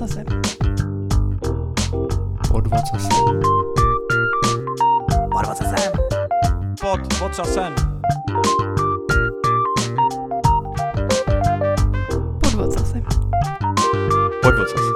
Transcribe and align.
ocasem. 0.00 0.24
Pod 2.48 2.66
vocasem. 2.66 3.10
Pod 5.30 5.46
ocasem. 5.50 5.92
Pod 6.80 7.00
vocasem. 7.20 7.74
Pod 12.40 12.54
ocasem. 12.54 13.04
Pod 14.42 14.54
vocasem. 14.54 14.94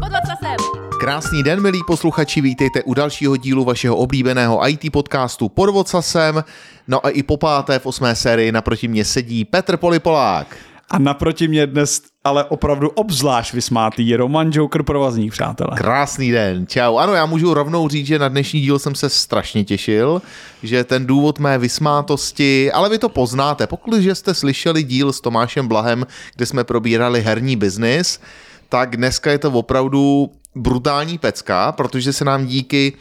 Pod 0.00 0.12
ocasem. 0.12 0.56
Krásný 1.00 1.42
den, 1.42 1.60
milí 1.60 1.80
posluchači, 1.86 2.40
vítejte 2.40 2.82
u 2.82 2.94
dalšího 2.94 3.36
dílu 3.36 3.64
vašeho 3.64 3.96
oblíbeného 3.96 4.68
IT 4.68 4.92
podcastu 4.92 5.48
Pod 5.48 5.70
vocasem. 5.70 6.44
No 6.88 7.06
a 7.06 7.08
i 7.08 7.22
po 7.22 7.36
páté 7.36 7.78
v 7.78 7.86
osmé 7.86 8.14
sérii 8.14 8.52
naproti 8.52 8.88
mě 8.88 9.04
sedí 9.04 9.44
Petr 9.44 9.76
Polipolák. 9.76 10.56
A 10.90 10.98
naproti 10.98 11.48
mě 11.48 11.66
dnes 11.66 12.02
ale 12.24 12.44
opravdu 12.44 12.88
obzvlášť 12.88 13.54
vysmátý 13.54 14.16
Roman 14.16 14.50
Joker 14.52 14.82
provazník, 14.82 15.32
přátelé. 15.32 15.70
Krásný 15.76 16.30
den, 16.30 16.66
čau. 16.66 16.96
Ano, 16.96 17.14
já 17.14 17.26
můžu 17.26 17.54
rovnou 17.54 17.88
říct, 17.88 18.06
že 18.06 18.18
na 18.18 18.28
dnešní 18.28 18.60
díl 18.60 18.78
jsem 18.78 18.94
se 18.94 19.10
strašně 19.10 19.64
těšil, 19.64 20.22
že 20.62 20.84
ten 20.84 21.06
důvod 21.06 21.38
mé 21.38 21.58
vysmátosti, 21.58 22.72
ale 22.72 22.88
vy 22.88 22.98
to 22.98 23.08
poznáte, 23.08 23.66
pokud 23.66 23.94
jste 23.94 24.34
slyšeli 24.34 24.82
díl 24.82 25.12
s 25.12 25.20
Tomášem 25.20 25.68
Blahem, 25.68 26.06
kde 26.36 26.46
jsme 26.46 26.64
probírali 26.64 27.22
herní 27.22 27.56
biznis, 27.56 28.20
tak 28.68 28.96
dneska 28.96 29.30
je 29.30 29.38
to 29.38 29.50
opravdu 29.50 30.30
brutální 30.54 31.18
pecka, 31.18 31.72
protože 31.72 32.12
se 32.12 32.24
nám 32.24 32.46
díky 32.46 32.92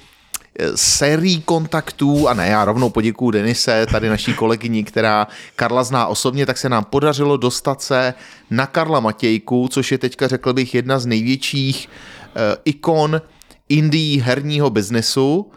sérií 0.75 1.41
kontaktů, 1.41 2.27
a 2.27 2.33
ne, 2.33 2.47
já 2.47 2.65
rovnou 2.65 2.89
poděkuju 2.89 3.31
Denise, 3.31 3.85
tady 3.91 4.09
naší 4.09 4.33
kolegyni, 4.33 4.83
která 4.83 5.27
Karla 5.55 5.83
zná 5.83 6.07
osobně, 6.07 6.45
tak 6.45 6.57
se 6.57 6.69
nám 6.69 6.83
podařilo 6.83 7.37
dostat 7.37 7.81
se 7.81 8.13
na 8.49 8.65
Karla 8.65 8.99
Matějku, 8.99 9.67
což 9.67 9.91
je 9.91 9.97
teďka, 9.97 10.27
řekl 10.27 10.53
bych, 10.53 10.75
jedna 10.75 10.99
z 10.99 11.05
největších 11.05 11.89
uh, 11.89 12.41
ikon 12.65 13.21
indie 13.69 14.23
herního 14.23 14.69
biznesu, 14.69 15.51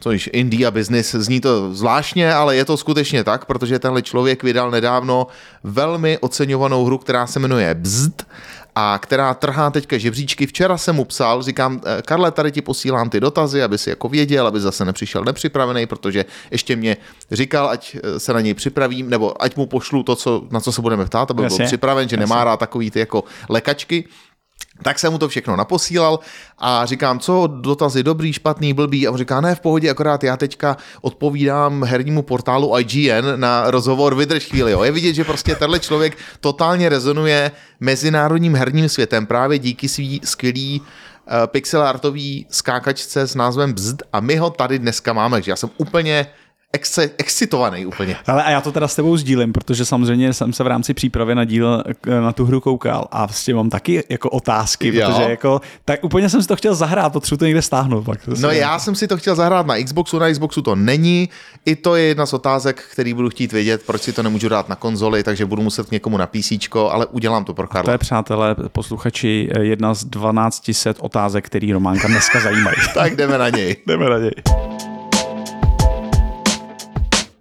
což 0.00 0.30
indie 0.32 0.66
a 0.66 0.70
business 0.70 1.14
zní 1.14 1.40
to 1.40 1.74
zvláštně, 1.74 2.34
ale 2.34 2.56
je 2.56 2.64
to 2.64 2.76
skutečně 2.76 3.24
tak, 3.24 3.44
protože 3.44 3.78
tenhle 3.78 4.02
člověk 4.02 4.42
vydal 4.42 4.70
nedávno 4.70 5.26
velmi 5.64 6.18
oceňovanou 6.18 6.84
hru, 6.84 6.98
která 6.98 7.26
se 7.26 7.40
jmenuje 7.40 7.74
Bzd 7.74 8.26
a 8.78 8.98
která 9.02 9.34
trhá 9.34 9.70
teďka 9.70 9.98
žebříčky. 9.98 10.46
Včera 10.46 10.78
jsem 10.78 10.96
mu 10.96 11.04
psal, 11.04 11.42
říkám, 11.42 11.80
eh, 11.84 12.02
Karle, 12.02 12.30
tady 12.30 12.52
ti 12.52 12.62
posílám 12.62 13.10
ty 13.10 13.20
dotazy, 13.20 13.62
aby 13.62 13.78
si 13.78 13.90
jako 13.90 14.08
věděl, 14.08 14.46
aby 14.46 14.60
zase 14.60 14.84
nepřišel 14.84 15.24
nepřipravený, 15.24 15.86
protože 15.86 16.24
ještě 16.50 16.76
mě 16.76 16.96
říkal, 17.30 17.68
ať 17.68 17.96
eh, 17.96 18.20
se 18.20 18.32
na 18.32 18.40
něj 18.40 18.54
připravím, 18.54 19.10
nebo 19.10 19.42
ať 19.42 19.56
mu 19.56 19.66
pošlu 19.66 20.02
to, 20.02 20.16
co, 20.16 20.42
na 20.50 20.60
co 20.60 20.72
se 20.72 20.82
budeme 20.82 21.04
ptát, 21.04 21.30
aby 21.30 21.42
Jasně, 21.42 21.56
byl 21.58 21.66
připraven, 21.66 22.08
že 22.08 22.16
jasně. 22.16 22.26
nemá 22.26 22.44
rád 22.44 22.60
takový 22.60 22.90
ty 22.90 22.98
jako 22.98 23.24
lekačky. 23.48 24.04
Tak 24.82 24.98
jsem 24.98 25.12
mu 25.12 25.18
to 25.18 25.28
všechno 25.28 25.56
naposílal 25.56 26.18
a 26.58 26.86
říkám, 26.86 27.18
co 27.18 27.46
dotazy 27.46 28.02
dobrý, 28.02 28.32
špatný, 28.32 28.72
blbý 28.72 29.06
a 29.06 29.10
on 29.10 29.16
říká, 29.16 29.40
ne, 29.40 29.54
v 29.54 29.60
pohodě, 29.60 29.90
akorát 29.90 30.24
já 30.24 30.36
teďka 30.36 30.76
odpovídám 31.00 31.84
hernímu 31.84 32.22
portálu 32.22 32.78
IGN 32.78 33.26
na 33.36 33.70
rozhovor, 33.70 34.14
vydrž 34.14 34.44
chvíli, 34.44 34.72
jo. 34.72 34.82
Je 34.82 34.92
vidět, 34.92 35.14
že 35.14 35.24
prostě 35.24 35.54
tenhle 35.54 35.80
člověk 35.80 36.18
totálně 36.40 36.88
rezonuje 36.88 37.50
mezinárodním 37.80 38.54
herním 38.54 38.88
světem 38.88 39.26
právě 39.26 39.58
díky 39.58 39.88
svý 39.88 40.20
skvělý 40.24 40.80
uh, 40.80 40.86
pixelartový 41.46 42.46
skákačce 42.50 43.26
s 43.26 43.34
názvem 43.34 43.72
Bzd 43.72 44.02
a 44.12 44.20
my 44.20 44.36
ho 44.36 44.50
tady 44.50 44.78
dneska 44.78 45.12
máme, 45.12 45.36
takže 45.36 45.50
já 45.50 45.56
jsem 45.56 45.70
úplně 45.76 46.26
exce, 46.76 47.10
excitovaný 47.18 47.86
úplně. 47.86 48.16
Ale 48.26 48.42
a 48.44 48.50
já 48.50 48.60
to 48.60 48.72
teda 48.72 48.88
s 48.88 48.94
tebou 48.96 49.16
sdílím, 49.16 49.52
protože 49.52 49.84
samozřejmě 49.84 50.32
jsem 50.32 50.52
se 50.52 50.64
v 50.64 50.66
rámci 50.66 50.94
přípravy 50.94 51.34
na 51.34 51.44
díl 51.44 51.82
k- 52.00 52.20
na 52.20 52.32
tu 52.32 52.44
hru 52.44 52.60
koukal 52.60 53.08
a 53.10 53.26
vlastně 53.26 53.54
mám 53.54 53.70
taky 53.70 54.04
jako 54.08 54.30
otázky, 54.30 54.94
Jo. 54.96 55.08
protože 55.10 55.22
jako, 55.30 55.60
tak 55.84 56.04
úplně 56.04 56.28
jsem 56.28 56.42
si 56.42 56.48
to 56.48 56.56
chtěl 56.56 56.74
zahrát, 56.74 57.12
potřebuji 57.12 57.38
to 57.38 57.44
někde 57.44 57.62
stáhnout. 57.62 58.04
Pak. 58.04 58.26
No 58.40 58.50
já 58.50 58.78
jsem 58.78 58.94
si 58.94 59.08
to 59.08 59.16
chtěl 59.16 59.34
zahrát 59.34 59.66
na 59.66 59.74
Xboxu, 59.84 60.18
na 60.18 60.30
Xboxu 60.32 60.62
to 60.62 60.74
není. 60.76 61.28
I 61.66 61.76
to 61.76 61.96
je 61.96 62.04
jedna 62.04 62.26
z 62.26 62.32
otázek, 62.32 62.82
který 62.92 63.14
budu 63.14 63.30
chtít 63.30 63.52
vědět, 63.52 63.82
proč 63.86 64.02
si 64.02 64.12
to 64.12 64.22
nemůžu 64.22 64.48
dát 64.48 64.68
na 64.68 64.76
konzoli, 64.76 65.22
takže 65.22 65.46
budu 65.46 65.62
muset 65.62 65.86
k 65.88 65.90
někomu 65.90 66.16
na 66.16 66.26
PC, 66.26 66.52
ale 66.90 67.06
udělám 67.06 67.44
to 67.44 67.54
pro 67.54 67.66
To 67.66 67.72
Karla. 67.72 67.92
je, 67.92 67.98
přátelé, 67.98 68.54
posluchači, 68.72 69.50
jedna 69.60 69.94
z 69.94 70.04
1200 70.04 70.94
otázek, 70.98 71.46
který 71.46 71.72
Románka 71.72 72.08
dneska 72.08 72.40
zajímají. 72.40 72.76
Tak 72.94 73.16
jdeme 73.16 73.38
na 73.38 73.48
něj. 73.48 73.76
Jdeme 73.86 74.10
na 74.10 74.18
něj. 74.18 74.95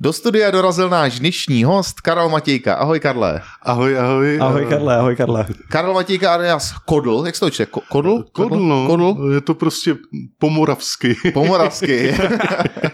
Do 0.05 0.13
studia 0.13 0.51
dorazil 0.53 0.85
náš 0.85 1.17
dnešní 1.19 1.63
host 1.65 2.01
Karel 2.01 2.29
Matějka. 2.29 2.75
Ahoj 2.75 2.99
Karle. 2.99 3.41
Ahoj, 3.65 3.97
ahoj. 3.97 4.37
Ahoj 4.41 4.61
Eh, 4.63 4.69
Karle, 4.69 4.95
ahoj 4.97 5.15
Karle. 5.15 5.45
Karel 5.69 5.93
Matějka 5.93 6.33
alias 6.33 6.73
Kodl, 6.85 7.23
jak 7.25 7.35
se 7.35 7.39
to 7.39 7.49
čte? 7.49 7.63
Ko- 7.65 7.81
Kodl? 7.89 8.23
Kodl, 8.31 8.59
no. 8.59 8.87
Kodl? 8.87 9.33
Je 9.33 9.41
to 9.41 9.53
prostě 9.53 9.95
pomoravsky. 10.39 11.15
Pomoravsky. 11.33 12.15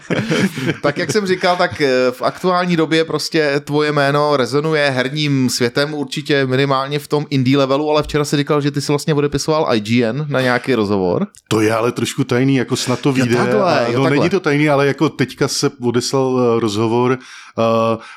tak 0.82 0.98
jak 0.98 1.12
jsem 1.12 1.26
říkal, 1.26 1.56
tak 1.56 1.80
eh, 1.80 2.10
v 2.10 2.22
aktuální 2.22 2.76
době 2.76 3.04
prostě 3.04 3.60
tvoje 3.64 3.92
jméno 3.92 4.36
rezonuje 4.36 4.90
herním 4.90 5.50
světem 5.50 5.94
určitě 5.94 6.46
minimálně 6.46 6.98
v 6.98 7.08
tom 7.08 7.26
indie 7.30 7.58
levelu, 7.58 7.90
ale 7.90 8.02
včera 8.02 8.24
si 8.24 8.36
říkal, 8.36 8.60
že 8.60 8.70
ty 8.70 8.80
si 8.80 8.92
vlastně 8.92 9.14
odepisoval 9.14 9.68
IGN 9.76 10.24
na 10.28 10.40
nějaký 10.40 10.74
rozhovor. 10.74 11.26
To 11.48 11.60
je 11.60 11.74
ale 11.74 11.92
trošku 11.92 12.24
tajný, 12.24 12.56
jako 12.56 12.76
snad 12.76 13.00
to 13.00 13.12
vyjde. 13.12 13.36
takhle, 13.36 13.62
A 13.62 13.80
jo, 13.80 13.98
no, 13.98 14.04
takhle. 14.04 14.10
není 14.10 14.30
to 14.30 14.40
tajný, 14.40 14.68
ale 14.68 14.86
jako 14.86 15.08
teďka 15.08 15.48
se 15.48 15.70
odeslal 15.82 16.40
eh, 16.56 16.60
rozhovor, 16.60 17.10
uh, 17.58 17.64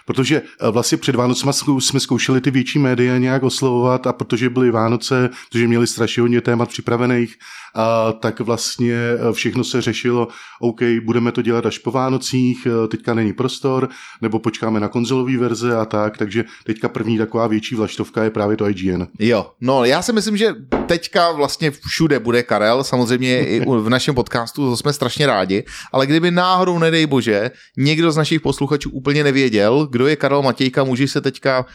protože 0.05 0.41
eh, 0.61 0.69
vlastně 0.71 0.97
před 0.97 1.15
Vánocema 1.15 1.51
zkou- 1.51 1.79
jsme 1.81 1.99
zkoušeli 1.99 2.41
ty 2.45 2.51
větší 2.51 2.79
média 2.79 3.17
nějak 3.17 3.43
oslovovat 3.43 4.07
a 4.07 4.13
protože 4.13 4.49
byly 4.49 4.71
Vánoce, 4.71 5.29
protože 5.49 5.67
měli 5.67 5.87
strašně 5.87 6.21
hodně 6.21 6.41
témat 6.41 6.69
připravených, 6.69 7.35
a 7.75 8.11
tak 8.11 8.39
vlastně 8.39 8.95
eh, 8.95 9.33
všechno 9.33 9.63
se 9.63 9.81
řešilo, 9.81 10.27
OK, 10.59 10.81
budeme 11.03 11.31
to 11.31 11.41
dělat 11.41 11.65
až 11.65 11.77
po 11.77 11.91
Vánocích, 11.91 12.67
eh, 12.67 12.87
teďka 12.87 13.13
není 13.13 13.33
prostor, 13.33 13.89
nebo 14.21 14.39
počkáme 14.39 14.79
na 14.79 14.87
konzolový 14.87 15.37
verze 15.37 15.75
a 15.75 15.85
tak, 15.85 16.17
takže 16.17 16.45
teďka 16.63 16.89
první 16.89 17.17
taková 17.17 17.47
větší 17.47 17.75
vlaštovka 17.75 18.23
je 18.23 18.29
právě 18.29 18.57
to 18.57 18.69
IGN. 18.69 19.07
Jo, 19.19 19.51
no 19.61 19.85
já 19.85 20.01
si 20.01 20.13
myslím, 20.13 20.37
že 20.37 20.53
teďka 20.85 21.31
vlastně 21.31 21.71
všude 21.71 22.19
bude 22.19 22.43
Karel, 22.43 22.83
samozřejmě 22.83 23.47
i 23.47 23.59
v 23.65 23.89
našem 23.89 24.15
podcastu, 24.15 24.69
to 24.69 24.77
jsme 24.77 24.93
strašně 24.93 25.27
rádi, 25.27 25.63
ale 25.93 26.07
kdyby 26.07 26.31
náhodou, 26.31 26.79
nedej 26.79 27.05
bože, 27.05 27.51
někdo 27.77 28.11
z 28.11 28.17
našich 28.17 28.41
posluchačů 28.41 28.89
úplně 28.89 29.23
nevěděl, 29.23 29.87
kdo 29.91 30.07
je 30.07 30.15
Karel 30.15 30.41
Matějka, 30.41 30.83
můžeš 30.83 31.11
se 31.11 31.21
teďka 31.21 31.65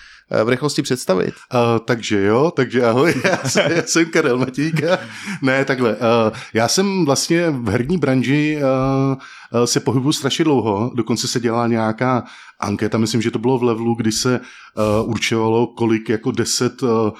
v 0.44 0.48
rychlosti 0.48 0.82
představit. 0.82 1.34
Uh, 1.54 1.60
takže 1.84 2.22
jo, 2.22 2.52
takže 2.56 2.84
ahoj, 2.84 3.14
já 3.24 3.48
jsem, 3.48 3.72
já 3.72 3.82
jsem 3.82 4.10
Karel 4.10 4.38
Matějka. 4.38 4.98
Ne, 5.42 5.64
takhle, 5.64 5.96
uh, 5.96 6.36
já 6.54 6.68
jsem 6.68 7.04
vlastně 7.04 7.50
v 7.50 7.68
herní 7.68 7.98
branži 7.98 8.58
uh, 8.62 9.64
se 9.64 9.80
pohybuju 9.80 10.12
strašně 10.12 10.44
dlouho, 10.44 10.90
dokonce 10.94 11.28
se 11.28 11.40
dělala 11.40 11.66
nějaká 11.66 12.24
anketa, 12.60 12.98
myslím, 12.98 13.22
že 13.22 13.30
to 13.30 13.38
bylo 13.38 13.58
v 13.58 13.62
levelu, 13.62 13.94
kdy 13.94 14.12
se 14.12 14.40
uh, 14.40 15.10
určovalo, 15.10 15.66
kolik 15.66 16.08
jako 16.08 16.30
deset 16.30 16.82
uh, 16.82 17.10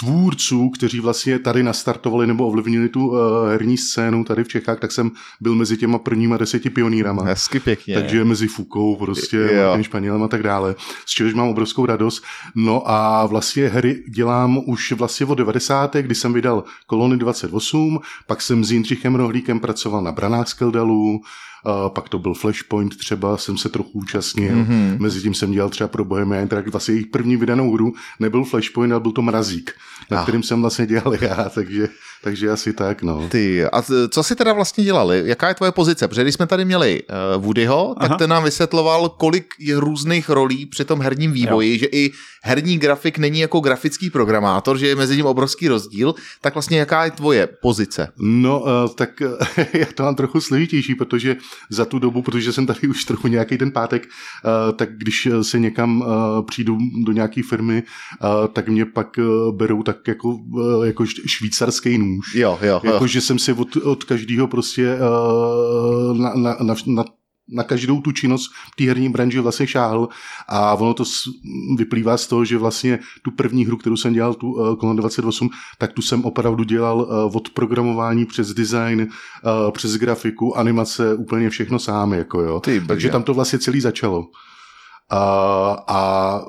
tvůrců, 0.00 0.70
kteří 0.70 1.00
vlastně 1.00 1.38
tady 1.38 1.62
nastartovali 1.62 2.26
nebo 2.26 2.46
ovlivnili 2.46 2.88
tu 2.88 3.08
uh, 3.08 3.16
herní 3.50 3.76
scénu 3.76 4.24
tady 4.24 4.44
v 4.44 4.48
Čechách, 4.48 4.80
tak 4.80 4.92
jsem 4.92 5.10
byl 5.40 5.54
mezi 5.54 5.76
těma 5.76 5.98
prvníma 5.98 6.36
deseti 6.36 6.70
pionýrama. 6.70 7.24
Hezky 7.24 7.60
pěkně. 7.60 7.94
Takže 7.94 8.24
mezi 8.24 8.48
Fukou, 8.48 8.96
prostě 8.96 9.36
Jo. 9.36 9.44
Martinem 9.44 9.82
Španělem 9.82 10.22
a 10.22 10.28
tak 10.28 10.42
dále, 10.42 10.74
z 11.06 11.10
čehož 11.10 11.34
mám 11.34 11.48
obrovskou 11.48 11.86
radost. 11.86 12.24
No 12.54 12.90
a 12.90 13.26
vlastně 13.26 13.68
hry 13.68 14.02
dělám 14.08 14.58
už 14.66 14.92
vlastně 14.92 15.26
od 15.26 15.34
90. 15.34 15.96
kdy 15.96 16.14
jsem 16.14 16.32
vydal 16.32 16.64
Kolony 16.86 17.16
28, 17.16 18.00
pak 18.26 18.42
jsem 18.42 18.64
s 18.64 18.72
Jindřichem 18.72 19.14
Rohlíkem 19.14 19.60
pracoval 19.60 20.02
na 20.02 20.12
Branách 20.12 20.48
Skeldalu, 20.48 21.20
a 21.64 21.88
pak 21.88 22.08
to 22.08 22.18
byl 22.18 22.34
Flashpoint 22.34 22.96
třeba, 22.96 23.36
jsem 23.36 23.58
se 23.58 23.68
trochu 23.68 23.90
účastnil. 23.92 24.54
Mhm. 24.56 24.64
Mm-hmm. 24.64 25.00
Mezi 25.00 25.20
tím 25.20 25.34
jsem 25.34 25.52
dělal 25.52 25.70
třeba 25.70 25.88
pro 25.88 26.04
Bohemia 26.04 26.42
Interactive, 26.42 26.72
vlastně 26.72 26.94
jejich 26.94 27.06
první 27.06 27.36
vydanou 27.36 27.72
hru 27.72 27.92
nebyl 28.20 28.44
Flashpoint, 28.44 28.92
ale 28.92 29.00
byl 29.00 29.12
to 29.12 29.22
Mrazík, 29.22 29.72
na 30.10 30.18
Ah. 30.18 30.22
kterým 30.22 30.42
jsem 30.42 30.60
vlastně 30.60 30.86
dělal 30.86 31.14
já, 31.20 31.48
takže, 31.54 31.88
takže 32.24 32.50
asi 32.50 32.72
tak, 32.72 33.02
no. 33.02 33.28
Ty, 33.28 33.64
a 33.64 33.82
co 34.10 34.22
si 34.22 34.36
teda 34.36 34.52
vlastně 34.52 34.84
dělali? 34.84 35.22
Jaká 35.24 35.48
je 35.48 35.54
tvoje 35.54 35.72
pozice? 35.72 36.08
Protože 36.08 36.22
když 36.22 36.34
jsme 36.34 36.46
tady 36.46 36.64
měli 36.64 37.02
uh, 37.36 37.44
Woodyho, 37.44 37.94
tak 38.00 38.10
Aha. 38.10 38.18
ten 38.18 38.30
nám 38.30 38.44
vysvětloval, 38.44 39.08
kolik 39.08 39.54
je 39.58 39.80
různých 39.80 40.28
rolí 40.28 40.66
při 40.66 40.84
tom 40.84 41.00
herním 41.00 41.32
vývoji, 41.32 41.72
jo. 41.72 41.78
že 41.78 41.86
i 41.86 42.10
herní 42.42 42.78
grafik 42.78 43.18
není 43.18 43.40
jako 43.40 43.60
grafický 43.60 44.10
programátor, 44.10 44.78
že 44.78 44.88
je 44.88 44.96
mezi 44.96 45.16
ním 45.16 45.26
obrovský 45.26 45.68
rozdíl, 45.68 46.14
tak 46.40 46.54
vlastně 46.54 46.78
jaká 46.78 47.04
je 47.04 47.10
tvoje 47.10 47.48
pozice? 47.62 48.12
No, 48.18 48.60
uh, 48.60 48.68
tak 48.94 49.22
uh, 49.24 49.64
já 49.80 49.86
to 49.94 50.02
mám 50.02 50.14
trochu 50.14 50.40
složitější, 50.40 50.94
protože 50.94 51.36
za 51.70 51.84
tu 51.84 51.98
dobu, 51.98 52.22
protože 52.22 52.52
jsem 52.52 52.66
tady 52.66 52.88
už 52.88 53.04
trochu 53.04 53.28
nějaký 53.28 53.58
ten 53.58 53.70
pátek, 53.70 54.02
uh, 54.06 54.76
tak 54.76 54.96
když 54.96 55.26
eh, 55.26 55.44
se 55.44 55.58
někam 55.58 56.00
uh, 56.00 56.06
přijdu 56.46 56.78
do 57.04 57.12
nějaké 57.12 57.42
firmy, 57.42 57.82
uh, 58.22 58.46
tak 58.52 58.68
mě 58.68 58.86
pak 58.86 59.18
uh, 59.18 59.56
berou 59.56 59.82
tak 59.82 60.08
jako, 60.08 60.28
uh, 60.28 60.86
jako 60.86 61.06
švýcarský 61.06 61.98
nůž. 61.98 62.09
Jo, 62.34 62.58
jo, 62.62 62.80
jo. 62.84 62.92
Jako, 62.92 63.06
že 63.06 63.20
jsem 63.20 63.38
si 63.38 63.52
od, 63.52 63.76
od 63.76 64.04
každého 64.04 64.46
prostě 64.46 64.94
uh, 64.94 66.18
na, 66.18 66.34
na, 66.34 66.56
na, 66.60 66.74
na 66.86 67.04
na 67.52 67.62
každou 67.62 68.00
tu 68.00 68.12
činnost 68.12 68.50
v 68.72 68.76
té 68.76 68.84
herní 68.84 69.08
branži 69.08 69.40
vlastně 69.40 69.66
šáhl 69.66 70.08
a 70.48 70.74
ono 70.74 70.94
to 70.94 71.04
vyplývá 71.78 72.16
z 72.16 72.26
toho, 72.26 72.44
že 72.44 72.58
vlastně 72.58 72.98
tu 73.22 73.30
první 73.30 73.66
hru, 73.66 73.76
kterou 73.76 73.96
jsem 73.96 74.12
dělal, 74.12 74.34
tu 74.34 74.52
uh, 74.52 74.76
Kolon 74.76 74.96
28, 74.96 75.50
tak 75.78 75.92
tu 75.92 76.02
jsem 76.02 76.24
opravdu 76.24 76.64
dělal 76.64 76.96
uh, 76.96 77.36
od 77.36 77.50
programování 77.50 78.26
přes 78.26 78.54
design, 78.54 79.00
uh, 79.00 79.70
přes 79.70 79.96
grafiku, 79.96 80.58
animace, 80.58 81.14
úplně 81.14 81.50
všechno 81.50 81.78
sám, 81.78 82.12
jako 82.12 82.40
jo. 82.40 82.60
Ty. 82.60 82.80
Takže 82.80 83.08
tam 83.08 83.22
to 83.22 83.34
vlastně 83.34 83.58
celý 83.58 83.80
začalo. 83.80 84.26
A, 85.10 85.84
a 85.88 86.40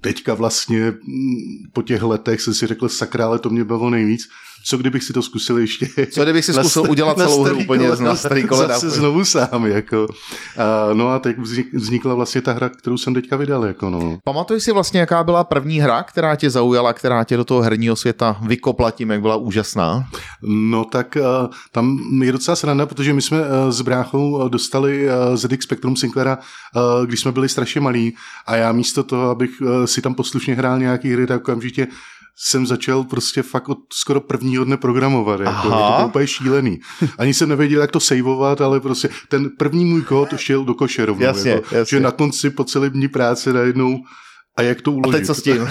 teďka 0.00 0.34
vlastně 0.34 0.90
mm, 0.90 1.36
po 1.72 1.82
těch 1.82 2.02
letech 2.02 2.40
jsem 2.40 2.54
si 2.54 2.66
řekl, 2.66 2.88
sakra, 2.88 3.26
ale 3.26 3.38
to 3.38 3.50
mě 3.50 3.64
bavilo 3.64 3.90
nejvíc. 3.90 4.22
Co 4.68 4.76
kdybych 4.78 5.04
si 5.04 5.12
to 5.12 5.22
zkusil 5.22 5.58
ještě? 5.58 5.88
Co 6.12 6.22
kdybych 6.22 6.44
si 6.44 6.52
na 6.56 6.62
zkusil 6.62 6.82
starý- 6.82 6.90
udělat 6.90 7.16
na 7.16 7.24
celou 7.26 7.42
hru 7.44 7.58
úplně 7.58 7.86
kolena, 7.86 8.04
na 8.10 8.16
starý 8.16 8.44
kolena? 8.48 8.74
Zase 8.74 8.90
znovu 8.90 9.24
sám, 9.24 9.66
jako. 9.66 10.06
A, 10.56 10.94
no 10.94 11.08
a 11.08 11.18
teď 11.18 11.38
vznik- 11.38 11.68
vznikla 11.72 12.14
vlastně 12.14 12.40
ta 12.40 12.52
hra, 12.52 12.68
kterou 12.68 12.98
jsem 12.98 13.14
teďka 13.14 13.36
vydal, 13.36 13.64
jako 13.64 13.90
no. 13.90 14.18
Pamatuješ 14.24 14.62
si 14.62 14.72
vlastně, 14.72 15.00
jaká 15.00 15.24
byla 15.24 15.44
první 15.44 15.80
hra, 15.80 16.02
která 16.02 16.36
tě 16.36 16.50
zaujala, 16.50 16.92
která 16.92 17.24
tě 17.24 17.36
do 17.36 17.44
toho 17.44 17.60
herního 17.62 17.96
světa 17.96 18.36
vykopla 18.42 18.90
tím, 18.90 19.10
jak 19.10 19.20
byla 19.20 19.36
úžasná? 19.36 20.04
No 20.42 20.84
tak 20.84 21.16
uh, 21.20 21.50
tam 21.72 21.98
je 22.22 22.32
docela 22.32 22.56
sranda, 22.56 22.86
protože 22.86 23.12
my 23.14 23.22
jsme 23.22 23.40
uh, 23.40 23.46
s 23.70 23.80
bráchou 23.80 24.30
uh, 24.30 24.48
dostali 24.48 25.06
uh, 25.06 25.36
ZX 25.36 25.64
Spectrum 25.64 25.96
Sinclaira, 25.96 26.38
když 27.06 27.20
jsme 27.20 27.32
byli 27.32 27.48
strašně 27.48 27.80
malí 27.80 28.14
a 28.46 28.56
já 28.56 28.72
místo 28.72 29.02
toho, 29.02 29.30
abych 29.30 29.50
si 29.84 30.02
tam 30.02 30.14
poslušně 30.14 30.54
hrál 30.54 30.78
nějaký 30.78 31.12
hry, 31.12 31.26
tak 31.26 31.40
okamžitě 31.40 31.86
jsem 32.40 32.66
začal 32.66 33.04
prostě 33.04 33.42
fakt 33.42 33.68
od 33.68 33.78
skoro 33.92 34.20
prvního 34.20 34.64
dne 34.64 34.76
programovat. 34.76 35.40
Jako, 35.40 35.50
Aha. 35.50 35.90
to 35.90 35.96
bylo 35.96 36.08
úplně 36.08 36.26
šílený. 36.26 36.80
Ani 37.18 37.34
jsem 37.34 37.48
nevěděl, 37.48 37.80
jak 37.80 37.90
to 37.90 38.00
saveovat, 38.00 38.60
ale 38.60 38.80
prostě 38.80 39.08
ten 39.28 39.50
první 39.58 39.84
můj 39.84 40.02
kód 40.02 40.28
šel 40.36 40.64
do 40.64 40.74
koše 40.74 41.06
rovnou. 41.06 41.24
Jasně, 41.24 41.50
jako, 41.50 41.74
jasně. 41.74 41.96
Že 41.98 42.02
na 42.02 42.10
konci 42.10 42.50
po 42.50 42.64
celém 42.64 42.90
dní 42.92 43.08
práce 43.08 43.52
najednou 43.52 43.98
a 44.56 44.62
jak 44.62 44.82
to 44.82 44.90
A 44.90 44.94
uložit. 44.94 45.18
teď 45.18 45.26
co 45.26 45.34
s 45.34 45.42
tím? 45.42 45.68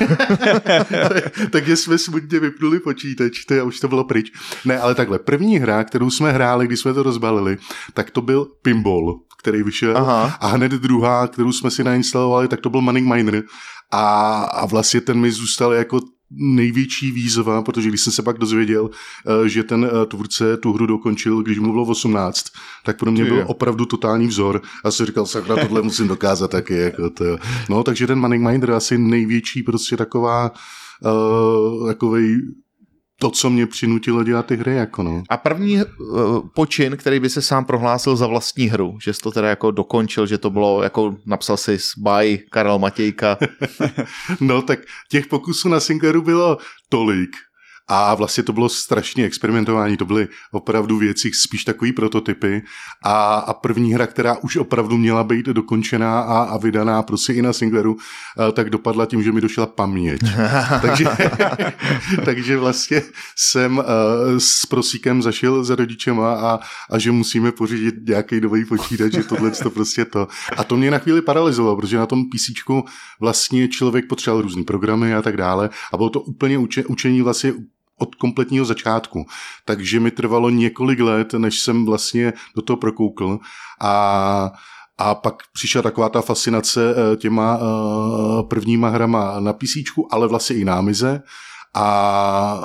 Takže 1.51 1.75
jsme 1.77 1.97
smutně 1.97 2.39
vypnuli 2.39 2.79
počítač, 2.79 3.45
to 3.45 3.53
je, 3.53 3.63
už 3.63 3.79
to 3.79 3.87
bylo 3.87 4.03
pryč. 4.03 4.31
Ne, 4.65 4.79
ale 4.79 4.95
takhle, 4.95 5.19
první 5.19 5.57
hra, 5.59 5.83
kterou 5.83 6.09
jsme 6.09 6.31
hráli, 6.31 6.67
když 6.67 6.79
jsme 6.79 6.93
to 6.93 7.03
rozbalili, 7.03 7.57
tak 7.93 8.11
to 8.11 8.21
byl 8.21 8.47
Pinball, 8.61 9.19
který 9.47 9.63
vyšel. 9.63 9.97
Aha. 9.97 10.38
A 10.39 10.47
hned 10.47 10.71
druhá, 10.71 11.27
kterou 11.27 11.51
jsme 11.51 11.71
si 11.71 11.83
nainstalovali, 11.83 12.47
tak 12.47 12.61
to 12.61 12.69
byl 12.69 12.81
Manning 12.81 13.07
Miner. 13.07 13.44
A, 13.91 14.41
a 14.44 14.65
vlastně 14.65 15.01
ten 15.01 15.19
mi 15.19 15.31
zůstal 15.31 15.73
jako 15.73 15.99
největší 16.31 17.11
výzva, 17.11 17.61
protože 17.61 17.89
když 17.89 18.01
jsem 18.01 18.13
se 18.13 18.21
pak 18.21 18.38
dozvěděl, 18.38 18.89
eh, 18.89 19.49
že 19.49 19.63
ten 19.63 19.85
eh, 19.85 20.05
tvůrce 20.05 20.57
tu 20.57 20.73
hru 20.73 20.85
dokončil, 20.85 21.44
když 21.44 21.59
mu 21.59 21.71
bylo 21.71 21.85
18, 21.85 22.45
tak 22.85 22.99
pro 22.99 23.11
mě 23.11 23.25
byl 23.25 23.44
opravdu 23.47 23.85
totální 23.85 24.27
vzor. 24.27 24.61
A 24.83 24.91
jsem 24.91 25.05
říkal, 25.05 25.25
sakra, 25.25 25.55
tohle 25.55 25.81
musím 25.81 26.07
dokázat 26.07 26.51
taky. 26.51 26.73
Jako 26.73 27.09
to. 27.09 27.38
No, 27.69 27.83
takže 27.83 28.07
ten 28.07 28.19
Manning 28.19 28.47
Minder 28.47 28.69
je 28.69 28.75
asi 28.75 28.97
největší 28.97 29.63
prostě 29.63 29.97
taková 29.97 30.51
uh, 30.51 31.88
takovej 31.88 32.38
to, 33.19 33.31
co 33.31 33.49
mě 33.49 33.67
přinutilo 33.67 34.23
dělat 34.23 34.45
ty 34.45 34.55
hry, 34.55 34.75
jako 34.75 35.03
no. 35.03 35.23
A 35.29 35.37
první 35.37 35.77
uh, 35.77 36.47
počin, 36.55 36.97
který 36.97 37.19
by 37.19 37.29
se 37.29 37.41
sám 37.41 37.65
prohlásil 37.65 38.15
za 38.15 38.27
vlastní 38.27 38.67
hru, 38.67 38.97
že 39.03 39.13
jsi 39.13 39.21
to 39.21 39.31
teda 39.31 39.49
jako 39.49 39.71
dokončil, 39.71 40.27
že 40.27 40.37
to 40.37 40.49
bylo 40.49 40.83
jako 40.83 41.15
napsal 41.25 41.57
si 41.57 41.77
by 41.97 42.37
Karel 42.51 42.79
Matějka. 42.79 43.37
No 44.41 44.61
tak 44.61 44.79
těch 45.09 45.27
pokusů 45.27 45.69
na 45.69 45.79
Sinclairu 45.79 46.21
bylo 46.21 46.57
tolik. 46.89 47.29
A 47.87 48.15
vlastně 48.15 48.43
to 48.43 48.53
bylo 48.53 48.69
strašně 48.69 49.25
experimentování, 49.25 49.97
to 49.97 50.05
byly 50.05 50.27
opravdu 50.51 50.97
věci, 50.97 51.31
spíš 51.33 51.63
takový 51.63 51.91
prototypy. 51.91 52.61
A, 53.03 53.35
a 53.35 53.53
první 53.53 53.93
hra, 53.93 54.07
která 54.07 54.37
už 54.37 54.57
opravdu 54.57 54.97
měla 54.97 55.23
být 55.23 55.45
dokončená 55.45 56.21
a, 56.21 56.43
a 56.43 56.57
vydaná 56.57 57.03
prostě 57.03 57.33
i 57.33 57.41
na 57.41 57.53
Sinclairu, 57.53 57.97
eh, 57.97 58.51
tak 58.51 58.69
dopadla 58.69 59.05
tím, 59.05 59.23
že 59.23 59.31
mi 59.31 59.41
došla 59.41 59.65
paměť. 59.65 60.21
takže, 60.81 61.05
takže 62.25 62.57
vlastně 62.57 63.01
jsem 63.35 63.77
uh, 63.77 63.83
s 64.37 64.65
prosíkem 64.65 65.21
zašel 65.21 65.63
za 65.63 65.75
rodičema 65.75 66.33
a, 66.33 66.59
a 66.89 66.99
že 66.99 67.11
musíme 67.11 67.51
pořídit 67.51 67.95
nějaký 68.07 68.41
nový 68.41 68.65
počítač, 68.65 69.13
že 69.13 69.23
tohle 69.23 69.51
to 69.51 69.69
prostě 69.69 70.05
to. 70.05 70.27
A 70.57 70.63
to 70.63 70.77
mě 70.77 70.91
na 70.91 70.97
chvíli 70.97 71.21
paralyzovalo, 71.21 71.75
protože 71.75 71.97
na 71.97 72.05
tom 72.05 72.23
PC 72.25 72.51
vlastně 73.19 73.67
člověk 73.67 74.07
potřeboval 74.07 74.41
různý 74.41 74.63
programy 74.63 75.15
a 75.15 75.21
tak 75.21 75.37
dále 75.37 75.69
a 75.93 75.97
bylo 75.97 76.09
to 76.09 76.21
úplně 76.21 76.57
uče, 76.57 76.85
učení 76.85 77.21
vlastně 77.21 77.53
od 77.97 78.15
kompletního 78.15 78.65
začátku. 78.65 79.25
Takže 79.65 79.99
mi 79.99 80.11
trvalo 80.11 80.49
několik 80.49 80.99
let, 80.99 81.33
než 81.33 81.59
jsem 81.59 81.85
vlastně 81.85 82.33
do 82.55 82.61
toho 82.61 82.77
prokoukl 82.77 83.39
a 83.81 84.51
a 84.99 85.15
pak 85.15 85.35
přišla 85.53 85.81
taková 85.81 86.09
ta 86.09 86.21
fascinace 86.21 86.95
eh, 86.95 87.15
těma 87.15 87.59
eh, 87.59 88.44
prvníma 88.44 88.89
hrama 88.89 89.39
na 89.39 89.53
PC, 89.53 89.73
ale 90.11 90.27
vlastně 90.27 90.55
i 90.55 90.65
námize 90.65 91.23
a 91.77 92.62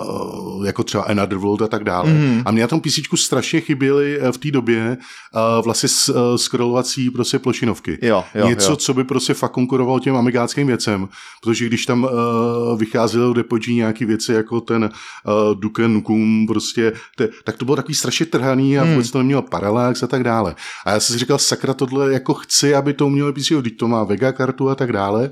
eh, 0.62 0.66
jako 0.66 0.82
třeba 0.84 1.02
Another 1.02 1.38
World 1.38 1.62
a 1.62 1.68
tak 1.68 1.84
dále. 1.84 2.10
Mhm. 2.10 2.42
A 2.44 2.50
mě 2.50 2.62
na 2.62 2.68
tom 2.68 2.80
PC 2.80 2.92
strašně 3.16 3.60
chyběly 3.60 4.18
eh, 4.20 4.32
v 4.32 4.38
té 4.38 4.50
době 4.50 4.96
eh, 4.98 5.62
vlastně 5.62 5.88
scrollovací 6.36 7.10
prostě 7.10 7.38
plošinovky. 7.38 7.98
Jo, 8.02 8.24
jo, 8.34 8.48
Něco, 8.48 8.70
jo. 8.70 8.76
co 8.76 8.94
by 8.94 9.04
prostě 9.04 9.34
fakt 9.34 9.52
konkurovalo 9.52 9.98
těm 10.00 10.16
amigáckým 10.16 10.66
věcem, 10.66 11.08
protože 11.42 11.66
když 11.66 11.86
tam 11.86 12.04
uh, 12.04 12.10
vycházely 12.78 13.24
do 13.24 13.32
depodží 13.32 13.74
nějaký 13.74 14.04
věci 14.04 14.32
jako 14.32 14.60
ten 14.60 14.84
uh, 14.84 15.60
Duke 15.60 15.88
Nukem, 15.88 16.46
prostě, 16.46 16.92
te, 17.16 17.28
tak 17.44 17.56
to 17.56 17.64
bylo 17.64 17.76
takový 17.76 17.94
strašně 17.94 18.26
trhaný 18.26 18.78
a 18.78 18.82
Hmm. 18.82 18.92
vůbec 18.92 19.10
to 19.10 19.18
nemělo 19.18 19.42
paralax 19.42 20.02
a 20.02 20.06
tak 20.06 20.24
dále. 20.24 20.54
A 20.86 20.90
já 20.90 21.00
jsem 21.00 21.14
si 21.14 21.18
říkal, 21.18 21.38
sakra, 21.38 21.74
tohle 21.74 22.12
jako 22.12 22.34
chci, 22.34 22.74
aby 22.74 22.92
to 22.92 23.06
umělo 23.06 23.32
PC, 23.32 23.48
teď 23.62 23.76
to 23.76 23.88
má 23.88 24.04
Vega 24.04 24.32
kartu 24.32 24.70
a 24.70 24.74
tak 24.74 24.92
dále. 24.92 25.30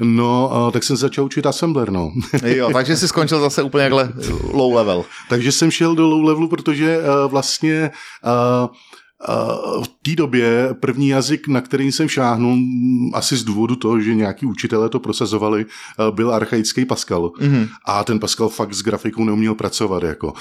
No, 0.00 0.50
uh, 0.66 0.70
tak 0.70 0.84
jsem 0.84 0.96
začal 0.96 1.24
učit 1.24 1.46
Assembler, 1.46 1.90
no. 1.90 2.12
jo, 2.44 2.70
takže 2.72 2.96
jsi 2.96 3.08
skončil 3.12 3.40
zase 3.40 3.62
úplně 3.62 3.84
jakhle 3.84 4.12
low 4.52 4.74
level. 4.74 5.04
Takže 5.28 5.52
jsem 5.52 5.70
šel 5.70 5.94
do 5.94 6.08
low 6.08 6.24
levelu, 6.24 6.48
protože 6.48 6.98
uh, 6.98 7.30
vlastně 7.30 7.90
uh, 8.24 8.68
v 9.82 9.88
té 10.02 10.14
době 10.16 10.68
první 10.80 11.08
jazyk, 11.08 11.48
na 11.48 11.60
který 11.60 11.92
jsem 11.92 12.08
šáhnul, 12.08 12.58
asi 13.14 13.36
z 13.36 13.44
důvodu 13.44 13.76
toho, 13.76 14.00
že 14.00 14.14
nějaký 14.14 14.46
učitelé 14.46 14.88
to 14.88 15.00
prosazovali, 15.00 15.66
uh, 15.66 16.14
byl 16.14 16.34
archaický 16.34 16.84
Pascal. 16.84 17.32
Mhm. 17.40 17.68
A 17.84 18.04
ten 18.04 18.18
Pascal 18.18 18.48
fakt 18.48 18.74
s 18.74 18.82
grafikou 18.82 19.24
neuměl 19.24 19.54
pracovat. 19.54 20.02
Jako. 20.02 20.32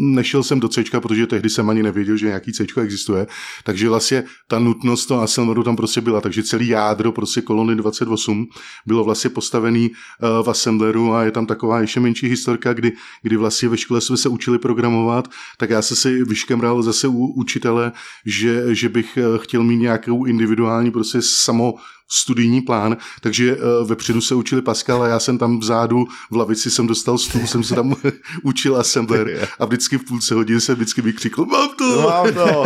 Nešel 0.00 0.42
jsem 0.42 0.60
do 0.60 0.68
C, 0.68 0.82
protože 1.00 1.26
tehdy 1.26 1.50
jsem 1.50 1.70
ani 1.70 1.82
nevěděl, 1.82 2.16
že 2.16 2.26
nějaký 2.26 2.52
C 2.52 2.64
existuje. 2.82 3.26
Takže 3.64 3.88
vlastně 3.88 4.24
ta 4.48 4.58
nutnost 4.58 5.06
toho 5.06 5.22
Assembleru 5.22 5.62
tam 5.62 5.76
prostě 5.76 6.00
byla. 6.00 6.20
Takže 6.20 6.42
celý 6.42 6.68
jádro 6.68 7.12
prostě 7.12 7.40
kolony 7.40 7.76
28 7.76 8.46
bylo 8.86 9.04
vlastně 9.04 9.30
postavený 9.30 9.90
uh, 9.90 10.46
v 10.46 10.50
Assembleru 10.50 11.14
a 11.14 11.22
je 11.24 11.30
tam 11.30 11.46
taková 11.46 11.80
ještě 11.80 12.00
menší 12.00 12.28
historka, 12.28 12.72
kdy, 12.72 12.92
kdy 13.22 13.36
vlastně 13.36 13.68
ve 13.68 13.76
škole 13.76 14.00
jsme 14.00 14.16
se 14.16 14.28
učili 14.28 14.58
programovat, 14.58 15.28
tak 15.56 15.70
já 15.70 15.82
jsem 15.82 15.96
si 15.96 16.24
vyškemral 16.24 16.82
zase 16.82 17.08
u 17.08 17.26
učitele, 17.26 17.92
že, 18.26 18.74
že 18.74 18.88
bych 18.88 19.16
eh, 19.16 19.38
chtěl 19.38 19.64
mít 19.64 19.76
nějakou 19.76 20.24
individuální 20.24 20.90
prostě 20.90 21.18
samo 21.22 21.74
studijní 22.10 22.60
plán, 22.60 22.96
takže 23.20 23.56
uh, 23.56 23.88
vepředu 23.88 24.20
se 24.20 24.34
učili 24.34 24.62
Pascal 24.62 25.02
a 25.02 25.08
já 25.08 25.20
jsem 25.20 25.38
tam 25.38 25.58
vzadu 25.58 26.06
v 26.30 26.36
lavici 26.36 26.70
jsem 26.70 26.86
dostal 26.86 27.18
stůl, 27.18 27.46
jsem 27.46 27.62
se 27.62 27.74
tam 27.74 27.94
učil 28.42 28.76
assembler 28.76 29.48
a 29.58 29.64
vždycky 29.64 29.98
v 29.98 30.04
půlce 30.04 30.34
hodiny 30.34 30.60
jsem 30.60 30.74
vždycky 30.74 31.02
vykřikl, 31.02 31.44
mám 31.44 31.68
to! 31.78 32.02
Mám 32.02 32.34
to. 32.34 32.64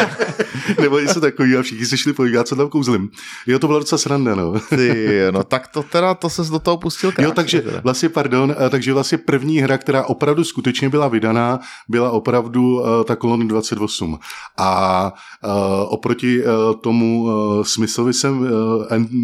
Nebo 0.82 0.98
něco 0.98 1.20
takový 1.20 1.56
a 1.56 1.62
všichni 1.62 1.86
se 1.86 1.96
šli 1.96 2.12
podívat, 2.12 2.48
co 2.48 2.56
tam 2.56 2.68
kouzlim. 2.68 3.10
Jo, 3.46 3.58
to 3.58 3.66
byla 3.66 3.78
docela 3.78 3.98
sranda, 3.98 4.34
no. 4.34 4.60
Ty, 4.60 5.20
no 5.30 5.44
tak 5.44 5.68
to 5.68 5.82
teda, 5.82 6.14
to 6.14 6.30
ses 6.30 6.48
do 6.48 6.58
toho 6.58 6.76
pustil 6.76 7.12
krásně. 7.12 7.24
Jo, 7.24 7.32
takže 7.34 7.60
teda. 7.60 7.80
vlastně, 7.84 8.08
pardon, 8.08 8.54
eh, 8.66 8.70
takže 8.70 8.92
vlastně 8.92 9.18
první 9.18 9.58
hra, 9.58 9.78
která 9.78 10.04
opravdu 10.04 10.44
skutečně 10.44 10.88
byla 10.88 11.08
vydaná, 11.08 11.60
byla 11.88 12.10
opravdu 12.10 12.80
uh, 12.80 13.04
ta 13.04 13.16
kolony 13.16 13.48
28. 13.48 14.18
A 14.58 15.12
uh, 15.44 15.50
oproti 15.88 16.44
uh, 16.44 16.50
tomu 16.80 17.22
uh, 17.22 17.62
Smithovi 17.62 18.12
jsem, 18.12 18.40
uh, 18.40 18.48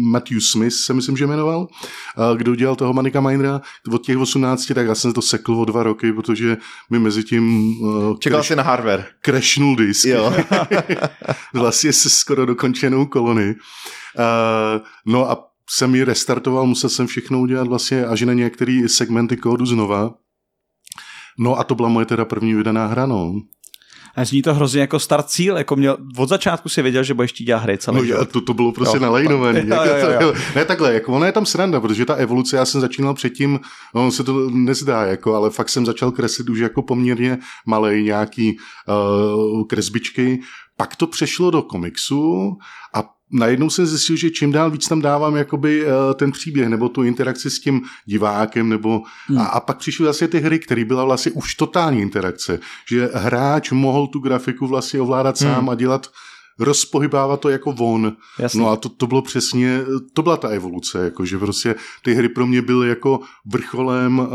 Matthew 0.09 0.39
Smith 0.39 0.73
se 0.73 0.93
myslím, 0.93 1.17
že 1.17 1.27
jmenoval, 1.27 1.67
kdo 2.37 2.55
dělal 2.55 2.75
toho 2.75 2.93
Manika 2.93 3.21
Minera 3.21 3.61
od 3.93 4.05
těch 4.05 4.17
18, 4.17 4.65
tak 4.65 4.87
já 4.87 4.95
jsem 4.95 5.13
to 5.13 5.21
sekl 5.21 5.53
o 5.53 5.65
dva 5.65 5.83
roky, 5.83 6.13
protože 6.13 6.57
mi 6.89 6.99
mezi 6.99 7.23
tím 7.23 7.73
uh, 7.81 8.17
Čekal 8.17 8.43
jsi 8.43 8.55
na 8.55 8.63
hardware. 8.63 9.05
crashnul 9.21 9.75
disk. 9.75 10.05
Jo. 10.05 10.33
vlastně 11.53 11.93
se 11.93 12.09
skoro 12.09 12.45
dokončenou 12.45 13.05
kolony. 13.05 13.55
Uh, 14.17 14.81
no 15.05 15.31
a 15.31 15.49
jsem 15.69 15.95
ji 15.95 16.03
restartoval, 16.03 16.65
musel 16.65 16.89
jsem 16.89 17.07
všechno 17.07 17.39
udělat 17.39 17.67
vlastně 17.67 18.05
až 18.05 18.21
na 18.21 18.33
některé 18.33 18.81
segmenty 18.87 19.37
kódu 19.37 19.65
znova. 19.65 20.13
No 21.39 21.59
a 21.59 21.63
to 21.63 21.75
byla 21.75 21.89
moje 21.89 22.05
teda 22.05 22.25
první 22.25 22.53
vydaná 22.53 22.85
hra, 22.85 23.05
no. 23.05 23.33
A 24.19 24.25
zní 24.25 24.41
to 24.41 24.53
hrozně 24.53 24.81
jako 24.81 24.99
start 24.99 25.29
cíl, 25.29 25.57
jako 25.57 25.75
měl, 25.75 25.97
od 26.17 26.29
začátku 26.29 26.69
si 26.69 26.81
věděl, 26.81 27.03
že 27.03 27.13
budeš 27.13 27.33
tí 27.33 27.43
dělat 27.43 27.59
hry 27.63 27.77
celý 27.77 27.97
No, 27.97 28.03
život. 28.05 28.29
to, 28.31 28.41
to 28.41 28.53
bylo 28.53 28.71
prostě 28.71 28.97
jo, 28.97 29.01
jo. 30.21 30.33
Ne 30.55 30.65
takhle, 30.65 30.93
jako 30.93 31.13
ona 31.13 31.25
je 31.25 31.31
tam 31.31 31.45
sranda, 31.45 31.79
protože 31.81 32.05
ta 32.05 32.15
evoluce, 32.15 32.57
já 32.57 32.65
jsem 32.65 32.81
začínal 32.81 33.13
předtím, 33.13 33.59
ono 33.93 34.11
se 34.11 34.23
to 34.23 34.49
nezdá, 34.49 35.05
jako, 35.05 35.35
ale 35.35 35.49
fakt 35.49 35.69
jsem 35.69 35.85
začal 35.85 36.11
kreslit 36.11 36.49
už 36.49 36.59
jako 36.59 36.81
poměrně 36.81 37.37
malej 37.67 38.03
nějaký 38.03 38.57
uh, 38.87 39.63
kresbičky, 39.67 40.39
pak 40.77 40.95
to 40.95 41.07
přešlo 41.07 41.51
do 41.51 41.61
komiksu 41.61 42.51
a 42.95 43.03
najednou 43.31 43.69
jsem 43.69 43.85
zjistil, 43.85 44.15
že 44.15 44.29
čím 44.29 44.51
dál 44.51 44.71
víc 44.71 44.87
tam 44.87 45.01
dávám 45.01 45.35
jakoby 45.35 45.85
uh, 45.85 45.91
ten 46.13 46.31
příběh 46.31 46.69
nebo 46.69 46.89
tu 46.89 47.03
interakci 47.03 47.49
s 47.49 47.59
tím 47.59 47.81
divákem 48.05 48.69
nebo 48.69 49.01
hmm. 49.27 49.37
a, 49.37 49.45
a 49.45 49.59
pak 49.59 49.77
přišly 49.77 50.03
vlastně 50.03 50.27
ty 50.27 50.39
hry, 50.39 50.59
které 50.59 50.85
byla 50.85 51.05
vlastně 51.05 51.31
už 51.31 51.55
totální 51.55 52.01
interakce, 52.01 52.59
že 52.89 53.09
hráč 53.13 53.71
mohl 53.71 54.07
tu 54.07 54.19
grafiku 54.19 54.67
vlastně 54.67 55.01
ovládat 55.01 55.41
hmm. 55.41 55.53
sám 55.53 55.69
a 55.69 55.75
dělat 55.75 56.07
rozpohybávat 56.59 57.39
to 57.39 57.49
jako 57.49 57.71
von. 57.71 58.13
Jasně. 58.39 58.61
No 58.61 58.69
a 58.69 58.75
to, 58.75 58.89
to 58.89 59.07
bylo 59.07 59.21
přesně, 59.21 59.81
to 60.13 60.21
byla 60.21 60.37
ta 60.37 60.47
evoluce, 60.47 61.03
jako 61.03 61.25
že 61.25 61.37
prostě 61.37 61.75
ty 62.03 62.13
hry 62.13 62.29
pro 62.29 62.47
mě 62.47 62.61
byly 62.61 62.89
jako 62.89 63.19
vrcholem 63.45 64.19
uh, 64.19 64.27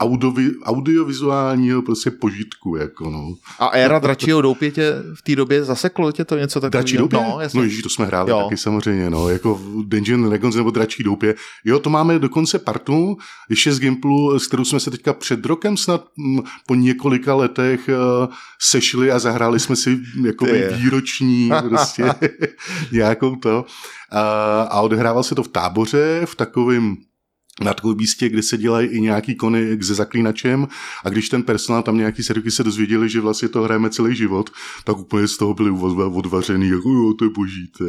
audiovi, 0.00 0.50
audiovizuálního 0.62 1.82
prostě 1.82 2.10
požitku, 2.10 2.76
jako 2.76 3.10
no. 3.10 3.34
A 3.58 3.66
éra 3.66 3.98
dračího 3.98 4.42
doupě 4.42 4.72
v 5.14 5.22
té 5.22 5.36
době 5.36 5.64
zaseklo 5.64 6.12
tě 6.12 6.24
to 6.24 6.36
něco 6.36 6.60
takového? 6.60 6.82
Dračí 6.82 6.96
doupě? 6.96 7.18
No, 7.18 7.40
jasně. 7.40 7.58
no 7.58 7.64
ježí, 7.64 7.82
to 7.82 7.88
jsme 7.88 8.06
hráli 8.06 8.30
jo. 8.30 8.42
taky 8.42 8.56
samozřejmě, 8.56 9.10
no, 9.10 9.28
jako 9.28 9.60
Dungeon 9.82 10.28
Dragons 10.28 10.56
nebo 10.56 10.70
Dračí 10.70 11.02
doupě. 11.02 11.34
Jo, 11.64 11.78
to 11.78 11.90
máme 11.90 12.18
dokonce 12.18 12.58
partu, 12.58 13.16
ještě 13.50 13.72
z 13.72 13.80
Gimplu, 13.80 14.38
s 14.38 14.46
kterou 14.46 14.64
jsme 14.64 14.80
se 14.80 14.90
teďka 14.90 15.12
před 15.12 15.46
rokem 15.46 15.76
snad 15.76 16.04
m, 16.18 16.42
po 16.66 16.74
několika 16.74 17.34
letech 17.34 17.88
uh, 17.88 18.34
sešli 18.60 19.10
a 19.10 19.18
zahráli 19.18 19.60
jsme 19.60 19.76
si 19.76 19.98
jako 20.24 20.46
výroční 20.76 21.50
prostě 21.68 22.14
nějakou 22.92 23.36
to. 23.36 23.64
Uh, 24.12 24.18
a 24.68 24.80
odehrával 24.80 25.22
se 25.22 25.34
to 25.34 25.42
v 25.42 25.48
táboře, 25.48 26.22
v 26.24 26.34
takovém 26.34 26.96
na 27.60 27.74
takovém 27.74 27.96
místě, 27.96 28.28
kde 28.28 28.42
se 28.42 28.56
dělají 28.56 28.88
i 28.88 29.00
nějaký 29.00 29.34
kony 29.34 29.82
se 29.82 29.94
zaklínačem 29.94 30.68
a 31.04 31.08
když 31.08 31.28
ten 31.28 31.42
personál 31.42 31.82
tam 31.82 31.96
nějaký 31.96 32.22
serky 32.22 32.50
se 32.50 32.64
dozvěděli, 32.64 33.08
že 33.08 33.20
vlastně 33.20 33.48
to 33.48 33.62
hrajeme 33.62 33.90
celý 33.90 34.16
život, 34.16 34.50
tak 34.84 34.98
úplně 34.98 35.28
z 35.28 35.36
toho 35.36 35.54
byli 35.54 35.70
odvařený, 36.12 36.68
jako 36.68 36.88
jo, 36.88 37.14
to 37.18 37.24
je 37.24 37.30
boží. 37.30 37.72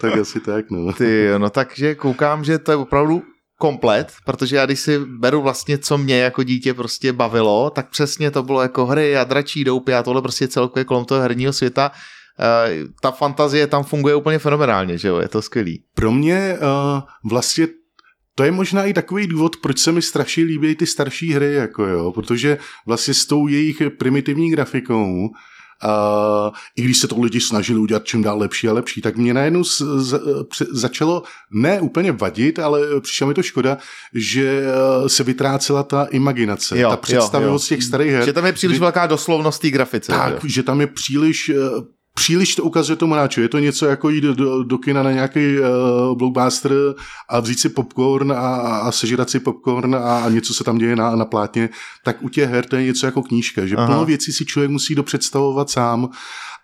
Tak 0.00 0.16
asi 0.16 0.40
tak, 0.40 0.70
no. 0.70 0.92
Ty, 0.92 1.28
no 1.38 1.50
takže 1.50 1.94
koukám, 1.94 2.44
že 2.44 2.58
to 2.58 2.70
je 2.70 2.76
opravdu 2.76 3.22
komplet, 3.58 4.12
protože 4.24 4.56
já 4.56 4.66
když 4.66 4.80
si 4.80 4.98
beru 4.98 5.42
vlastně, 5.42 5.78
co 5.78 5.98
mě 5.98 6.18
jako 6.18 6.42
dítě 6.42 6.74
prostě 6.74 7.12
bavilo, 7.12 7.70
tak 7.70 7.90
přesně 7.90 8.30
to 8.30 8.42
bylo 8.42 8.62
jako 8.62 8.86
hry 8.86 9.16
a 9.16 9.24
dračí 9.24 9.64
doupy 9.64 9.94
a 9.94 10.02
tohle 10.02 10.22
prostě 10.22 10.48
celkově 10.48 10.84
kolem 10.84 11.04
toho 11.04 11.20
herního 11.20 11.52
světa 11.52 11.90
Uh, 12.38 12.88
ta 13.00 13.10
fantazie 13.10 13.66
tam 13.66 13.84
funguje 13.84 14.14
úplně 14.14 14.38
fenomenálně, 14.38 14.98
že 14.98 15.08
jo, 15.08 15.18
je 15.18 15.28
to 15.28 15.42
skvělý. 15.42 15.84
Pro 15.94 16.12
mě 16.12 16.58
uh, 16.58 17.00
vlastně 17.30 17.68
to 18.34 18.44
je 18.44 18.50
možná 18.50 18.84
i 18.84 18.92
takový 18.92 19.26
důvod, 19.26 19.56
proč 19.56 19.78
se 19.78 19.92
mi 19.92 20.02
strašně 20.02 20.44
líbí 20.44 20.74
ty 20.74 20.86
starší 20.86 21.32
hry, 21.32 21.54
jako 21.54 21.86
jo, 21.86 22.12
protože 22.12 22.58
vlastně 22.86 23.14
s 23.14 23.26
tou 23.26 23.48
jejich 23.48 23.82
primitivní 23.98 24.50
grafikou 24.50 25.30
Uh, 25.84 26.54
I 26.76 26.82
když 26.82 26.98
se 26.98 27.08
to 27.08 27.20
lidi 27.20 27.40
snažili 27.40 27.78
udělat 27.78 28.04
čím 28.04 28.22
dál 28.22 28.38
lepší 28.38 28.68
a 28.68 28.72
lepší, 28.72 29.00
tak 29.00 29.16
mě 29.16 29.34
najednou 29.34 29.64
z, 29.64 29.82
z, 29.96 30.20
začalo 30.70 31.22
ne 31.50 31.80
úplně 31.80 32.12
vadit, 32.12 32.58
ale 32.58 33.00
přišla 33.00 33.26
mi 33.26 33.34
to 33.34 33.42
škoda, 33.42 33.78
že 34.14 34.62
se 35.06 35.24
vytrácela 35.24 35.82
ta 35.82 36.04
imaginace, 36.04 36.78
jo, 36.78 36.90
ta 36.90 36.96
představivost 36.96 37.68
těch 37.68 37.82
starých 37.82 38.12
her. 38.12 38.24
Že 38.24 38.32
tam 38.32 38.46
je 38.46 38.52
příliš 38.52 38.76
kdy, 38.76 38.80
velká 38.80 39.06
doslovnost 39.06 39.62
té 39.62 39.70
grafice. 39.70 40.12
Tak, 40.12 40.44
že 40.44 40.62
tam 40.62 40.80
je 40.80 40.86
příliš 40.86 41.50
příliš 42.14 42.54
to 42.54 42.62
ukazuje 42.64 42.96
tomu 42.96 43.14
hráči. 43.14 43.40
Je 43.40 43.48
to 43.48 43.58
něco 43.58 43.86
jako 43.86 44.10
jít 44.10 44.24
do, 44.24 44.64
do 44.64 44.78
kina 44.78 45.02
na 45.02 45.12
nějaký 45.12 45.58
uh, 45.58 46.18
blockbuster 46.18 46.72
a 47.28 47.40
vzít 47.40 47.60
si 47.60 47.68
popcorn 47.68 48.32
a, 48.32 48.56
a 48.58 48.92
sežrat 48.92 49.30
si 49.30 49.40
popcorn 49.40 49.94
a, 49.94 50.24
a 50.24 50.28
něco 50.28 50.54
se 50.54 50.64
tam 50.64 50.78
děje 50.78 50.96
na, 50.96 51.16
na 51.16 51.24
plátně, 51.24 51.68
tak 52.04 52.22
u 52.22 52.28
těch 52.28 52.50
her 52.50 52.66
to 52.66 52.76
je 52.76 52.84
něco 52.84 53.06
jako 53.06 53.22
knížka, 53.22 53.66
že 53.66 53.76
Aha. 53.76 53.86
plno 53.86 54.04
věcí 54.04 54.32
si 54.32 54.44
člověk 54.44 54.70
musí 54.70 54.94
dopředstavovat 54.94 55.70
sám 55.70 56.08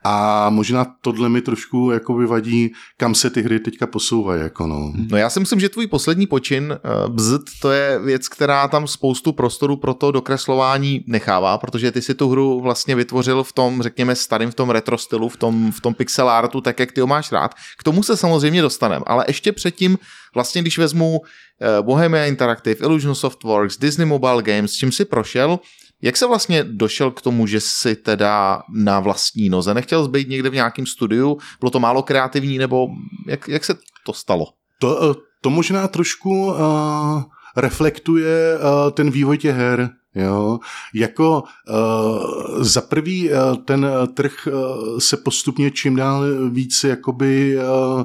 a 0.04 0.50
možná 0.50 0.86
tohle 1.00 1.28
mi 1.28 1.40
trošku 1.40 1.90
jako 1.90 2.14
vyvadí, 2.14 2.72
kam 2.96 3.14
se 3.14 3.30
ty 3.30 3.42
hry 3.42 3.60
teďka 3.60 3.86
posouvají. 3.86 4.42
Jako 4.42 4.66
no. 4.66 4.92
no 5.10 5.16
já 5.16 5.30
si 5.30 5.40
myslím, 5.40 5.60
že 5.60 5.68
tvůj 5.68 5.86
poslední 5.86 6.26
počin, 6.26 6.72
eh, 6.72 7.08
Bzd, 7.08 7.42
to 7.62 7.70
je 7.70 7.98
věc, 7.98 8.28
která 8.28 8.68
tam 8.68 8.86
spoustu 8.86 9.32
prostoru 9.32 9.76
pro 9.76 9.94
to 9.94 10.10
dokreslování 10.10 11.04
nechává, 11.06 11.58
protože 11.58 11.92
ty 11.92 12.02
si 12.02 12.14
tu 12.14 12.28
hru 12.28 12.60
vlastně 12.60 12.96
vytvořil 12.96 13.42
v 13.42 13.52
tom, 13.52 13.82
řekněme, 13.82 14.16
starým, 14.16 14.50
v 14.50 14.54
tom 14.54 14.70
retro 14.70 14.98
stylu, 14.98 15.28
v 15.28 15.36
tom, 15.36 15.72
v 15.72 15.80
tom 15.80 15.94
pixel 15.94 16.28
artu, 16.28 16.60
tak 16.60 16.80
jak 16.80 16.92
ty 16.92 17.00
ho 17.00 17.06
máš 17.06 17.32
rád. 17.32 17.54
K 17.78 17.82
tomu 17.82 18.02
se 18.02 18.16
samozřejmě 18.16 18.62
dostaneme, 18.62 19.04
ale 19.06 19.24
ještě 19.28 19.52
předtím, 19.52 19.98
vlastně 20.34 20.62
když 20.62 20.78
vezmu 20.78 21.20
eh, 21.60 21.82
Bohemia 21.82 22.24
Interactive, 22.24 22.80
Illusion 22.80 23.14
Softworks, 23.14 23.78
Disney 23.78 24.06
Mobile 24.06 24.42
Games, 24.42 24.72
čím 24.72 24.92
si 24.92 25.04
prošel, 25.04 25.58
jak 26.02 26.16
se 26.16 26.26
vlastně 26.26 26.64
došel 26.64 27.10
k 27.10 27.22
tomu, 27.22 27.46
že 27.46 27.60
si 27.60 27.96
teda 27.96 28.62
na 28.74 29.00
vlastní 29.00 29.48
noze 29.48 29.74
nechtěl 29.74 30.04
zbýt 30.04 30.28
někde 30.28 30.50
v 30.50 30.54
nějakém 30.54 30.86
studiu? 30.86 31.38
Bylo 31.60 31.70
to 31.70 31.80
málo 31.80 32.02
kreativní, 32.02 32.58
nebo 32.58 32.88
jak, 33.26 33.48
jak 33.48 33.64
se 33.64 33.74
to 34.06 34.12
stalo? 34.12 34.46
To, 34.78 35.10
eh, 35.10 35.14
to 35.40 35.50
možná 35.50 35.88
trošku 35.88 36.46
uh, 36.46 37.22
reflektuje 37.56 38.58
uh, 38.58 38.90
ten 38.90 39.10
vývoj 39.10 39.38
těch 39.38 39.56
her. 39.56 39.90
Jo, 40.14 40.58
jako 40.94 41.42
uh, 41.68 42.62
za 42.62 42.80
prvý 42.80 43.30
uh, 43.30 43.56
ten 43.64 43.86
trh 44.14 44.48
uh, 44.52 44.98
se 44.98 45.16
postupně 45.16 45.70
čím 45.70 45.96
dál 45.96 46.24
více 46.50 46.88
jakoby 46.88 47.58
uh, 47.58 48.04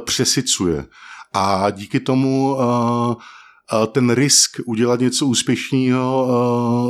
přesycuje. 0.00 0.86
A 1.32 1.70
díky 1.70 2.00
tomu 2.00 2.54
uh, 2.54 3.14
ten 3.92 4.10
risk 4.10 4.60
udělat 4.66 5.00
něco 5.00 5.26
úspěšného 5.26 6.26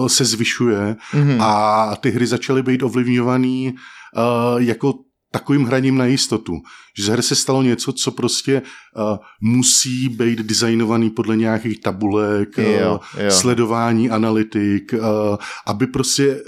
uh, 0.01 0.07
se 0.07 0.25
zvyšuje 0.25 0.97
mm-hmm. 1.13 1.37
a 1.41 1.97
ty 1.97 2.11
hry 2.11 2.27
začaly 2.27 2.63
být 2.63 2.83
ovlivňovaný 2.83 3.75
uh, 3.75 4.63
jako 4.63 4.95
takovým 5.31 5.65
hraním 5.65 5.99
na 5.99 6.07
jistotu. 6.07 6.53
Že 6.99 7.05
z 7.05 7.09
hry 7.09 7.23
se 7.23 7.35
stalo 7.35 7.63
něco, 7.63 7.93
co 7.93 8.11
prostě 8.11 8.63
uh, 8.63 9.17
musí 9.41 10.09
být 10.09 10.39
designovaný 10.39 11.11
podle 11.11 11.37
nějakých 11.37 11.81
tabulek, 11.81 12.59
jo, 12.59 13.01
jo. 13.19 13.31
sledování 13.31 14.11
analytik, 14.11 14.93
uh, 14.93 15.01
aby 15.67 15.87
prostě 15.87 16.43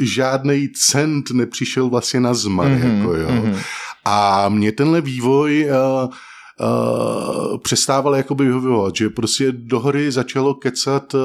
žádný 0.00 0.68
cent 0.68 1.30
nepřišel 1.30 1.88
vlastně 1.88 2.20
na 2.20 2.34
zmar. 2.34 2.68
Mm-hmm, 2.68 2.98
jako, 2.98 3.14
jo. 3.14 3.28
Mm-hmm. 3.28 3.56
A 4.04 4.48
mě 4.48 4.72
tenhle 4.72 5.00
vývoj 5.00 5.68
uh, 5.70 6.12
uh, 6.60 7.58
přestával 7.58 8.16
jakoby 8.16 8.44
vyhovovat, 8.44 8.96
že 8.96 9.08
prostě 9.10 9.52
do 9.52 9.80
hry 9.80 10.12
začalo 10.12 10.54
kecat 10.54 11.14
uh, 11.14 11.20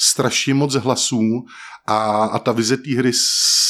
strašně 0.00 0.54
moc 0.54 0.74
hlasů 0.74 1.44
a, 1.86 2.24
a 2.24 2.38
ta 2.38 2.52
vize 2.52 2.76
té 2.76 2.94
hry 2.94 3.10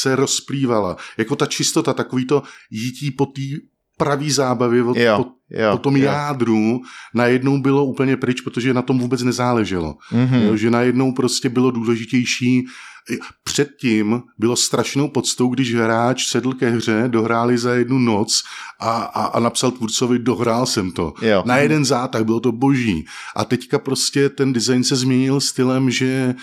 se 0.01 0.15
rozplývala. 0.15 0.97
Jako 1.17 1.35
ta 1.35 1.45
čistota, 1.45 1.93
takový 1.93 2.25
to 2.25 2.43
jítí 2.71 3.11
po 3.11 3.25
té 3.25 3.41
pravý 3.97 4.31
zábavě 4.31 4.83
od, 4.83 4.97
jo, 4.97 5.17
po, 5.17 5.25
jo, 5.49 5.71
po 5.71 5.77
tom 5.77 5.97
jo. 5.97 6.03
jádru 6.03 6.79
najednou 7.13 7.61
bylo 7.61 7.85
úplně 7.85 8.17
pryč, 8.17 8.41
protože 8.41 8.73
na 8.73 8.81
tom 8.81 8.99
vůbec 8.99 9.23
nezáleželo. 9.23 9.95
Mm-hmm. 10.11 10.45
Jo, 10.47 10.57
že 10.57 10.71
najednou 10.71 11.11
prostě 11.11 11.49
bylo 11.49 11.71
důležitější 11.71 12.65
Předtím 13.43 14.21
bylo 14.37 14.55
strašnou 14.55 15.07
podstou, 15.07 15.49
když 15.49 15.75
hráč 15.75 16.27
sedl 16.27 16.53
ke 16.53 16.69
hře, 16.69 17.03
dohráli 17.07 17.57
za 17.57 17.73
jednu 17.73 17.99
noc 17.99 18.43
a, 18.79 18.91
a, 18.91 19.25
a 19.25 19.39
napsal 19.39 19.71
tvůrcovi, 19.71 20.19
dohrál 20.19 20.65
jsem 20.65 20.91
to. 20.91 21.13
Jo. 21.21 21.43
Na 21.45 21.57
jeden 21.57 21.85
zátah, 21.85 22.23
bylo 22.23 22.39
to 22.39 22.51
boží. 22.51 23.05
A 23.35 23.45
teďka 23.45 23.79
prostě 23.79 24.29
ten 24.29 24.53
design 24.53 24.83
se 24.83 24.95
změnil 24.95 25.41
stylem, 25.41 25.91
že, 25.91 26.35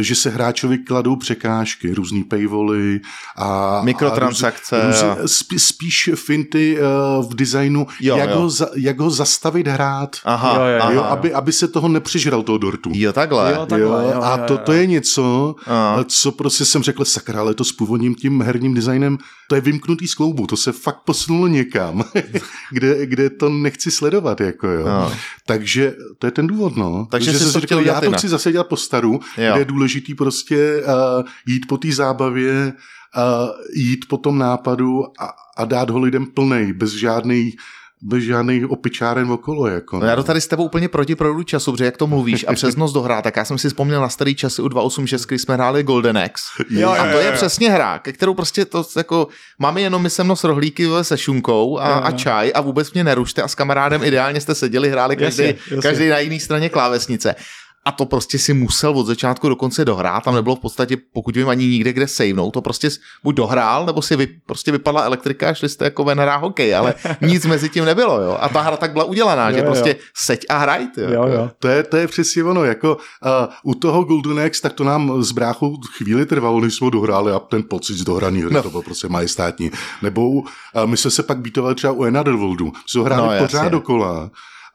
že 0.00 0.14
se 0.14 0.30
hráčovi 0.30 0.78
kladou 0.78 1.16
překážky, 1.16 1.94
různý 1.94 2.24
paywally 2.24 3.00
a 3.36 3.80
mikrotransakce. 3.82 4.82
A 4.82 4.86
růz, 4.86 5.02
růz, 5.02 5.32
spí, 5.32 5.58
spíš 5.58 6.10
finty 6.14 6.78
uh, 6.78 7.30
v 7.30 7.34
designu, 7.34 7.86
jo, 8.00 8.16
jak, 8.16 8.30
jo. 8.30 8.36
Ho 8.36 8.50
za, 8.50 8.68
jak 8.74 9.00
ho 9.00 9.10
zastavit 9.10 9.66
hrát, 9.66 10.16
aha, 10.24 10.54
jo, 10.54 10.62
jo, 10.62 10.94
jo, 10.94 11.02
aby, 11.02 11.32
aby 11.32 11.52
se 11.52 11.68
toho 11.68 11.88
nepřižral 11.88 12.42
toho 12.42 12.58
dortu. 12.58 12.90
Jo, 12.94 13.12
takhle. 13.12 13.52
Jo, 13.54 13.66
takhle 13.66 14.04
jo, 14.04 14.10
jo, 14.14 14.22
a 14.22 14.38
to, 14.38 14.58
to 14.58 14.72
je 14.72 14.86
něco, 14.86 15.54
aha 15.66 16.04
co 16.10 16.32
prostě 16.32 16.64
jsem 16.64 16.82
řekl, 16.82 17.04
sakra, 17.04 17.40
ale 17.40 17.54
to 17.54 17.64
s 17.64 17.72
původním 17.72 18.14
tím 18.14 18.42
herním 18.42 18.74
designem, 18.74 19.18
to 19.48 19.54
je 19.54 19.60
vymknutý 19.60 20.08
z 20.08 20.14
kloubu, 20.14 20.46
to 20.46 20.56
se 20.56 20.72
fakt 20.72 21.00
posunulo 21.04 21.46
někam, 21.46 22.04
kde, 22.70 23.06
kde 23.06 23.30
to 23.30 23.48
nechci 23.48 23.90
sledovat, 23.90 24.40
jako 24.40 24.68
jo. 24.68 24.86
No. 24.86 25.12
Takže 25.46 25.94
to 26.18 26.26
je 26.26 26.30
ten 26.30 26.46
důvod, 26.46 26.76
no. 26.76 27.06
Takže 27.10 27.38
jsi 27.38 27.52
to 27.52 27.60
řekl, 27.60 27.80
já 27.80 28.00
to 28.00 28.12
chci 28.12 28.28
zase 28.28 28.52
dělat 28.52 28.66
po 28.66 28.76
staru, 28.76 29.12
jo. 29.12 29.20
kde 29.36 29.58
je 29.58 29.64
důležitý 29.64 30.14
prostě 30.14 30.82
uh, 30.82 31.24
jít 31.46 31.66
po 31.68 31.78
té 31.78 31.92
zábavě, 31.92 32.72
uh, 33.16 33.50
jít 33.74 34.04
po 34.08 34.16
tom 34.16 34.38
nápadu 34.38 35.04
a, 35.20 35.30
a 35.56 35.64
dát 35.64 35.90
ho 35.90 35.98
lidem 35.98 36.26
plnej, 36.26 36.72
bez 36.72 36.92
žádných 36.92 37.56
bez 38.02 38.24
žádných 38.24 38.70
opičáren 38.70 39.30
okolo. 39.30 39.66
Jako, 39.66 39.98
no. 39.98 40.06
já 40.06 40.16
to 40.16 40.22
tady 40.22 40.40
s 40.40 40.46
tebou 40.46 40.64
úplně 40.64 40.88
proti 40.88 41.16
proudu 41.16 41.42
času, 41.42 41.72
protože 41.72 41.84
jak 41.84 41.96
to 41.96 42.06
mluvíš 42.06 42.44
a 42.48 42.52
přes 42.52 42.76
noc 42.76 42.92
dohrát, 42.92 43.24
tak 43.24 43.36
já 43.36 43.44
jsem 43.44 43.58
si 43.58 43.68
vzpomněl 43.68 44.00
na 44.00 44.08
starý 44.08 44.34
časy 44.34 44.62
u 44.62 44.68
286, 44.68 45.26
kdy 45.26 45.38
jsme 45.38 45.54
hráli 45.54 45.82
Golden 45.82 46.16
X. 46.26 46.42
Jo, 46.70 46.90
a 46.90 47.12
to 47.12 47.18
je 47.18 47.32
přesně 47.32 47.70
hra, 47.70 47.98
ke 47.98 48.12
kterou 48.12 48.34
prostě 48.34 48.64
to 48.64 48.84
jako, 48.96 49.28
máme 49.58 49.80
jenom 49.80 50.02
my 50.02 50.10
se 50.10 50.22
rohlíky 50.44 50.88
se 51.02 51.18
šunkou 51.18 51.78
a, 51.78 51.94
a, 51.94 52.12
čaj 52.12 52.52
a 52.54 52.60
vůbec 52.60 52.92
mě 52.92 53.04
nerušte 53.04 53.42
a 53.42 53.48
s 53.48 53.54
kamarádem 53.54 54.04
ideálně 54.04 54.40
jste 54.40 54.54
seděli, 54.54 54.90
hráli 54.90 55.16
každý, 55.16 55.42
jasně, 55.42 55.58
jasně. 55.70 55.90
každý 55.90 56.08
na 56.08 56.18
jiné 56.18 56.40
straně 56.40 56.68
klávesnice. 56.68 57.34
A 57.84 57.92
to 57.92 58.06
prostě 58.06 58.38
si 58.38 58.54
musel 58.54 58.98
od 58.98 59.06
začátku 59.06 59.48
do 59.48 59.56
konce 59.56 59.84
dohrát, 59.84 60.24
tam 60.24 60.34
nebylo 60.34 60.56
v 60.56 60.60
podstatě, 60.60 60.96
pokud 61.12 61.36
vím, 61.36 61.48
ani 61.48 61.66
nikde, 61.66 61.92
kde 61.92 62.08
savenout, 62.08 62.54
to 62.54 62.60
prostě 62.60 62.88
buď 63.24 63.34
dohrál, 63.34 63.86
nebo 63.86 64.02
si 64.02 64.16
vy, 64.16 64.26
prostě 64.46 64.72
vypadla 64.72 65.02
elektrika 65.02 65.48
a 65.50 65.54
šli 65.54 65.68
jste 65.68 65.84
jako 65.84 66.04
ven 66.04 66.20
hrát 66.20 66.36
hokej, 66.36 66.74
ale 66.74 66.94
nic 67.20 67.46
mezi 67.46 67.68
tím 67.68 67.84
nebylo, 67.84 68.20
jo. 68.22 68.36
A 68.40 68.48
ta 68.48 68.60
hra 68.60 68.76
tak 68.76 68.92
byla 68.92 69.04
udělaná, 69.04 69.48
Jo, 69.50 69.54
že 69.54 69.58
jo. 69.60 69.64
prostě 69.66 69.96
seď 70.16 70.46
a 70.48 70.58
hraj, 70.58 70.86
jo. 70.96 71.08
Jo, 71.12 71.26
jo. 71.28 71.50
To 71.58 71.68
je, 71.68 71.82
to 71.82 71.96
je 71.96 72.06
přesně 72.08 72.44
ono, 72.44 72.64
jako 72.64 72.94
uh, 72.94 73.30
u 73.72 73.74
toho 73.74 74.04
Golden 74.04 74.40
Axe, 74.40 74.62
tak 74.62 74.72
to 74.72 74.84
nám 74.84 75.22
s 75.22 75.32
bráchou 75.32 75.76
chvíli 75.96 76.26
trvalo, 76.26 76.60
než 76.60 76.74
jsme 76.74 76.84
ho 76.86 76.90
dohráli 76.90 77.32
a 77.32 77.38
ten 77.38 77.62
pocit 77.62 77.94
z 77.96 78.04
dohraný 78.04 78.42
hry, 78.42 78.54
No. 78.54 78.62
to 78.62 78.70
bylo 78.70 78.82
prostě 78.82 79.08
majestátní. 79.08 79.70
Nebo 80.02 80.28
uh, 80.30 80.42
my 80.86 80.96
jsme 80.96 81.10
se 81.10 81.22
pak 81.22 81.38
býtovali 81.38 81.74
třeba 81.74 81.92
u 81.92 82.02
Another 82.04 82.34
Worldu, 82.34 82.72
jsme 82.86 82.98
ho 82.98 83.04
hráli 83.04 83.22
No, 83.26 83.32
no, 83.34 83.38
pořád 83.46 83.58
jasně. 83.58 83.70
dokola 83.70 84.30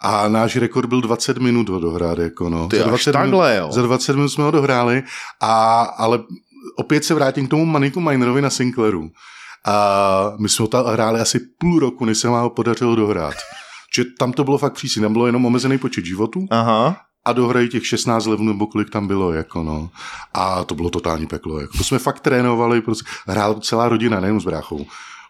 a 0.05 0.27
náš 0.27 0.55
rekord 0.55 0.89
byl 0.89 1.01
20 1.01 1.37
minut 1.37 1.69
ho 1.69 1.79
dohrát, 1.79 2.17
jako 2.17 2.49
no. 2.49 2.67
Ty 2.67 2.77
za, 2.77 2.83
až 2.83 2.89
20 2.89 3.11
takhle, 3.11 3.53
minut, 3.53 3.65
jo. 3.65 3.71
za 3.71 3.81
20 3.81 4.15
minut 4.15 4.29
jsme 4.29 4.43
ho 4.43 4.51
dohráli, 4.51 5.03
a, 5.41 5.81
ale 5.81 6.19
opět 6.75 7.03
se 7.05 7.13
vrátím 7.13 7.47
k 7.47 7.49
tomu 7.49 7.65
Maniku 7.65 8.01
Minerovi 8.01 8.41
na 8.41 8.49
Sinclairu. 8.49 9.09
A 9.65 10.33
my 10.37 10.49
jsme 10.49 10.63
ho 10.63 10.67
ta 10.67 10.91
hráli 10.91 11.19
asi 11.19 11.39
půl 11.59 11.79
roku, 11.79 12.05
než 12.05 12.17
se 12.17 12.27
nám 12.27 12.41
ho 12.41 12.49
podařilo 12.49 12.95
dohrát. 12.95 13.33
Že 13.95 14.03
tam 14.19 14.33
to 14.33 14.43
bylo 14.43 14.57
fakt 14.57 14.73
přísně, 14.73 15.01
tam 15.01 15.13
bylo 15.13 15.25
jenom 15.25 15.45
omezený 15.45 15.77
počet 15.77 16.05
životů 16.05 16.47
Aha. 16.51 16.97
a 17.25 17.33
dohrají 17.33 17.69
těch 17.69 17.87
16 17.87 18.25
levelů 18.25 18.47
nebo 18.47 18.67
kolik 18.67 18.89
tam 18.89 19.07
bylo, 19.07 19.33
jako 19.33 19.63
no. 19.63 19.89
A 20.33 20.63
to 20.63 20.75
bylo 20.75 20.89
totální 20.89 21.27
peklo, 21.27 21.59
jako. 21.59 21.77
To 21.77 21.83
jsme 21.83 21.99
fakt 21.99 22.19
trénovali, 22.19 22.81
prostě 22.81 23.05
hrála 23.27 23.59
celá 23.59 23.89
rodina, 23.89 24.19
nejenom 24.19 24.41
s 24.41 24.45
bráchou. 24.45 24.85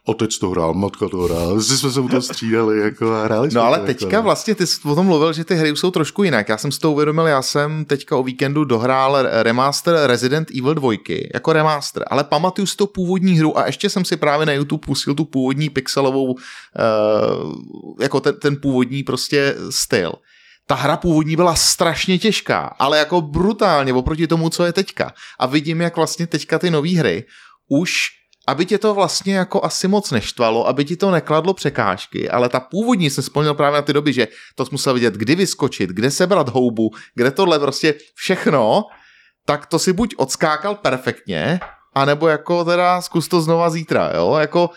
Otec 0.07 0.37
to 0.37 0.49
hrál, 0.49 0.73
matka 0.73 1.09
to 1.09 1.17
hrál, 1.17 1.59
zase 1.59 1.77
jsme 1.77 1.91
se 1.91 1.99
u 1.99 2.09
toho 2.09 2.21
střídali, 2.21 2.79
jako 2.79 3.11
a 3.11 3.23
hráli 3.23 3.49
No 3.53 3.61
ale 3.61 3.79
to, 3.79 3.85
teďka 3.85 4.05
jako, 4.05 4.15
no. 4.15 4.23
vlastně 4.23 4.55
ty 4.55 4.67
jsi 4.67 4.79
o 4.83 4.95
tom 4.95 5.05
mluvil, 5.05 5.33
že 5.33 5.45
ty 5.45 5.55
hry 5.55 5.69
jsou 5.69 5.91
trošku 5.91 6.23
jinak. 6.23 6.49
Já 6.49 6.57
jsem 6.57 6.71
si 6.71 6.79
to 6.79 6.91
uvědomil, 6.91 7.27
já 7.27 7.41
jsem 7.41 7.85
teďka 7.85 8.17
o 8.17 8.23
víkendu 8.23 8.65
dohrál 8.65 9.17
remaster 9.21 9.95
Resident 10.05 10.51
Evil 10.51 10.73
2 10.73 10.93
jako 11.33 11.53
remaster, 11.53 12.05
ale 12.07 12.23
pamatuju 12.23 12.65
si 12.65 12.75
to 12.75 12.87
původní 12.87 13.39
hru 13.39 13.57
a 13.57 13.65
ještě 13.65 13.89
jsem 13.89 14.05
si 14.05 14.17
právě 14.17 14.45
na 14.45 14.53
YouTube 14.53 14.85
pustil 14.85 15.15
tu 15.15 15.25
původní 15.25 15.69
pixelovou, 15.69 16.31
uh, 16.31 16.39
jako 18.01 18.19
ten, 18.19 18.35
ten 18.39 18.55
původní 18.55 19.03
prostě 19.03 19.55
styl. 19.69 20.13
Ta 20.67 20.75
hra 20.75 20.97
původní 20.97 21.35
byla 21.35 21.55
strašně 21.55 22.17
těžká, 22.17 22.75
ale 22.79 22.99
jako 22.99 23.21
brutálně 23.21 23.93
oproti 23.93 24.27
tomu, 24.27 24.49
co 24.49 24.65
je 24.65 24.73
teďka. 24.73 25.13
A 25.39 25.45
vidím, 25.45 25.81
jak 25.81 25.95
vlastně 25.95 26.27
teďka 26.27 26.59
ty 26.59 26.71
nové 26.71 26.89
hry 26.89 27.23
už 27.69 28.07
aby 28.47 28.65
tě 28.65 28.77
to 28.77 28.93
vlastně 28.93 29.35
jako 29.35 29.65
asi 29.65 29.87
moc 29.87 30.11
neštvalo, 30.11 30.67
aby 30.67 30.85
ti 30.85 30.95
to 30.95 31.11
nekladlo 31.11 31.53
překážky, 31.53 32.29
ale 32.29 32.49
ta 32.49 32.59
původní 32.59 33.09
jsem 33.09 33.21
vzpomněl 33.21 33.53
právě 33.53 33.75
na 33.75 33.81
ty 33.81 33.93
doby, 33.93 34.13
že 34.13 34.27
to 34.55 34.65
jsi 34.65 34.71
musel 34.71 34.93
vidět, 34.93 35.13
kdy 35.13 35.35
vyskočit, 35.35 35.89
kde 35.89 36.11
sebrat 36.11 36.49
houbu, 36.49 36.91
kde 37.15 37.31
tohle 37.31 37.59
prostě 37.59 37.93
všechno, 38.15 38.83
tak 39.45 39.65
to 39.65 39.79
si 39.79 39.93
buď 39.93 40.15
odskákal 40.17 40.75
perfektně, 40.75 41.59
anebo 41.93 42.27
jako 42.27 42.65
teda 42.65 43.01
zkus 43.01 43.27
to 43.27 43.41
znova 43.41 43.69
zítra, 43.69 44.11
jo, 44.15 44.35
jako 44.39 44.69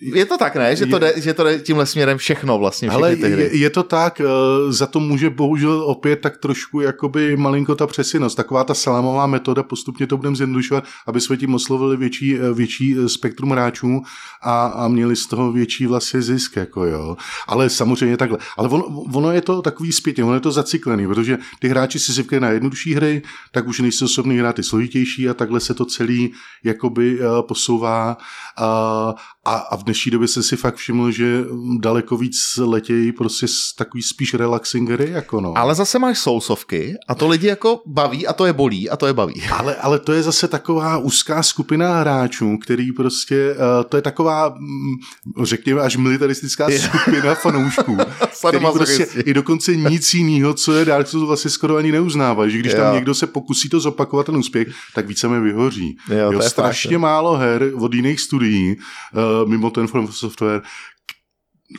je 0.00 0.26
to 0.26 0.38
tak, 0.38 0.56
ne? 0.56 0.76
Že 0.76 0.86
to, 0.86 0.98
jde, 0.98 1.12
že 1.16 1.34
to 1.34 1.44
jde 1.44 1.58
tímhle 1.58 1.86
směrem 1.86 2.18
všechno 2.18 2.58
vlastně, 2.58 2.88
Ale 2.88 3.16
ty 3.16 3.28
hry. 3.28 3.42
je, 3.42 3.56
je 3.56 3.70
to 3.70 3.82
tak, 3.82 4.20
eh, 4.20 4.24
za 4.72 4.86
to 4.86 5.00
může 5.00 5.30
bohužel 5.30 5.82
opět 5.86 6.16
tak 6.16 6.36
trošku 6.36 6.80
jakoby 6.80 7.36
malinko 7.36 7.74
ta 7.74 7.86
přesinost. 7.86 8.34
Taková 8.34 8.64
ta 8.64 8.74
salamová 8.74 9.26
metoda, 9.26 9.62
postupně 9.62 10.06
to 10.06 10.16
budeme 10.16 10.36
zjednodušovat, 10.36 10.84
aby 11.06 11.20
jsme 11.20 11.36
tím 11.36 11.54
oslovili 11.54 11.96
větší, 11.96 12.38
eh, 12.38 12.52
větší 12.54 12.96
eh, 12.98 13.08
spektrum 13.08 13.50
hráčů 13.50 14.02
a, 14.42 14.66
a 14.66 14.88
měli 14.88 15.16
z 15.16 15.26
toho 15.26 15.52
větší 15.52 15.86
vlastně 15.86 16.22
zisk, 16.22 16.56
jako 16.56 16.84
jo. 16.84 17.16
Ale 17.46 17.70
samozřejmě 17.70 18.16
takhle. 18.16 18.38
Ale 18.56 18.68
ono, 18.68 18.84
ono 19.14 19.32
je 19.32 19.40
to 19.40 19.62
takový 19.62 19.92
zpětně, 19.92 20.24
ono 20.24 20.34
je 20.34 20.40
to 20.40 20.52
zacyklený, 20.52 21.06
protože 21.06 21.38
ty 21.58 21.68
hráči 21.68 21.98
si 21.98 22.12
zvykli 22.12 22.40
na 22.40 22.50
jednodušší 22.50 22.94
hry, 22.94 23.22
tak 23.52 23.68
už 23.68 23.80
nejsou 23.80 24.08
schopni 24.08 24.38
hrát 24.38 24.56
ty 24.56 24.62
složitější 24.62 25.28
a 25.28 25.34
takhle 25.34 25.60
se 25.60 25.74
to 25.74 25.84
celý 25.84 26.32
jakoby 26.64 27.18
posouvá 27.48 28.16
a, 28.60 29.14
a, 29.44 29.54
a 29.54 29.76
v 29.76 29.84
dnešní 29.84 30.10
době 30.10 30.28
jsem 30.28 30.42
si 30.42 30.56
fakt 30.56 30.76
všiml, 30.76 31.10
že 31.10 31.44
daleko 31.80 32.16
víc 32.16 32.36
letějí 32.58 33.12
prostě 33.12 33.48
s 33.48 33.74
takový 33.78 34.02
spíš 34.02 34.34
relaxing 34.34 34.90
hry, 34.90 35.10
jako 35.10 35.40
no. 35.40 35.58
Ale 35.58 35.74
zase 35.74 35.98
máš 35.98 36.18
soulsovky 36.18 36.94
a 37.08 37.14
to 37.14 37.28
lidi 37.28 37.46
jako 37.46 37.80
baví 37.86 38.26
a 38.26 38.32
to 38.32 38.46
je 38.46 38.52
bolí 38.52 38.90
a 38.90 38.96
to 38.96 39.06
je 39.06 39.12
baví. 39.12 39.42
Ale, 39.52 39.76
ale 39.76 39.98
to 39.98 40.12
je 40.12 40.22
zase 40.22 40.48
taková 40.48 40.98
úzká 40.98 41.42
skupina 41.42 42.00
hráčů, 42.00 42.58
který 42.58 42.92
prostě, 42.92 43.54
uh, 43.54 43.84
to 43.88 43.96
je 43.96 44.02
taková, 44.02 44.48
mm, 44.58 45.44
řekněme, 45.44 45.80
až 45.80 45.96
militaristická 45.96 46.68
skupina 46.70 47.34
fanoušků, 47.34 47.96
který 48.48 48.66
prostě 48.72 49.06
i 49.24 49.34
dokonce 49.34 49.76
nic 49.76 50.14
jiného, 50.14 50.54
co 50.54 50.72
je 50.72 50.84
Dark 50.84 51.08
Souls, 51.08 51.26
vlastně 51.26 51.50
skoro 51.50 51.76
ani 51.76 51.92
neuznávají, 51.92 52.50
že 52.52 52.58
když 52.58 52.74
tam 52.74 52.86
Jo. 52.86 52.94
někdo 52.94 53.14
se 53.14 53.26
pokusí 53.26 53.68
to 53.68 53.80
zopakovat 53.80 54.26
ten 54.26 54.36
úspěch, 54.36 54.68
tak 54.94 55.06
víceméně 55.06 55.40
vyhoří. 55.40 55.96
Jo, 56.18 56.32
to 56.32 56.42
je 56.42 56.48
strašně 56.48 56.88
fakt, 56.88 56.92
jo. 56.92 56.98
málo 56.98 57.36
her 57.36 57.70
od 57.74 57.94
jiných 57.94 58.20
studií, 58.20 58.49
uh, 58.52 59.48
mimo 59.48 59.70
ten 59.70 59.86
From 59.86 60.12
Software, 60.12 60.62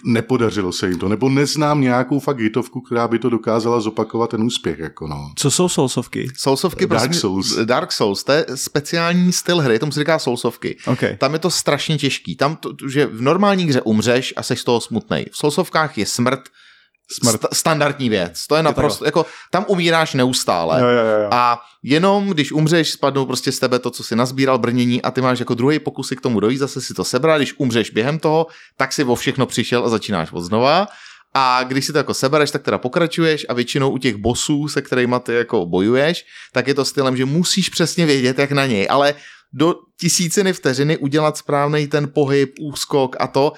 nepodařilo 0.03 0.71
se 0.71 0.89
jim 0.89 0.99
to, 0.99 1.10
nebo 1.10 1.29
neznám 1.29 1.81
nějakou 1.81 2.19
fakt 2.19 2.39
hitovku, 2.39 2.81
která 2.81 3.07
by 3.07 3.19
to 3.19 3.29
dokázala 3.29 3.79
zopakovat 3.79 4.29
ten 4.29 4.43
úspěch, 4.43 4.79
jako 4.79 5.07
no. 5.07 5.31
Co 5.36 5.51
jsou 5.51 5.69
soulsovky? 5.69 6.27
Soulsovky, 6.38 6.88
Dark 6.88 7.03
prosím, 7.03 7.19
Souls. 7.21 7.55
Dark 7.55 7.91
Souls, 7.91 8.23
to 8.23 8.31
je 8.31 8.45
speciální 8.55 9.31
styl 9.31 9.62
hry, 9.62 9.79
tomu 9.79 9.91
se 9.91 9.99
říká 9.99 10.19
Soulsovky. 10.19 10.77
Okay. 10.88 11.17
Tam 11.17 11.34
je 11.34 11.39
to 11.39 11.49
strašně 11.49 11.97
těžký. 11.97 12.36
Tam, 12.36 12.55
to, 12.55 12.73
že 12.89 13.05
v 13.05 13.21
normální 13.21 13.63
hře 13.63 13.81
umřeš 13.81 14.34
a 14.38 14.43
seš 14.43 14.60
z 14.60 14.63
toho 14.63 14.81
smutnej. 14.81 15.25
V 15.31 15.38
Soulsovkách 15.38 15.97
je 15.97 16.05
smrt, 16.05 16.41
Smrt. 17.12 17.38
Sta- 17.38 17.47
standardní 17.54 18.10
věc. 18.10 18.47
To 18.47 18.56
je 18.56 18.63
naprosto, 18.63 19.06
jako 19.06 19.26
tam 19.52 19.65
umíráš 19.67 20.13
neustále. 20.13 20.82
Jo, 20.82 20.88
jo, 20.88 21.06
jo. 21.24 21.30
A 21.32 21.62
jenom 21.84 22.30
když 22.30 22.52
umřeš, 22.52 22.91
spadnou 22.91 23.26
prostě 23.26 23.52
z 23.52 23.60
tebe 23.60 23.80
to, 23.80 23.91
co 23.91 24.04
si 24.04 24.15
nazbíral 24.15 24.58
brnění 24.58 25.02
a 25.02 25.12
ty 25.12 25.21
máš 25.21 25.39
jako 25.39 25.54
druhý 25.54 25.80
pokusy 25.80 26.15
k 26.15 26.21
tomu 26.21 26.39
dojít, 26.39 26.58
zase 26.58 26.82
si 26.82 26.93
to 26.93 27.04
sebrat, 27.04 27.38
když 27.39 27.54
umřeš 27.58 27.89
během 27.89 28.19
toho, 28.19 28.47
tak 28.78 28.93
si 28.93 29.04
o 29.04 29.15
všechno 29.15 29.45
přišel 29.45 29.86
a 29.86 29.89
začínáš 29.89 30.32
od 30.32 30.41
znova. 30.41 30.88
A 31.34 31.63
když 31.63 31.86
si 31.86 31.91
to 31.91 31.97
jako 31.97 32.13
sebereš, 32.13 32.52
tak 32.52 32.63
teda 32.63 32.78
pokračuješ 32.78 33.45
a 33.50 33.54
většinou 33.54 33.89
u 33.89 33.97
těch 33.97 34.15
bossů, 34.15 34.67
se 34.67 34.82
kterými 34.82 35.15
ty 35.24 35.34
jako 35.34 35.65
bojuješ, 35.65 36.26
tak 36.54 36.67
je 36.67 36.74
to 36.74 36.86
stylem, 36.86 37.17
že 37.17 37.26
musíš 37.26 37.69
přesně 37.69 38.06
vědět, 38.06 38.39
jak 38.39 38.52
na 38.52 38.65
něj, 38.65 38.88
ale 38.89 39.13
do 39.54 39.76
tisíciny 40.00 40.54
vteřiny 40.54 40.97
udělat 40.97 41.38
správný 41.38 41.88
ten 41.88 42.12
pohyb, 42.13 42.54
úskok 42.62 43.15
a 43.19 43.28
to, 43.28 43.54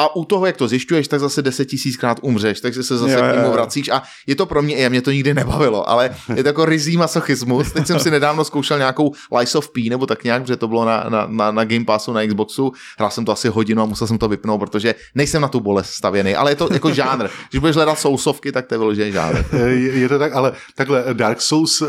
a 0.00 0.16
u 0.16 0.24
toho, 0.24 0.46
jak 0.46 0.56
to 0.56 0.68
zjišťuješ, 0.68 1.08
tak 1.08 1.20
zase 1.20 1.42
deset 1.42 1.64
tisíckrát 1.64 2.18
umřeš, 2.22 2.60
takže 2.60 2.82
se 2.82 2.98
zase 2.98 3.12
Jo, 3.12 3.20
k 3.20 3.36
němu 3.36 3.52
vracíš 3.52 3.88
a 3.88 4.02
je 4.26 4.36
to 4.36 4.46
pro 4.46 4.62
mě, 4.62 4.86
a 4.86 4.88
mě 4.88 5.02
to 5.02 5.10
nikdy 5.10 5.34
nebavilo, 5.34 5.90
ale 5.90 6.16
je 6.34 6.42
to 6.42 6.48
jako 6.48 6.64
rizí 6.64 6.96
masochismus. 6.96 7.72
Teď 7.72 7.86
jsem 7.86 8.00
si 8.00 8.10
nedávno 8.10 8.44
zkoušel 8.44 8.78
nějakou 8.78 9.12
Lies 9.38 9.54
of 9.54 9.68
P 9.68 9.90
nebo 9.90 10.06
tak 10.06 10.24
nějak, 10.24 10.42
protože 10.42 10.56
to 10.56 10.68
bylo 10.68 10.84
na, 10.84 11.04
na, 11.08 11.26
na, 11.26 11.50
na 11.50 11.64
Game 11.64 11.84
Passu, 11.84 12.12
na 12.12 12.26
Xboxu, 12.26 12.72
hrál 12.98 13.10
jsem 13.10 13.24
to 13.24 13.32
asi 13.32 13.48
hodinu 13.48 13.82
a 13.82 13.86
musel 13.86 14.06
jsem 14.06 14.18
to 14.18 14.28
vypnout, 14.28 14.60
protože 14.60 14.94
nejsem 15.14 15.42
na 15.42 15.48
tu 15.48 15.60
bolest 15.60 15.90
stavěný, 15.90 16.34
ale 16.34 16.50
je 16.50 16.56
to 16.56 16.68
jako 16.72 16.94
žánr. 16.94 17.28
Když 17.50 17.60
budeš 17.60 17.76
hledat 17.76 17.98
sousovky, 17.98 18.52
tak 18.52 18.66
to 18.66 18.74
je 18.74 18.78
vyložený 18.78 19.12
žánr. 19.12 19.44
Je, 19.66 19.98
je 19.98 20.08
to 20.08 20.18
tak, 20.18 20.32
ale 20.32 20.52
takhle, 20.74 21.04
Dark 21.12 21.40
Souls 21.40 21.80
uh, 21.80 21.88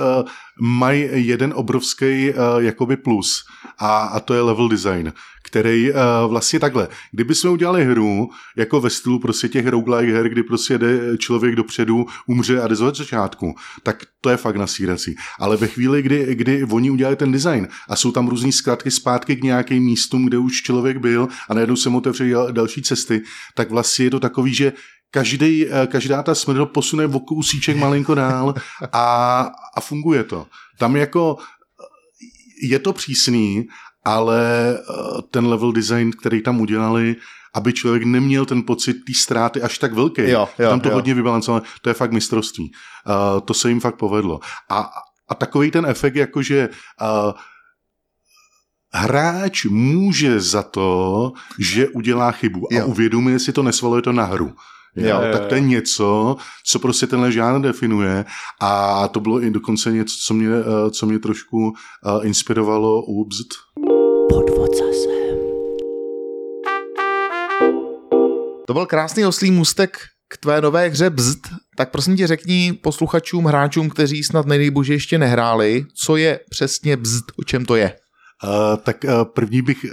mají 0.62 1.10
jeden 1.14 1.54
obrovský 1.56 2.30
uh, 2.30 2.64
jakoby 2.64 2.98
plus 2.98 3.44
a, 3.80 3.98
a 3.98 4.20
to 4.20 4.34
je 4.34 4.42
level 4.42 4.70
design, 4.70 5.14
který 5.42 5.92
uh, 5.92 5.98
vlastně 6.28 6.60
takhle, 6.60 6.88
kdyby 7.12 7.36
jsme 7.36 7.50
udělali 7.50 7.86
hru 7.86 8.30
jako 8.58 8.82
ve 8.82 8.90
stylu 8.90 9.20
prostě 9.20 9.48
těch 9.48 9.68
roguelike 9.68 10.14
her, 10.14 10.30
kdy 10.30 10.44
prostě 10.44 10.78
jde 10.78 11.18
člověk 11.18 11.56
dopředu, 11.56 12.06
umře 12.28 12.62
a 12.62 12.68
jde 12.68 12.76
od 12.86 12.98
začátku, 12.98 13.56
tak 13.84 14.04
to 14.22 14.30
je 14.30 14.38
fakt 14.38 14.56
nasírací. 14.56 15.16
Ale 15.40 15.58
ve 15.58 15.68
chvíli, 15.68 16.02
kdy, 16.02 16.36
kdy 16.36 16.64
oni 16.64 16.90
udělali 16.92 17.16
ten 17.16 17.32
design 17.32 17.68
a 17.90 17.96
jsou 17.96 18.12
tam 18.12 18.28
různý 18.28 18.52
zkratky 18.52 18.92
zpátky 18.92 19.36
k 19.36 19.44
nějakým 19.44 19.84
místům, 19.84 20.26
kde 20.26 20.38
už 20.38 20.62
člověk 20.62 20.98
byl 20.98 21.28
a 21.50 21.54
najednou 21.54 21.76
se 21.76 21.90
mu 21.90 21.98
otevřely 21.98 22.32
dal- 22.32 22.52
další 22.52 22.82
cesty, 22.82 23.22
tak 23.56 23.72
vlastně 23.72 24.06
je 24.06 24.12
to 24.12 24.20
takový, 24.20 24.54
že 24.54 24.74
každý, 25.12 25.68
eh, 25.68 25.88
každá 25.88 26.24
ta 26.24 26.36
smrt 26.36 26.58
ho 26.58 26.66
posune 26.66 27.06
o 27.06 27.20
kousíček 27.20 27.78
malinko 27.78 28.16
dál 28.16 28.54
a, 28.94 29.42
a 29.76 29.82
funguje 29.82 30.24
to. 30.24 30.48
Tam 30.78 30.96
jako 30.96 31.38
eh, 31.40 32.68
je 32.68 32.80
to 32.80 32.94
přísný, 32.94 33.68
ale 34.04 34.78
eh, 34.80 35.22
ten 35.32 35.48
level 35.48 35.72
design, 35.72 36.12
který 36.12 36.42
tam 36.42 36.62
udělali, 36.62 37.16
aby 37.54 37.74
člověk 37.74 38.04
neměl 38.04 38.46
ten 38.46 38.64
pocit 38.64 38.94
té 38.94 39.14
ztráty 39.14 39.62
až 39.62 39.78
tak 39.78 39.94
velký. 39.94 40.22
Jo, 40.22 40.50
jo, 40.60 40.70
tam 40.70 40.80
to 40.80 40.90
jo. 40.90 40.96
hodně 40.96 41.14
vybalancované, 41.14 41.66
to 41.82 41.90
je 41.90 41.94
fakt 41.94 42.12
mistrovství. 42.12 42.72
Uh, 43.08 43.40
to 43.40 43.54
se 43.54 43.70
jim 43.70 43.80
fakt 43.80 43.96
povedlo. 43.96 44.40
A, 44.70 44.90
a 45.30 45.36
takový 45.36 45.72
ten 45.72 45.86
efekt, 45.86 46.16
jakože 46.16 46.70
uh, 47.02 47.32
hráč 48.94 49.66
může 49.66 50.40
za 50.40 50.64
to, 50.64 51.32
že 51.60 51.88
udělá 51.88 52.32
chybu 52.32 52.74
a 52.74 52.76
Jo. 52.76 52.88
uvědomuje 52.88 53.40
si 53.40 53.54
to, 53.54 53.64
nesvaluje 53.64 54.02
to 54.02 54.12
na 54.12 54.24
hru. 54.26 54.54
Jo, 54.96 55.08
Jo, 55.10 55.20
tak 55.34 55.46
to 55.46 55.56
je 55.56 55.62
něco, 55.62 56.36
co 56.66 56.80
prostě 56.80 57.08
tenhle 57.08 57.32
žánr 57.32 57.62
definuje 57.62 58.26
a 58.62 59.08
to 59.08 59.20
bylo 59.20 59.44
i 59.44 59.52
dokonce 59.52 59.92
něco, 59.92 60.16
co 60.26 60.34
mě, 60.34 60.48
eh, 60.50 60.92
co 60.92 61.06
mě 61.06 61.20
trošku 61.20 61.74
eh, 61.74 62.28
inspirovalo 62.28 63.04
u 63.04 63.26
Bzd. 63.26 63.54
To 68.68 68.74
byl 68.74 68.86
krásný 68.86 69.26
oslý 69.26 69.52
můstek 69.52 69.98
k 70.30 70.38
tvé 70.38 70.62
nové 70.62 70.90
hře 70.90 71.10
Bzd, 71.10 71.48
tak 71.78 71.92
prosím 71.92 72.18
tě 72.18 72.28
řekni 72.28 72.74
posluchačům, 72.84 73.46
hráčům, 73.46 73.90
kteří 73.90 74.24
snad 74.24 74.46
nejbože 74.46 74.94
ještě 74.94 75.18
nehráli, 75.18 75.86
co 75.96 76.16
je 76.16 76.40
přesně 76.50 76.98
Bzd, 76.98 77.26
o 77.40 77.44
čem 77.44 77.66
to 77.66 77.76
je. 77.76 77.96
Uh, 78.44 78.78
tak 78.84 79.04
uh, 79.04 79.24
první 79.24 79.62
bych 79.62 79.86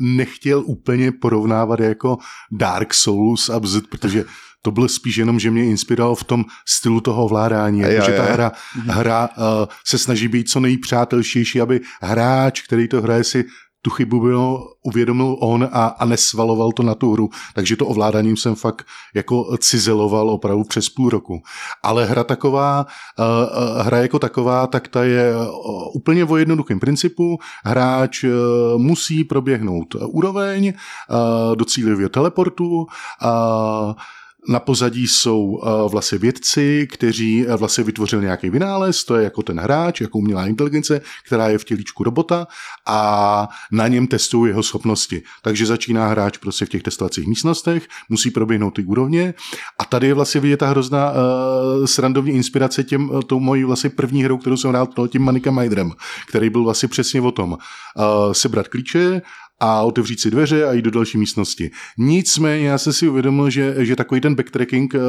nechtěl 0.00 0.62
úplně 0.66 1.12
porovnávat 1.12 1.80
jako 1.80 2.16
Dark 2.52 2.94
Souls 2.94 3.48
a 3.48 3.60
Bzd, 3.60 3.86
protože 3.90 4.24
to 4.62 4.70
bylo 4.70 4.88
spíš 4.88 5.16
jenom, 5.16 5.40
že 5.40 5.50
mě 5.50 5.64
inspiroval 5.64 6.14
v 6.14 6.24
tom 6.24 6.44
stylu 6.68 7.00
toho 7.00 7.24
ovládání, 7.24 7.80
jako, 7.80 8.06
že 8.06 8.16
ta 8.16 8.22
hra, 8.22 8.52
hra 8.86 9.28
uh, 9.36 9.44
se 9.86 9.98
snaží 9.98 10.28
být 10.28 10.48
co 10.48 10.60
nejpřátelštější, 10.60 11.60
aby 11.60 11.80
hráč, 12.02 12.62
který 12.62 12.88
to 12.88 13.02
hraje, 13.02 13.24
si 13.24 13.44
tu 13.86 13.90
chybu 13.90 14.20
bylo, 14.20 14.68
uvědomil 14.82 15.36
on 15.40 15.68
a, 15.72 15.86
a 15.86 16.04
nesvaloval 16.04 16.72
to 16.72 16.82
na 16.82 16.94
tu 16.94 17.12
hru. 17.12 17.30
Takže 17.54 17.76
to 17.76 17.86
ovládáním 17.86 18.36
jsem 18.36 18.54
fakt 18.54 18.86
jako 19.14 19.56
cizeloval 19.58 20.30
opravdu 20.30 20.64
přes 20.64 20.88
půl 20.88 21.10
roku. 21.10 21.42
Ale 21.82 22.04
hra 22.04 22.24
taková, 22.24 22.86
uh, 23.18 23.82
hra 23.82 23.98
jako 23.98 24.18
taková, 24.18 24.66
tak 24.66 24.88
ta 24.88 25.04
je 25.04 25.36
uh, 25.36 25.96
úplně 25.96 26.24
o 26.24 26.36
jednoduchém 26.36 26.80
principu. 26.80 27.38
Hráč 27.64 28.24
uh, 28.24 28.30
musí 28.82 29.24
proběhnout 29.24 29.94
úroveň 29.94 30.72
do 31.54 31.64
cílového 31.64 32.08
teleportu, 32.08 32.66
uh, 32.66 33.94
na 34.48 34.60
pozadí 34.60 35.06
jsou 35.06 35.60
vlastně 35.88 36.18
vědci, 36.18 36.88
kteří 36.92 37.46
vlastně 37.56 37.84
vytvořili 37.84 38.22
nějaký 38.22 38.50
vynález, 38.50 39.04
to 39.04 39.16
je 39.16 39.24
jako 39.24 39.42
ten 39.42 39.60
hráč, 39.60 40.00
jako 40.00 40.18
umělá 40.18 40.46
inteligence, 40.46 41.00
která 41.26 41.48
je 41.48 41.58
v 41.58 41.64
tělíčku 41.64 42.04
robota 42.04 42.46
a 42.86 43.48
na 43.72 43.88
něm 43.88 44.06
testují 44.06 44.50
jeho 44.50 44.62
schopnosti. 44.62 45.22
Takže 45.42 45.66
začíná 45.66 46.08
hráč 46.08 46.38
prostě 46.38 46.66
v 46.66 46.68
těch 46.68 46.82
testovacích 46.82 47.26
místnostech, 47.26 47.88
musí 48.08 48.30
proběhnout 48.30 48.70
ty 48.70 48.84
úrovně 48.84 49.34
a 49.78 49.84
tady 49.84 50.06
je 50.06 50.14
vlastně 50.14 50.40
vidět 50.40 50.56
ta 50.56 50.68
hrozná 50.68 51.10
uh, 51.10 51.16
srandovní 51.84 52.32
inspirace 52.32 52.84
těm, 52.84 53.10
tou 53.26 53.40
mojí 53.40 53.64
vlastně 53.64 53.90
první 53.90 54.24
hrou, 54.24 54.38
kterou 54.38 54.56
jsem 54.56 54.70
hrál, 54.70 54.88
tím 55.08 55.22
Manika 55.22 55.50
Majdrem, 55.50 55.92
který 56.28 56.50
byl 56.50 56.64
vlastně 56.64 56.88
přesně 56.88 57.20
o 57.20 57.32
tom. 57.32 57.52
Uh, 57.52 58.32
sebrat 58.32 58.68
klíče, 58.68 59.22
a 59.60 59.82
otevřít 59.82 60.20
si 60.20 60.30
dveře 60.30 60.64
a 60.64 60.72
jít 60.72 60.82
do 60.82 60.90
další 60.90 61.18
místnosti. 61.18 61.70
Nicméně 61.98 62.68
já 62.68 62.78
jsem 62.78 62.92
si 62.92 63.08
uvědomil, 63.08 63.50
že, 63.50 63.74
že 63.78 63.96
takový 63.96 64.20
ten 64.20 64.34
backtracking 64.34 64.94
uh, 64.94 65.00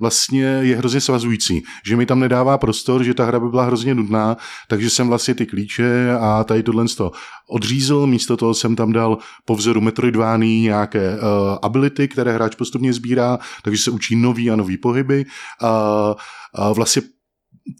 vlastně 0.00 0.44
je 0.44 0.76
hrozně 0.76 1.00
svazující, 1.00 1.62
že 1.86 1.96
mi 1.96 2.06
tam 2.06 2.20
nedává 2.20 2.58
prostor, 2.58 3.04
že 3.04 3.14
ta 3.14 3.24
hra 3.24 3.40
by 3.40 3.48
byla 3.48 3.64
hrozně 3.64 3.94
nudná, 3.94 4.36
takže 4.68 4.90
jsem 4.90 5.08
vlastně 5.08 5.34
ty 5.34 5.46
klíče 5.46 6.12
a 6.20 6.44
tady 6.44 6.62
tohle 6.62 6.84
to 6.96 7.10
odřízl, 7.48 8.06
místo 8.06 8.36
toho 8.36 8.54
jsem 8.54 8.76
tam 8.76 8.92
dal 8.92 9.18
po 9.44 9.56
vzoru 9.56 9.80
Metroidvání 9.80 10.60
nějaké 10.60 11.14
uh, 11.14 11.58
ability, 11.62 12.08
které 12.08 12.32
hráč 12.32 12.54
postupně 12.54 12.92
sbírá, 12.92 13.38
takže 13.64 13.82
se 13.82 13.90
učí 13.90 14.16
nový 14.16 14.50
a 14.50 14.56
nový 14.56 14.76
pohyby. 14.76 15.24
Uh, 15.62 15.68
uh, 16.68 16.74
vlastně 16.74 17.02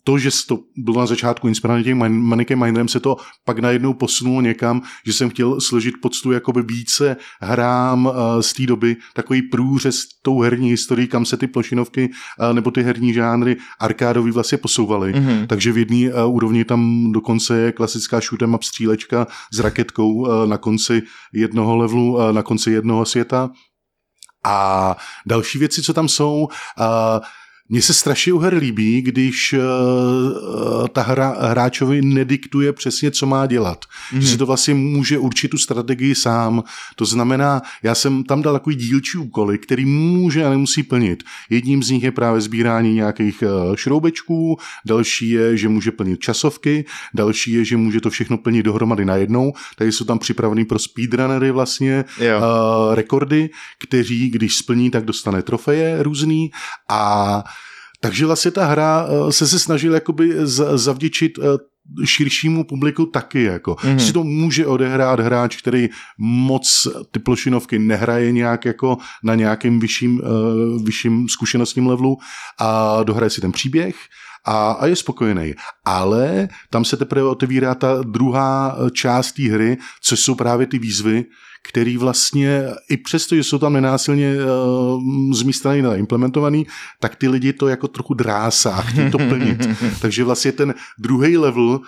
to, 0.05 0.19
že 0.19 0.31
to 0.49 0.59
bylo 0.77 1.01
na 1.01 1.07
začátku 1.07 1.49
inspirované 1.49 1.85
tím 1.85 1.99
Manikem 2.09 2.65
Mindem, 2.65 2.89
se 2.89 3.01
to 3.01 3.17
pak 3.45 3.59
najednou 3.59 3.95
posunulo 3.95 4.41
někam, 4.41 4.83
že 5.07 5.13
jsem 5.13 5.31
chtěl 5.31 5.61
složit 5.61 5.95
poctu 6.03 6.33
jakoby 6.33 6.63
více 6.63 7.17
hrám 7.41 8.07
uh, 8.07 8.13
z 8.41 8.53
té 8.53 8.67
doby, 8.67 8.97
takový 9.15 9.43
průřez 9.43 10.01
tou 10.23 10.41
herní 10.41 10.71
historií, 10.71 11.09
kam 11.09 11.25
se 11.25 11.37
ty 11.37 11.47
plošinovky 11.47 12.11
uh, 12.41 12.55
nebo 12.55 12.71
ty 12.71 12.83
herní 12.83 13.13
žánry 13.15 13.57
arkádový 13.81 14.31
vlastně 14.31 14.59
posouvaly. 14.59 15.15
Mm-hmm. 15.15 15.47
Takže 15.47 15.73
v 15.73 15.79
jedné 15.79 16.15
uh, 16.15 16.35
úrovni 16.35 16.65
tam 16.65 17.13
dokonce 17.13 17.59
je 17.59 17.73
klasická 17.73 18.21
shoot'em 18.21 18.55
up 18.55 18.63
střílečka 18.63 19.27
s 19.53 19.59
raketkou 19.59 20.27
na 20.47 20.59
konci 20.59 21.03
jednoho 21.33 21.77
levelu, 21.77 22.19
na 22.33 22.43
konci 22.43 22.71
jednoho 22.71 23.05
světa. 23.05 23.51
A 24.45 24.97
další 25.27 25.59
věci, 25.59 25.83
co 25.83 25.95
tam 25.95 26.09
jsou, 26.09 26.49
uh, 26.79 26.87
mně 27.69 27.83
se 27.83 27.95
strašně 27.95 28.33
u 28.33 28.39
her 28.39 28.55
líbí, 28.55 29.03
když 29.03 29.55
uh, 29.59 30.87
ta 30.89 31.03
hra 31.03 31.37
hráčovi 31.41 32.03
nediktuje 32.03 32.73
přesně, 32.73 33.11
co 33.11 33.27
má 33.27 33.47
dělat. 33.47 33.85
Mm-hmm. 33.85 34.19
Že 34.19 34.29
si 34.29 34.39
to 34.39 34.47
vlastně 34.47 34.75
může 34.75 35.19
určit 35.19 35.49
tu 35.49 35.59
strategii 35.59 36.15
sám. 36.15 36.63
To 36.97 37.05
znamená, 37.05 37.63
já 37.83 37.95
jsem 37.95 38.25
tam 38.25 38.43
dal 38.43 38.53
takový 38.53 38.77
dílčí 38.77 39.19
úkoly, 39.19 39.59
který 39.59 39.85
může 39.85 40.45
a 40.45 40.51
nemusí 40.51 40.83
plnit. 40.83 41.23
Jedním 41.51 41.83
z 41.83 41.91
nich 41.91 42.03
je 42.03 42.13
právě 42.13 42.41
sbírání 42.41 42.95
nějakých 42.95 43.43
uh, 43.43 43.77
šroubečků, 43.77 44.59
další 44.87 45.31
je, 45.31 45.57
že 45.57 45.69
může 45.69 45.93
plnit 45.93 46.21
časovky, 46.21 46.85
další 47.15 47.53
je, 47.53 47.65
že 47.65 47.77
může 47.77 48.01
to 48.01 48.11
všechno 48.11 48.39
plnit 48.39 48.63
dohromady 48.63 49.05
najednou. 49.05 49.53
Tady 49.77 49.93
jsou 49.93 50.05
tam 50.05 50.19
připravený 50.19 50.65
pro 50.65 50.79
speedrunnery 50.79 51.51
vlastně 51.51 52.05
uh, 52.21 52.95
rekordy, 52.95 53.51
kteří, 53.79 54.31
když 54.31 54.57
splní, 54.57 54.91
tak 54.91 55.05
dostane 55.05 55.43
trofeje 55.43 56.03
různý 56.03 56.51
a 56.91 57.45
takže 58.01 58.27
vlastně 58.27 58.51
ta 58.51 58.67
hra 58.67 59.07
se 59.31 59.47
se 59.47 59.59
snažila 59.59 59.95
jakoby 59.95 60.35
zavděčit 60.75 61.39
širšímu 62.05 62.65
publiku 62.65 63.07
taky. 63.07 63.43
Jako. 63.43 63.73
Mm-hmm. 63.73 63.97
Si 63.97 64.13
to 64.13 64.25
může 64.25 64.67
odehrát 64.67 65.21
hráč, 65.21 65.57
který 65.57 65.89
moc 66.19 66.89
ty 67.11 67.19
plošinovky 67.19 67.79
nehraje 67.79 68.33
nějak 68.33 68.65
jako 68.65 68.97
na 69.25 69.35
nějakém 69.35 69.81
vyšším, 69.81 70.21
uh, 70.21 70.85
vyšším 70.85 71.29
zkušenostním 71.29 71.87
levelu 71.87 72.17
a 72.59 73.03
dohraje 73.03 73.31
si 73.31 73.41
ten 73.41 73.53
příběh 73.53 73.97
a, 74.49 74.71
a 74.81 74.87
je 74.87 74.97
spokojený. 74.97 75.55
Ale 75.85 76.49
tam 76.71 76.85
se 76.85 76.97
teprve 76.97 77.23
otevírá 77.23 77.75
ta 77.75 78.03
druhá 78.03 78.77
část 78.93 79.33
té 79.33 79.43
hry, 79.43 79.77
což 80.03 80.21
jsou 80.21 80.35
právě 80.35 80.67
ty 80.67 80.79
výzvy, 80.79 81.25
který 81.69 81.97
vlastně 81.97 82.65
i 82.91 82.97
přesto, 82.97 83.37
že 83.37 83.45
jsou 83.45 83.59
tam 83.59 83.73
nenásilně 83.73 84.35
uh, 84.35 85.33
z 85.35 85.43
mé 85.43 85.53
strany 85.53 85.83
implementovaný, 85.97 86.67
tak 87.01 87.17
ty 87.17 87.29
lidi 87.29 87.53
to 87.53 87.69
jako 87.69 87.89
trochu 87.89 88.15
drásá, 88.15 88.83
chtějí 88.83 89.11
to 89.11 89.19
plnit. 89.19 89.69
Takže 90.01 90.25
vlastně 90.25 90.53
ten 90.53 90.75
druhý 90.99 91.37
level, 91.37 91.65
uh, 91.65 91.81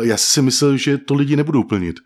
já 0.00 0.16
si 0.16 0.42
myslel, 0.42 0.76
že 0.76 0.98
to 0.98 1.14
lidi 1.14 1.36
nebudou 1.36 1.62
plnit 1.62 1.96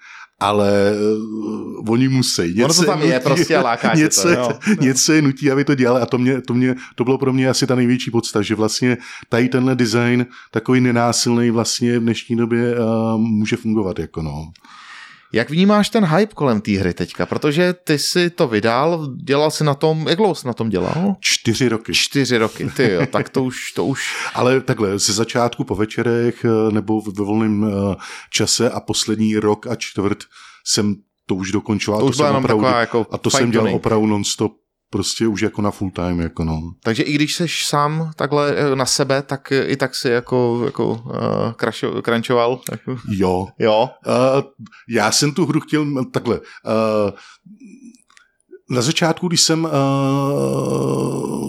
ale 0.41 0.93
uh, 0.93 1.91
oni 1.91 2.09
musí. 2.09 2.43
Něco 2.43 2.65
ono 2.65 2.75
to 2.75 2.85
tam 2.85 2.99
nutí, 2.99 3.11
je 3.11 3.21
prostě 3.21 3.59
láká 3.59 3.95
něco, 3.95 4.23
to, 4.23 4.29
jo. 4.29 4.53
něco 4.81 5.13
je 5.13 5.23
nutí, 5.23 5.51
aby 5.51 5.65
to 5.65 5.75
dělali 5.75 6.01
a 6.01 6.07
to, 6.07 6.19
mě, 6.19 6.41
to, 6.41 6.55
mě, 6.55 6.75
to 6.95 7.05
bylo 7.05 7.19
pro 7.19 7.33
mě 7.33 7.49
asi 7.49 7.67
ta 7.67 7.75
největší 7.75 8.11
podsta, 8.11 8.43
že 8.43 8.55
vlastně 8.55 8.97
tady 9.29 9.49
tenhle 9.49 9.75
design, 9.75 10.27
takový 10.51 10.81
nenásilný 10.81 11.51
vlastně 11.51 11.99
v 11.99 12.03
dnešní 12.03 12.37
době 12.37 12.75
uh, 12.79 13.21
může 13.21 13.57
fungovat. 13.57 13.99
Jako 13.99 14.23
no. 14.23 14.53
Jak 15.35 15.51
vnímáš 15.51 15.89
ten 15.89 16.05
hype 16.05 16.35
kolem 16.35 16.61
té 16.61 16.73
hry 16.73 16.95
teďka? 16.95 17.27
Protože 17.27 17.73
ty 17.73 17.99
si 17.99 18.31
to 18.31 18.49
vydal, 18.49 19.09
dělal 19.17 19.51
si 19.51 19.65
na 19.65 19.75
tom, 19.75 20.09
jak 20.09 20.17
dlouho 20.17 20.35
jsi 20.35 20.47
na 20.47 20.53
tom 20.53 20.69
dělal? 20.69 21.17
Čtyři 21.21 21.69
roky. 21.69 21.95
Čtyři 21.95 22.39
roky, 22.39 22.71
ty 22.77 22.91
jo, 22.93 23.07
tak 23.11 23.29
to 23.29 23.45
už, 23.45 23.73
to 23.73 23.85
už... 23.85 24.01
Ale 24.35 24.61
takhle, 24.61 24.99
ze 24.99 25.13
začátku 25.13 25.65
po 25.65 25.75
večerech 25.75 26.47
nebo 26.71 27.01
ve 27.01 27.25
volném 27.25 27.67
čase 28.31 28.71
a 28.71 28.81
poslední 28.81 29.37
rok 29.37 29.67
a 29.67 29.77
čtvrt 29.77 30.19
jsem 30.67 30.95
to 31.27 31.35
už 31.35 31.53
dokončoval. 31.53 32.01
To 32.01 32.07
už 32.07 32.17
byla 32.17 32.29
jenom 32.29 32.45
opravdu, 32.45 32.65
taková 32.65 32.81
jako 32.81 33.07
A 33.11 33.19
to 33.19 33.31
jsem 33.31 33.51
dělal 33.51 33.75
opravdu 33.75 34.07
non-stop 34.07 34.53
prostě 34.95 35.27
už 35.27 35.41
jako 35.43 35.63
na 35.63 35.71
full 35.71 35.91
time, 35.91 36.21
jako 36.21 36.45
no. 36.45 36.61
Takže 36.83 37.03
i 37.03 37.13
když 37.15 37.35
seš 37.37 37.67
sám 37.67 38.11
takhle 38.17 38.55
na 38.75 38.87
sebe, 38.87 39.23
tak 39.23 39.53
i 39.67 39.77
tak 39.77 39.95
si 39.95 40.09
jako, 40.09 40.63
jako 40.65 40.87
uh, 40.87 41.53
krašo, 41.57 42.03
krančoval? 42.03 42.61
Jako... 42.71 42.97
Jo. 43.09 43.47
Jo? 43.59 43.91
Uh, 44.07 44.43
já 44.89 45.13
jsem 45.13 45.33
tu 45.33 45.47
hru 45.47 45.61
chtěl 45.61 46.05
takhle. 46.05 46.41
Uh, 46.41 47.11
na 48.71 48.83
začátku, 48.83 49.29
když 49.29 49.41
jsem 49.41 49.65
uh, 49.65 49.71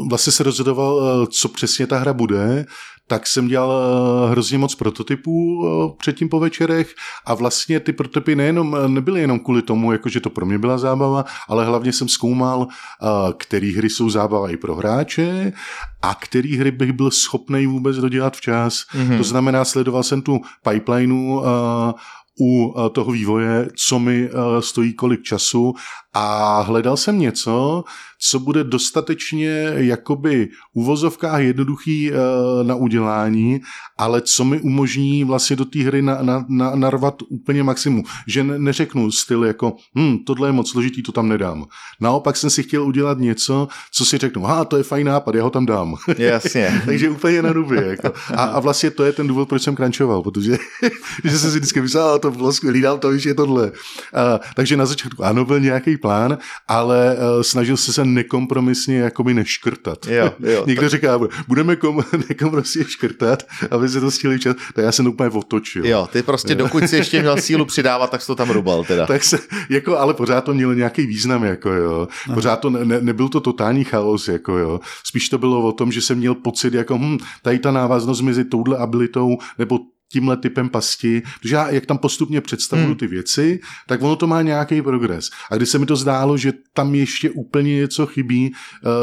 vlastně 0.10 0.34
se 0.34 0.44
rozhodoval, 0.44 0.96
uh, 0.96 1.26
co 1.26 1.50
přesně 1.50 1.88
ta 1.88 1.98
hra 1.98 2.14
bude, 2.14 2.66
tak 3.08 3.28
jsem 3.28 3.48
dělal 3.48 3.70
uh, 3.70 4.32
hrozně 4.32 4.58
moc 4.58 4.76
prototypů 4.76 5.32
uh, 5.32 5.92
předtím 5.98 6.30
po 6.30 6.40
večerech 6.40 6.94
a 7.26 7.34
vlastně 7.34 7.80
ty 7.80 7.94
prototypy 7.94 8.36
nejenom, 8.36 8.78
nebyly 8.88 9.22
jenom 9.22 9.40
kvůli 9.40 9.62
tomu, 9.62 9.92
jako 9.92 10.10
že 10.10 10.20
to 10.20 10.30
pro 10.30 10.46
mě 10.46 10.58
byla 10.58 10.78
zábava, 10.78 11.26
ale 11.48 11.66
hlavně 11.66 11.94
jsem 11.94 12.08
zkoumal, 12.08 12.68
který 13.38 13.74
hry 13.74 13.90
jsou 13.90 14.10
zábava 14.10 14.50
i 14.50 14.58
pro 14.58 14.76
hráče 14.76 15.54
a 16.02 16.16
který 16.16 16.58
hry 16.58 16.72
bych 16.72 16.92
byl 16.92 17.12
schopný 17.12 17.68
vůbec 17.68 17.98
dodělat 17.98 18.38
včas. 18.38 18.76
Mm-hmm. 18.94 19.18
To 19.18 19.24
znamená, 19.24 19.66
sledoval 19.66 20.04
jsem 20.04 20.22
tu 20.22 20.42
pipelineu 20.70 21.42
u 22.42 22.74
toho 22.92 23.12
vývoje, 23.12 23.70
co 23.88 24.00
mi 24.00 24.30
stojí 24.60 24.94
kolik 24.94 25.24
času 25.24 25.74
a 26.14 26.62
hledal 26.62 26.98
jsem 26.98 27.20
něco, 27.20 27.84
co 28.20 28.40
bude 28.40 28.64
dostatečně 28.64 29.74
jakoby 29.76 30.50
uvozovkách 30.74 31.42
jednoduchý 31.42 32.12
na 32.64 32.76
udělání, 32.76 33.62
ale 33.98 34.22
co 34.22 34.46
mi 34.46 34.60
umožní 34.60 35.24
vlastně 35.24 35.56
do 35.56 35.66
té 35.66 35.80
hry 35.80 36.02
na, 36.02 36.22
na, 36.22 36.46
na, 36.50 36.76
narvat 36.76 37.16
úplně 37.30 37.64
maximum. 37.64 38.04
Že 38.28 38.44
ne, 38.44 38.60
neřeknu 38.60 39.12
styl 39.12 39.46
jako, 39.46 39.76
hm, 39.98 40.18
tohle 40.26 40.48
je 40.48 40.52
moc 40.52 40.70
složitý, 40.70 41.04
to 41.04 41.12
tam 41.12 41.30
nedám. 41.30 41.66
Naopak 42.02 42.38
jsem 42.38 42.50
si 42.50 42.64
chtěl 42.64 42.84
udělat 42.84 43.18
něco, 43.18 43.68
co 43.92 44.06
si 44.06 44.18
řeknu, 44.18 44.44
ha, 44.44 44.66
to 44.66 44.78
je 44.78 44.84
fajn 44.84 45.08
nápad, 45.08 45.36
já 45.36 45.44
ho 45.44 45.50
tam 45.50 45.66
dám. 45.66 45.96
Jasně. 46.18 46.82
Takže 46.86 47.10
úplně 47.10 47.42
na 47.42 47.54
nubě. 47.54 47.86
Jako. 47.86 48.14
A, 48.36 48.44
a 48.44 48.60
vlastně 48.60 48.92
to 48.92 49.04
je 49.04 49.12
ten 49.12 49.28
důvod, 49.28 49.50
proč 49.50 49.62
jsem 49.62 49.76
krančoval, 49.76 50.22
protože 50.22 50.58
že 51.24 51.40
jsem 51.40 51.52
si 51.52 51.58
vždycky 51.58 51.82
myslel, 51.82 52.20
to 52.20 52.32
bylo 52.32 52.54
skvělý, 52.54 52.82
dál 52.82 52.98
to 52.98 53.18
že 53.18 53.30
je 53.30 53.34
tohle. 53.34 53.72
Uh, 53.72 53.72
takže 54.56 54.78
na 54.78 54.86
začátku 54.86 55.24
ano, 55.24 55.46
byl 55.46 55.60
nějaký 55.60 55.98
plán, 55.98 56.38
ale 56.68 57.16
uh, 57.16 57.42
snažil 57.42 57.78
se 57.78 57.94
se 57.94 58.05
nekompromisně 58.06 58.98
jakoby 58.98 59.34
neškrtat. 59.34 60.08
Jo, 60.08 60.34
jo, 60.40 60.64
Někdo 60.68 60.82
tak... 60.82 60.92
říká, 60.92 61.20
budeme 61.48 61.76
kom, 61.76 62.04
nekompromisně 62.30 62.84
škrtat, 62.84 63.44
aby 63.72 63.90
se 63.90 64.02
to 64.02 64.12
stihli 64.12 64.40
čas, 64.40 64.56
tak 64.74 64.86
já 64.86 64.92
jsem 64.92 65.06
to 65.06 65.12
úplně 65.12 65.30
otočil. 65.30 65.86
Jo, 65.86 66.08
ty 66.12 66.24
prostě 66.24 66.56
dokud 66.56 66.90
si 66.90 66.96
ještě 66.96 67.22
měl 67.22 67.38
sílu 67.38 67.66
přidávat, 67.76 68.12
tak 68.12 68.22
jsi 68.22 68.28
to 68.28 68.36
tam 68.36 68.50
rubal 68.50 68.84
teda. 68.84 69.06
tak 69.06 69.24
se, 69.24 69.40
jako, 69.70 69.98
ale 69.98 70.14
pořád 70.14 70.42
to 70.42 70.54
mělo 70.54 70.74
nějaký 70.74 71.06
význam, 71.06 71.44
jako 71.44 71.70
jo. 71.70 72.08
Pořád 72.34 72.56
to 72.56 72.70
ne, 72.70 73.02
nebyl 73.02 73.30
to 73.30 73.40
totální 73.40 73.84
chaos, 73.84 74.28
jako 74.28 74.58
jo. 74.58 74.80
Spíš 75.04 75.30
to 75.30 75.38
bylo 75.38 75.68
o 75.68 75.72
tom, 75.72 75.92
že 75.92 76.02
jsem 76.02 76.18
měl 76.18 76.36
pocit, 76.36 76.74
jako 76.74 76.98
hm, 76.98 77.18
tady 77.42 77.60
ta 77.60 77.72
návaznost 77.72 78.22
mezi 78.22 78.46
touhle 78.46 78.78
abilitou 78.78 79.38
nebo 79.58 79.80
tímhle 80.12 80.38
typem 80.38 80.70
pasti, 80.70 81.24
protože 81.42 81.56
já, 81.56 81.70
jak 81.70 81.86
tam 81.86 81.98
postupně 81.98 82.42
představuju 82.42 82.88
hmm. 82.88 82.96
ty 82.96 83.08
věci, 83.08 83.60
tak 83.88 84.02
ono 84.02 84.16
to 84.16 84.28
má 84.28 84.42
nějaký 84.42 84.82
progres. 84.82 85.30
A 85.52 85.56
když 85.56 85.70
se 85.70 85.80
mi 85.80 85.86
to 85.86 85.96
zdálo, 85.96 86.38
že 86.38 86.54
tam 86.74 86.96
ještě 86.96 87.30
úplně 87.30 87.76
něco 87.76 88.06
chybí, 88.06 88.52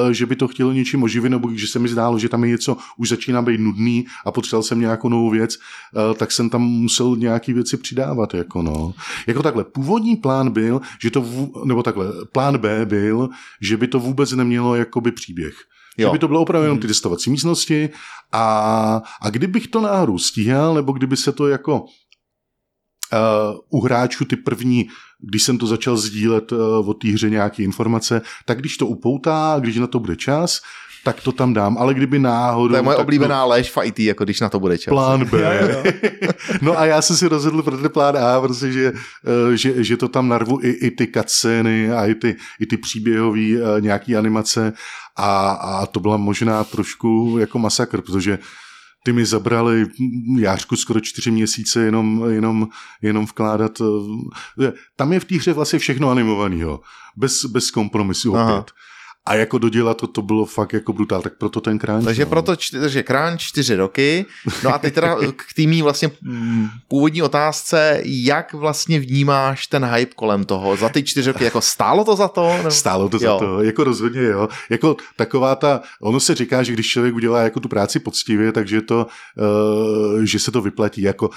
uh, 0.06 0.10
že 0.10 0.26
by 0.26 0.36
to 0.36 0.48
chtělo 0.48 0.72
něčím 0.72 1.02
oživit, 1.02 1.30
nebo 1.30 1.50
že 1.54 1.66
se 1.66 1.78
mi 1.78 1.88
zdálo, 1.88 2.18
že 2.18 2.28
tam 2.28 2.44
je 2.44 2.50
něco, 2.50 2.76
už 2.96 3.08
začíná 3.08 3.42
být 3.42 3.60
nudný 3.60 4.06
a 4.26 4.32
potřeboval 4.32 4.62
jsem 4.62 4.80
nějakou 4.80 5.08
novou 5.08 5.30
věc, 5.30 5.56
uh, 5.56 6.16
tak 6.16 6.32
jsem 6.32 6.50
tam 6.50 6.62
musel 6.62 7.16
nějaký 7.16 7.52
věci 7.52 7.76
přidávat. 7.76 8.34
Jako, 8.34 8.62
no. 8.62 8.94
jako 9.26 9.42
takhle, 9.42 9.64
původní 9.64 10.16
plán 10.16 10.50
byl, 10.50 10.80
že 11.02 11.10
to, 11.10 11.22
vů, 11.22 11.52
nebo 11.64 11.82
takhle, 11.82 12.06
plán 12.32 12.58
B 12.58 12.86
byl, 12.86 13.28
že 13.60 13.76
by 13.76 13.88
to 13.88 14.00
vůbec 14.00 14.32
nemělo 14.32 14.74
jakoby 14.74 15.12
příběh. 15.12 15.54
Jo. 15.98 16.08
Kdyby 16.08 16.18
to 16.18 16.28
bylo 16.28 16.40
opravdu 16.40 16.64
jenom 16.64 16.78
ty 16.78 16.86
hmm. 16.86 16.88
testovací 16.90 17.30
místnosti 17.30 17.90
a, 18.32 19.02
a 19.20 19.30
kdybych 19.30 19.68
to 19.68 19.80
náhodou 19.80 20.18
stíhal, 20.18 20.74
nebo 20.74 20.92
kdyby 20.92 21.16
se 21.16 21.32
to 21.32 21.48
jako 21.48 21.80
uh, 21.80 21.88
u 23.68 23.80
hráčů 23.80 24.24
ty 24.24 24.36
první, 24.36 24.88
když 25.20 25.42
jsem 25.42 25.58
to 25.58 25.66
začal 25.66 25.96
sdílet 25.96 26.52
uh, 26.52 26.88
o 26.88 26.94
té 26.94 27.08
hře 27.08 27.30
nějaké 27.30 27.62
informace, 27.62 28.22
tak 28.46 28.58
když 28.58 28.76
to 28.76 28.86
upoutá, 28.86 29.56
když 29.60 29.76
na 29.76 29.86
to 29.86 30.00
bude 30.00 30.16
čas, 30.16 30.60
tak 31.04 31.20
to 31.20 31.32
tam 31.32 31.54
dám, 31.54 31.78
ale 31.78 31.94
kdyby 31.94 32.18
náhodou... 32.18 32.68
To 32.68 32.76
je 32.76 32.82
moje 32.82 32.96
oblíbená 32.96 33.42
to... 33.42 33.48
lež 33.48 33.70
v 33.70 33.78
IT, 33.84 33.98
jako 33.98 34.24
když 34.24 34.40
na 34.40 34.48
to 34.48 34.60
bude 34.60 34.78
čas. 34.78 34.92
Plán 34.92 35.24
B. 35.24 35.38
no 36.62 36.78
a 36.78 36.86
já 36.86 37.02
jsem 37.02 37.16
si 37.16 37.28
rozhodl 37.28 37.62
pro 37.62 37.76
ten 37.76 37.90
plán 37.90 38.16
A, 38.16 38.40
protože 38.40 38.92
eh, 39.52 39.56
že, 39.56 39.84
že 39.84 39.96
to 39.96 40.08
tam 40.08 40.28
narvu 40.28 40.58
i, 40.62 40.70
i 40.70 40.90
ty 40.90 41.06
cutscény 41.06 41.92
a 41.92 42.06
i 42.06 42.14
ty, 42.14 42.36
i 42.60 42.66
ty 42.66 42.76
příběhové 42.76 43.40
eh, 43.40 43.80
nějaký 43.80 44.16
animace 44.16 44.72
a, 45.16 45.50
a 45.50 45.86
to 45.86 46.00
byla 46.00 46.16
možná 46.16 46.64
trošku 46.64 47.36
jako 47.38 47.58
masakr, 47.58 48.00
protože 48.00 48.38
ty 49.04 49.12
mi 49.12 49.26
zabrali 49.26 49.86
jářku 50.38 50.76
skoro 50.76 51.00
čtyři 51.00 51.30
měsíce 51.30 51.80
jenom, 51.80 52.24
jenom, 52.28 52.68
jenom 53.02 53.26
vkládat. 53.26 53.78
Eh, 54.64 54.72
tam 54.96 55.12
je 55.12 55.20
v 55.20 55.24
té 55.24 55.36
hře 55.36 55.52
vlastně 55.52 55.78
všechno 55.78 56.10
animovaného, 56.10 56.80
bez, 57.16 57.44
bez 57.44 57.70
kompromisu 57.70 58.30
opět. 58.30 58.44
Aha. 58.44 58.66
A 59.26 59.34
jako 59.34 59.58
dodělat 59.58 59.96
to, 59.96 60.06
to 60.06 60.22
bylo 60.22 60.44
fakt 60.44 60.72
jako 60.72 60.92
brutál, 60.92 61.22
tak 61.22 61.32
proto 61.38 61.60
ten 61.60 61.78
kránč. 61.78 62.04
Takže 62.04 62.24
no. 62.24 62.30
proto, 62.30 62.56
takže 62.72 63.02
kránč 63.02 63.42
čtyři 63.42 63.76
roky. 63.76 64.26
No 64.64 64.74
a 64.74 64.78
teď 64.78 64.94
teda 64.94 65.16
k 65.36 65.54
týmí 65.56 65.82
vlastně 65.82 66.10
původní 66.88 67.22
otázce, 67.22 68.00
jak 68.04 68.54
vlastně 68.54 69.00
vnímáš 69.00 69.66
ten 69.66 69.84
hype 69.84 70.14
kolem 70.14 70.44
toho? 70.44 70.76
Za 70.76 70.88
ty 70.88 71.02
čtyři 71.02 71.32
roky, 71.32 71.44
jako 71.44 71.60
stálo 71.60 72.04
to 72.04 72.16
za 72.16 72.28
to? 72.28 72.56
Nebo? 72.56 72.70
Stálo 72.70 73.08
to 73.08 73.16
jo. 73.16 73.20
za 73.20 73.38
to, 73.38 73.62
jako 73.62 73.84
rozhodně 73.84 74.22
jo. 74.22 74.48
Jako 74.70 74.96
taková 75.16 75.54
ta, 75.56 75.80
ono 76.00 76.20
se 76.20 76.34
říká, 76.34 76.62
že 76.62 76.72
když 76.72 76.90
člověk 76.90 77.14
udělá 77.14 77.42
jako 77.42 77.60
tu 77.60 77.68
práci 77.68 78.00
poctivě, 78.00 78.52
takže 78.52 78.82
to, 78.82 79.06
uh, 80.16 80.22
že 80.22 80.38
se 80.38 80.52
to 80.52 80.60
vyplatí. 80.60 81.02
Jako 81.02 81.30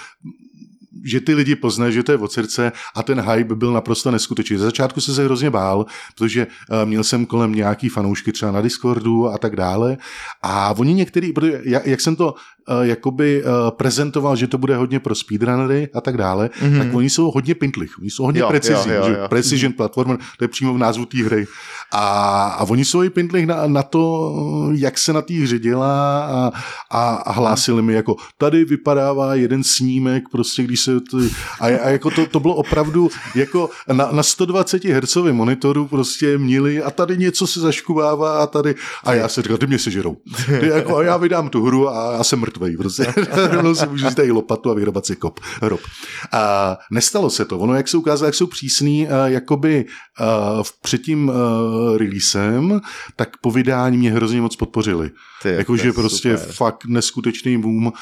že 1.05 1.21
ty 1.21 1.33
lidi 1.33 1.55
poznají, 1.55 1.93
že 1.93 2.03
to 2.03 2.11
je 2.11 2.17
od 2.17 2.31
srdce 2.31 2.71
a 2.95 3.03
ten 3.03 3.21
hype 3.21 3.55
byl 3.55 3.73
naprosto 3.73 4.11
neskutečný. 4.11 4.57
Za 4.57 4.65
začátku 4.65 5.01
jsem 5.01 5.15
se 5.15 5.23
hrozně 5.23 5.49
bál, 5.49 5.85
protože 6.15 6.47
uh, 6.47 6.89
měl 6.89 7.03
jsem 7.03 7.25
kolem 7.25 7.51
nějaký 7.51 7.89
fanoušky 7.89 8.31
třeba 8.31 8.51
na 8.51 8.61
Discordu 8.61 9.27
a 9.27 9.37
tak 9.37 9.55
dále 9.55 9.97
a 10.41 10.73
oni 10.77 10.93
některý, 10.93 11.33
protože 11.33 11.61
jak, 11.63 12.01
jsem 12.01 12.15
to 12.15 12.33
uh, 12.33 12.81
jakoby 12.81 13.43
uh, 13.43 13.49
prezentoval, 13.71 14.35
že 14.35 14.47
to 14.47 14.57
bude 14.57 14.75
hodně 14.75 14.99
pro 14.99 15.15
speedrunnery 15.15 15.89
a 15.93 16.01
tak 16.01 16.17
dále, 16.17 16.49
mm-hmm. 16.61 16.77
tak 16.77 16.93
oni 16.93 17.09
jsou 17.09 17.31
hodně 17.31 17.55
pintlich, 17.55 17.99
oni 17.99 18.09
jsou 18.09 18.23
hodně 18.23 18.41
jo, 18.41 18.47
precizní, 18.47 18.91
jo, 18.91 19.03
jo, 19.07 19.15
jo. 19.21 19.27
precision 19.29 19.71
mm-hmm. 19.71 19.75
platformer, 19.75 20.17
to 20.37 20.43
je 20.43 20.47
přímo 20.47 20.73
v 20.73 20.77
názvu 20.77 21.05
té 21.05 21.23
hry. 21.23 21.45
A, 21.93 22.47
a 22.47 22.63
oni 22.63 22.85
jsou 22.85 23.03
i 23.03 23.09
pintlich 23.09 23.45
na, 23.47 23.67
na 23.67 23.83
to, 23.83 24.33
jak 24.73 24.97
se 24.97 25.13
na 25.13 25.21
té 25.21 25.33
hře 25.33 25.59
dělá 25.59 26.25
a, 26.25 26.51
a, 26.91 27.15
a 27.15 27.31
hlásili 27.31 27.81
mi 27.81 27.93
jako, 27.93 28.15
tady 28.37 28.65
vypadává 28.65 29.35
jeden 29.35 29.63
snímek, 29.63 30.23
prostě 30.31 30.63
když 30.63 30.81
se 30.81 30.99
ty, 30.99 31.35
a, 31.59 31.65
a 31.65 31.89
jako 31.89 32.11
to, 32.11 32.25
to 32.25 32.39
bylo 32.39 32.55
opravdu 32.55 33.09
jako 33.35 33.69
na, 33.93 34.09
na 34.11 34.23
120 34.23 34.85
Hz 34.85 35.17
monitoru 35.31 35.87
prostě 35.87 36.37
měli 36.37 36.83
a 36.83 36.91
tady 36.91 37.17
něco 37.17 37.47
se 37.47 37.59
zaškubává 37.59 38.43
a 38.43 38.47
tady 38.47 38.75
a 39.03 39.13
já 39.13 39.27
se 39.27 39.41
říkal, 39.41 39.57
ty 39.57 39.67
mě 39.67 39.79
sežerou. 39.79 40.17
Ty 40.59 40.67
jako, 40.67 40.97
a 40.97 41.03
já 41.03 41.17
vydám 41.17 41.49
tu 41.49 41.65
hru 41.65 41.89
a 41.89 42.13
já 42.17 42.23
jsem 42.23 42.39
mrtvej. 42.39 42.77
Prostě 42.77 43.13
rovnou 43.51 43.75
si 43.75 43.87
můžu 43.87 44.09
tady 44.15 44.31
lopatu 44.31 44.71
a 44.71 44.73
vyrobat 44.73 45.05
si 45.05 45.15
kop, 45.15 45.39
hrob. 45.61 45.79
A 46.31 46.77
nestalo 46.91 47.29
se 47.29 47.45
to. 47.45 47.59
Ono, 47.59 47.75
jak 47.75 47.87
se 47.87 47.97
ukázalo, 47.97 48.25
jak 48.25 48.35
jsou 48.35 48.47
přísný, 48.47 49.07
jakoby 49.25 49.85
v 50.63 50.81
před 50.81 51.01
tím 51.01 51.31
releasem, 51.97 52.81
tak 53.15 53.38
po 53.38 53.51
vydání 53.51 53.97
mě 53.97 54.11
hrozně 54.11 54.41
moc 54.41 54.55
podpořili. 54.55 55.11
Jakože 55.45 55.93
prostě 55.93 56.38
super. 56.38 56.53
fakt 56.53 56.85
neskutečný 56.85 57.61
boom. 57.61 57.93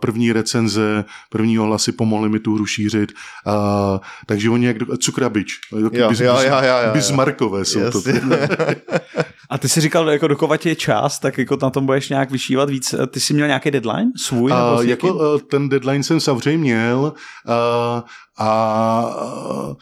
První 0.00 0.32
recenze, 0.32 1.04
první 1.30 1.58
ohlasy 1.58 1.92
pomohli 1.92 2.28
mi 2.28 2.38
tu 2.38 2.54
hru 2.54 2.66
šířit. 2.66 3.12
Takže 4.26 4.50
oni 4.50 4.66
jak 4.66 4.76
cukrabič. 4.98 5.60
Jo, 5.72 5.90
jo, 5.92 6.10
jo, 6.20 6.36
jo, 6.42 6.58
jo. 6.86 6.92
Bismarckové 6.92 7.64
jsou 7.64 7.78
yes. 7.78 7.92
to. 7.92 8.02
A 9.50 9.58
ty 9.58 9.68
jsi 9.68 9.80
říkal, 9.80 10.10
jako 10.10 10.28
dokovat 10.28 10.66
je 10.66 10.74
čas, 10.74 11.18
tak 11.18 11.38
jako 11.38 11.58
na 11.62 11.70
tom 11.70 11.86
budeš 11.86 12.08
nějak 12.08 12.30
vyšívat 12.30 12.70
víc. 12.70 12.94
Ty 13.10 13.20
jsi 13.20 13.34
měl 13.34 13.46
nějaký 13.46 13.70
deadline 13.70 14.10
svůj? 14.16 14.52
Uh, 14.52 14.80
jako 14.80 15.14
uh, 15.14 15.40
ten 15.40 15.68
deadline 15.68 16.02
jsem 16.02 16.20
samozřejmě 16.20 16.58
měl 16.58 16.98
uh, 16.98 18.02
a 18.38 19.16
uh, 19.68 19.74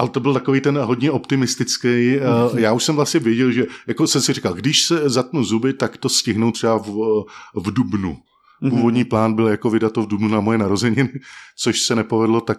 ale 0.00 0.08
to 0.08 0.20
byl 0.20 0.34
takový 0.34 0.60
ten 0.60 0.78
hodně 0.78 1.10
optimistický. 1.10 2.16
Uh, 2.50 2.58
já 2.58 2.72
už 2.72 2.84
jsem 2.84 2.96
vlastně 2.96 3.20
věděl, 3.20 3.52
že 3.52 3.66
jako 3.86 4.06
jsem 4.06 4.20
si 4.20 4.32
říkal, 4.32 4.54
když 4.54 4.82
se 4.82 5.08
zatnu 5.08 5.44
zuby, 5.44 5.72
tak 5.72 5.96
to 5.96 6.08
stihnu 6.08 6.52
třeba 6.52 6.78
v, 6.78 7.24
v 7.54 7.70
dubnu. 7.72 8.18
Původní 8.68 9.04
plán 9.04 9.34
byl 9.34 9.48
jako 9.48 9.70
vydat 9.70 9.92
to 9.92 10.02
v 10.02 10.06
Dubnu 10.06 10.28
na 10.28 10.40
moje 10.40 10.58
narozeniny, 10.58 11.08
což 11.58 11.80
se 11.80 11.94
nepovedlo, 11.94 12.40
tak 12.40 12.58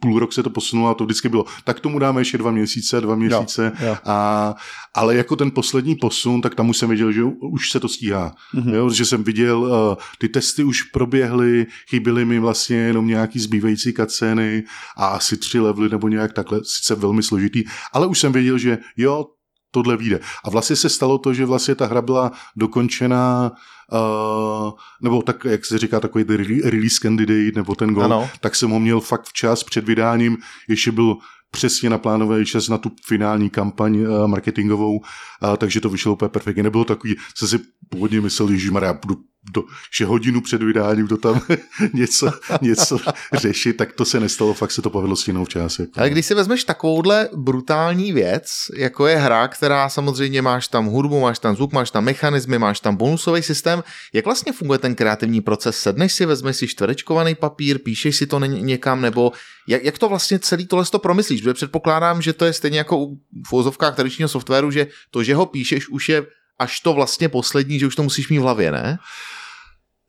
půl 0.00 0.18
rok 0.18 0.32
se 0.32 0.42
to 0.42 0.50
posunulo 0.50 0.88
a 0.88 0.94
to 0.94 1.04
vždycky 1.04 1.28
bylo, 1.28 1.44
tak 1.64 1.80
tomu 1.80 1.98
dáme 1.98 2.20
ještě 2.20 2.38
dva 2.38 2.50
měsíce, 2.50 3.00
dva 3.00 3.14
měsíce. 3.14 3.72
Jo, 3.80 3.86
jo. 3.86 3.96
A, 4.04 4.54
ale 4.96 5.16
jako 5.16 5.36
ten 5.36 5.50
poslední 5.50 5.94
posun, 5.94 6.40
tak 6.40 6.54
tam 6.54 6.68
už 6.68 6.76
jsem 6.76 6.90
viděl, 6.90 7.12
že 7.12 7.24
už 7.24 7.70
se 7.70 7.80
to 7.80 7.88
stíhá. 7.88 8.34
Mm-hmm. 8.54 8.74
Jo, 8.74 8.90
že 8.90 9.04
jsem 9.04 9.24
viděl, 9.24 9.60
uh, 9.60 9.94
ty 10.18 10.28
testy 10.28 10.64
už 10.64 10.82
proběhly, 10.82 11.66
chyběly 11.90 12.24
mi 12.24 12.38
vlastně 12.38 12.76
jenom 12.76 13.06
nějaký 13.06 13.38
zbývající 13.38 13.92
kacény 13.92 14.64
a 14.96 15.06
asi 15.06 15.36
tři 15.36 15.60
levely 15.60 15.88
nebo 15.88 16.08
nějak 16.08 16.32
takhle, 16.32 16.60
sice 16.64 16.94
velmi 16.94 17.22
složitý, 17.22 17.64
ale 17.92 18.06
už 18.06 18.18
jsem 18.18 18.32
věděl, 18.32 18.58
že 18.58 18.78
jo, 18.96 19.24
tohle 19.70 19.96
vyjde. 19.96 20.20
A 20.44 20.50
vlastně 20.50 20.76
se 20.76 20.88
stalo 20.88 21.18
to, 21.18 21.34
že 21.34 21.46
vlastně 21.46 21.74
ta 21.74 21.86
hra 21.86 22.02
byla 22.02 22.32
dokončená 22.56 23.52
Uh, 23.92 24.70
nebo 25.02 25.22
tak, 25.22 25.44
jak 25.44 25.64
se 25.64 25.78
říká, 25.78 26.00
takový 26.00 26.24
release 26.64 26.96
candidate, 27.02 27.56
nebo 27.56 27.74
ten 27.74 27.90
gol, 27.90 28.04
ano. 28.04 28.30
tak 28.40 28.56
jsem 28.56 28.70
ho 28.70 28.80
měl 28.80 29.00
fakt 29.00 29.24
včas 29.24 29.64
před 29.64 29.84
vydáním, 29.84 30.36
ještě 30.68 30.92
byl 30.92 31.16
přesně 31.50 31.90
naplánovaný 31.90 32.44
čas 32.44 32.68
na 32.68 32.78
tu 32.78 32.90
finální 33.06 33.50
kampaň 33.50 34.00
uh, 34.00 34.26
marketingovou, 34.26 34.96
uh, 34.96 35.56
takže 35.56 35.80
to 35.80 35.88
vyšlo 35.88 36.12
úplně 36.12 36.28
perfektně. 36.28 36.62
Nebylo 36.62 36.84
takový, 36.84 37.16
co 37.34 37.48
si 37.48 37.58
původně 37.88 38.20
myslel, 38.20 38.56
že 38.56 38.70
já 38.82 38.92
budu 38.92 39.16
do, 39.54 39.64
že 39.98 40.04
hodinu 40.04 40.40
před 40.40 40.62
vydáním 40.62 41.08
to 41.08 41.16
tam 41.16 41.40
něco, 41.92 42.32
něco 42.60 42.98
řešit, 43.32 43.76
tak 43.76 43.92
to 43.92 44.04
se 44.04 44.20
nestalo, 44.20 44.54
fakt 44.54 44.70
se 44.70 44.82
to 44.82 44.90
povedlo 44.90 45.16
stínou 45.16 45.44
včas. 45.44 45.78
Jako. 45.78 45.92
Ale 45.96 46.10
když 46.10 46.26
si 46.26 46.34
vezmeš 46.34 46.64
takovouhle 46.64 47.28
brutální 47.36 48.12
věc, 48.12 48.50
jako 48.76 49.06
je 49.06 49.16
hra, 49.16 49.48
která 49.48 49.88
samozřejmě 49.88 50.42
máš 50.42 50.68
tam 50.68 50.86
hudbu, 50.86 51.20
máš 51.20 51.38
tam 51.38 51.56
zvuk, 51.56 51.72
máš 51.72 51.90
tam 51.90 52.04
mechanismy, 52.04 52.58
máš 52.58 52.80
tam 52.80 52.96
bonusový 52.96 53.42
systém, 53.42 53.84
jak 54.12 54.24
vlastně 54.24 54.52
funguje 54.52 54.78
ten 54.78 54.94
kreativní 54.94 55.40
proces? 55.40 55.78
Sedneš 55.78 56.12
si, 56.12 56.26
vezmeš 56.26 56.56
si 56.56 56.68
čtverečkovaný 56.68 57.34
papír, 57.34 57.78
píšeš 57.78 58.16
si 58.16 58.26
to 58.26 58.38
někam, 58.38 59.00
nebo 59.00 59.32
jak, 59.68 59.84
jak 59.84 59.98
to 59.98 60.08
vlastně 60.08 60.38
celý 60.38 60.66
tohle 60.66 60.84
to 60.84 60.98
promyslíš? 60.98 61.40
Protože 61.40 61.54
předpokládám, 61.54 62.22
že 62.22 62.32
to 62.32 62.44
je 62.44 62.52
stejně 62.52 62.78
jako 62.78 62.98
u 62.98 63.18
vozovkách 63.52 63.94
tradičního 63.94 64.28
softwaru, 64.28 64.70
že 64.70 64.86
to, 65.10 65.22
že 65.22 65.34
ho 65.34 65.46
píšeš, 65.46 65.88
už 65.88 66.08
je 66.08 66.26
až 66.58 66.80
to 66.80 66.94
vlastně 66.94 67.28
poslední, 67.28 67.78
že 67.78 67.86
už 67.86 67.94
to 67.96 68.02
musíš 68.02 68.28
mít 68.28 68.38
v 68.38 68.42
hlavě, 68.42 68.72
ne? 68.72 68.98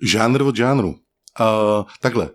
Žánr 0.02 0.42
od 0.42 0.56
žánru. 0.56 0.90
Uh, 1.40 1.86
takhle. 2.02 2.30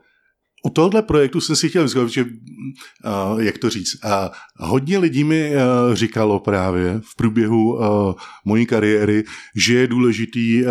u 0.64 0.70
tohohle 0.70 1.02
projektu 1.02 1.40
jsem 1.40 1.56
si 1.56 1.68
chtěl 1.68 1.82
vyzkoušet, 1.82 2.12
že, 2.14 2.24
uh, 2.24 3.40
jak 3.42 3.58
to 3.58 3.70
říct, 3.70 4.04
uh, 4.04 4.10
hodně 4.56 4.98
lidí 4.98 5.24
mi 5.24 5.50
uh, 5.50 5.94
říkalo 5.94 6.40
právě 6.40 7.00
v 7.04 7.16
průběhu 7.16 7.74
uh, 7.74 8.14
mojí 8.44 8.66
kariéry, 8.66 9.24
že 9.56 9.74
je 9.74 9.86
důležitý 9.86 10.62
uh, 10.64 10.70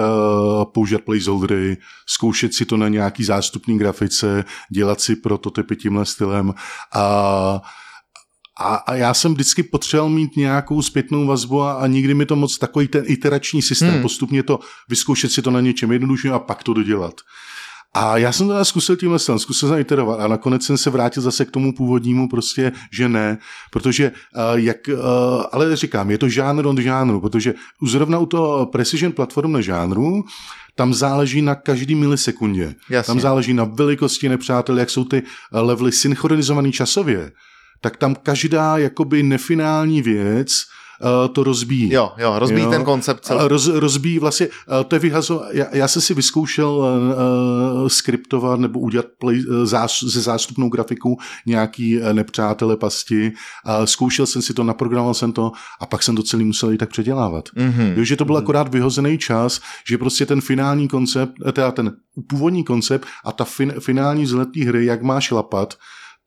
používat 0.73 1.01
placeholdery, 1.01 1.77
zkoušet 2.07 2.53
si 2.53 2.65
to 2.65 2.77
na 2.77 2.87
nějaký 2.87 3.23
zástupný 3.23 3.77
grafice, 3.77 4.45
dělat 4.71 5.01
si 5.01 5.15
prototypy 5.15 5.75
tímhle 5.75 6.05
stylem 6.05 6.53
a 6.93 7.61
a, 8.59 8.75
a 8.75 8.95
já 8.95 9.13
jsem 9.13 9.33
vždycky 9.33 9.63
potřeboval 9.63 10.09
mít 10.09 10.37
nějakou 10.37 10.81
zpětnou 10.81 11.27
vazbu 11.27 11.61
a, 11.61 11.73
a 11.73 11.87
nikdy 11.87 12.13
mi 12.13 12.25
to 12.25 12.35
moc 12.35 12.57
takový 12.57 12.87
ten 12.87 13.03
iterační 13.07 13.61
systém, 13.61 13.91
hmm. 13.91 14.01
postupně 14.01 14.43
to 14.43 14.59
vyzkoušet 14.89 15.31
si 15.31 15.41
to 15.41 15.51
na 15.51 15.61
něčem 15.61 15.91
jednodušším 15.91 16.33
a 16.33 16.39
pak 16.39 16.63
to 16.63 16.73
dodělat. 16.73 17.13
A 17.95 18.17
já 18.17 18.31
jsem 18.31 18.47
to 18.47 18.65
zkusil 18.65 18.95
tímhle 18.95 19.19
stylem, 19.19 19.39
zkusil 19.39 19.69
jsem 19.69 19.79
iterovat 19.79 20.19
a 20.19 20.27
nakonec 20.27 20.65
jsem 20.65 20.77
se 20.77 20.89
vrátil 20.89 21.23
zase 21.23 21.45
k 21.45 21.51
tomu 21.51 21.73
původnímu 21.73 22.29
prostě, 22.29 22.71
že 22.91 23.09
ne, 23.09 23.37
protože 23.71 24.11
uh, 24.11 24.59
jak, 24.59 24.77
uh, 24.87 24.99
ale 25.51 25.75
říkám, 25.75 26.11
je 26.11 26.17
to 26.17 26.29
žánr 26.29 26.65
od 26.65 26.77
žánru, 26.77 27.21
protože 27.21 27.53
zrovna 27.87 28.19
u 28.19 28.25
toho 28.25 28.65
precision 28.65 29.13
platform 29.13 29.61
žánru, 29.61 30.23
tam 30.75 30.93
záleží 30.93 31.41
na 31.41 31.55
každý 31.55 31.95
milisekundě. 31.95 32.75
Jasně. 32.89 33.07
Tam 33.07 33.19
záleží 33.19 33.53
na 33.53 33.63
velikosti 33.63 34.29
nepřátel, 34.29 34.79
jak 34.79 34.89
jsou 34.89 35.03
ty 35.03 35.23
levely 35.51 35.91
synchronizovaný 35.91 36.71
časově. 36.71 37.31
Tak 37.83 37.97
tam 37.97 38.15
každá 38.15 38.77
jakoby 38.77 39.23
nefinální 39.23 40.01
věc 40.01 40.47
uh, 41.03 41.33
to 41.33 41.43
rozbíjí. 41.43 41.93
Jo, 41.93 42.11
jo, 42.17 42.39
rozbíjí 42.39 42.63
Jo. 42.63 42.69
ten 42.69 42.83
koncept 42.83 43.25
celý. 43.25 43.39
Roz, 43.47 43.67
rozbíjí 43.67 44.19
vlastně, 44.19 44.47
uh, 44.47 44.83
to 44.87 44.95
je 44.95 44.99
vyhazo, 44.99 45.43
já, 45.51 45.65
já 45.71 45.87
jsem 45.87 46.01
si 46.01 46.13
vyzkoušel 46.13 46.69
uh, 46.69 47.87
skriptovat 47.87 48.59
nebo 48.59 48.79
udělat 48.79 49.05
play, 49.19 49.43
zás, 49.63 50.03
ze 50.03 50.21
zástupnou 50.21 50.69
grafiku 50.69 51.17
nějaký 51.45 51.99
nepřátele 52.13 52.77
pasti, 52.77 53.31
uh, 53.67 53.85
zkoušel 53.85 54.25
jsem 54.25 54.41
si 54.41 54.53
to, 54.53 54.63
naprogramoval 54.63 55.13
jsem 55.13 55.31
to 55.31 55.51
a 55.81 55.85
pak 55.85 56.03
jsem 56.03 56.15
to 56.15 56.23
celý 56.23 56.45
musel 56.45 56.71
i 56.73 56.77
tak 56.77 56.89
předělávat. 56.89 57.49
Mhm. 57.55 57.93
Jo, 57.97 58.03
že 58.03 58.15
to 58.15 58.25
byl 58.25 58.37
akorát 58.37 58.67
vyhozený 58.73 59.17
čas, 59.17 59.61
že 59.89 59.97
prostě 59.97 60.25
ten 60.25 60.41
finální 60.41 60.87
koncept, 60.87 61.33
eh, 61.47 61.51
teda 61.51 61.71
ten 61.71 61.91
původní 62.29 62.63
koncept 62.63 63.07
a 63.25 63.31
ta 63.31 63.43
fin, 63.43 63.73
finální 63.79 64.23
vzletní 64.23 64.61
hry, 64.61 64.85
jak 64.85 65.01
má 65.01 65.19
šlapat, 65.21 65.73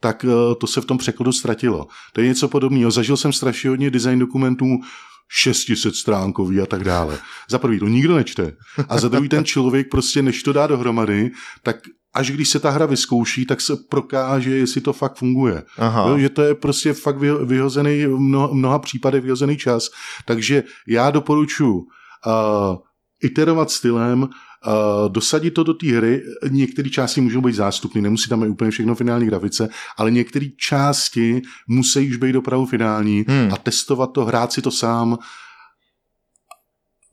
tak 0.06 0.24
eh, 0.24 0.54
to 0.60 0.66
se 0.66 0.80
v 0.80 0.84
tom 0.84 0.98
překladu 0.98 1.32
ztratilo. 1.32 1.86
To 2.12 2.20
je 2.20 2.26
něco 2.26 2.48
podobného. 2.48 2.90
Zažil 2.90 3.16
jsem 3.16 3.32
strašně 3.32 3.70
hodně 3.70 3.90
design 3.90 4.18
dokumentů 4.18 4.66
600 5.28 5.94
stránkový 5.96 6.60
a 6.60 6.66
tak 6.66 6.84
dále. 6.84 7.18
Za 7.50 7.58
prvý 7.58 7.78
to 7.78 7.88
nikdo 7.88 8.16
nečte. 8.16 8.52
A 8.88 8.98
za 8.98 9.08
druhý 9.08 9.28
ten 9.28 9.44
člověk 9.44 9.90
prostě, 9.90 10.22
než 10.22 10.42
to 10.42 10.52
dá 10.52 10.66
dohromady, 10.66 11.30
tak 11.62 11.76
až 12.14 12.30
když 12.30 12.48
se 12.48 12.60
ta 12.60 12.70
hra 12.70 12.86
vyzkouší, 12.86 13.46
tak 13.46 13.60
se 13.60 13.76
prokáže, 13.88 14.50
jestli 14.50 14.80
to 14.80 14.92
fakt 14.92 15.18
funguje. 15.18 15.62
Aha. 15.78 16.08
Jo, 16.08 16.18
že 16.18 16.28
to 16.28 16.42
je 16.42 16.54
prostě 16.54 16.92
fakt 16.92 17.16
vyho- 17.16 17.44
vyhozený, 17.44 18.06
v 18.06 18.18
mnoha, 18.18 18.48
mnoha 18.52 18.78
případech 18.78 19.22
vyhozený 19.22 19.56
čas. 19.56 19.88
Takže 20.24 20.62
já 20.88 21.10
doporučuji 21.10 21.74
uh, 21.74 22.76
iterovat 23.22 23.70
stylem, 23.70 24.22
uh, 24.22 24.28
dosadit 25.08 25.54
to 25.54 25.62
do 25.62 25.74
té 25.74 25.86
hry. 25.86 26.22
Některé 26.50 26.90
části 26.90 27.20
můžou 27.20 27.40
být 27.40 27.54
zástupné, 27.54 28.00
nemusí 28.00 28.28
tam 28.28 28.40
být 28.40 28.48
úplně 28.48 28.70
všechno 28.70 28.94
finální 28.94 29.26
grafice, 29.26 29.68
ale 29.96 30.10
některé 30.10 30.46
části 30.58 31.42
musí 31.68 32.08
už 32.08 32.16
být 32.16 32.36
opravdu 32.36 32.66
finální 32.66 33.24
Hmm. 33.28 33.52
a 33.52 33.56
testovat 33.56 34.12
to, 34.12 34.24
hrát 34.24 34.52
si 34.52 34.62
to 34.62 34.70
sám, 34.70 35.18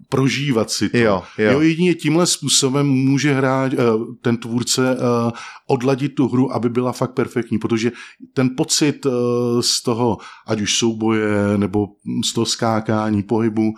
prožívat 0.09 0.71
si 0.71 0.89
to. 0.89 0.97
Jo, 0.97 1.23
jo. 1.37 1.51
jo 1.51 1.61
jedině 1.61 1.93
tímhle 1.93 2.25
způsobem 2.25 2.87
může 2.87 3.33
hrát 3.33 3.73
eh, 3.73 3.77
ten 4.21 4.37
tvůrce 4.37 4.97
eh, 4.97 5.31
odladit 5.67 6.15
tu 6.15 6.27
hru, 6.27 6.53
aby 6.53 6.69
byla 6.69 6.91
fakt 6.91 7.13
perfektní, 7.13 7.57
protože 7.57 7.91
ten 8.33 8.49
pocit 8.57 9.05
eh, 9.05 9.09
z 9.61 9.83
toho, 9.83 10.17
ať 10.47 10.61
už 10.61 10.77
souboje, 10.77 11.57
nebo 11.57 11.87
z 12.25 12.33
toho 12.33 12.45
skákání, 12.45 13.23
pohybu, 13.23 13.73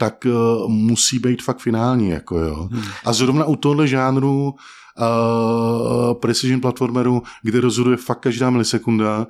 tak 0.00 0.26
eh, 0.26 0.30
musí 0.66 1.18
být 1.18 1.42
fakt 1.42 1.58
finální. 1.58 2.08
Jako 2.08 2.38
jo. 2.38 2.68
A 3.04 3.12
zrovna 3.12 3.44
u 3.44 3.56
tohle 3.56 3.88
žánru 3.88 4.54
uh, 5.00 6.14
precision 6.20 6.60
platformeru, 6.60 7.22
kde 7.42 7.60
rozhoduje 7.60 7.96
fakt 7.96 8.20
každá 8.20 8.50
milisekunda, 8.50 9.26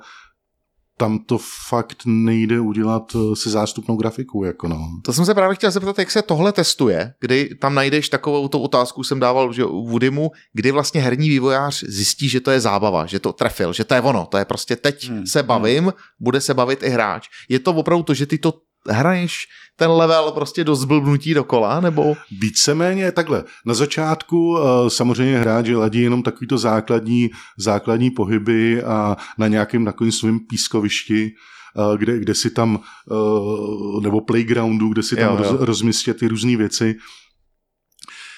tam 0.97 1.19
to 1.19 1.39
fakt 1.69 2.03
nejde 2.05 2.59
udělat 2.59 3.15
eh, 3.15 3.35
se 3.35 3.49
zástupnou 3.49 3.95
grafikou. 3.95 4.43
Jako 4.43 4.67
no. 4.67 4.87
To 5.05 5.13
jsem 5.13 5.25
se 5.25 5.33
právě 5.33 5.55
chtěl 5.55 5.71
zeptat, 5.71 5.99
jak 5.99 6.11
se 6.11 6.21
tohle 6.21 6.51
testuje, 6.51 7.13
kdy 7.19 7.55
tam 7.61 7.75
najdeš 7.75 8.09
takovou 8.09 8.47
tu 8.47 8.59
otázku, 8.59 9.03
jsem 9.03 9.19
dával 9.19 9.53
že 9.53 9.65
u 9.65 9.87
Woodymu, 9.87 10.31
kdy 10.53 10.71
vlastně 10.71 11.01
herní 11.01 11.29
vývojář 11.29 11.83
zjistí, 11.87 12.29
že 12.29 12.39
to 12.39 12.51
je 12.51 12.59
zábava, 12.59 13.05
že 13.05 13.19
to 13.19 13.33
trefil, 13.33 13.73
že 13.73 13.83
to 13.83 13.93
je 13.93 14.01
ono, 14.01 14.25
to 14.25 14.37
je 14.37 14.45
prostě 14.45 14.75
teď 14.75 15.09
Hmm, 15.09 15.27
se 15.27 15.43
bavím, 15.43 15.93
bude 16.19 16.41
se 16.41 16.53
bavit 16.53 16.83
i 16.83 16.89
hráč. 16.89 17.27
Je 17.49 17.59
to 17.59 17.73
opravdu 17.73 18.03
to, 18.03 18.13
že 18.13 18.25
ty 18.25 18.37
to 18.37 18.53
hraješ 18.89 19.47
ten 19.81 19.91
level 19.91 20.31
prostě 20.31 20.63
do 20.63 20.75
zblbnutí 20.75 21.33
dokola, 21.33 21.79
nebo... 21.79 22.17
Víceméně 22.31 23.11
takhle. 23.11 23.43
Na 23.65 23.73
začátku 23.73 24.57
eh, 24.57 24.89
samozřejmě 24.89 25.37
hráč 25.39 25.67
je 25.67 25.77
ladí 25.77 26.01
jenom 26.01 26.23
takovýto 26.23 26.57
základní, 26.57 27.29
základní 27.57 28.11
pohyby 28.11 28.83
a 28.83 29.17
na 29.37 29.47
nějakém 29.47 29.85
takovým 29.85 30.11
svém 30.11 30.39
pískovišti, 30.39 31.31
eh, 31.31 31.97
kde, 31.97 32.19
kde 32.19 32.35
si 32.35 32.49
tam, 32.49 32.79
eh, 33.11 34.01
nebo 34.01 34.21
playgroundu, 34.21 34.89
kde 34.89 35.03
si 35.03 35.15
tam 35.15 35.37
Jo, 35.37 35.43
jo. 35.43 35.51
roz, 35.51 35.61
rozmístět 35.61 36.17
ty 36.19 36.27
různé 36.27 36.57
věci. 36.57 36.95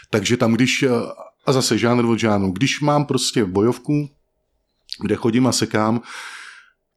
Takže 0.09 0.37
tam, 0.37 0.53
když, 0.53 0.85
a 1.45 1.51
zase 1.51 1.77
žánr 1.77 2.05
od 2.05 2.19
žánru, 2.19 2.51
když 2.51 2.81
mám 2.81 3.05
prostě 3.05 3.45
bojovku, 3.45 4.09
kde 5.01 5.15
chodím 5.15 5.47
a 5.47 5.51
sekám, 5.51 6.01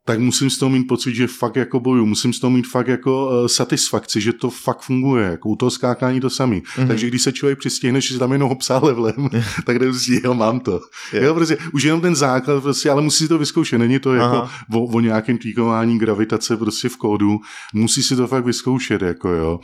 tak 0.07 0.19
musím 0.19 0.51
z 0.51 0.59
toho 0.59 0.71
mít 0.71 0.85
pocit, 0.85 1.15
že 1.15 1.27
fakt 1.27 1.57
jako 1.57 1.81
boju, 1.81 2.07
musím 2.07 2.33
z 2.33 2.41
toho 2.41 2.51
mít 2.51 2.67
fakt 2.67 2.89
jako 2.89 3.27
uh, 3.27 3.47
satisfakci, 3.47 4.21
že 4.21 4.33
to 4.33 4.51
fakt 4.51 4.81
funguje, 4.81 5.25
jako 5.25 5.49
u 5.49 5.57
toho 5.57 5.71
skákání 5.71 6.21
to 6.21 6.31
samý. 6.31 6.57
Mhm. 6.57 6.65
Mm-hmm. 6.65 6.89
Takže 6.89 7.07
když 7.07 7.23
se 7.23 7.33
člověk 7.33 7.59
přistihne, 7.59 8.01
že 8.01 8.15
si 8.15 8.19
tam 8.19 8.33
jenom 8.33 8.51
obsah 8.51 8.83
levelem, 8.83 9.31
tak 9.65 9.77
nemusí, 9.77 10.21
jo, 10.25 10.35
mám 10.35 10.61
to. 10.61 10.81
Jo. 11.13 11.23
Jo, 11.23 11.35
prostě, 11.35 11.59
už 11.73 11.83
jenom 11.83 12.01
ten 12.01 12.15
základ, 12.15 12.63
prostě, 12.63 12.91
ale 12.91 13.03
musí 13.03 13.25
si 13.25 13.29
to 13.29 13.39
vyzkoušet, 13.39 13.79
není 13.79 13.99
to 13.99 14.15
jako 14.15 14.49
o, 14.73 14.85
o, 14.85 15.01
nějakém 15.01 15.39
tweakování 15.39 15.99
gravitace 15.99 16.57
prostě 16.57 16.89
v 16.89 16.97
kódu, 16.97 17.41
musí 17.75 18.03
si 18.03 18.17
to 18.17 18.27
fakt 18.27 18.45
vyzkoušet, 18.45 19.03
jako 19.03 19.29
jo. 19.29 19.61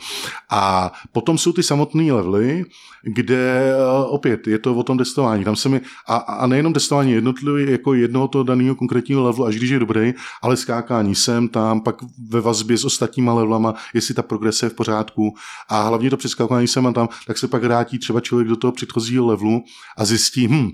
A 0.49 0.91
potom 1.11 1.37
jsou 1.37 1.53
ty 1.53 1.63
samotné 1.63 2.13
levely, 2.13 2.65
kde 3.03 3.73
uh, 3.75 4.13
opět 4.13 4.47
je 4.47 4.59
to 4.59 4.75
o 4.75 4.83
tom 4.83 4.97
testování. 4.97 5.43
Tam 5.43 5.55
se 5.55 5.69
mi, 5.69 5.81
a, 6.07 6.15
a 6.15 6.47
nejenom 6.47 6.73
testování 6.73 7.11
jednotlivý, 7.11 7.71
jako 7.71 7.93
jednoho 7.93 8.27
toho 8.27 8.43
daného 8.43 8.75
konkrétního 8.75 9.23
levelu, 9.23 9.45
až 9.45 9.55
když 9.55 9.69
je 9.69 9.79
dobrý, 9.79 10.13
ale 10.41 10.57
skákání 10.57 11.15
sem, 11.15 11.47
tam, 11.47 11.81
pak 11.81 11.95
ve 12.29 12.41
vazbě 12.41 12.77
s 12.77 12.85
ostatníma 12.85 13.33
levelama, 13.33 13.73
jestli 13.93 14.13
ta 14.13 14.21
progrese 14.21 14.65
je 14.65 14.69
v 14.69 14.73
pořádku 14.73 15.35
a 15.69 15.81
hlavně 15.81 16.09
to 16.09 16.17
přeskakování 16.17 16.67
sem 16.67 16.87
a 16.87 16.91
tam, 16.91 17.09
tak 17.27 17.37
se 17.37 17.47
pak 17.47 17.63
vrátí 17.63 17.99
třeba 17.99 18.19
člověk 18.19 18.47
do 18.47 18.55
toho 18.55 18.71
předchozího 18.71 19.25
levelu 19.25 19.63
a 19.97 20.05
zjistí, 20.05 20.47
hm, 20.47 20.69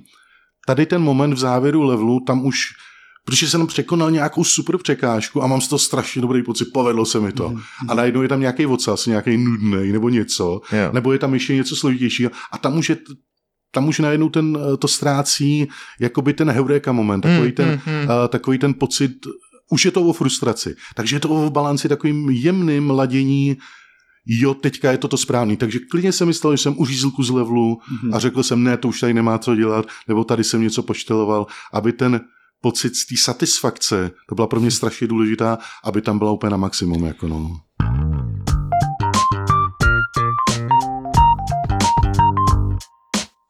tady 0.68 0.86
ten 0.86 1.02
moment 1.02 1.34
v 1.34 1.38
závěru 1.38 1.84
levelu, 1.84 2.20
tam 2.20 2.46
už 2.46 2.60
protože 3.26 3.50
jsem 3.50 3.68
překonal 3.68 4.12
nějakou 4.12 4.44
super 4.44 4.78
překážku 4.78 5.44
a 5.44 5.48
mám 5.48 5.62
z 5.62 5.68
toho 5.68 5.80
strašně 5.80 6.22
dobrý 6.22 6.44
pocit, 6.44 6.66
povedlo 6.74 7.06
se 7.06 7.20
mi 7.20 7.32
to. 7.32 7.54
A 7.88 7.94
najednou 7.94 8.22
je 8.22 8.28
tam 8.28 8.40
nějaký 8.40 8.66
ocas, 8.66 9.06
nějaký 9.06 9.38
nudný 9.38 9.92
nebo 9.92 10.10
něco, 10.10 10.62
Jo. 10.72 10.90
nebo 10.94 11.14
je 11.14 11.20
tam 11.20 11.34
ještě 11.34 11.56
něco 11.56 11.76
složitějšího 11.76 12.32
a 12.52 12.58
tam 12.58 12.78
už 12.78 12.90
je 12.90 12.98
tam 13.72 13.88
už 13.88 14.00
najednou 14.00 14.30
ten, 14.30 14.58
eh, 14.74 14.78
to 14.78 14.88
ztrácí 14.88 15.68
jakoby 16.00 16.34
ten 16.34 16.52
heureka 16.52 16.92
moment, 16.92 17.22
takový, 17.22 17.40
Hmm, 17.40 17.52
ten, 17.52 17.68
hmm, 17.70 17.80
hmm. 17.86 18.08
eh, 18.26 18.28
takový 18.28 18.58
ten 18.58 18.74
pocit, 18.74 19.12
už 19.70 19.86
je 19.86 19.92
to 19.92 20.02
o 20.02 20.14
frustraci. 20.14 20.76
Takže 20.96 21.16
je 21.16 21.20
to 21.20 21.30
o 21.30 21.50
balanci 21.50 21.90
takovým 21.90 22.30
jemným 22.30 22.90
ladění, 22.90 23.58
jo, 24.26 24.54
teďka 24.54 24.92
je 24.92 24.98
to 24.98 25.08
to 25.08 25.18
správný. 25.18 25.58
Takže 25.58 25.80
klidně 25.80 26.12
jsem 26.12 26.28
myslel, 26.28 26.54
že 26.54 26.64
jsem 26.64 26.76
uřízl 26.78 27.12
kus 27.12 27.30
levelu 27.30 27.78
a 28.14 28.20
řekl 28.20 28.44
jsem, 28.44 28.64
ne, 28.64 28.78
to 28.78 28.88
už 28.88 29.00
tady 29.00 29.14
nemá 29.14 29.38
co 29.38 29.56
dělat, 29.56 29.86
nebo 30.08 30.24
tady 30.24 30.44
jsem 30.44 30.62
něco 30.62 30.84
pošteloval, 30.84 31.48
aby 31.74 31.94
ten 31.94 32.22
pocit 32.62 32.96
z 32.96 33.06
té 33.06 33.16
satisfakce, 33.18 34.12
to 34.30 34.36
byla 34.36 34.48
pro 34.48 34.60
mě 34.60 34.72
strašně 34.72 35.08
důležitá, 35.08 35.58
aby 35.84 36.02
tam 36.02 36.20
byla 36.20 36.32
úplně 36.32 36.52
na 36.52 36.58
maximum. 36.58 37.04
Jako 37.04 37.28
no. 37.28 37.60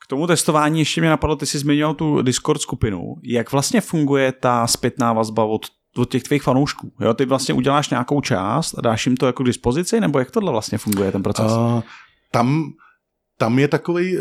K 0.04 0.08
tomu 0.10 0.28
testování 0.28 0.80
ještě 0.80 1.02
mě 1.02 1.10
napadlo, 1.10 1.36
ty 1.36 1.46
jsi 1.46 1.60
zmiňoval 1.60 1.94
tu 1.94 2.22
Discord 2.22 2.62
skupinu. 2.62 3.00
Jak 3.24 3.52
vlastně 3.52 3.82
funguje 3.82 4.32
ta 4.32 4.68
zpětná 4.68 5.14
vazba 5.14 5.44
od, 5.44 5.66
od 6.00 6.10
těch 6.10 6.24
tvých 6.24 6.44
fanoušků? 6.44 6.92
Jo, 7.00 7.14
ty 7.14 7.26
vlastně 7.26 7.54
uděláš 7.54 7.90
nějakou 7.90 8.22
část 8.22 8.78
a 8.78 8.82
dáš 8.82 9.06
jim 9.06 9.18
to 9.18 9.26
jako 9.26 9.44
k 9.44 9.46
dispozici, 9.46 10.00
nebo 10.00 10.20
jak 10.20 10.32
tohle 10.32 10.52
vlastně 10.52 10.78
funguje 10.78 11.12
ten 11.12 11.24
proces? 11.24 11.52
A 11.52 11.84
tam, 12.32 12.74
tam 13.38 13.60
je 13.60 13.68
takový, 13.68 14.18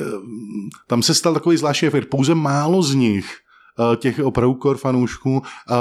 tam 0.86 1.02
se 1.02 1.14
stal 1.14 1.34
takový 1.34 1.56
zvláštní 1.56 1.88
efekt. 1.88 2.08
Pouze 2.08 2.34
málo 2.34 2.82
z 2.82 2.94
nich 2.94 3.36
eh, 3.92 3.96
těch 3.96 4.20
opravdu 4.24 4.58
core 4.62 4.78
fanoušků, 4.78 5.42
eh, 5.70 5.74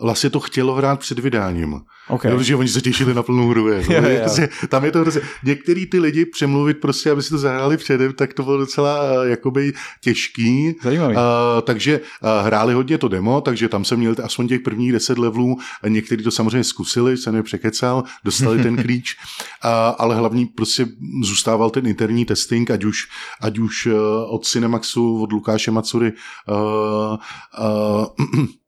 vlastně 0.00 0.30
to 0.30 0.40
chtělo 0.40 0.74
hrát 0.74 1.00
před 1.00 1.18
vydáním. 1.18 1.80
Okay. 2.08 2.32
Protože 2.32 2.56
oni 2.56 2.68
se 2.68 2.80
těšili 2.80 3.14
na 3.14 3.22
plnou 3.22 3.48
hru. 3.48 3.68
Jo, 3.68 3.82
jo. 3.88 4.20
Prostě, 4.20 4.48
tam 4.68 4.84
je 4.84 4.92
to 4.92 4.98
hrozně. 4.98 5.20
Některý 5.44 5.86
ty 5.86 5.98
lidi 5.98 6.26
přemluvit 6.26 6.74
prostě, 6.74 7.10
aby 7.10 7.22
si 7.22 7.30
to 7.30 7.38
zahráli 7.38 7.76
předem, 7.76 8.12
tak 8.12 8.34
to 8.34 8.42
bylo 8.42 8.58
docela 8.58 9.12
uh, 9.12 9.28
jakoby 9.28 9.72
těžký. 10.00 10.74
Zajímavý. 10.82 11.14
Uh, 11.16 11.22
takže 11.62 12.00
uh, 12.00 12.46
hráli 12.46 12.74
hodně 12.74 12.98
to 12.98 13.08
demo, 13.08 13.40
takže 13.40 13.68
tam 13.68 13.84
jsem 13.84 13.98
měl 13.98 14.14
aspoň 14.24 14.48
těch 14.48 14.60
prvních 14.60 14.92
deset 14.92 15.18
levelů. 15.18 15.58
Někteří 15.88 16.24
to 16.24 16.30
samozřejmě 16.30 16.64
zkusili, 16.64 17.16
jsem 17.16 17.34
je 17.34 17.42
překecal, 17.42 18.04
dostali 18.24 18.62
ten 18.62 18.76
klíč, 18.82 19.16
uh, 19.64 19.70
ale 19.98 20.16
hlavní 20.16 20.46
prostě 20.46 20.86
zůstával 21.22 21.70
ten 21.70 21.86
interní 21.86 22.24
testing, 22.24 22.70
ať 22.70 22.84
už, 22.84 23.08
ať 23.40 23.58
už 23.58 23.86
uh, 23.86 23.94
od 24.34 24.46
Cinemaxu, 24.46 25.22
od 25.22 25.32
Lukáše 25.32 25.70
Macury, 25.70 26.12
uh, 26.48 27.16
uh, 27.58 28.46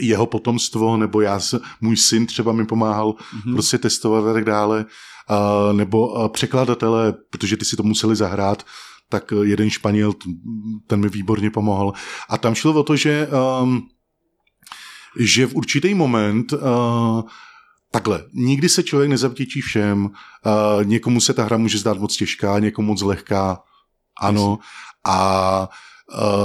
jeho 0.00 0.26
potomstvo, 0.26 0.96
nebo 0.96 1.20
já, 1.20 1.40
můj 1.80 1.96
syn 1.96 2.26
třeba 2.26 2.52
mi 2.52 2.66
pomáhal 2.66 3.14
Mhm. 3.44 3.54
prostě 3.54 3.78
testovat 3.78 4.26
a 4.26 4.32
tak 4.32 4.44
dále, 4.44 4.84
uh, 5.30 5.76
nebo 5.76 6.08
uh, 6.08 6.28
překladatelé, 6.28 7.14
protože 7.30 7.56
ty 7.56 7.64
si 7.64 7.76
to 7.76 7.82
museli 7.82 8.16
zahrát, 8.16 8.66
tak 9.08 9.32
uh, 9.32 9.42
jeden 9.42 9.70
Španěl, 9.70 10.12
ten 10.86 11.00
mi 11.00 11.08
výborně 11.08 11.50
pomohl. 11.50 11.92
A 12.28 12.38
tam 12.38 12.54
šlo 12.54 12.72
o 12.72 12.82
to, 12.82 12.96
že, 12.96 13.28
um, 13.62 13.88
že 15.18 15.46
v 15.46 15.54
určitý 15.54 15.94
moment 15.94 16.52
uh, 16.52 16.58
Takhle, 17.90 18.24
nikdy 18.32 18.68
se 18.68 18.82
člověk 18.82 19.10
nezavděčí 19.10 19.60
všem, 19.60 20.04
uh, 20.04 20.84
někomu 20.84 21.20
se 21.20 21.34
ta 21.34 21.44
hra 21.44 21.56
může 21.56 21.78
zdát 21.78 21.98
moc 21.98 22.16
těžká, 22.16 22.58
někomu 22.58 22.88
moc 22.88 23.02
lehká, 23.02 23.62
ano, 24.20 24.58
a 25.04 25.68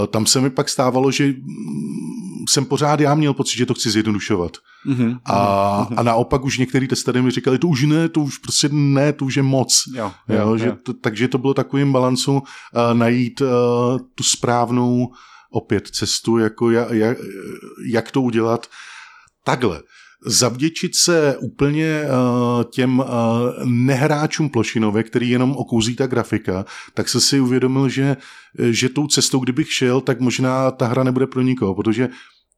tam 0.08 0.26
se 0.26 0.42
mi 0.42 0.50
pak 0.50 0.70
stávalo, 0.70 1.12
že 1.12 1.28
mm, 1.28 2.46
jsem 2.50 2.66
pořád 2.66 3.00
já 3.00 3.16
měl 3.16 3.34
pocit, 3.34 3.58
že 3.58 3.66
to 3.66 3.74
chci 3.74 3.92
zjednodušovat. 3.92 4.58
Mhm. 4.86 5.18
A, 5.26 5.38
a 5.98 6.04
naopak 6.04 6.44
už 6.44 6.58
některý 6.58 6.88
testery 6.88 7.22
mi 7.22 7.32
říkali, 7.32 7.60
to 7.60 7.68
už 7.68 7.84
ne, 7.84 8.10
to 8.10 8.22
už 8.22 8.38
prostě 8.38 8.70
ne, 8.72 9.14
to 9.14 9.26
už 9.26 9.36
je 9.36 9.44
moc. 9.44 9.84
Jo, 9.96 10.12
Jo, 10.30 10.40
jo, 10.40 10.58
že 10.58 10.68
jo. 10.68 10.76
to, 10.84 10.94
takže 10.94 11.28
to 11.28 11.38
bylo 11.38 11.54
takovým 11.54 11.92
balancu 11.92 12.34
uh, 12.34 12.42
najít 12.94 13.42
uh, 13.42 13.48
tu 14.16 14.24
správnou 14.24 15.12
opět 15.52 15.88
cestu, 15.88 16.38
jako 16.38 16.72
jak, 16.72 16.92
jak, 16.92 17.18
jak 17.92 18.12
to 18.12 18.22
udělat. 18.22 18.68
Takhle, 19.44 19.82
zavděčit 20.26 20.96
se 20.96 21.38
úplně 21.38 22.02
uh, 22.04 22.64
těm 22.64 23.00
uh, 23.00 23.06
nehráčům 23.66 24.50
plošinově, 24.50 25.04
který 25.04 25.30
jenom 25.30 25.52
okouzí 25.52 25.96
ta 25.96 26.08
grafika, 26.08 26.66
tak 26.94 27.10
se 27.10 27.22
si 27.22 27.40
uvědomil, 27.40 27.90
že, 27.90 28.18
že 28.60 28.90
tou 28.90 29.08
cestou, 29.08 29.40
kdybych 29.40 29.74
šel, 29.74 30.02
tak 30.02 30.20
možná 30.20 30.72
ta 30.72 30.88
hra 30.88 31.04
nebude 31.04 31.28
pro 31.28 31.42
nikoho, 31.42 31.76
protože 31.76 32.10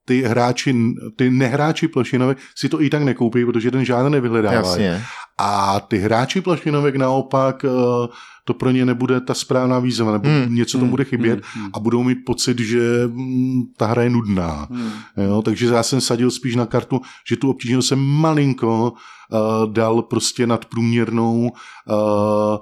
ty 0.05 0.21
hráči, 0.21 0.75
ty 1.15 1.29
nehráči 1.29 1.87
plošinově 1.87 2.35
si 2.55 2.69
to 2.69 2.81
i 2.81 2.89
tak 2.89 3.03
nekoupí, 3.03 3.45
protože 3.45 3.71
ten 3.71 3.85
žádný 3.85 4.11
nevyhledávají. 4.11 4.83
Jasně. 4.83 5.03
A 5.37 5.79
ty 5.79 5.97
hráči 5.97 6.41
plošinovek 6.41 6.95
naopak, 6.95 7.65
eh, 7.65 8.07
to 8.43 8.53
pro 8.53 8.71
ně 8.71 8.85
nebude 8.85 9.21
ta 9.21 9.33
správná 9.33 9.79
výzva, 9.79 10.11
nebo 10.11 10.29
Hmm, 10.29 10.55
něco 10.55 10.77
tam 10.77 10.81
hmm, 10.81 10.89
bude 10.89 11.03
chybět 11.03 11.39
hmm, 11.53 11.69
a 11.73 11.79
budou 11.79 12.03
mít 12.03 12.15
pocit, 12.25 12.59
že 12.59 13.07
mm, 13.07 13.63
ta 13.77 13.85
hra 13.85 14.03
je 14.03 14.09
nudná. 14.09 14.67
Hmm. 14.71 14.91
Jo, 15.17 15.41
takže 15.41 15.65
já 15.65 15.83
jsem 15.83 16.01
sadil 16.01 16.31
spíš 16.31 16.55
na 16.55 16.65
kartu, 16.65 17.01
že 17.27 17.35
tu 17.35 17.49
obtížnost 17.49 17.87
jsem 17.87 17.99
malinko 17.99 18.91
uh, 18.91 19.73
dal 19.73 20.01
prostě 20.01 20.47
nadprůměrnou, 20.47 21.51
uh, 21.89 22.57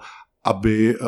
aby 0.46 0.96
uh, 0.98 1.08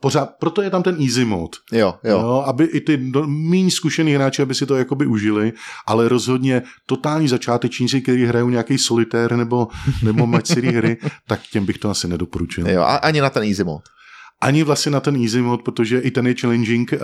pořád, 0.00 0.30
proto 0.40 0.62
je 0.62 0.70
tam 0.70 0.82
ten 0.82 0.96
easy 1.00 1.24
mode, 1.24 1.58
Jo, 1.72 1.94
jo. 2.04 2.18
Jo, 2.20 2.44
aby 2.46 2.64
i 2.64 2.80
ty 2.80 2.96
do- 2.96 3.26
méně 3.26 3.70
zkušený 3.70 4.14
hráči, 4.14 4.42
aby 4.42 4.54
si 4.54 4.66
to 4.66 4.76
jakoby 4.76 5.06
užili, 5.06 5.52
ale 5.86 6.08
rozhodně 6.08 6.62
totální 6.86 7.28
začátečníci, 7.28 8.00
kteří 8.00 8.24
hrajou 8.24 8.48
nějaký 8.48 8.78
solitér 8.78 9.36
nebo, 9.36 9.68
nebo 10.02 10.26
match 10.26 10.50
hry, 10.50 10.96
tak 11.26 11.40
těm 11.52 11.66
bych 11.66 11.78
to 11.78 11.90
asi 11.90 12.08
nedoporučil. 12.08 12.68
jo. 12.70 12.82
A 12.82 12.96
ani 12.96 13.20
na 13.20 13.30
ten 13.30 13.42
easy 13.42 13.64
mode. 13.64 13.82
Ani 14.42 14.62
vlastně 14.62 14.92
na 14.92 15.00
ten 15.00 15.16
easy 15.22 15.42
mode, 15.42 15.62
protože 15.62 15.98
i 15.98 16.10
ten 16.10 16.26
je 16.26 16.34
challenging, 16.40 16.92
uh, 16.92 16.98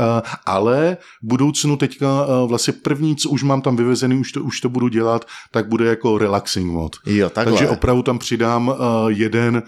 ale 0.46 0.96
v 1.22 1.26
budoucnu 1.26 1.76
teďka 1.76 2.26
uh, 2.26 2.48
vlastně 2.48 2.72
první, 2.72 3.16
co 3.16 3.30
už 3.30 3.42
mám 3.42 3.62
tam 3.62 3.76
vyvezený, 3.76 4.18
už 4.18 4.32
to, 4.32 4.42
už 4.42 4.60
to 4.60 4.68
budu 4.68 4.88
dělat, 4.88 5.24
tak 5.50 5.68
bude 5.68 5.86
jako 5.86 6.18
relaxing 6.18 6.72
mod. 6.72 6.96
Jo, 7.06 7.30
takhle. 7.30 7.52
Takže 7.52 7.68
opravdu 7.68 8.02
tam 8.02 8.18
přidám 8.18 8.68
uh, 8.68 8.74
jeden, 9.08 9.62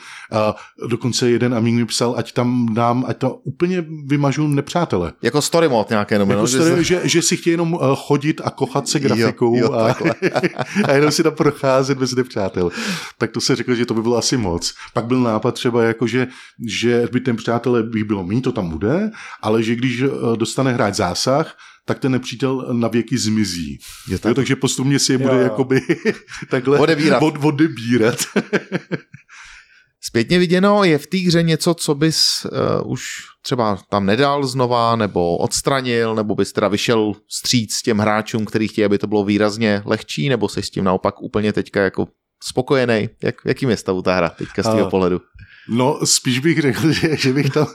dokonce 0.89 1.31
jeden 1.31 1.55
Amík 1.55 1.75
mi 1.75 1.87
psal, 1.87 2.14
ať 2.16 2.33
tam 2.33 2.75
dám, 2.75 3.05
ať 3.09 3.18
to 3.18 3.35
úplně 3.35 3.85
vymažu 4.07 4.47
nepřátele. 4.47 5.12
Jako 5.23 5.43
story 5.43 5.68
mode 5.68 5.87
nějaké, 5.91 6.18
no, 6.18 6.25
Jako 6.25 6.41
no, 6.41 6.47
story, 6.47 6.85
že, 6.85 6.85
že, 6.85 7.01
že 7.05 7.23
si 7.23 7.37
chtějí 7.37 7.53
jenom 7.53 7.79
chodit 7.97 8.41
a 8.45 8.51
kochat 8.51 8.89
se 8.89 9.01
grafikou 9.01 9.57
jo, 9.57 9.73
a, 9.73 9.87
takhle. 9.87 10.14
a 10.85 10.93
jenom 10.93 11.11
si 11.11 11.23
tam 11.23 11.35
procházet 11.35 11.99
bez 11.99 12.14
nepřátel. 12.14 12.71
Tak 13.18 13.31
to 13.31 13.41
se 13.41 13.57
řekl, 13.57 13.75
že 13.75 13.87
to 13.87 13.95
by 13.95 14.03
bylo 14.03 14.16
asi 14.16 14.37
moc. 14.37 14.75
Pak 14.95 15.05
byl 15.05 15.21
nápad 15.21 15.55
třeba 15.55 15.85
jako, 15.85 16.07
že, 16.07 16.29
že 16.66 17.09
by 17.12 17.21
ten 17.21 17.37
přátelé 17.61 17.82
by 17.82 18.04
bylo 18.04 18.24
mít, 18.24 18.40
to 18.42 18.52
tam 18.52 18.70
bude, 18.70 19.11
ale 19.42 19.62
že 19.62 19.74
když 19.74 20.02
uh, 20.02 20.36
dostane 20.36 20.72
hrát 20.72 20.94
zásah, 20.94 21.56
tak 21.84 21.98
ten 21.98 22.12
nepřítel 22.12 22.66
na 22.72 22.88
věky 22.88 23.18
zmizí. 23.18 23.78
Jo, 24.08 24.18
Jo, 24.24 24.34
takže 24.34 24.56
postupně 24.56 24.98
si 24.98 25.12
je 25.12 25.18
bude 25.18 25.32
Jo, 25.32 25.38
jo. 25.38 25.44
jakoby 25.44 25.80
takhle 26.50 26.78
Odebírat. 26.78 27.22
Od, 27.22 27.44
odebírat. 27.44 28.16
Zpětně 30.02 30.38
viděno, 30.38 30.84
je 30.84 30.98
v 30.98 31.06
té 31.06 31.18
hře 31.18 31.42
něco, 31.42 31.74
co 31.74 31.94
bys 31.94 32.44
uh, 32.44 32.92
už 32.92 33.02
třeba 33.42 33.78
tam 33.90 34.06
nedal 34.06 34.46
znova, 34.46 34.96
nebo 34.96 35.36
odstranil, 35.36 36.14
nebo 36.14 36.34
bys 36.34 36.52
teda 36.52 36.68
vyšel 36.68 37.12
stříc 37.28 37.82
těm 37.82 37.98
hráčům, 37.98 38.44
kteří 38.44 38.68
chtějí, 38.68 38.84
aby 38.84 38.98
to 38.98 39.06
bylo 39.06 39.24
výrazně 39.24 39.82
lehčí, 39.84 40.28
nebo 40.28 40.48
jsi 40.48 40.62
s 40.62 40.70
tím 40.70 40.84
naopak 40.84 41.22
úplně 41.22 41.52
teďka 41.52 41.82
jako 41.82 42.08
spokojený? 42.44 43.08
Jak, 43.22 43.34
jakým 43.44 43.70
je 43.70 43.76
stavu 43.76 44.02
ta 44.02 44.16
hra 44.16 44.28
teďka 44.28 44.62
z 44.62 44.66
tvého 44.66 44.86
A- 44.86 44.90
pohledu? 44.90 45.20
No, 45.68 45.98
spíš 46.04 46.38
bych 46.38 46.61
řekl, 46.61 46.92
že, 46.92 47.16
že 47.16 47.32
bych 47.32 47.50
tam 47.50 47.66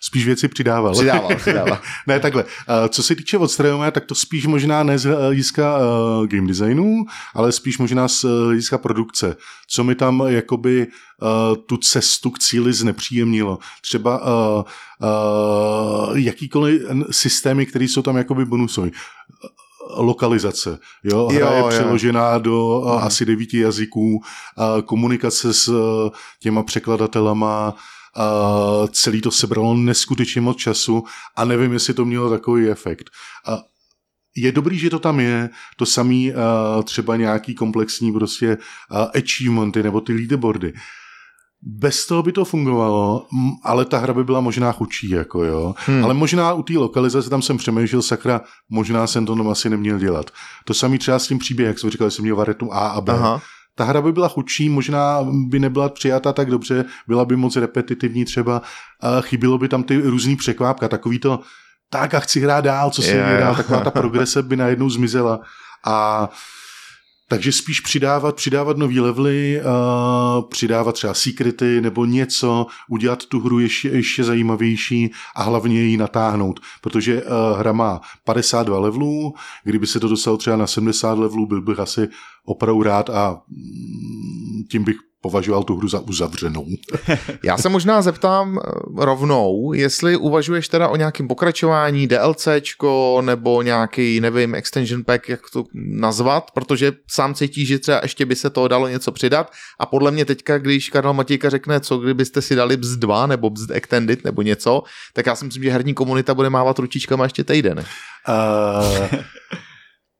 spíš 0.00 0.26
věci 0.26 0.48
přidával. 0.48 0.92
Přidával, 0.92 1.36
přidával. 1.36 1.78
ne, 2.06 2.20
takhle. 2.20 2.44
Eh, 2.68 2.88
Co 2.88 3.02
se 3.02 3.14
týče 3.14 3.38
odstraňování, 3.38 3.92
tak 3.92 4.04
to 4.04 4.14
spíš 4.14 4.46
možná 4.46 4.82
ne 4.82 4.98
z 4.98 5.04
hlediska 5.04 5.78
uh, 5.78 6.26
game 6.26 6.48
designu, 6.48 7.04
ale 7.34 7.52
spíš 7.52 7.78
možná 7.78 8.08
z 8.08 8.22
hlediska 8.22 8.78
produkce. 8.78 9.36
Co 9.68 9.84
mi 9.84 9.94
tam 9.94 10.22
jakoby 10.26 10.86
tu 11.66 11.76
cestu 11.76 12.30
k 12.30 12.38
cíli 12.38 12.72
znepříjemnilo. 12.72 13.58
Třeba 13.82 14.20
uh, 14.22 14.62
uh, 16.10 16.18
jakýkoliv 16.18 16.82
systémy, 17.10 17.66
které 17.66 17.84
jsou 17.84 18.02
tam 18.02 18.16
jakoby 18.16 18.44
bonusové 18.44 18.90
lokalizace. 19.96 20.78
Jo, 21.04 21.28
hra 21.28 21.46
Jo, 21.46 21.52
je 21.52 21.58
jo. 21.60 21.68
přeložená 21.68 22.38
do 22.38 22.80
uh, 22.80 23.04
asi 23.04 23.26
devíti 23.26 23.58
jazyků, 23.58 24.16
uh, 24.16 24.82
komunikace 24.82 25.54
s 25.54 25.68
uh, 25.68 26.10
těma 26.40 26.62
překladatelama, 26.62 27.74
uh, 28.16 28.86
celý 28.86 29.20
to 29.20 29.30
sebralo 29.30 29.74
neskutečně 29.74 30.40
moc 30.40 30.56
času 30.56 31.04
a 31.36 31.44
nevím, 31.44 31.72
jestli 31.72 31.94
to 31.94 32.04
mělo 32.04 32.30
takový 32.30 32.70
efekt. 32.70 33.10
Uh, 33.48 33.58
je 34.36 34.52
dobrý, 34.52 34.78
že 34.78 34.90
to 34.90 34.98
tam 34.98 35.20
je, 35.20 35.50
to 35.76 35.86
samý 35.86 36.32
uh, 36.32 36.82
třeba 36.82 37.16
nějaký 37.16 37.54
komplexní 37.54 38.12
prostě 38.12 38.56
uh, 38.90 38.98
achievementy 39.14 39.82
nebo 39.82 40.00
ty 40.00 40.12
leaderboardy. 40.12 40.72
Bez 41.62 42.06
toho 42.06 42.22
by 42.22 42.32
to 42.32 42.44
fungovalo, 42.44 43.26
ale 43.64 43.84
ta 43.84 43.98
hra 43.98 44.14
by 44.14 44.24
byla 44.24 44.40
možná 44.40 44.72
chudší, 44.72 45.10
jako 45.10 45.44
jo. 45.44 45.74
Hmm. 45.76 46.04
Ale 46.04 46.14
možná 46.14 46.52
u 46.52 46.62
té 46.62 46.72
lokalizace 46.72 47.30
tam 47.30 47.42
jsem 47.42 47.56
přemýšlel, 47.56 48.02
sakra, 48.02 48.40
možná 48.70 49.06
jsem 49.06 49.26
to 49.26 49.50
asi 49.50 49.70
neměl 49.70 49.98
dělat. 49.98 50.30
To 50.64 50.74
samý 50.74 50.98
třeba 50.98 51.18
s 51.18 51.26
tím 51.26 51.38
příběhem, 51.38 51.70
jak 51.70 51.78
jsem 51.78 51.90
říkal, 51.90 52.10
že 52.10 52.16
jsem 52.16 52.22
měl 52.22 52.36
varetu 52.36 52.72
A 52.72 52.88
a 52.88 53.00
B. 53.00 53.12
Aha. 53.12 53.40
Ta 53.74 53.84
hra 53.84 54.02
by 54.02 54.12
byla 54.12 54.28
chudší, 54.28 54.68
možná 54.68 55.26
by 55.48 55.58
nebyla 55.58 55.88
přijata 55.88 56.32
tak 56.32 56.50
dobře, 56.50 56.84
byla 57.08 57.24
by 57.24 57.36
moc 57.36 57.56
repetitivní 57.56 58.24
třeba, 58.24 58.62
chybilo 59.20 59.58
by 59.58 59.68
tam 59.68 59.82
ty 59.82 59.96
různý 59.96 60.36
překvápka, 60.36 60.88
takový 60.88 61.18
to, 61.18 61.40
tak 61.90 62.14
a 62.14 62.20
chci 62.20 62.40
hrát 62.40 62.60
dál, 62.60 62.90
co 62.90 63.02
se 63.02 63.12
mi 63.12 63.40
dá, 63.40 63.54
taková 63.54 63.80
ta 63.80 63.90
progrese 63.90 64.42
by 64.42 64.56
najednou 64.56 64.90
zmizela. 64.90 65.40
A 65.86 66.28
takže 67.30 67.52
spíš 67.52 67.80
přidávat, 67.80 68.36
přidávat 68.36 68.76
nový 68.76 69.00
levely, 69.00 69.60
uh, 69.60 70.48
přidávat 70.48 70.92
třeba 70.92 71.14
secrety 71.14 71.80
nebo 71.80 72.04
něco, 72.04 72.66
udělat 72.88 73.26
tu 73.26 73.40
hru 73.40 73.58
ještě, 73.58 73.88
ještě 73.88 74.24
zajímavější 74.24 75.10
a 75.36 75.42
hlavně 75.42 75.82
ji 75.82 75.96
natáhnout, 75.96 76.60
protože 76.80 77.22
uh, 77.22 77.58
hra 77.58 77.72
má 77.72 78.00
52 78.24 78.78
levelů, 78.78 79.34
kdyby 79.64 79.86
se 79.86 80.00
to 80.00 80.08
dostalo 80.08 80.36
třeba 80.36 80.56
na 80.56 80.66
70 80.66 81.18
levelů, 81.18 81.46
byl 81.46 81.62
bych 81.62 81.78
asi 81.78 82.08
opravdu 82.44 82.82
rád 82.82 83.10
a 83.10 83.42
mm, 83.48 84.64
tím 84.70 84.84
bych 84.84 84.96
považoval 85.20 85.62
tu 85.62 85.76
hru 85.76 85.88
za 85.88 86.00
uzavřenou. 86.00 86.66
Já 87.44 87.58
se 87.58 87.68
možná 87.68 88.02
zeptám 88.02 88.58
eh, 88.58 88.70
rovnou, 89.04 89.72
jestli 89.72 90.16
uvažuješ 90.16 90.68
teda 90.68 90.88
o 90.88 90.96
nějakém 90.96 91.28
pokračování, 91.28 92.06
DLCčko 92.06 93.22
nebo 93.24 93.62
nějaký, 93.62 94.20
nevím, 94.20 94.54
extension 94.54 95.04
pack, 95.04 95.28
jak 95.28 95.40
to 95.52 95.64
nazvat, 95.74 96.50
protože 96.50 96.92
sám 97.10 97.34
cítíš, 97.34 97.68
že 97.68 97.78
třeba 97.78 98.00
ještě 98.02 98.26
by 98.26 98.36
se 98.36 98.50
toho 98.50 98.68
dalo 98.68 98.88
něco 98.88 99.12
přidat 99.12 99.52
a 99.80 99.86
podle 99.86 100.10
mě 100.10 100.24
teďka, 100.24 100.58
když 100.58 100.88
Karel 100.88 101.12
Matějka 101.12 101.50
řekne, 101.50 101.80
co 101.80 101.98
kdybyste 101.98 102.42
si 102.42 102.54
dali 102.54 102.76
Bzd 102.76 102.98
2 102.98 103.26
nebo 103.26 103.50
Bzd 103.50 103.70
Extended 103.70 104.24
nebo 104.24 104.42
něco, 104.42 104.82
tak 105.14 105.26
já 105.26 105.36
si 105.36 105.44
myslím, 105.44 105.62
že 105.62 105.70
herní 105.70 105.94
komunita 105.94 106.34
bude 106.34 106.50
mávat 106.50 106.78
ručičkama 106.78 107.24
ještě 107.24 107.44
týden. 107.44 107.84
Uh, 108.28 109.20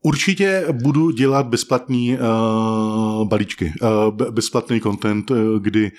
Určitě 0.02 0.64
budu 0.72 1.10
dělat 1.10 1.46
bezplatný 1.46 2.18
uh, 2.18 3.28
balíčky, 3.28 3.72
uh, 3.82 4.14
be- 4.14 4.30
bezplatný 4.30 4.80
content, 4.80 5.30
uh, 5.30 5.36
kdy, 5.58 5.92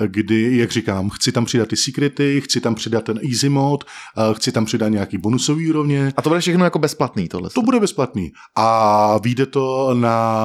uh, 0.00 0.06
kdy, 0.06 0.56
jak 0.56 0.70
říkám, 0.70 1.10
chci 1.10 1.32
tam 1.32 1.44
přidat 1.44 1.68
ty 1.68 1.76
secrety, 1.76 2.40
chci 2.40 2.60
tam 2.60 2.74
přidat 2.74 3.04
ten 3.04 3.20
easy 3.30 3.48
mod, 3.48 3.84
uh, 4.28 4.34
chci 4.34 4.52
tam 4.52 4.64
přidat 4.64 4.88
nějaký 4.88 5.18
bonusový 5.18 5.70
úrovně. 5.70 6.12
A 6.16 6.22
to 6.22 6.30
bude 6.30 6.40
všechno 6.40 6.64
jako 6.64 6.78
bezplatný 6.78 7.28
tohle. 7.28 7.50
To 7.50 7.62
bude 7.62 7.80
bezplatný. 7.80 8.32
A 8.56 9.18
vyjde 9.18 9.46
to 9.46 9.94
na, 9.94 10.44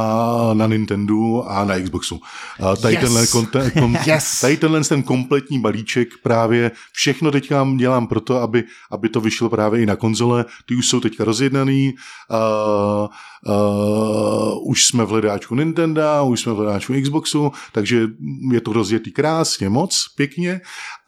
na 0.54 0.68
Nintendo 0.68 1.44
a 1.48 1.66
na 1.66 1.80
Xboxu. 1.80 2.16
Uh, 2.16 2.76
tady, 2.76 2.94
Yes. 2.94 3.04
tenhle 3.04 3.28
konte, 3.28 3.72
kom, 3.80 3.98
Yes. 4.06 4.42
tady 4.42 4.58
tenhle 4.58 4.84
ten 4.84 5.04
kompletní 5.04 5.60
balíček 5.62 6.08
právě 6.24 6.72
všechno 6.92 7.32
teďka 7.32 7.68
dělám 7.78 8.08
proto, 8.08 8.42
aby, 8.42 8.64
aby 8.92 9.10
to 9.10 9.22
vyšlo 9.22 9.50
právě 9.50 9.82
i 9.82 9.86
na 9.86 9.96
konzole. 9.96 10.46
Ty 10.66 10.76
už 10.76 10.88
jsou 10.88 11.00
teďka 11.00 11.24
rozjednaný. 11.24 11.94
Uh, 12.30 13.08
uh, 13.54 14.70
už 14.70 14.86
jsme 14.86 15.06
v 15.06 15.10
hledáčku 15.10 15.56
Nintendo, 15.56 16.26
už 16.26 16.42
jsme 16.42 16.54
v 16.54 16.56
hledáčku 16.56 16.94
Xboxu, 17.02 17.52
takže 17.72 18.08
je 18.52 18.62
to 18.62 18.74
rozjetý 18.74 19.12
krásně 19.12 19.70
moc, 19.70 20.06
pěkně. 20.16 20.62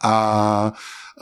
A 0.04 0.72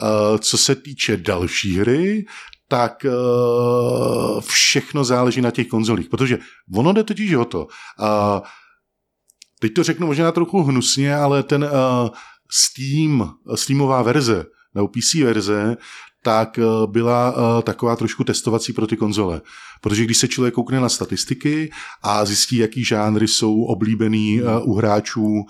uh, 0.01 0.37
co 0.37 0.57
se 0.57 0.75
týče 0.75 1.17
další 1.17 1.79
hry, 1.79 2.25
tak 2.67 3.05
uh, 3.05 4.41
všechno 4.41 5.03
záleží 5.03 5.41
na 5.41 5.51
těch 5.51 5.67
konzolích, 5.67 6.09
protože 6.09 6.37
ono 6.75 6.93
jde 6.93 7.03
totiž 7.03 7.33
o 7.33 7.45
to. 7.45 7.59
Uh, 7.99 8.39
teď 9.59 9.73
to 9.73 9.83
řeknu 9.83 10.07
možná 10.07 10.31
trochu 10.31 10.63
hnusně, 10.63 11.15
ale 11.15 11.43
ten 11.43 11.63
uh, 11.63 11.69
Steam, 12.51 13.33
Steamová 13.55 14.01
verze, 14.01 14.45
nebo 14.79 14.87
PC 14.87 15.13
verze, 15.13 15.77
tak 16.23 16.57
uh, 16.57 16.91
byla 16.91 17.31
uh, 17.31 17.61
taková 17.61 17.95
trošku 17.95 18.23
testovací 18.23 18.73
pro 18.73 18.87
ty 18.87 18.97
konzole. 18.97 19.41
Protože 19.81 20.05
když 20.05 20.17
se 20.17 20.27
člověk 20.27 20.53
koukne 20.53 20.79
na 20.79 20.89
statistiky 20.89 21.71
a 22.03 22.25
zjistí, 22.25 22.57
jaký 22.57 22.83
žánry 22.83 23.27
jsou 23.27 23.63
oblíbený 23.63 24.41
uh, 24.41 24.69
u 24.69 24.73
hráčů, 24.73 25.45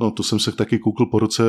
no 0.00 0.10
to 0.10 0.22
jsem 0.22 0.38
se 0.38 0.52
taky 0.52 0.78
koukl 0.78 1.06
po 1.06 1.18
roce 1.18 1.42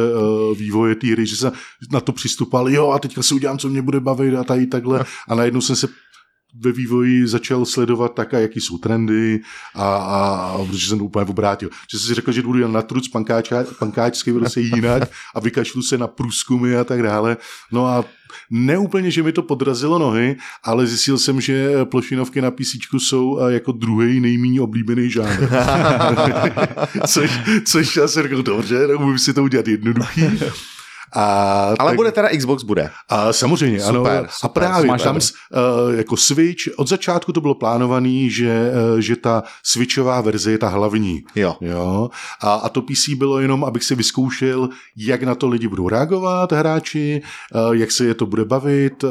vývoje 0.56 0.96
té 0.96 1.08
hry, 1.08 1.26
že 1.26 1.36
jsem 1.36 1.52
na 1.92 2.00
to 2.00 2.12
přistupoval, 2.12 2.70
jo 2.70 2.92
a 2.92 3.00
teďka 3.00 3.24
si 3.24 3.34
udělám, 3.34 3.58
co 3.58 3.70
mě 3.70 3.82
bude 3.82 4.00
bavit 4.00 4.36
a 4.36 4.44
tady 4.44 4.68
takhle 4.68 5.06
a 5.28 5.36
najednou 5.36 5.62
jsem 5.62 5.76
se 5.76 5.88
ve 6.60 6.72
vývoji 6.72 7.28
začal 7.28 7.66
sledovat 7.66 8.14
tak, 8.16 8.34
a 8.34 8.40
jaký 8.40 8.60
jsou 8.60 8.78
trendy 8.78 9.40
a, 9.76 9.96
a, 9.96 10.52
a 10.56 10.66
protože 10.66 10.88
jsem 10.88 10.98
to 10.98 11.06
úplně 11.06 11.26
obrátil. 11.26 11.70
Že 11.92 12.00
jsem 12.00 12.08
si 12.08 12.14
řekl, 12.14 12.32
že 12.32 12.42
budu 12.42 12.60
jen 12.60 12.72
na 12.72 12.82
truc 12.82 13.08
pankáča, 13.08 13.64
pankáčský 13.80 14.34
prostě 14.34 14.62
jinak 14.62 15.10
a 15.36 15.40
vykašlu 15.40 15.82
se 15.82 15.98
na 15.98 16.08
průzkumy 16.08 16.78
a 16.78 16.84
tak 16.84 17.04
dále. 17.04 17.38
No 17.72 17.86
a 17.86 18.06
neúplně, 18.50 19.12
že 19.12 19.24
mi 19.24 19.32
to 19.32 19.42
podrazilo 19.42 20.00
nohy, 20.00 20.36
ale 20.64 20.88
zjistil 20.88 21.18
jsem, 21.18 21.42
že 21.42 21.86
plošinovky 21.86 22.42
na 22.42 22.52
PC 22.52 22.76
jsou 22.98 23.40
jako 23.48 23.72
druhý 23.72 24.20
nejméně 24.20 24.62
oblíbený 24.62 25.10
žánr. 25.10 25.50
což, 27.08 27.40
což 27.66 27.96
já 27.96 28.08
jsem 28.08 28.24
řekl, 28.24 28.44
dobře, 28.44 28.88
tak 28.88 29.20
si 29.20 29.34
to 29.34 29.44
udělat 29.44 29.68
jednoduchý. 29.68 30.22
A 31.14 31.24
Ale 31.80 31.90
tak- 31.92 31.96
bude 31.96 32.12
teda 32.12 32.30
Xbox, 32.38 32.64
bude. 32.64 32.90
a 33.10 33.34
samozřejmě, 33.34 33.82
Super, 33.82 34.12
ano. 34.18 34.28
super, 34.30 34.30
a 34.44 34.48
právě 34.48 34.88
máš 34.88 35.02
tam 35.04 35.16
uh, 35.16 35.22
jako 35.96 36.18
Switch, 36.18 36.62
od 36.78 36.88
začátku 36.88 37.34
to 37.34 37.42
bylo 37.42 37.56
plánovaný, 37.56 38.30
že, 38.30 38.72
uh, 38.94 39.00
že 39.00 39.16
ta 39.16 39.44
Switchová 39.64 40.22
verze 40.22 40.52
je 40.52 40.58
ta 40.58 40.68
hlavní. 40.68 41.24
Jo. 41.36 41.56
Jo? 41.62 42.10
A, 42.42 42.54
a 42.54 42.70
to 42.70 42.82
PC 42.82 43.10
bylo 43.18 43.40
jenom, 43.40 43.64
abych 43.64 43.84
si 43.84 43.96
vyzkoušel, 43.96 44.70
jak 44.98 45.24
na 45.24 45.36
to 45.36 45.48
lidi 45.48 45.68
budou 45.68 45.90
reagovat, 45.90 46.52
hráči, 46.52 47.22
uh, 47.68 47.72
jak 47.76 47.92
se 47.92 48.06
je 48.06 48.14
to 48.14 48.26
bude 48.26 48.46
bavit, 48.46 49.04
uh, 49.04 49.10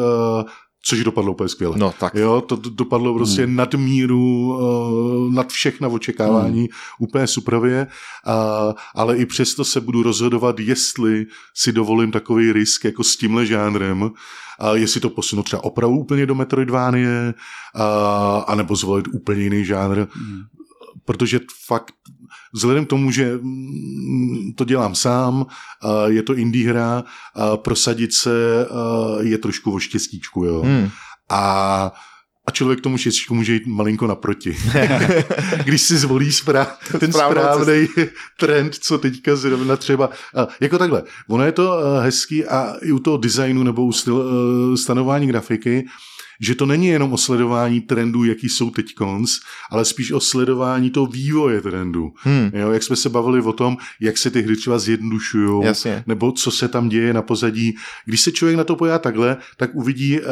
což 0.83 1.05
dopadlo 1.05 1.33
úplně 1.33 1.49
skvěle. 1.49 1.79
No 1.79 1.95
tak. 2.01 2.15
Jo, 2.15 2.41
to 2.41 2.57
dopadlo 2.57 3.15
prostě 3.15 3.47
hmm. 3.47 3.57
nad 3.57 3.75
míru, 3.75 4.57
uh, 4.59 5.33
nad 5.33 5.49
všechna 5.49 5.89
očekávání, 5.89 6.61
hmm. 6.61 6.69
úplně 6.99 7.27
superově, 7.27 7.87
uh, 7.87 8.73
ale 8.95 9.17
i 9.17 9.27
přesto 9.27 9.65
se 9.65 9.81
budu 9.81 10.03
rozhodovat, 10.03 10.61
jestli 10.61 11.27
si 11.55 11.73
dovolím 11.73 12.11
takový 12.11 12.53
risk 12.53 12.85
jako 12.85 13.05
s 13.05 13.17
tímhle 13.17 13.47
žánrem, 13.47 14.03
uh, 14.03 14.11
jestli 14.75 15.01
to 15.01 15.11
posunu 15.11 15.43
třeba 15.43 15.65
opravdu 15.65 15.97
úplně 15.97 16.27
do 16.27 16.35
Metroidvánie, 16.35 17.35
uh, 17.75 18.45
anebo 18.47 18.77
zvolit 18.77 19.09
úplně 19.09 19.43
jiný 19.43 19.65
žánr, 19.65 20.07
hmm. 20.13 20.43
protože 21.05 21.41
fakt 21.67 21.95
vzhledem 22.55 22.87
k 22.87 22.89
tomu, 22.89 23.11
že 23.11 23.37
mm, 23.37 24.53
to 24.57 24.65
dělám 24.65 24.95
sám, 24.95 25.47
je 26.07 26.23
to 26.23 26.35
indie 26.35 26.71
hra, 26.71 27.05
prosadit 27.57 28.15
se 28.15 28.67
je 29.21 29.39
trošku 29.39 29.73
o 29.73 29.79
štěstíčku, 29.79 30.45
jo. 30.45 30.63
Hmm. 30.63 30.91
A, 31.31 31.93
a 32.47 32.51
člověk 32.51 32.81
tomu 32.81 32.97
štěstíčku 32.97 33.35
může 33.35 33.53
jít 33.53 33.67
malinko 33.67 34.07
naproti. 34.07 34.57
Když 35.65 35.83
si 35.83 35.99
zvolí 35.99 36.33
správ, 36.33 36.79
ten 37.01 37.13
správný 37.13 37.89
trend, 38.39 38.75
co 38.75 38.99
teďka 38.99 39.37
zrovna 39.37 39.77
třeba. 39.77 40.11
Jako 40.61 40.79
takhle, 40.79 41.03
ono 41.29 41.45
je 41.45 41.53
to 41.53 41.79
eh, 41.79 42.05
hezký 42.05 42.45
a 42.45 42.75
i 42.83 42.93
u 42.93 42.99
toho 42.99 43.17
designu 43.17 43.63
nebo 43.63 43.85
u 43.85 43.93
styl, 43.93 44.25
eh, 44.25 44.77
stanování 44.77 45.27
grafiky, 45.27 45.87
že 46.41 46.55
to 46.55 46.67
není 46.67 46.87
jenom 46.87 47.13
o 47.13 47.17
sledování 47.17 47.81
trendů, 47.81 48.25
jaký 48.25 48.49
jsou 48.49 48.71
teď 48.71 48.95
konc, 48.95 49.31
ale 49.71 49.85
spíš 49.85 50.13
o 50.13 50.21
sledování 50.21 50.91
toho 50.91 51.07
vývoje 51.07 51.61
trendů. 51.61 52.13
Hmm. 52.17 52.51
Jo, 52.55 52.71
jak 52.71 52.83
jsme 52.83 52.97
se 52.97 53.09
bavili 53.09 53.43
o 53.43 53.53
tom, 53.53 53.77
jak 54.01 54.19
se 54.19 54.31
ty 54.31 54.43
hry 54.43 54.57
třeba 54.57 54.79
zjednodušují, 54.79 55.63
nebo 56.07 56.33
co 56.33 56.51
se 56.51 56.69
tam 56.69 56.89
děje 56.89 57.13
na 57.13 57.23
pozadí. 57.23 57.77
Když 58.05 58.21
se 58.21 58.33
člověk 58.33 58.57
na 58.59 58.65
to 58.65 58.77
pojá 58.77 58.99
takhle, 58.99 59.37
tak 59.57 59.75
uvidí, 59.75 60.19
eh, 60.19 60.23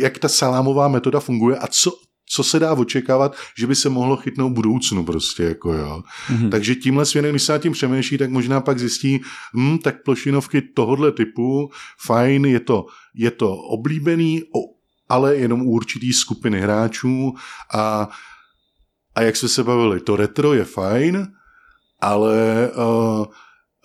jak 0.00 0.18
ta 0.18 0.28
salámová 0.28 0.88
metoda 0.88 1.20
funguje 1.20 1.56
a 1.56 1.66
co, 1.66 1.92
co 2.32 2.44
se 2.44 2.58
dá 2.58 2.72
očekávat, 2.72 3.36
že 3.58 3.66
by 3.66 3.74
se 3.74 3.88
mohlo 3.88 4.16
chytnout 4.16 4.52
v 4.52 4.54
budoucnu 4.54 5.04
prostě, 5.04 5.42
jako 5.42 5.72
jo. 5.72 6.02
Mhm. 6.30 6.50
Takže 6.50 6.74
tímhle 6.74 7.06
směrem, 7.06 7.30
když 7.32 7.42
se 7.42 7.52
nad 7.52 7.58
tím 7.62 7.72
přemýšlí, 7.72 8.18
tak 8.18 8.30
možná 8.30 8.60
pak 8.60 8.78
zjistí, 8.78 9.20
hm, 9.56 9.78
tak 9.78 10.02
plošinovky 10.04 10.62
tohodle 10.62 11.12
typu, 11.12 11.70
fajn, 12.06 12.44
je 12.44 12.60
to, 12.60 12.86
je 13.14 13.30
to 13.30 13.56
oblíbený, 13.56 14.42
o- 14.42 14.79
ale 15.10 15.36
jenom 15.36 15.62
u 15.62 15.70
určitý 15.70 16.12
skupiny 16.12 16.60
hráčů 16.60 17.34
a, 17.74 18.08
a 19.14 19.22
jak 19.22 19.36
jsme 19.36 19.48
se 19.48 19.64
bavili, 19.64 20.00
to 20.00 20.16
retro 20.16 20.54
je 20.54 20.64
fajn, 20.64 21.26
ale 22.00 22.70
uh, 22.76 23.24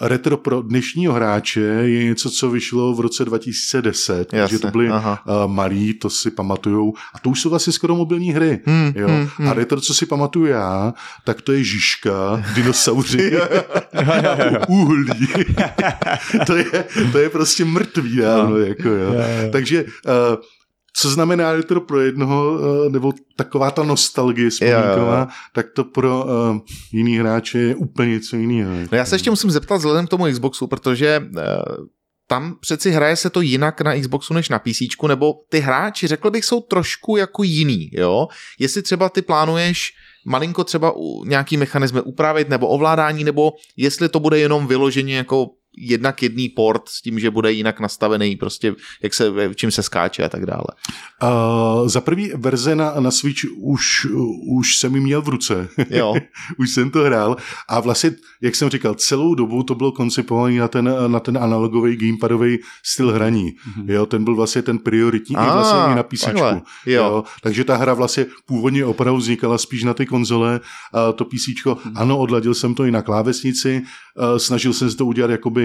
retro 0.02 0.38
pro 0.38 0.62
dnešního 0.62 1.14
hráče 1.14 1.60
je 1.62 2.04
něco, 2.04 2.30
co 2.30 2.50
vyšlo 2.50 2.94
v 2.94 3.00
roce 3.00 3.26
2010, 3.26 4.34
Jasně, 4.34 4.58
že 4.58 4.62
to 4.62 4.68
byly 4.68 4.90
aha. 4.90 5.20
uh, 5.26 5.52
malí, 5.52 5.94
to 5.94 6.10
si 6.10 6.32
pamatujou, 6.32 6.94
a 7.14 7.20
to 7.20 7.30
už 7.30 7.42
jsou 7.42 7.50
vlastně 7.50 7.74
skoro 7.74 7.96
mobilní 7.96 8.32
hry. 8.32 8.60
Hmm, 8.66 8.94
Jo. 8.96 9.08
hmm, 9.08 9.30
hmm. 9.38 9.48
A 9.50 9.54
retro, 9.54 9.82
co 9.82 9.94
si 9.94 10.06
pamatuju 10.06 10.46
já, 10.46 10.94
tak 11.24 11.42
to 11.42 11.52
je 11.52 11.64
Žižka, 11.64 12.44
dinosauři, 12.56 13.38
uhlí. 14.68 15.28
to, 16.48 16.56
je, 16.56 16.86
to 17.12 17.18
je 17.18 17.30
prostě 17.30 17.66
mrtvý 17.66 18.16
dávno. 18.18 18.58
Jako, 18.58 18.90
jo. 18.90 19.12
Takže 19.52 19.84
uh, 19.84 19.92
co 20.98 21.10
znamená 21.10 21.52
retro 21.52 21.82
pro 21.82 22.02
jednoho, 22.02 22.54
uh, 22.54 22.92
nebo 22.92 23.14
taková 23.36 23.72
ta 23.72 23.84
nostalgie 23.84 24.50
vzpomínková, 24.50 25.20
Jo, 25.20 25.20
jo. 25.20 25.28
tak 25.54 25.66
to 25.76 25.84
pro 25.84 26.26
uh, 26.26 26.58
jiný 26.92 27.18
hráče 27.18 27.60
je 27.60 27.76
úplně 27.76 28.12
něco 28.12 28.36
jiného. 28.36 28.72
No 28.92 28.98
já 28.98 29.06
se 29.06 29.16
ještě 29.16 29.30
musím 29.30 29.52
zeptat 29.52 29.76
vzhledem 29.78 30.08
k 30.08 30.10
tomu 30.10 30.26
Xboxu, 30.32 30.68
protože 30.68 31.20
uh, 31.20 31.86
tam 32.28 32.56
přeci 32.62 32.92
hraje 32.92 33.16
se 33.16 33.30
to 33.30 33.42
jinak 33.42 33.82
na 33.82 34.00
Xboxu 34.00 34.34
než 34.34 34.50
na 34.50 34.60
PC, 34.60 34.82
nebo 35.08 35.34
ty 35.50 35.60
hráči, 35.60 36.08
řekl 36.08 36.32
bych, 36.32 36.46
jsou 36.46 36.62
trošku 36.62 37.18
jako 37.18 37.44
jiný, 37.44 37.90
jo? 37.94 38.28
Jestli 38.60 38.82
třeba 38.82 39.10
ty 39.10 39.22
plánuješ 39.22 39.92
malinko 40.26 40.64
třeba 40.64 40.94
nějaký 41.26 41.58
mechanismy 41.58 42.02
upravit 42.02 42.50
nebo 42.50 42.68
ovládání, 42.68 43.24
nebo 43.24 43.52
jestli 43.78 44.10
to 44.10 44.20
bude 44.20 44.40
jenom 44.40 44.68
vyloženě 44.68 45.18
jako 45.18 45.48
jednak 45.78 46.24
jedný 46.24 46.50
port 46.50 46.90
s 46.90 47.02
tím, 47.02 47.20
že 47.20 47.32
bude 47.32 47.52
jinak 47.52 47.80
nastavený, 47.80 48.36
prostě 48.36 48.76
jak 49.04 49.14
se, 49.14 49.34
čím 49.56 49.72
se 49.72 49.84
skáče 49.84 50.24
a 50.24 50.30
tak 50.30 50.46
dále. 50.46 50.66
Uh, 51.24 51.88
za 51.88 52.02
první 52.02 52.30
verze 52.36 52.76
na, 52.76 52.94
na 53.00 53.12
Switch 53.12 53.42
už, 53.58 54.08
už 54.58 54.78
jsem 54.78 54.96
ji 54.96 55.02
měl 55.02 55.22
v 55.22 55.30
ruce. 55.30 55.68
Jo. 55.90 56.14
už 56.58 56.70
jsem 56.70 56.92
to 56.92 57.00
hrál 57.00 57.38
a 57.70 57.80
vlastně, 57.80 58.12
jak 58.42 58.56
jsem 58.56 58.70
říkal, 58.70 58.94
celou 58.94 59.36
dobu 59.36 59.64
to 59.64 59.76
bylo 59.76 59.92
koncipované 59.92 60.60
na 60.60 60.68
ten, 60.68 60.96
na 61.08 61.20
ten 61.20 61.38
analogový 61.38 61.96
gamepadový 61.96 62.58
styl 62.84 63.12
hraní. 63.12 63.52
Mm-hmm. 63.52 63.92
Jo, 63.92 64.06
ten 64.06 64.24
byl 64.24 64.36
vlastně 64.36 64.62
ten 64.62 64.80
prioritní 64.80 65.36
Ah, 65.36 65.48
i 65.48 65.52
vlastně 65.52 65.80
i 65.92 65.96
na 65.96 66.04
PC. 66.04 66.22
takhle, 66.26 66.62
jo. 66.86 67.24
takže 67.42 67.64
ta 67.64 67.76
hra 67.76 67.94
vlastně 67.94 68.26
původně 68.46 68.86
opravdu 68.86 69.18
vznikala 69.18 69.58
spíš 69.58 69.84
na 69.84 69.94
ty 69.94 70.06
konzole, 70.06 70.60
a 70.94 71.12
to 71.12 71.26
PC. 71.26 71.48
Mm-hmm. 71.66 71.92
Ano, 71.96 72.18
odladil 72.18 72.54
jsem 72.54 72.76
to 72.76 72.84
i 72.84 72.92
na 72.92 73.02
klávesnici, 73.02 73.82
uh, 74.18 74.38
snažil 74.38 74.74
jsem 74.74 74.92
se 74.92 74.98
to 74.98 75.06
udělat 75.06 75.32
jakoby 75.32 75.65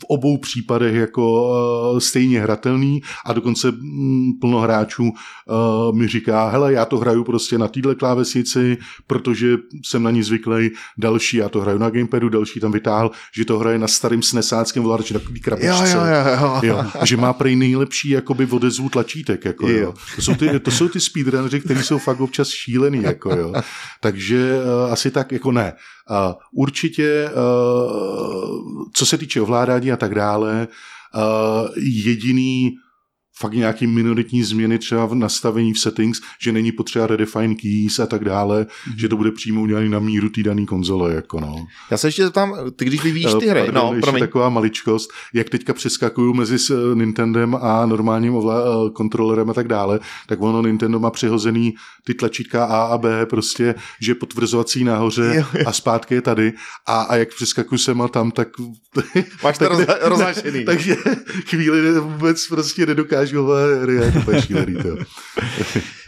v 0.00 0.04
obou 0.08 0.38
případech 0.38 0.94
jako 0.94 1.50
uh, 1.92 1.98
stejně 1.98 2.40
hratelný 2.40 3.00
a 3.26 3.32
dokonce 3.32 3.70
mm, 3.70 4.32
plno 4.40 4.60
hráčů 4.60 5.02
uh, 5.02 5.96
mi 5.96 6.08
říká, 6.08 6.48
hele, 6.48 6.72
já 6.72 6.84
to 6.84 6.98
hraju 6.98 7.24
prostě 7.24 7.58
na 7.58 7.68
téhle 7.68 7.94
klávesnici, 7.94 8.78
protože 9.06 9.56
jsem 9.84 10.02
na 10.02 10.10
ní 10.10 10.22
zvyklý, 10.22 10.70
další, 10.98 11.36
já 11.36 11.48
to 11.48 11.60
hraju 11.60 11.78
na 11.78 11.90
gamepadu, 11.90 12.28
další 12.28 12.60
tam 12.60 12.72
vytáhl, 12.72 13.10
že 13.36 13.44
to 13.44 13.58
hraje 13.58 13.78
na 13.78 13.88
starým 13.88 14.22
snesáckém 14.22 14.84
ovladači, 14.84 15.14
takový 15.14 15.40
krabičce. 15.40 15.68
Jo, 15.68 15.82
jo, 15.84 16.04
jo, 16.04 16.36
jo. 16.40 16.60
Jo, 16.62 16.84
a 17.00 17.06
že 17.06 17.16
má 17.16 17.32
prej 17.32 17.56
nejlepší 17.56 18.08
jakoby 18.08 18.46
odezvu 18.46 18.88
tlačítek. 18.88 19.44
Jako, 19.44 19.68
jo. 19.68 19.78
Jo. 19.78 19.94
To, 20.16 20.22
jsou 20.22 20.34
ty, 20.34 20.60
to 20.60 20.70
jsou 20.70 20.88
ty 20.88 21.00
speedrunneři, 21.00 21.60
kteří 21.60 21.82
jsou 21.82 21.98
fakt 21.98 22.20
občas 22.20 22.48
šílený. 22.48 23.02
Jako, 23.02 23.30
jo. 23.30 23.52
Takže 24.00 24.58
uh, 24.86 24.92
asi 24.92 25.10
tak 25.10 25.32
jako 25.32 25.52
ne. 25.52 25.72
Určitě, 26.52 27.30
uh, 27.30 28.84
co 28.92 29.06
se 29.06 29.18
týče 29.18 29.40
ovládání 29.40 29.92
a 29.92 29.96
tak 29.96 30.14
dále, 30.14 30.68
uh, 31.14 31.68
jediný 31.76 32.76
fakt 33.38 33.52
nějaký 33.52 33.86
minoritní 33.86 34.42
změny 34.42 34.78
třeba 34.78 35.06
v 35.06 35.14
nastavení 35.14 35.72
v 35.72 35.78
settings, 35.78 36.20
že 36.42 36.52
není 36.52 36.72
potřeba 36.72 37.06
redefine 37.06 37.54
keys 37.54 37.98
a 37.98 38.06
tak 38.06 38.24
dále, 38.24 38.62
mm-hmm. 38.62 38.94
že 38.96 39.08
to 39.08 39.16
bude 39.16 39.30
přímo 39.32 39.60
udělané 39.62 39.88
na 39.88 39.98
míru 39.98 40.28
té 40.28 40.42
dané 40.42 40.66
konzole. 40.66 41.14
Jako 41.14 41.40
no. 41.40 41.66
Já 41.90 41.96
se 41.96 42.08
ještě 42.08 42.24
zeptám, 42.24 42.54
ty 42.76 42.84
když 42.84 43.02
vyvíjíš 43.02 43.30
ty 43.40 43.46
Eh, 43.48 43.50
hry, 43.50 43.60
pardon, 43.60 43.84
no, 43.86 43.92
ještě 43.94 44.00
promiň. 44.06 44.20
taková 44.20 44.48
maličkost, 44.48 45.10
jak 45.34 45.48
teďka 45.50 45.72
přeskakuju 45.74 46.34
mezi 46.34 46.58
s 46.58 46.70
eh, 46.70 46.94
Nintendem 46.94 47.54
a 47.60 47.86
normálním 47.86 48.32
ovla- 48.34 48.86
eh, 48.86 48.90
kontrolerem 48.90 49.50
a 49.50 49.54
tak 49.54 49.68
dále, 49.68 50.00
tak 50.26 50.40
ono 50.42 50.62
Nintendo 50.62 51.00
má 51.00 51.10
přihozený 51.10 51.74
ty 52.04 52.14
tlačítka 52.14 52.64
A 52.64 52.82
a 52.84 52.98
B, 52.98 53.26
prostě, 53.26 53.74
že 54.00 54.14
potvrzovací 54.14 54.84
nahoře 54.84 55.32
Jo, 55.36 55.44
jo. 55.58 55.64
a 55.66 55.72
zpátky 55.72 56.14
je 56.14 56.22
tady 56.22 56.52
a, 56.86 57.00
a 57.02 57.16
jak 57.16 57.28
přeskakuju 57.34 57.78
sem 57.78 58.02
a 58.02 58.08
tam, 58.08 58.30
tak... 58.30 58.48
Máš 59.44 59.58
to 59.58 59.64
tak 59.68 59.78
roz- 59.78 59.98
rozhašený. 60.00 60.64
takže 60.66 60.96
chvíli 61.48 62.00
vůbec 62.00 62.48
prostě 62.48 62.86
nedokážu 62.86 63.27
ovládat 63.36 63.82
hry, 63.82 63.94
je 63.94 64.12
to 64.12 64.18
úplně 64.18 64.42
šílený, 64.42 64.74
to. 64.74 64.96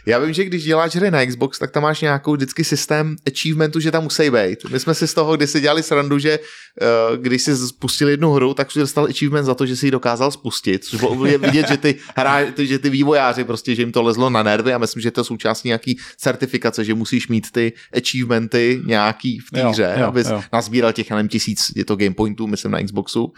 Já 0.05 0.19
vím, 0.19 0.33
že 0.33 0.45
když 0.45 0.63
děláš 0.63 0.95
hry 0.95 1.11
na 1.11 1.25
Xbox, 1.25 1.59
tak 1.59 1.71
tam 1.71 1.83
máš 1.83 2.01
nějakou 2.01 2.33
vždycky 2.33 2.63
systém 2.63 3.15
achievementu, 3.27 3.79
že 3.79 3.91
tam 3.91 4.03
musí 4.03 4.29
být. 4.29 4.59
My 4.69 4.79
jsme 4.79 4.93
si 4.93 5.07
z 5.07 5.13
toho 5.13 5.35
kdysi 5.37 5.61
dělali 5.61 5.83
srandu, 5.83 6.19
že 6.19 6.39
uh, 6.39 7.17
když 7.17 7.41
jsi 7.41 7.57
spustil 7.57 8.09
jednu 8.09 8.31
hru, 8.31 8.53
tak 8.53 8.71
jsi 8.71 8.79
dostal 8.79 9.05
achievement 9.05 9.45
za 9.45 9.55
to, 9.55 9.65
že 9.65 9.75
jsi 9.75 9.87
ji 9.87 9.91
dokázal 9.91 10.31
spustit, 10.31 10.85
což 10.85 10.99
bylo 10.99 11.11
úplně 11.11 11.37
vidět, 11.37 11.67
že 11.67 11.77
ty, 11.77 11.95
hra, 12.15 12.39
že 12.57 12.79
ty 12.79 12.89
vývojáři 12.89 13.43
prostě, 13.43 13.75
že 13.75 13.81
jim 13.81 13.91
to 13.91 14.01
lezlo 14.01 14.29
na 14.29 14.43
nervy 14.43 14.73
a 14.73 14.77
myslím, 14.77 15.01
že 15.01 15.11
to 15.11 15.21
je 15.21 15.25
součástí 15.25 15.67
nějaký 15.67 15.97
certifikace, 16.17 16.83
že 16.85 16.93
musíš 16.93 17.27
mít 17.27 17.51
ty 17.51 17.73
achievementy 17.97 18.81
nějaký 18.85 19.39
v 19.39 19.51
té 19.51 19.63
hře, 19.69 19.93
abys 19.93 20.29
jo. 20.29 20.43
nazbíral 20.53 20.93
těch, 20.93 21.11
nevím, 21.11 21.27
tisíc, 21.27 21.71
je 21.75 21.85
to 21.85 21.95
game 21.95 22.13
pointů, 22.13 22.47
myslím 22.47 22.71
na 22.71 22.83
Xboxu. 22.83 23.23
Uh, 23.23 23.33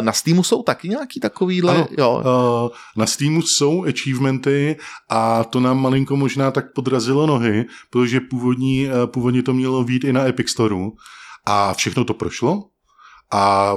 na 0.00 0.12
Steamu 0.12 0.42
jsou 0.42 0.62
taky 0.62 0.88
nějaký 0.88 1.20
takovýhle, 1.20 1.74
Ano, 1.74 1.88
jo, 1.98 2.10
Uh, 2.20 2.68
na 2.96 3.06
Steamu 3.06 3.42
jsou 3.42 3.84
achievementy 3.84 4.76
a 5.08 5.44
to 5.44 5.60
nám 5.60 5.78
malinko 5.90 6.16
možná 6.16 6.50
tak 6.50 6.72
podrazilo 6.72 7.26
nohy, 7.26 7.66
protože 7.90 8.20
původní, 8.20 8.86
uh, 8.86 9.06
původně 9.06 9.42
to 9.42 9.52
mělo 9.52 9.84
být 9.84 10.04
i 10.04 10.12
na 10.12 10.26
Epic 10.26 10.48
Storeu 10.50 10.92
a 11.46 11.74
všechno 11.74 12.04
to 12.04 12.14
prošlo 12.14 12.64
a 13.32 13.74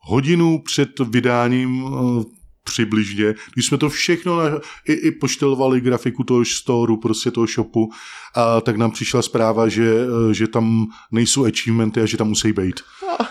hodinu 0.00 0.62
před 0.64 0.98
vydáním 0.98 1.84
uh, 1.84 2.24
přibližně, 2.64 3.34
když 3.54 3.66
jsme 3.66 3.78
to 3.78 3.90
všechno 3.90 4.38
na, 4.38 4.44
i, 4.88 4.92
i 4.92 5.10
poštelovali 5.10 5.80
grafiku 5.80 6.24
toho 6.24 6.44
storu, 6.44 6.96
prostě 6.96 7.30
toho 7.30 7.46
shopu, 7.46 7.90
a 8.34 8.60
tak 8.60 8.76
nám 8.76 8.90
přišla 8.90 9.22
zpráva, 9.22 9.68
že, 9.68 9.94
eh, 10.30 10.34
že 10.34 10.48
tam 10.48 10.86
nejsou 11.12 11.44
achievementy 11.44 12.00
a 12.00 12.06
že 12.06 12.16
tam 12.16 12.28
musí 12.28 12.52
být. 12.52 12.80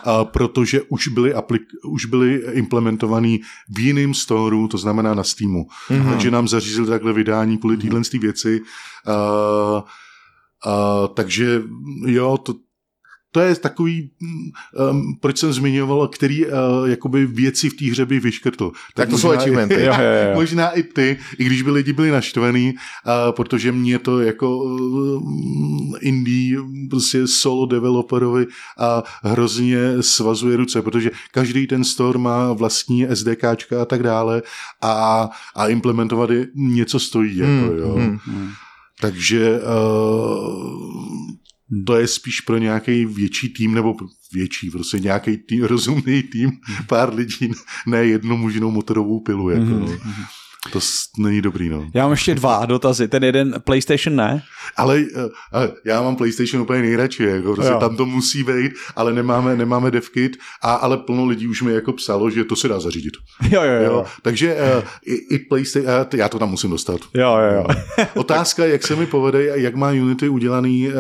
A 0.04 0.26
protože 0.26 0.82
už 0.82 1.08
byly, 1.08 1.34
aplik, 1.34 1.62
už 1.86 2.06
byly 2.06 2.42
implementovaný 2.52 3.42
v 3.70 3.80
jiném 3.80 4.14
storu, 4.14 4.68
to 4.68 4.78
znamená 4.78 5.14
na 5.14 5.24
Steamu. 5.24 5.68
Mhm. 5.90 6.10
Takže 6.10 6.32
nám 6.32 6.48
zařízili 6.48 6.88
takhle 6.88 7.14
vydání 7.14 7.58
kvůli 7.58 7.78
téhle 7.78 8.02
ty 8.12 8.18
věci. 8.18 8.62
Uh, 9.08 9.82
uh, 10.66 11.08
takže 11.14 11.62
jo, 12.06 12.38
to, 12.38 12.54
to 13.32 13.40
je 13.40 13.56
takový, 13.56 14.10
um, 14.92 15.02
proč 15.20 15.38
jsem 15.38 15.54
zmiňoval, 15.54 16.08
který 16.08 16.46
uh, 16.46 16.52
jakoby 16.86 17.26
věci 17.26 17.70
v 17.70 17.74
té 17.74 17.86
hře 17.86 18.06
bych 18.06 18.24
vyškrtl. 18.24 18.72
Tak 18.96 19.10
to 19.10 19.18
jsou 19.18 19.34
i- 19.34 19.38
achievementy. 19.38 19.74
Jo, 19.82 19.94
jo, 19.94 20.30
jo. 20.30 20.36
Možná 20.36 20.70
i 20.70 20.84
ty, 20.84 21.18
i 21.38 21.44
když 21.44 21.62
by 21.62 21.72
lidi 21.72 21.94
byli 21.94 22.12
naštvaný, 22.12 22.74
uh, 22.74 23.12
protože 23.36 23.72
mě 23.72 24.00
to 24.00 24.20
jako 24.20 24.58
uh, 24.58 25.98
indie, 26.02 26.60
prostě 26.90 27.28
solo 27.28 27.66
developerovi 27.66 28.46
a 28.80 29.04
hrozně 29.24 29.78
svazuje 30.02 30.58
ruce, 30.58 30.82
protože 30.82 31.12
každý 31.32 31.68
ten 31.68 31.84
store 31.84 32.20
má 32.20 32.54
vlastní 32.54 33.08
SDKčka 33.14 33.82
a 33.82 33.86
tak 33.86 34.04
dále 34.04 34.42
a, 34.82 35.30
a 35.56 35.68
implementovat 35.68 36.30
je 36.30 36.48
něco 36.56 37.00
stojí. 37.00 37.38
Jako, 37.38 37.52
Hmm, 37.52 37.78
jo. 37.78 37.94
hmm. 37.96 38.50
Takže 39.02 39.60
uh, 39.60 41.21
to 41.86 41.96
je 41.96 42.08
spíš 42.08 42.42
pro 42.42 42.58
nějaký 42.58 43.06
větší 43.06 43.50
tým, 43.50 43.74
nebo 43.74 43.96
větší, 44.34 44.70
prostě 44.70 45.00
nějaký 45.00 45.38
tým, 45.38 45.64
rozumný 45.74 46.24
tým, 46.24 46.52
pár 46.88 47.14
lidí, 47.16 47.52
ne 47.88 48.06
jednu 48.06 48.38
možnou 48.38 48.72
motorovou 48.72 49.20
pilu. 49.20 49.50
Jako, 49.50 49.64
Mhm. 49.66 49.80
no. 49.80 49.98
To 50.72 50.80
není 51.18 51.42
dobrý, 51.42 51.70
no. 51.70 51.90
Já 51.94 52.04
mám 52.04 52.12
ještě 52.12 52.36
dva 52.36 52.66
dotazy. 52.66 53.08
Ten 53.08 53.24
jeden 53.24 53.56
PlayStation 53.64 54.16
ne. 54.16 54.44
Ale, 54.78 55.00
eh, 55.00 55.30
ale 55.52 55.72
já 55.86 56.02
mám 56.02 56.16
PlayStation 56.16 56.62
úplně 56.62 56.82
nejradši, 56.82 57.24
jako, 57.24 57.54
prostě 57.54 57.72
Jo. 57.72 57.80
tam 57.80 57.98
to 57.98 58.06
musí 58.06 58.44
být, 58.44 58.72
ale 58.96 59.14
nemáme, 59.14 59.56
nemáme 59.56 59.92
devkit, 59.92 60.38
a, 60.62 60.74
ale 60.74 60.98
plno 60.98 61.26
lidí 61.26 61.48
už 61.48 61.62
mi 61.62 61.74
jako 61.74 61.94
psalo, 61.94 62.30
že 62.30 62.44
to 62.44 62.56
se 62.56 62.68
dá 62.68 62.80
zařídit. 62.80 63.14
Jo, 63.50 63.62
jo, 63.64 63.74
Jo. 63.74 63.84
jo. 63.84 64.06
Takže 64.22 64.56
uh, 64.56 64.84
i, 65.06 65.36
i 65.36 65.40
PlayStation, 65.40 65.94
uh, 66.14 66.20
já 66.20 66.30
to 66.30 66.40
tam 66.40 66.50
musím 66.50 66.70
dostat. 66.70 67.00
Jo, 67.14 67.38
jo, 67.38 67.54
jo. 67.56 67.66
Otázka, 68.16 68.66
jak 68.66 68.84
se 68.88 68.96
mi 68.96 69.06
povede 69.06 69.44
jak 69.58 69.76
má 69.76 69.90
Unity 69.90 70.30
udělaný 70.30 70.88
uh, 70.88 70.94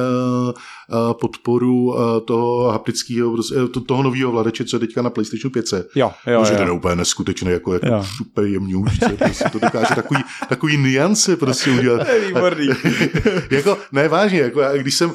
podporu 1.13 1.85
uh, 1.85 1.95
toho 2.25 2.69
haptického, 2.71 3.31
prostě, 3.33 3.55
eh, 3.65 3.67
to, 3.67 3.79
toho 3.81 4.03
nového 4.03 4.31
vladače, 4.31 4.65
co 4.65 4.75
je 4.75 4.79
teďka 4.79 5.01
na 5.01 5.09
PlayStation 5.09 5.51
5. 5.51 5.65
Jo, 5.95 6.11
jo, 6.27 6.45
že 6.45 6.51
ten 6.51 6.61
je 6.61 6.67
jo. 6.67 6.75
úplně 6.75 6.95
neskutečný, 6.95 7.51
jako, 7.51 7.73
jako 7.73 7.87
Jo. 7.87 8.05
super 8.17 8.43
jemňoučce, 8.45 9.09
prostě 9.17 9.43
to 9.51 9.59
dokáže 9.59 9.95
takový, 9.95 10.23
takový 10.49 10.77
niance 10.77 11.35
prostě 11.37 11.71
udělat. 11.71 12.07
Výborný. 12.27 12.67
jako, 13.51 13.77
ne, 13.91 14.07
vážně, 14.07 14.39
jako, 14.39 14.61
když 14.77 14.95
jsem, 14.95 15.11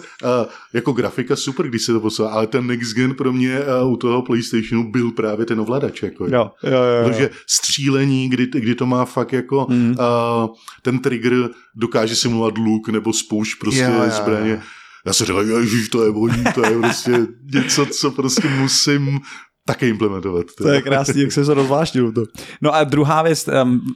jako 0.72 0.92
grafika 0.92 1.36
super, 1.36 1.68
když 1.68 1.82
se 1.82 1.92
to 1.92 2.00
poslal, 2.00 2.28
ale 2.28 2.46
ten 2.46 2.66
next 2.66 2.94
gen 2.94 3.14
pro 3.14 3.32
mě 3.32 3.58
u 3.90 3.96
toho 3.96 4.22
PlayStationu 4.22 4.90
byl 4.90 5.10
právě 5.10 5.46
ten 5.46 5.60
ovladač, 5.60 6.02
jako, 6.02 6.24
Jo, 6.26 6.50
jo, 6.62 6.70
jo. 6.70 6.78
jo. 7.02 7.08
Protože 7.08 7.30
střílení, 7.46 8.28
kdy, 8.28 8.46
kdy 8.46 8.74
to 8.74 8.86
má 8.86 9.04
fakt 9.04 9.32
jako 9.32 9.66
Mm. 9.68 9.90
uh, 9.90 10.54
ten 10.82 10.98
trigger 10.98 11.48
dokáže 11.74 12.16
simulovat 12.16 12.58
luk 12.58 12.88
nebo 12.88 13.12
spoušť 13.12 13.58
prostě 13.60 13.80
Jo, 13.80 13.90
jo, 14.04 14.10
zbraně. 14.10 14.50
jo. 14.50 14.58
Já 15.06 15.12
se 15.12 15.24
říkal, 15.24 15.40
ježiš, 15.40 15.88
to 15.88 16.04
je 16.04 16.12
bojí, 16.12 16.44
to 16.54 16.66
je 16.66 16.78
prostě 16.78 17.26
něco, 17.54 17.86
co 17.86 18.10
prostě 18.10 18.48
musím 18.48 19.20
také 19.66 19.88
implementovat. 19.88 20.46
To 20.58 20.68
je 20.68 20.82
krásný, 20.82 21.20
jak 21.22 21.32
se 21.32 21.44
to 21.44 21.54
rozvážnil 21.54 22.12
to. 22.12 22.24
No 22.62 22.74
a 22.74 22.84
druhá 22.84 23.22
věc, 23.22 23.44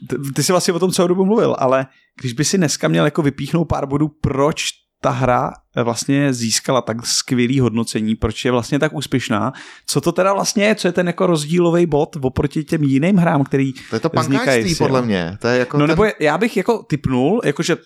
ty, 0.08 0.16
ty 0.34 0.42
jsi 0.42 0.52
vlastně 0.52 0.74
o 0.74 0.78
tom 0.78 0.90
celou 0.90 1.08
dobu 1.08 1.24
mluvil, 1.24 1.56
ale 1.58 1.86
když 2.20 2.32
by 2.32 2.44
si 2.44 2.58
dneska 2.58 2.88
měl 2.88 3.04
jako 3.04 3.22
vypíchnout 3.22 3.68
pár 3.68 3.86
bodů, 3.86 4.08
proč 4.20 4.64
ta 5.02 5.10
hra 5.10 5.50
vlastně 5.76 6.32
získala 6.32 6.80
tak 6.80 7.06
skvělý 7.06 7.60
hodnocení, 7.60 8.14
proč 8.14 8.44
je 8.44 8.50
vlastně 8.50 8.78
tak 8.78 8.92
úspěšná. 8.94 9.52
Co 9.86 10.00
to 10.00 10.12
teda 10.12 10.32
vlastně 10.32 10.64
je, 10.64 10.74
co 10.74 10.88
je 10.88 10.92
ten 10.92 11.06
jako 11.06 11.26
rozdílový 11.26 11.86
bod 11.86 12.16
oproti 12.20 12.64
těm 12.64 12.84
jiným 12.84 13.16
hrám, 13.16 13.44
který 13.44 13.72
To 13.72 13.96
je 13.96 14.00
to 14.00 14.10
vznikají 14.20 14.46
pankáčství, 14.46 14.74
podle 14.74 15.02
mě. 15.02 15.38
To 15.40 15.48
je 15.48 15.58
jako 15.58 15.78
No 15.78 15.86
ten... 15.86 15.88
nebo 15.90 16.04
já 16.20 16.38
bych 16.38 16.56
jako 16.56 16.82
typnul, 16.82 17.40
jakože 17.44 17.76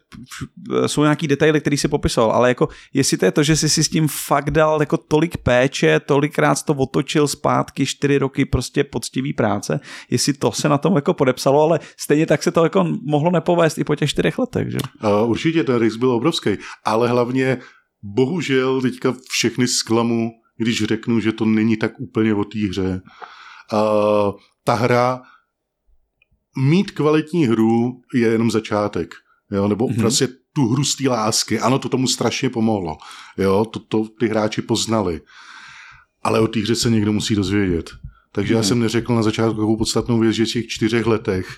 jsou 0.86 1.02
nějaký 1.02 1.28
detaily, 1.28 1.60
který 1.60 1.76
si 1.76 1.88
popisoval, 1.88 2.32
ale 2.32 2.48
jako 2.48 2.68
jestli 2.92 3.16
to 3.16 3.24
je 3.24 3.30
to, 3.32 3.42
že 3.42 3.56
jsi 3.56 3.68
si 3.68 3.84
s 3.84 3.88
tím 3.88 4.08
fakt 4.08 4.50
dal 4.50 4.80
jako 4.80 4.96
tolik 4.96 5.36
péče, 5.36 6.00
tolikrát 6.00 6.62
to 6.62 6.74
otočil 6.74 7.28
zpátky, 7.28 7.86
čtyři 7.86 8.18
roky 8.18 8.44
prostě 8.44 8.84
poctivý 8.84 9.32
práce, 9.32 9.80
jestli 10.10 10.32
to 10.32 10.52
se 10.52 10.68
na 10.68 10.78
tom 10.78 10.96
jako 10.96 11.14
podepsalo, 11.14 11.62
ale 11.62 11.80
stejně 12.00 12.26
tak 12.26 12.42
se 12.42 12.50
to 12.50 12.64
jako 12.64 12.86
mohlo 13.02 13.30
nepovést 13.30 13.78
i 13.78 13.84
po 13.84 13.94
těch 13.96 14.10
čtyřech 14.10 14.38
letech, 14.38 14.70
že? 14.70 14.78
Uh, 15.04 15.30
určitě 15.30 15.64
ten 15.64 15.76
risk 15.76 15.98
byl 15.98 16.10
obrovský, 16.10 16.50
ale 16.84 17.08
hlavně 17.08 17.58
bohužel 18.04 18.80
teďka 18.82 19.14
všechny 19.30 19.68
zklamu, 19.68 20.30
když 20.56 20.84
řeknu, 20.84 21.20
že 21.20 21.32
to 21.32 21.44
není 21.44 21.76
tak 21.76 22.00
úplně 22.00 22.34
o 22.34 22.44
té 22.44 22.58
hře. 22.68 23.02
Uh, 23.72 24.32
ta 24.64 24.74
hra, 24.74 25.22
mít 26.58 26.90
kvalitní 26.90 27.46
hru 27.46 28.00
je 28.14 28.28
jenom 28.28 28.50
začátek. 28.50 29.14
Jo? 29.50 29.68
Nebo 29.68 29.86
Mhm. 29.86 29.96
mm-hmm. 29.96 30.00
prostě 30.00 30.28
tu 30.52 30.68
hru 30.68 30.84
z 30.84 30.96
té 30.96 31.08
lásky. 31.08 31.60
Ano, 31.60 31.78
to 31.78 31.88
tomu 31.88 32.08
strašně 32.08 32.50
pomohlo. 32.50 32.96
Jo? 33.38 33.64
To, 33.64 33.78
to 33.80 34.08
ty 34.20 34.28
hráči 34.28 34.62
poznali. 34.62 35.20
Ale 36.22 36.40
o 36.40 36.48
té 36.48 36.60
hře 36.60 36.74
se 36.74 36.90
někdo 36.90 37.12
musí 37.12 37.34
dozvědět. 37.34 37.90
Takže 38.32 38.54
mm-hmm. 38.54 38.56
já 38.56 38.62
jsem 38.62 38.80
neřekl 38.80 39.14
na 39.14 39.22
začátku 39.22 39.54
takovou 39.54 39.76
podstatnou 39.76 40.18
věc, 40.18 40.34
že 40.34 40.44
v 40.44 40.48
těch 40.48 40.66
čtyřech 40.66 41.06
letech 41.06 41.48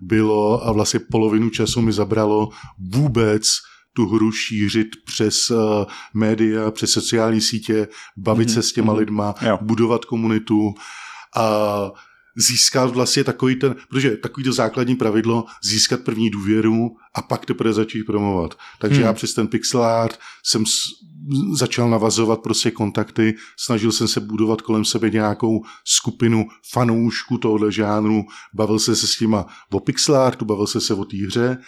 bylo 0.00 0.66
a 0.66 0.72
vlastně 0.72 1.00
polovinu 1.10 1.50
času 1.50 1.80
mi 1.80 1.92
zabralo 1.92 2.48
vůbec 2.92 3.42
tu 3.98 4.06
hru 4.06 4.32
šířit 4.32 4.88
přes 5.04 5.50
uh, 5.50 5.58
média, 6.14 6.70
přes 6.70 6.90
sociální 6.90 7.40
sítě, 7.40 7.88
bavit 8.16 8.48
mm-hmm. 8.48 8.54
se 8.54 8.62
s 8.62 8.72
těma 8.72 8.92
lidma, 8.92 9.34
Jo. 9.42 9.58
budovat 9.62 10.04
komunitu 10.04 10.74
a 11.36 11.90
získat 12.36 12.90
vlastně 12.90 13.24
takový 13.24 13.56
ten, 13.56 13.76
protože 13.88 14.16
takový 14.16 14.44
to 14.44 14.52
základní 14.52 14.96
pravidlo, 14.96 15.44
získat 15.62 16.00
první 16.00 16.30
důvěru 16.30 16.96
a 17.14 17.22
pak 17.22 17.46
teprve 17.46 17.72
začít 17.72 18.04
promovat. 18.04 18.54
Takže 18.78 18.96
hmm. 18.96 19.06
já 19.06 19.12
přes 19.12 19.34
ten 19.34 19.46
pixel 19.46 19.82
art 19.82 20.18
jsem 20.42 20.66
s, 20.66 20.78
začal 21.52 21.90
navazovat 21.90 22.40
prostě 22.40 22.70
kontakty, 22.70 23.34
snažil 23.56 23.92
jsem 23.92 24.08
se 24.08 24.20
budovat 24.20 24.62
kolem 24.62 24.84
sebe 24.84 25.10
nějakou 25.10 25.64
skupinu 25.84 26.46
fanoušků 26.72 27.38
tohohle 27.38 27.72
žánru, 27.72 28.22
bavil 28.54 28.78
jsem 28.78 28.96
se 28.96 29.06
s 29.06 29.18
těma 29.18 29.46
o 29.72 29.80
pixel 29.80 30.16
artu, 30.16 30.44
bavil 30.44 30.66
jsem 30.66 30.80
se 30.80 30.94
o 30.94 31.04
té 31.04 31.16
hře 31.16 31.58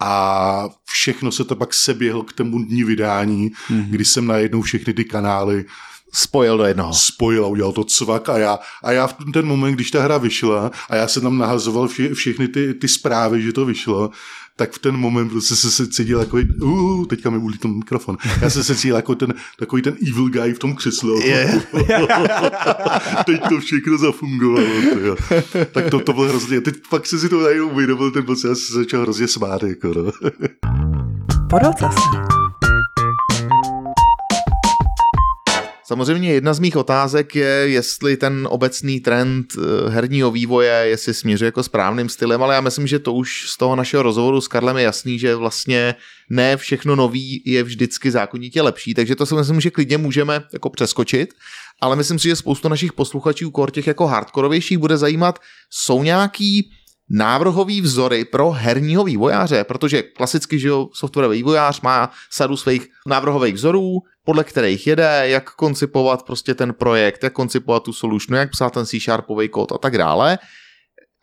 a 0.00 0.68
všechno 0.84 1.32
se 1.32 1.44
to 1.44 1.56
pak 1.56 1.74
seběhl 1.74 2.22
k 2.22 2.32
tomu 2.32 2.58
dní 2.64 2.84
vydání, 2.84 3.50
mm-hmm. 3.50 3.86
kdy 3.90 4.04
jsem 4.04 4.26
najednou 4.26 4.62
všechny 4.62 4.94
ty 4.94 5.04
kanály 5.04 5.64
spojil 6.12 6.58
do 6.58 6.64
jednoho. 6.64 6.92
Spojil 6.92 7.44
a 7.44 7.48
udělal 7.48 7.72
to 7.72 7.84
cvak 7.84 8.28
a 8.28 8.38
já, 8.38 8.58
a 8.82 8.92
já 8.92 9.06
v 9.06 9.14
ten 9.32 9.46
moment, 9.46 9.74
když 9.74 9.90
ta 9.90 10.02
hra 10.02 10.18
vyšla 10.18 10.70
a 10.90 10.96
já 10.96 11.08
jsem 11.08 11.22
tam 11.22 11.38
nahazoval 11.38 11.88
vše, 11.88 12.14
všechny 12.14 12.48
ty, 12.48 12.74
ty 12.74 12.88
zprávy, 12.88 13.42
že 13.42 13.52
to 13.52 13.64
vyšlo, 13.64 14.10
tak 14.56 14.72
v 14.72 14.78
ten 14.78 14.96
moment 14.96 15.28
prostě 15.28 15.56
se, 15.56 15.70
se 15.70 15.86
cítil 15.86 16.20
jako, 16.20 16.38
uh, 16.62 17.06
teďka 17.06 17.30
mi 17.30 17.38
ulí 17.38 17.58
ten 17.58 17.74
mikrofon, 17.74 18.16
já 18.40 18.50
jsem 18.50 18.64
se 18.64 18.76
cítil 18.76 18.96
jako 18.96 19.14
ten, 19.14 19.34
takový 19.58 19.82
ten 19.82 19.96
evil 20.10 20.28
guy 20.28 20.52
v 20.52 20.58
tom 20.58 20.76
křesle. 20.76 21.26
Yeah. 21.26 21.64
Teď 23.26 23.40
to 23.48 23.60
všechno 23.60 23.98
zafungovalo. 23.98 24.66
Tyjo. 24.94 25.16
Tak 25.72 25.90
to, 25.90 26.00
to 26.00 26.12
bylo 26.12 26.28
hrozně. 26.28 26.60
Teď 26.60 26.74
pak 26.90 27.06
se 27.06 27.18
si 27.18 27.28
to 27.28 27.40
najednou 27.40 27.68
uvědomil, 27.68 28.10
ten 28.10 28.24
byl 28.24 28.36
já 28.48 28.54
se 28.54 28.72
začal 28.72 29.00
hrozně 29.00 29.28
smát. 29.28 29.62
Jako, 29.62 29.94
no. 29.94 30.12
Samozřejmě 35.92 36.32
jedna 36.32 36.54
z 36.54 36.58
mých 36.58 36.76
otázek 36.76 37.36
je, 37.36 37.46
jestli 37.46 38.16
ten 38.16 38.48
obecný 38.50 39.00
trend 39.00 39.46
eh, 39.58 39.90
herního 39.90 40.30
vývoje, 40.30 40.72
jestli 40.72 41.14
směřuje 41.14 41.46
jako 41.46 41.62
správným 41.62 42.08
stylem, 42.08 42.42
ale 42.42 42.54
já 42.54 42.60
myslím, 42.60 42.86
že 42.86 42.98
to 42.98 43.12
už 43.12 43.50
z 43.50 43.56
toho 43.56 43.76
našeho 43.76 44.02
rozhovoru 44.02 44.40
s 44.40 44.48
Karlem 44.48 44.76
je 44.76 44.82
jasný, 44.82 45.18
že 45.18 45.34
vlastně 45.34 45.94
ne 46.30 46.56
všechno 46.56 46.96
nový 46.96 47.42
je 47.46 47.62
vždycky 47.62 48.10
zákonitě 48.10 48.62
lepší, 48.62 48.94
takže 48.94 49.16
to 49.16 49.26
si 49.26 49.34
myslím, 49.34 49.60
že 49.60 49.70
klidně 49.70 49.98
můžeme 49.98 50.44
jako 50.52 50.70
přeskočit, 50.70 51.34
ale 51.80 51.96
myslím 51.96 52.18
si, 52.18 52.28
že 52.28 52.36
spoustu 52.36 52.68
našich 52.68 52.92
posluchačů, 52.92 53.50
kor 53.50 53.70
těch 53.70 53.86
jako 53.86 54.06
hardkorovějších, 54.06 54.78
bude 54.78 54.96
zajímat, 54.96 55.38
jsou 55.70 56.02
nějaký 56.02 56.70
návrhový 57.10 57.80
vzory 57.80 58.24
pro 58.24 58.50
herního 58.50 59.04
vývojáře, 59.04 59.64
protože 59.64 60.02
klasicky, 60.02 60.58
že 60.58 60.68
jo, 60.68 60.88
softwarový 60.94 61.36
vývojář 61.36 61.80
má 61.80 62.10
sadu 62.30 62.56
svých 62.56 62.88
návrhových 63.06 63.54
vzorů, 63.54 63.98
podle 64.24 64.44
kterých 64.44 64.86
jede, 64.86 65.22
jak 65.24 65.50
koncipovat 65.50 66.22
prostě 66.22 66.54
ten 66.54 66.74
projekt, 66.74 67.22
jak 67.22 67.32
koncipovat 67.32 67.82
tu 67.82 67.92
solution, 67.92 68.38
jak 68.38 68.50
psát 68.50 68.72
ten 68.72 68.86
C-sharpový 68.86 69.48
kód 69.48 69.72
a 69.72 69.78
tak 69.78 69.98
dále. 69.98 70.38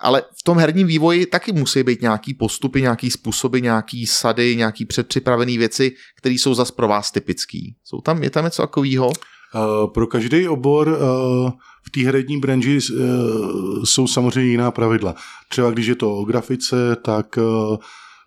Ale 0.01 0.21
v 0.21 0.43
tom 0.43 0.57
herním 0.57 0.87
vývoji 0.87 1.25
taky 1.25 1.51
musí 1.51 1.83
být 1.83 2.01
nějaký 2.01 2.33
postupy, 2.33 2.81
nějaký 2.81 3.11
způsoby, 3.11 3.59
nějaký 3.59 4.07
sady, 4.07 4.55
nějaký 4.55 4.85
předpřipravené 4.85 5.57
věci, 5.57 5.91
které 6.17 6.35
jsou 6.35 6.53
zas 6.53 6.71
pro 6.71 6.87
vás 6.87 7.11
typický. 7.11 7.75
Jsou 7.83 8.01
tam, 8.01 8.23
je 8.23 8.29
tam 8.29 8.45
něco 8.45 8.61
takového? 8.61 9.07
Uh, 9.07 9.13
pro 9.93 10.07
každý 10.07 10.47
obor 10.47 10.87
uh, 10.87 10.95
v 11.87 11.91
té 11.91 12.01
herní 12.01 12.39
branži 12.39 12.79
uh, 12.91 13.83
jsou 13.83 14.07
samozřejmě 14.07 14.51
jiná 14.51 14.71
pravidla. 14.71 15.15
Třeba 15.49 15.71
když 15.71 15.87
je 15.87 15.95
to 15.95 16.17
o 16.17 16.25
grafice, 16.25 16.95
tak 16.95 17.39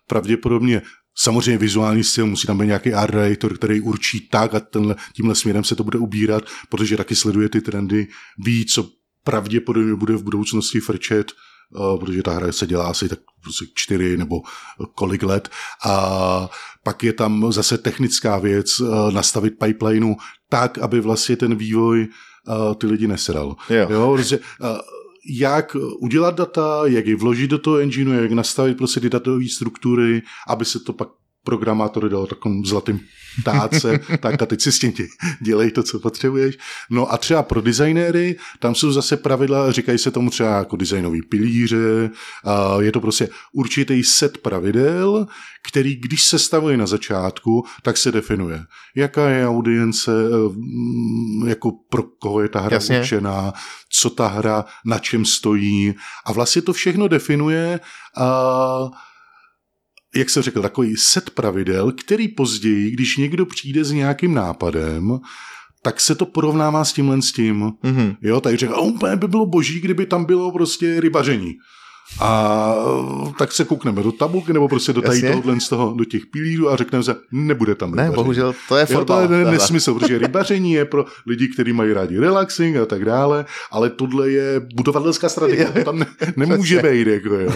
pravděpodobně 0.07 0.81
Samozřejmě 1.17 1.57
vizuální 1.57 2.03
styl, 2.03 2.25
musí 2.27 2.47
tam 2.47 2.57
být 2.57 2.65
nějaký 2.65 2.93
art 2.93 3.13
director, 3.13 3.57
který 3.57 3.81
určí 3.81 4.27
tak 4.31 4.53
a 4.53 4.59
tenhle, 4.59 4.95
tímhle 5.13 5.35
směrem 5.35 5.63
se 5.63 5.75
to 5.75 5.83
bude 5.83 5.99
ubírat, 5.99 6.43
protože 6.69 6.97
taky 6.97 7.15
sleduje 7.15 7.49
ty 7.49 7.61
trendy, 7.61 8.07
ví, 8.37 8.65
co 8.65 8.89
pravděpodobně 9.23 9.95
bude 9.95 10.15
v 10.15 10.23
budoucnosti 10.23 10.79
frčet, 10.79 11.31
uh, 11.75 11.99
protože 11.99 12.23
ta 12.23 12.31
hra 12.31 12.51
se 12.51 12.67
dělá 12.67 12.87
asi 12.87 13.09
tak 13.09 13.19
prostě 13.41 13.65
čtyři 13.75 14.17
nebo 14.17 14.41
kolik 14.95 15.23
let. 15.23 15.49
A 15.85 16.49
pak 16.83 17.03
je 17.03 17.13
tam 17.13 17.51
zase 17.51 17.77
technická 17.77 18.37
věc, 18.37 18.79
uh, 18.79 19.11
nastavit 19.11 19.59
pipelineu 19.59 20.15
tak, 20.49 20.77
aby 20.77 21.01
vlastně 21.01 21.35
ten 21.35 21.55
vývoj 21.55 22.07
ty 22.77 22.87
lidi 22.87 23.07
nesedal. 23.07 23.55
Jo. 23.69 23.87
Jo, 23.89 24.13
protože, 24.15 24.39
jak 25.29 25.77
udělat 25.99 26.35
data, 26.35 26.81
jak 26.85 27.07
je 27.07 27.15
vložit 27.15 27.51
do 27.51 27.59
toho 27.59 27.77
engineu, 27.77 28.13
jak 28.13 28.31
nastavit 28.31 28.77
prostě 28.77 28.99
ty 28.99 29.09
datové 29.09 29.49
struktury, 29.55 30.21
aby 30.47 30.65
se 30.65 30.79
to 30.79 30.93
pak 30.93 31.09
programátory 31.43 32.09
dalo 32.09 32.27
takovým 32.27 32.65
zlatým 32.65 32.99
táce, 33.43 33.99
tak 34.19 34.41
a 34.41 34.45
teď 34.45 34.61
si 34.61 34.71
s 34.71 34.79
tím 34.79 34.93
dělej 35.41 35.71
to, 35.71 35.83
co 35.83 35.99
potřebuješ. 35.99 36.57
No 36.89 37.13
a 37.13 37.17
třeba 37.17 37.43
pro 37.43 37.61
designéry, 37.61 38.35
tam 38.59 38.75
jsou 38.75 38.91
zase 38.91 39.17
pravidla, 39.17 39.71
říkají 39.71 39.97
se 39.97 40.11
tomu 40.11 40.29
třeba 40.29 40.49
jako 40.57 40.75
designový 40.75 41.21
pilíře, 41.21 42.09
a 42.43 42.81
je 42.81 42.91
to 42.91 43.01
prostě 43.01 43.29
určitý 43.53 44.03
set 44.03 44.37
pravidel, 44.37 45.27
který 45.63 45.95
když 45.95 46.23
se 46.23 46.39
stavuje 46.39 46.77
na 46.77 46.85
začátku, 46.85 47.65
tak 47.81 47.97
se 47.97 48.11
definuje, 48.11 48.65
jaká 48.95 49.29
je 49.29 49.47
audience, 49.47 50.11
mm, 50.49 51.47
jako 51.47 51.71
pro 51.89 52.03
koho 52.03 52.41
je 52.41 52.49
ta 52.49 52.59
hra 52.59 52.75
Jasně. 52.75 52.99
určená, 52.99 53.53
co 53.89 54.09
ta 54.09 54.27
hra, 54.27 54.65
na 54.85 54.99
čem 54.99 55.25
stojí 55.25 55.95
a 56.25 56.33
vlastně 56.33 56.61
to 56.61 56.73
všechno 56.73 57.07
definuje 57.07 57.79
a 58.17 58.91
jak 60.15 60.29
jsem 60.29 60.43
řekl, 60.43 60.61
takový 60.61 60.97
set 60.97 61.29
pravidel, 61.29 61.91
který 61.91 62.27
později, 62.27 62.91
když 62.91 63.17
někdo 63.17 63.45
přijde 63.45 63.83
s 63.83 63.91
nějakým 63.91 64.33
nápadem, 64.33 65.19
tak 65.81 66.01
se 66.01 66.15
to 66.15 66.25
porovnává 66.25 66.85
s 66.85 66.93
tímhle 66.93 67.21
s 67.21 67.31
tím. 67.31 67.61
Mm-hmm. 67.61 68.15
Jo, 68.21 68.41
tak 68.41 68.55
řekl, 68.55 68.79
úplně 68.79 69.15
by 69.15 69.27
bylo 69.27 69.45
boží, 69.45 69.79
kdyby 69.79 70.05
tam 70.05 70.25
bylo 70.25 70.51
prostě 70.51 70.99
rybaření. 70.99 71.53
A 72.21 72.75
tak 73.37 73.51
se 73.51 73.65
koukneme 73.65 74.03
do 74.03 74.11
tabulky 74.11 74.53
nebo 74.53 74.67
prostě 74.67 74.93
do 74.93 75.01
tady 75.01 75.21
tohohle 75.21 75.59
z 75.59 75.69
toho, 75.69 75.93
do 75.97 76.05
těch 76.05 76.25
pilířů 76.25 76.69
a 76.69 76.75
řekneme 76.75 77.03
se, 77.03 77.15
nebude 77.31 77.75
tam 77.75 77.91
Ne, 77.91 77.95
rybaření. 78.03 78.15
bohužel, 78.15 78.53
to 78.69 78.77
je 78.77 78.81
Jo, 78.81 78.87
to 78.87 78.93
fotbal. 78.93 79.33
je 79.33 79.45
nesmysl, 79.45 79.93
protože 79.93 80.17
rybaření 80.17 80.73
je 80.73 80.85
pro 80.85 81.05
lidi, 81.27 81.47
kteří 81.47 81.73
mají 81.73 81.93
rádi 81.93 82.19
relaxing 82.19 82.77
a 82.77 82.85
tak 82.85 83.05
dále, 83.05 83.45
ale 83.71 83.89
tohle 83.89 84.29
je 84.29 84.61
budovatelská 84.75 85.29
strategie, 85.29 85.65
to 85.65 85.83
tam 85.83 85.99
ne, 85.99 86.05
nemůže 86.35 86.81
být, 86.81 87.07
jako 87.07 87.29
jo. 87.35 87.51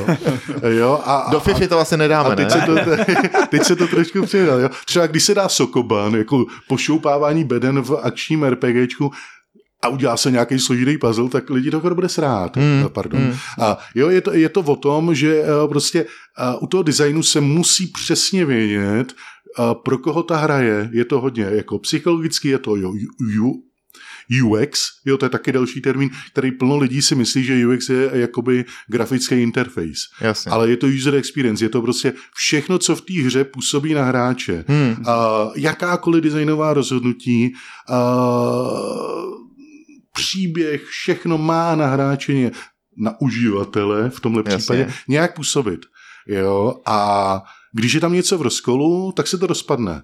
jo 0.68 1.00
a, 1.06 1.28
Do 1.32 1.40
FIFA 1.40 1.68
to 1.68 1.80
asi 1.80 1.98
nedáme, 1.98 2.30
a 2.30 2.36
teď, 2.36 2.48
ne? 2.56 2.62
se 2.62 2.66
to, 2.66 3.04
teď 3.50 3.64
se 3.64 3.76
to 3.76 3.88
trošku 3.88 4.22
přidal. 4.22 4.60
Jo. 4.60 4.70
Třeba 4.86 5.08
když 5.08 5.24
se 5.24 5.36
dá 5.36 5.50
Sokoban, 5.50 6.16
jako 6.16 6.46
pošoupávání 6.68 7.44
beden 7.44 7.82
v 7.82 8.00
akčním 8.04 8.44
RPGčku, 8.44 9.12
a 9.82 9.90
udělá 9.90 10.18
se 10.18 10.32
nějaký 10.32 10.60
složitý 10.60 10.98
puzzle, 10.98 11.30
tak 11.30 11.50
lidi 11.50 11.72
to 11.72 11.80
bude 11.80 12.10
srát. 12.10 12.58
Hmm, 12.58 12.86
Pardon. 12.90 13.22
hmm. 13.22 13.34
A 13.60 13.78
jo, 13.96 14.10
je 14.10 14.22
to, 14.22 14.34
je 14.34 14.50
to 14.50 14.62
o 14.62 14.76
tom, 14.76 15.16
že 15.16 15.42
eh, 15.44 15.68
prostě 15.70 16.06
eh, 16.40 16.58
u 16.60 16.68
toho 16.68 16.84
designu 16.84 17.24
se 17.24 17.42
musí 17.42 17.88
přesně 17.88 18.46
vědět, 18.46 19.14
eh, 19.14 19.64
pro 19.84 19.98
koho 19.98 20.24
ta 20.24 20.38
hra 20.38 20.60
je. 20.60 20.90
Je 20.94 21.06
to 21.06 21.22
hodně 21.22 21.44
jako 21.44 21.80
psychologicky, 21.80 22.50
je 22.50 22.60
to 22.60 22.76
jo, 22.76 22.94
ju, 23.20 23.54
UX, 24.44 24.82
jo, 25.06 25.18
to 25.18 25.26
je 25.26 25.30
taky 25.30 25.52
další 25.52 25.82
termín, 25.82 26.10
který 26.32 26.52
plno 26.52 26.78
lidí 26.78 27.02
si 27.02 27.16
myslí, 27.16 27.44
že 27.44 27.68
UX 27.68 27.90
je 27.90 28.10
jakoby 28.14 28.66
grafický 28.88 29.36
interface. 29.36 30.02
Jasně. 30.22 30.52
Ale 30.52 30.70
je 30.70 30.78
to 30.78 30.88
user 30.88 31.16
experience, 31.16 31.66
je 31.66 31.70
to 31.70 31.82
prostě 31.82 32.14
všechno, 32.36 32.80
co 32.80 32.96
v 32.96 33.02
té 33.02 33.14
hře 33.14 33.44
působí 33.44 33.94
na 33.94 34.04
hráče. 34.04 34.66
Hmm. 34.68 34.96
A 35.08 35.48
jakákoliv 35.56 36.24
designová 36.24 36.74
rozhodnutí, 36.74 37.54
a 37.90 37.98
příběh, 40.18 40.84
všechno 40.84 41.38
má 41.38 41.76
na 41.76 42.18
na 42.98 43.22
uživatele 43.22 44.10
v 44.10 44.20
tomhle 44.20 44.44
Jasně. 44.46 44.58
případě 44.58 44.94
nějak 45.08 45.36
působit. 45.36 45.80
Jo? 46.28 46.82
A 46.86 47.44
když 47.74 47.94
je 47.94 48.00
tam 48.00 48.14
něco 48.14 48.38
v 48.38 48.42
rozkolu, 48.42 49.12
tak 49.12 49.28
se 49.28 49.38
to 49.38 49.48
rozpadne. 49.48 50.04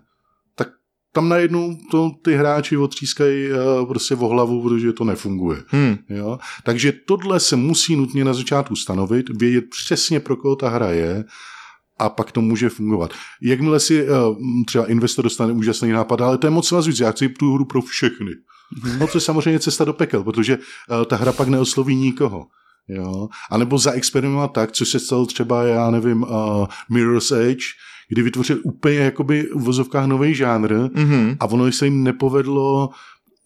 Tak 0.56 0.70
tam 1.14 1.30
najednou 1.30 1.78
to 1.92 2.12
ty 2.24 2.36
hráči 2.36 2.78
otřískají 2.78 3.46
eh, 3.46 3.86
prostě 3.88 4.16
o 4.16 4.28
hlavu, 4.28 4.64
protože 4.64 4.94
to 4.94 5.04
nefunguje. 5.04 5.58
Hmm. 5.68 5.98
Jo? 6.10 6.40
Takže 6.64 6.94
tohle 7.08 7.40
se 7.40 7.56
musí 7.56 7.96
nutně 7.96 8.26
na 8.26 8.34
začátku 8.34 8.76
stanovit, 8.76 9.30
vědět 9.30 9.66
přesně, 9.70 10.20
pro 10.20 10.36
koho 10.36 10.56
ta 10.56 10.70
hra 10.70 10.92
je 10.92 11.26
a 12.00 12.10
pak 12.10 12.32
to 12.32 12.42
může 12.42 12.70
fungovat. 12.70 13.14
Jakmile 13.42 13.80
si 13.80 14.08
uh, 14.08 14.38
třeba 14.66 14.86
investor 14.86 15.24
dostane 15.24 15.54
úžasný 15.54 15.92
nápad, 15.92 16.22
ale 16.22 16.38
to 16.38 16.48
je 16.48 16.52
moc 16.52 16.72
vás 16.72 16.88
víc, 16.88 17.00
já 17.00 17.12
chci 17.12 17.30
tu 17.30 17.54
hru 17.54 17.66
pro 17.66 17.82
všechny. 17.82 18.32
No 19.00 19.08
to 19.08 19.18
je 19.18 19.22
samozřejmě 19.22 19.60
cesta 19.60 19.86
do 19.86 19.94
pekel, 19.94 20.24
protože 20.24 20.58
uh, 20.58 21.06
ta 21.06 21.16
hra 21.16 21.32
pak 21.32 21.48
neosloví 21.48 21.96
nikoho. 21.96 22.48
Jo? 22.88 23.30
A 23.52 23.58
nebo 23.58 23.78
zaexperimentovat 23.78 24.52
tak, 24.54 24.72
co 24.72 24.86
se 24.86 25.00
stalo 25.00 25.26
třeba, 25.26 25.64
já 25.64 25.92
nevím, 25.92 26.24
uh, 26.24 26.68
Mirror's 26.90 27.32
Edge, 27.32 27.66
kdy 28.10 28.22
vytvořil 28.22 28.60
úplně 28.64 28.98
jakoby 28.98 29.50
v 29.56 29.62
vozovkách 29.62 30.06
nový 30.06 30.36
žánr 30.36 30.74
Mm-hmm. 30.74 31.38
a 31.40 31.46
ono 31.46 31.72
se 31.72 31.86
jim 31.86 32.04
nepovedlo 32.04 32.90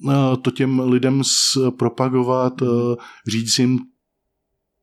uh, 0.04 0.14
to 0.42 0.52
těm 0.52 0.80
lidem 0.80 1.22
propagovat, 1.78 2.62
uh, 2.62 2.96
říct 3.28 3.60
jim, 3.60 3.80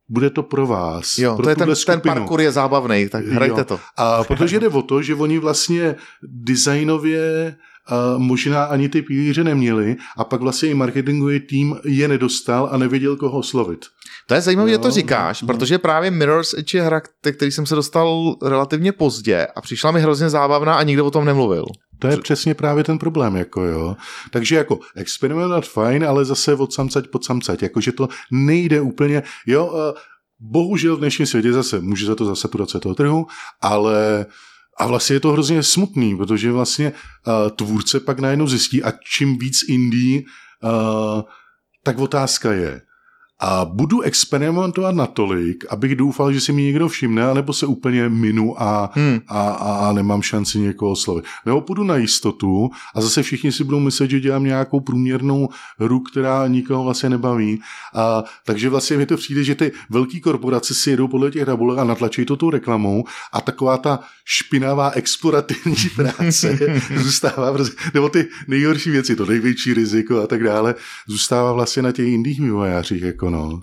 bude 0.08 0.30
to 0.30 0.42
pro 0.42 0.66
vás. 0.66 1.18
Jo, 1.18 1.36
pro 1.36 1.42
to 1.42 1.50
je 1.50 1.56
ten, 1.56 1.74
ten 1.86 2.00
parkour 2.00 2.40
je 2.40 2.52
zábavný, 2.52 3.08
tak 3.08 3.26
hrajte 3.26 3.60
Jo. 3.60 3.64
to. 3.64 3.80
A 3.96 4.24
protože 4.24 4.60
jde 4.60 4.68
o 4.68 4.82
to, 4.82 5.02
že 5.02 5.14
oni 5.14 5.38
vlastně 5.38 5.94
designově 6.22 7.46
uh, 7.48 7.73
možná 8.16 8.64
ani 8.64 8.88
ty 8.88 9.02
pilíře 9.02 9.44
neměli 9.44 9.96
a 10.16 10.24
pak 10.24 10.40
vlastně 10.40 10.68
i 10.68 10.74
marketingový 10.74 11.40
tým 11.40 11.76
je 11.84 12.08
nedostal 12.08 12.68
a 12.72 12.76
nevěděl, 12.76 13.16
koho 13.16 13.38
oslovit. 13.38 13.86
To 14.26 14.34
je 14.34 14.40
zajímavé, 14.40 14.70
že 14.70 14.78
to 14.78 14.90
říkáš, 14.90 15.42
no. 15.42 15.46
protože 15.46 15.78
právě 15.78 16.10
Mirror's 16.10 16.54
Edge 16.54 16.78
je 16.78 16.82
hra, 16.82 17.00
který 17.32 17.52
jsem 17.52 17.66
se 17.66 17.74
dostal 17.74 18.36
relativně 18.42 18.92
pozdě 18.92 19.46
a 19.56 19.60
přišla 19.60 19.90
mi 19.90 20.00
hrozně 20.00 20.30
zábavná 20.30 20.74
a 20.74 20.82
nikdo 20.82 21.06
o 21.06 21.10
tom 21.10 21.24
nemluvil. 21.24 21.64
To 21.98 22.06
je 22.06 22.16
přesně 22.16 22.54
právě 22.54 22.84
ten 22.84 22.98
problém, 22.98 23.36
jako 23.36 23.62
jo. 23.62 23.96
Takže 24.30 24.56
jako 24.56 24.78
experimentovat 24.96 25.66
fajn, 25.66 26.04
ale 26.04 26.24
zase 26.24 26.54
od 26.54 26.72
samcať 26.72 27.06
pod 27.06 27.24
samcať, 27.24 27.62
jakože 27.62 27.92
to 27.92 28.08
nejde 28.30 28.80
úplně, 28.80 29.22
jo, 29.46 29.74
eh, 29.74 30.00
bohužel 30.40 30.96
v 30.96 30.98
dnešním 30.98 31.26
světě 31.26 31.52
zase 31.52 31.80
může 31.80 32.06
za 32.06 32.14
to 32.14 32.24
za 32.24 32.34
saturace 32.34 32.80
toho 32.80 32.94
trhu, 32.94 33.26
ale 33.60 34.26
a 34.78 34.86
vlastně 34.86 35.16
je 35.16 35.20
to 35.20 35.32
hrozně 35.32 35.62
smutný, 35.62 36.16
protože 36.16 36.52
vlastně 36.52 36.92
uh, 36.92 37.50
tvůrce 37.56 38.00
pak 38.00 38.18
najednou 38.18 38.46
zjistí 38.46 38.82
a 38.82 38.92
čím 39.16 39.38
víc 39.38 39.68
indie, 39.68 40.22
uh, 40.22 41.22
tak 41.82 41.98
otázka 41.98 42.52
je, 42.52 42.80
a 43.40 43.64
budu 43.64 44.00
experimentovat 44.00 44.94
natolik, 44.94 45.64
abych 45.70 45.96
doufal, 45.96 46.32
že 46.32 46.40
si 46.40 46.52
mi 46.52 46.62
někdo 46.62 46.88
všimne, 46.88 47.30
anebo 47.30 47.52
se 47.52 47.66
úplně 47.66 48.08
minu 48.08 48.62
a, 48.62 48.90
Hmm. 48.94 49.20
a, 49.28 49.50
a 49.50 49.92
nemám 49.92 50.22
šanci 50.22 50.58
někoho 50.58 50.90
oslovit. 50.90 51.24
Nebo 51.46 51.60
půjdu 51.60 51.84
na 51.84 51.96
jistotu 51.96 52.70
a 52.94 53.00
zase 53.00 53.22
všichni 53.22 53.52
si 53.52 53.64
budou 53.64 53.80
myslet, 53.80 54.10
že 54.10 54.20
dělám 54.20 54.44
nějakou 54.44 54.80
průměrnou 54.80 55.48
hru, 55.78 56.00
která 56.00 56.46
nikoho 56.48 56.84
vlastně 56.84 57.08
nebaví. 57.10 57.60
A, 57.94 58.24
takže 58.46 58.68
vlastně 58.68 58.96
mi 58.96 59.06
to 59.06 59.16
přijde, 59.16 59.44
že 59.44 59.54
ty 59.54 59.72
velké 59.90 60.20
korporace 60.20 60.74
si 60.74 60.90
jedou 60.90 61.08
podle 61.08 61.30
těch 61.30 61.44
tabulek 61.46 61.78
a 61.78 61.84
natlačí 61.84 62.24
to 62.24 62.36
tou 62.36 62.50
reklamou 62.50 63.04
a 63.32 63.40
taková 63.40 63.76
ta 63.78 64.00
špinavá 64.24 64.90
explorativní 64.90 65.74
práce 65.96 66.58
zůstává, 66.96 67.52
prostě- 67.52 67.76
nebo 67.94 68.08
ty 68.08 68.26
nejhorší 68.48 68.90
věci, 68.90 69.16
to 69.16 69.26
největší 69.26 69.74
riziko 69.74 70.22
a 70.22 70.26
tak 70.26 70.42
dále, 70.44 70.74
zůstává 71.08 71.52
vlastně 71.52 71.82
na 71.82 71.92
těch 71.92 72.08
indích 72.08 72.40
vývojářích. 72.40 73.02
Jako 73.02 73.23
no. 73.30 73.60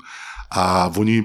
A 0.51 0.91
oni 0.97 1.23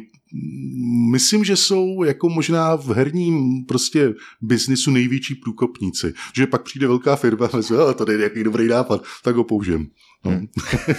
myslím, 1.12 1.44
že 1.44 1.56
jsou 1.56 2.04
jako 2.04 2.28
možná 2.28 2.76
v 2.76 2.88
herním 2.90 3.64
prostě 3.64 4.14
biznisu 4.40 4.90
největší 4.90 5.34
průkopníci. 5.34 6.14
Že 6.36 6.46
pak 6.46 6.62
přijde 6.62 6.86
velká 6.86 7.16
firma 7.16 7.48
a 7.52 7.56
myslí, 7.56 7.76
"Ah, 7.76 7.94
to 7.94 8.10
je 8.10 8.18
nějaký 8.18 8.44
dobrý 8.44 8.68
nápad, 8.68 9.02
tak 9.24 9.36
ho 9.36 9.44
použijem. 9.44 9.86
No. 10.24 10.30
Hmm. 10.30 10.46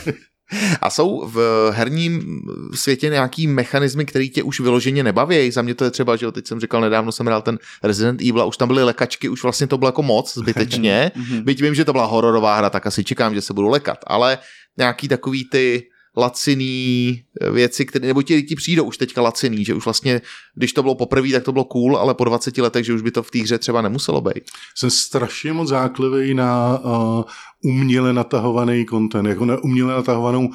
A 0.82 0.90
jsou 0.90 1.28
v 1.28 1.70
herním 1.76 2.42
světě 2.74 3.10
nějaký 3.10 3.48
mechanismy, 3.48 4.06
které 4.06 4.28
tě 4.28 4.44
už 4.44 4.60
vyloženě 4.60 5.04
nebaví? 5.04 5.52
Za 5.52 5.62
mě 5.62 5.76
to 5.76 5.84
je 5.84 5.92
třeba, 5.92 6.16
že 6.16 6.26
jo, 6.26 6.32
teď 6.32 6.48
jsem 6.48 6.60
říkal, 6.60 6.82
nedávno 6.82 7.12
jsem 7.12 7.26
hrál 7.26 7.42
ten 7.42 7.60
Resident 7.84 8.22
Evil 8.22 8.42
a 8.42 8.46
už 8.46 8.58
tam 8.58 8.68
byly 8.68 8.84
lekačky, 8.84 9.30
už 9.30 9.44
vlastně 9.44 9.68
to 9.68 9.78
bylo 9.78 9.88
jako 9.88 10.04
moc 10.04 10.34
zbytečně. 10.38 11.12
Byť 11.44 11.62
vím, 11.62 11.76
že 11.76 11.86
to 11.86 11.92
byla 11.92 12.06
hororová 12.06 12.58
hra, 12.58 12.70
tak 12.70 12.88
asi 12.88 13.04
čekám, 13.04 13.34
že 13.34 13.42
se 13.42 13.54
budu 13.54 13.68
lekat, 13.68 13.98
ale 14.08 14.38
nějaký 14.78 15.08
takový 15.08 15.50
ty 15.50 15.84
laciný 16.18 17.22
věci, 17.52 17.86
které, 17.86 18.08
nebo 18.08 18.22
ti 18.22 18.36
lidi 18.36 18.56
přijdou 18.56 18.84
už 18.84 18.98
teďka 18.98 19.22
laciný, 19.22 19.66
že 19.66 19.74
už 19.74 19.86
vlastně, 19.86 20.22
když 20.56 20.74
to 20.74 20.82
bylo 20.82 20.96
poprvé, 20.96 21.30
tak 21.32 21.44
to 21.44 21.52
bylo 21.52 21.66
cool, 21.66 21.98
ale 21.98 22.14
po 22.14 22.24
20 22.24 22.58
letech, 22.58 22.86
že 22.86 22.94
už 22.94 23.02
by 23.02 23.12
to 23.12 23.24
v 23.24 23.32
té 23.32 23.40
hře 23.40 23.58
třeba 23.58 23.82
nemuselo 23.82 24.22
být. 24.22 24.44
Jsem 24.76 24.90
strašně 24.90 25.54
moc 25.54 25.70
záklivý 25.70 26.34
na 26.34 26.80
uh, 26.84 27.24
uměle 27.64 28.14
natahovaný 28.14 28.86
content, 28.86 29.28
jako 29.28 29.46
na 29.46 29.58
uměle 29.64 29.94
natahovanou 29.94 30.46
uh, 30.48 30.54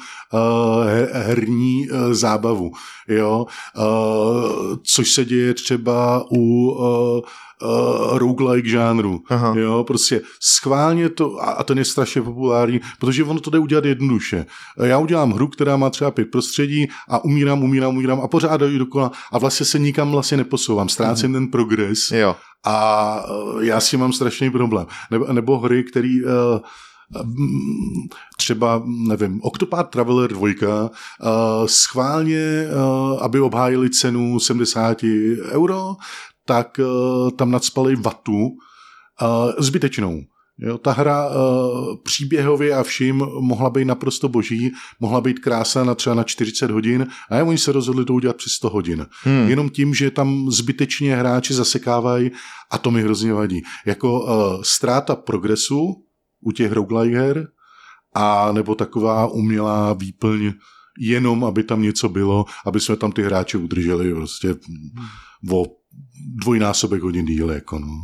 her, 0.85 1.09
herní 1.13 1.89
uh, 1.89 2.13
zábavu, 2.13 2.71
jo, 3.07 3.45
uh, 3.77 4.75
což 4.83 5.11
se 5.11 5.25
děje 5.25 5.53
třeba 5.53 6.25
u 6.31 6.71
uh, 6.71 7.21
uh, 7.63 8.17
roguelike 8.17 8.69
žánru, 8.69 9.19
Aha. 9.29 9.53
jo, 9.57 9.83
prostě 9.87 10.21
schválně 10.41 11.09
to, 11.09 11.43
a, 11.43 11.51
a 11.51 11.63
ten 11.63 11.77
je 11.77 11.85
strašně 11.85 12.21
populární, 12.21 12.81
protože 12.99 13.23
ono 13.23 13.39
to 13.39 13.49
jde 13.49 13.59
udělat 13.59 13.85
jednoduše. 13.85 14.45
Já 14.83 14.97
udělám 14.97 15.31
hru, 15.31 15.47
která 15.47 15.77
má 15.77 15.89
třeba 15.89 16.11
pět 16.11 16.31
prostředí 16.31 16.87
a 17.09 17.23
umírám, 17.23 17.63
umírám, 17.63 17.95
umírám 17.95 18.21
a 18.21 18.27
pořád 18.27 18.61
jdu 18.61 18.77
dokola 18.77 19.11
a 19.31 19.37
vlastně 19.37 19.65
se 19.65 19.79
nikam 19.79 20.11
vlastně 20.11 20.37
neposouvám, 20.37 20.89
ztrácím 20.89 21.29
mm. 21.29 21.33
ten 21.33 21.47
progres 21.47 22.11
Jo. 22.11 22.35
a 22.65 23.25
eh, 23.27 23.65
já 23.65 23.79
s 23.79 23.89
tím 23.89 23.99
mám 23.99 24.13
strašný 24.13 24.51
problém. 24.51 24.85
Nebo, 25.11 25.33
nebo 25.33 25.59
hry, 25.59 25.83
který 25.83 26.25
uh, 26.25 26.31
třeba, 28.37 28.83
nevím, 28.85 29.41
Octopath 29.43 29.89
Traveler 29.89 30.33
2 30.33 30.41
uh, 30.41 30.89
schválně, 31.65 32.67
uh, 32.67 33.23
aby 33.23 33.39
obhájili 33.39 33.89
cenu 33.89 34.39
70 34.39 34.97
euro, 35.51 35.95
tak 36.45 36.79
uh, 36.79 37.31
tam 37.31 37.51
nadspali 37.51 37.95
vatu 37.95 38.33
uh, 38.33 39.51
zbytečnou. 39.59 40.21
Jo, 40.57 40.77
ta 40.77 40.91
hra 40.91 41.29
uh, 41.29 41.95
příběhově 42.03 42.73
a 42.75 42.83
vším 42.83 43.15
mohla 43.39 43.69
být 43.69 43.85
naprosto 43.85 44.29
boží, 44.29 44.71
mohla 44.99 45.21
být 45.21 45.39
krása 45.39 45.83
na 45.83 45.95
třeba 45.95 46.15
na 46.15 46.23
40 46.23 46.71
hodin 46.71 47.07
a 47.31 47.43
oni 47.43 47.57
se 47.57 47.71
rozhodli 47.71 48.05
to 48.05 48.13
udělat 48.13 48.37
přes 48.37 48.53
100 48.53 48.69
hodin. 48.69 49.07
Hmm. 49.23 49.49
Jenom 49.49 49.69
tím, 49.69 49.93
že 49.93 50.11
tam 50.11 50.51
zbytečně 50.51 51.15
hráči 51.15 51.53
zasekávají 51.53 52.31
a 52.71 52.77
to 52.77 52.91
mi 52.91 53.01
hrozně 53.01 53.33
vadí. 53.33 53.61
Jako 53.85 54.21
uh, 54.21 54.61
ztráta 54.61 55.15
progresu 55.15 56.03
u 56.41 56.51
těch 56.51 56.71
roguelike 56.71 57.17
her 57.17 57.47
a 58.13 58.51
nebo 58.51 58.75
taková 58.75 59.27
umělá 59.27 59.93
výplň 59.93 60.53
jenom, 60.99 61.45
aby 61.45 61.63
tam 61.63 61.81
něco 61.81 62.09
bylo, 62.09 62.45
aby 62.65 62.79
jsme 62.79 62.95
tam 62.95 63.11
ty 63.11 63.23
hráče 63.23 63.57
udrželi 63.57 64.13
prostě 64.13 64.55
o 65.51 65.65
dvojnásobek 66.43 67.01
hodin 67.01 67.25
díl. 67.25 67.51
Jako 67.51 67.79
no. 67.79 67.97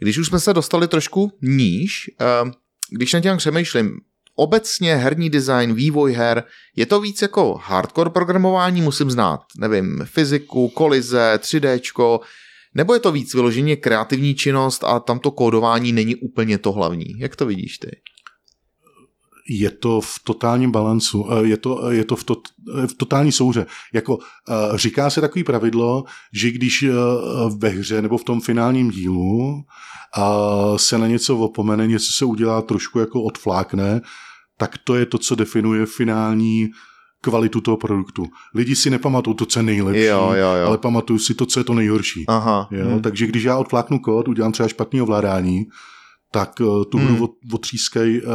Když 0.00 0.18
už 0.18 0.26
jsme 0.26 0.40
se 0.40 0.52
dostali 0.52 0.88
trošku 0.88 1.32
níž, 1.42 2.10
eh, 2.20 2.50
když 2.90 3.12
na 3.12 3.20
tím 3.20 3.36
přemýšlím, 3.36 4.00
obecně 4.36 4.96
herní 4.96 5.30
design, 5.30 5.74
vývoj 5.74 6.12
her, 6.12 6.44
je 6.76 6.86
to 6.86 7.00
víc 7.00 7.22
jako 7.22 7.60
hardcore 7.64 8.10
programování, 8.10 8.82
musím 8.82 9.10
znát, 9.10 9.40
nevím, 9.58 10.00
fyziku, 10.04 10.68
kolize, 10.68 11.38
3Dčko, 11.38 12.20
nebo 12.74 12.94
je 12.94 13.00
to 13.00 13.12
víc 13.12 13.34
vyloženě 13.34 13.76
kreativní 13.76 14.34
činnost 14.34 14.84
a 14.84 15.00
tam 15.00 15.18
to 15.18 15.30
kódování 15.30 15.92
není 15.92 16.16
úplně 16.16 16.58
to 16.58 16.72
hlavní? 16.72 17.06
Jak 17.18 17.36
to 17.36 17.46
vidíš 17.46 17.78
ty? 17.78 17.90
Je 19.48 19.70
to 19.70 20.00
v 20.00 20.20
totálním 20.24 20.70
balancu, 20.70 21.26
eh, 21.32 21.46
je 21.46 21.56
to, 21.56 21.90
je 21.90 22.04
to 22.04 22.16
v, 22.16 22.24
to, 22.24 22.34
v 22.86 22.94
totální 22.94 23.32
souře. 23.32 23.66
Jako 23.92 24.18
eh, 24.18 24.78
říká 24.78 25.10
se 25.10 25.20
takový 25.20 25.44
pravidlo, 25.44 26.04
že 26.32 26.50
když 26.50 26.82
eh, 26.82 26.92
ve 27.58 27.68
hře 27.68 28.02
nebo 28.02 28.18
v 28.18 28.24
tom 28.24 28.40
finálním 28.40 28.90
dílu 28.90 29.64
se 30.76 30.98
na 30.98 31.06
něco 31.06 31.38
opomene, 31.38 31.86
něco 31.86 32.12
se 32.12 32.24
udělá 32.24 32.62
trošku 32.62 32.98
jako 32.98 33.22
odflákne, 33.22 34.00
tak 34.58 34.78
to 34.78 34.94
je 34.94 35.06
to, 35.06 35.18
co 35.18 35.34
definuje 35.34 35.86
finální 35.86 36.70
kvalitu 37.20 37.60
toho 37.60 37.76
produktu. 37.76 38.26
Lidi 38.54 38.76
si 38.76 38.90
nepamatují 38.90 39.36
to, 39.36 39.46
co 39.46 39.58
je 39.58 39.62
nejlepší, 39.62 40.04
Jo, 40.04 40.32
jo, 40.34 40.54
jo. 40.54 40.66
ale 40.66 40.78
pamatují 40.78 41.18
si 41.18 41.34
to, 41.34 41.46
co 41.46 41.60
je 41.60 41.64
to 41.64 41.74
nejhorší. 41.74 42.24
Aha. 42.28 42.68
Jo? 42.70 42.84
hm. 42.96 43.02
Takže 43.02 43.26
když 43.26 43.44
já 43.44 43.56
odfláknu 43.56 43.98
kód, 43.98 44.28
udělám 44.28 44.52
třeba 44.52 44.68
špatný 44.68 45.02
ovládání, 45.02 45.66
tak 46.34 46.60
uh, 46.60 46.84
tu 46.84 46.98
hru 46.98 47.14
Hmm. 47.14 47.54
otřískají 47.54 48.22
uh, 48.22 48.32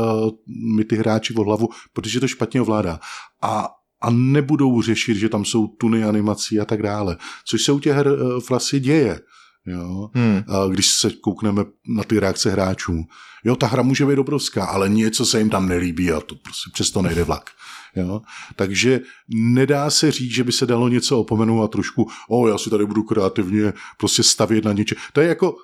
mi 0.78 0.84
ty 0.84 0.96
hráči 0.96 1.34
od 1.34 1.44
hlavu, 1.44 1.68
protože 1.94 2.20
to 2.20 2.28
špatně 2.28 2.62
ovládá. 2.62 3.00
A, 3.42 3.68
a 4.02 4.10
nebudou 4.10 4.82
řešit, 4.82 5.18
že 5.18 5.30
tam 5.30 5.46
jsou 5.46 5.68
tuny 5.68 6.04
animací 6.04 6.60
a 6.60 6.66
tak 6.66 6.82
dále. 6.82 7.18
Což 7.46 7.64
se 7.64 7.72
u 7.72 7.80
těch 7.80 7.94
her 7.94 8.08
uh, 8.08 8.40
vlastně 8.50 8.80
děje. 8.80 9.20
Jo? 9.66 10.10
Hmm. 10.14 10.44
Když 10.72 10.88
se 10.88 11.12
koukneme 11.12 11.66
na 11.88 12.04
ty 12.04 12.20
reakce 12.20 12.52
hráčů. 12.52 13.04
Jo, 13.44 13.56
ta 13.56 13.68
hra 13.68 13.84
může 13.84 14.06
být 14.06 14.20
obrovská, 14.20 14.66
ale 14.66 14.90
něco 14.90 15.26
se 15.26 15.40
jim 15.40 15.50
tam 15.50 15.68
nelíbí 15.68 16.12
a 16.12 16.20
to 16.20 16.36
prostě 16.36 16.70
přesto 16.74 17.02
nejde 17.02 17.24
vlak. 17.24 17.50
Jo? 17.96 18.22
Takže 18.56 19.00
nedá 19.54 19.90
se 19.90 20.12
říct, 20.12 20.32
že 20.32 20.44
by 20.44 20.52
se 20.52 20.66
dalo 20.66 20.90
něco 20.90 21.20
opomenout 21.20 21.64
a 21.64 21.68
trošku, 21.68 22.08
o, 22.30 22.48
já 22.48 22.58
si 22.58 22.70
tady 22.70 22.86
budu 22.86 23.04
kreativně 23.04 23.74
prostě 23.98 24.24
stavět 24.24 24.66
na 24.66 24.74
něče. 24.74 24.96
To 25.14 25.22
je 25.22 25.28
jako 25.28 25.56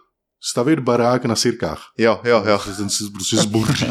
stavět 0.46 0.80
barák 0.80 1.26
na 1.26 1.36
sirkách. 1.36 1.82
Jo, 1.98 2.22
jo, 2.24 2.44
jo. 2.48 2.62
Ten 2.78 2.90
se 2.90 3.04
prostě 3.14 3.36
zboří. 3.36 3.86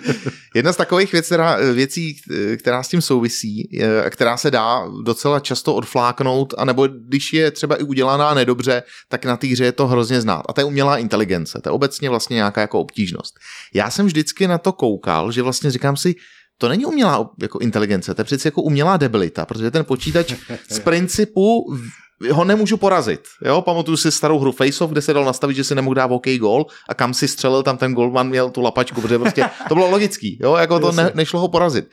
Jedna 0.54 0.72
z 0.72 0.76
takových 0.76 1.12
věc, 1.12 1.26
která, 1.26 1.56
věcí, 1.72 2.16
která 2.56 2.82
s 2.82 2.88
tím 2.88 3.02
souvisí, 3.02 3.78
která 4.10 4.36
se 4.36 4.50
dá 4.50 4.82
docela 5.02 5.40
často 5.40 5.74
odfláknout, 5.74 6.54
anebo 6.58 6.86
když 6.86 7.32
je 7.32 7.50
třeba 7.50 7.76
i 7.76 7.82
udělaná 7.82 8.34
nedobře, 8.34 8.82
tak 9.08 9.24
na 9.24 9.36
té 9.36 9.46
hře 9.46 9.64
je 9.64 9.72
to 9.72 9.86
hrozně 9.86 10.20
znát. 10.20 10.42
A 10.48 10.52
to 10.52 10.60
je 10.60 10.64
umělá 10.64 10.98
inteligence, 10.98 11.60
to 11.62 11.68
je 11.68 11.72
obecně 11.72 12.10
vlastně 12.10 12.34
nějaká 12.34 12.60
jako 12.60 12.80
obtížnost. 12.80 13.34
Já 13.74 13.90
jsem 13.90 14.06
vždycky 14.06 14.48
na 14.48 14.58
to 14.58 14.72
koukal, 14.72 15.32
že 15.32 15.42
vlastně 15.42 15.70
říkám 15.70 15.96
si, 15.96 16.14
to 16.60 16.68
není 16.68 16.86
umělá 16.86 17.30
jako 17.38 17.58
inteligence, 17.58 18.14
to 18.14 18.20
je 18.20 18.24
přece 18.24 18.48
jako 18.48 18.62
umělá 18.62 18.96
debilita, 18.96 19.46
protože 19.46 19.70
ten 19.70 19.84
počítač 19.84 20.34
z 20.68 20.78
principu 20.88 21.74
ho 22.32 22.44
nemůžu 22.44 22.76
porazit. 22.76 23.20
Jo, 23.44 23.62
pamatuju 23.62 23.96
si 23.96 24.12
starou 24.12 24.38
hru 24.38 24.52
Face 24.52 24.84
Off, 24.84 24.92
kde 24.92 25.02
se 25.02 25.12
dal 25.12 25.24
nastavit, 25.24 25.56
že 25.56 25.64
si 25.64 25.74
nemohl 25.74 25.94
dát 25.94 26.06
OK 26.06 26.26
gol 26.38 26.66
a 26.88 26.94
kam 26.94 27.14
si 27.14 27.28
střelil, 27.28 27.62
tam 27.62 27.76
ten 27.76 27.94
golman 27.94 28.28
měl 28.28 28.50
tu 28.50 28.60
lapačku, 28.60 29.00
protože 29.00 29.18
prostě 29.18 29.50
to 29.68 29.74
bylo 29.74 29.90
logický, 29.90 30.38
jo, 30.42 30.54
jako 30.54 30.80
to 30.80 30.92
ne, 30.92 31.10
nešlo 31.14 31.40
ho 31.40 31.48
porazit. 31.48 31.88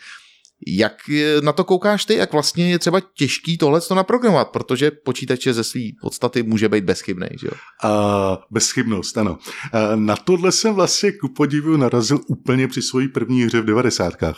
Jak 0.67 0.93
na 1.41 1.53
to 1.53 1.63
koukáš 1.63 2.05
ty, 2.05 2.13
jak 2.13 2.33
vlastně 2.33 2.71
je 2.71 2.79
třeba 2.79 2.99
těžký 2.99 3.57
tohle 3.57 3.81
to 3.81 3.95
naprogramovat, 3.95 4.49
protože 4.49 4.91
počítače 4.91 5.53
ze 5.53 5.63
své 5.63 5.81
podstaty 6.01 6.43
může 6.43 6.69
být 6.69 6.83
bezchybný, 6.83 7.27
že 7.39 7.47
jo? 7.47 7.53
Uh, 7.83 8.37
bezchybnost, 8.51 9.17
ano. 9.17 9.31
Uh, 9.31 9.95
na 9.95 10.15
tohle 10.15 10.51
jsem 10.51 10.75
vlastně 10.75 11.11
ku 11.11 11.27
podivu 11.27 11.77
narazil 11.77 12.19
úplně 12.27 12.67
při 12.67 12.81
své 12.81 13.07
první 13.07 13.43
hře 13.43 13.61
v 13.61 13.65
devadesátkách. 13.65 14.37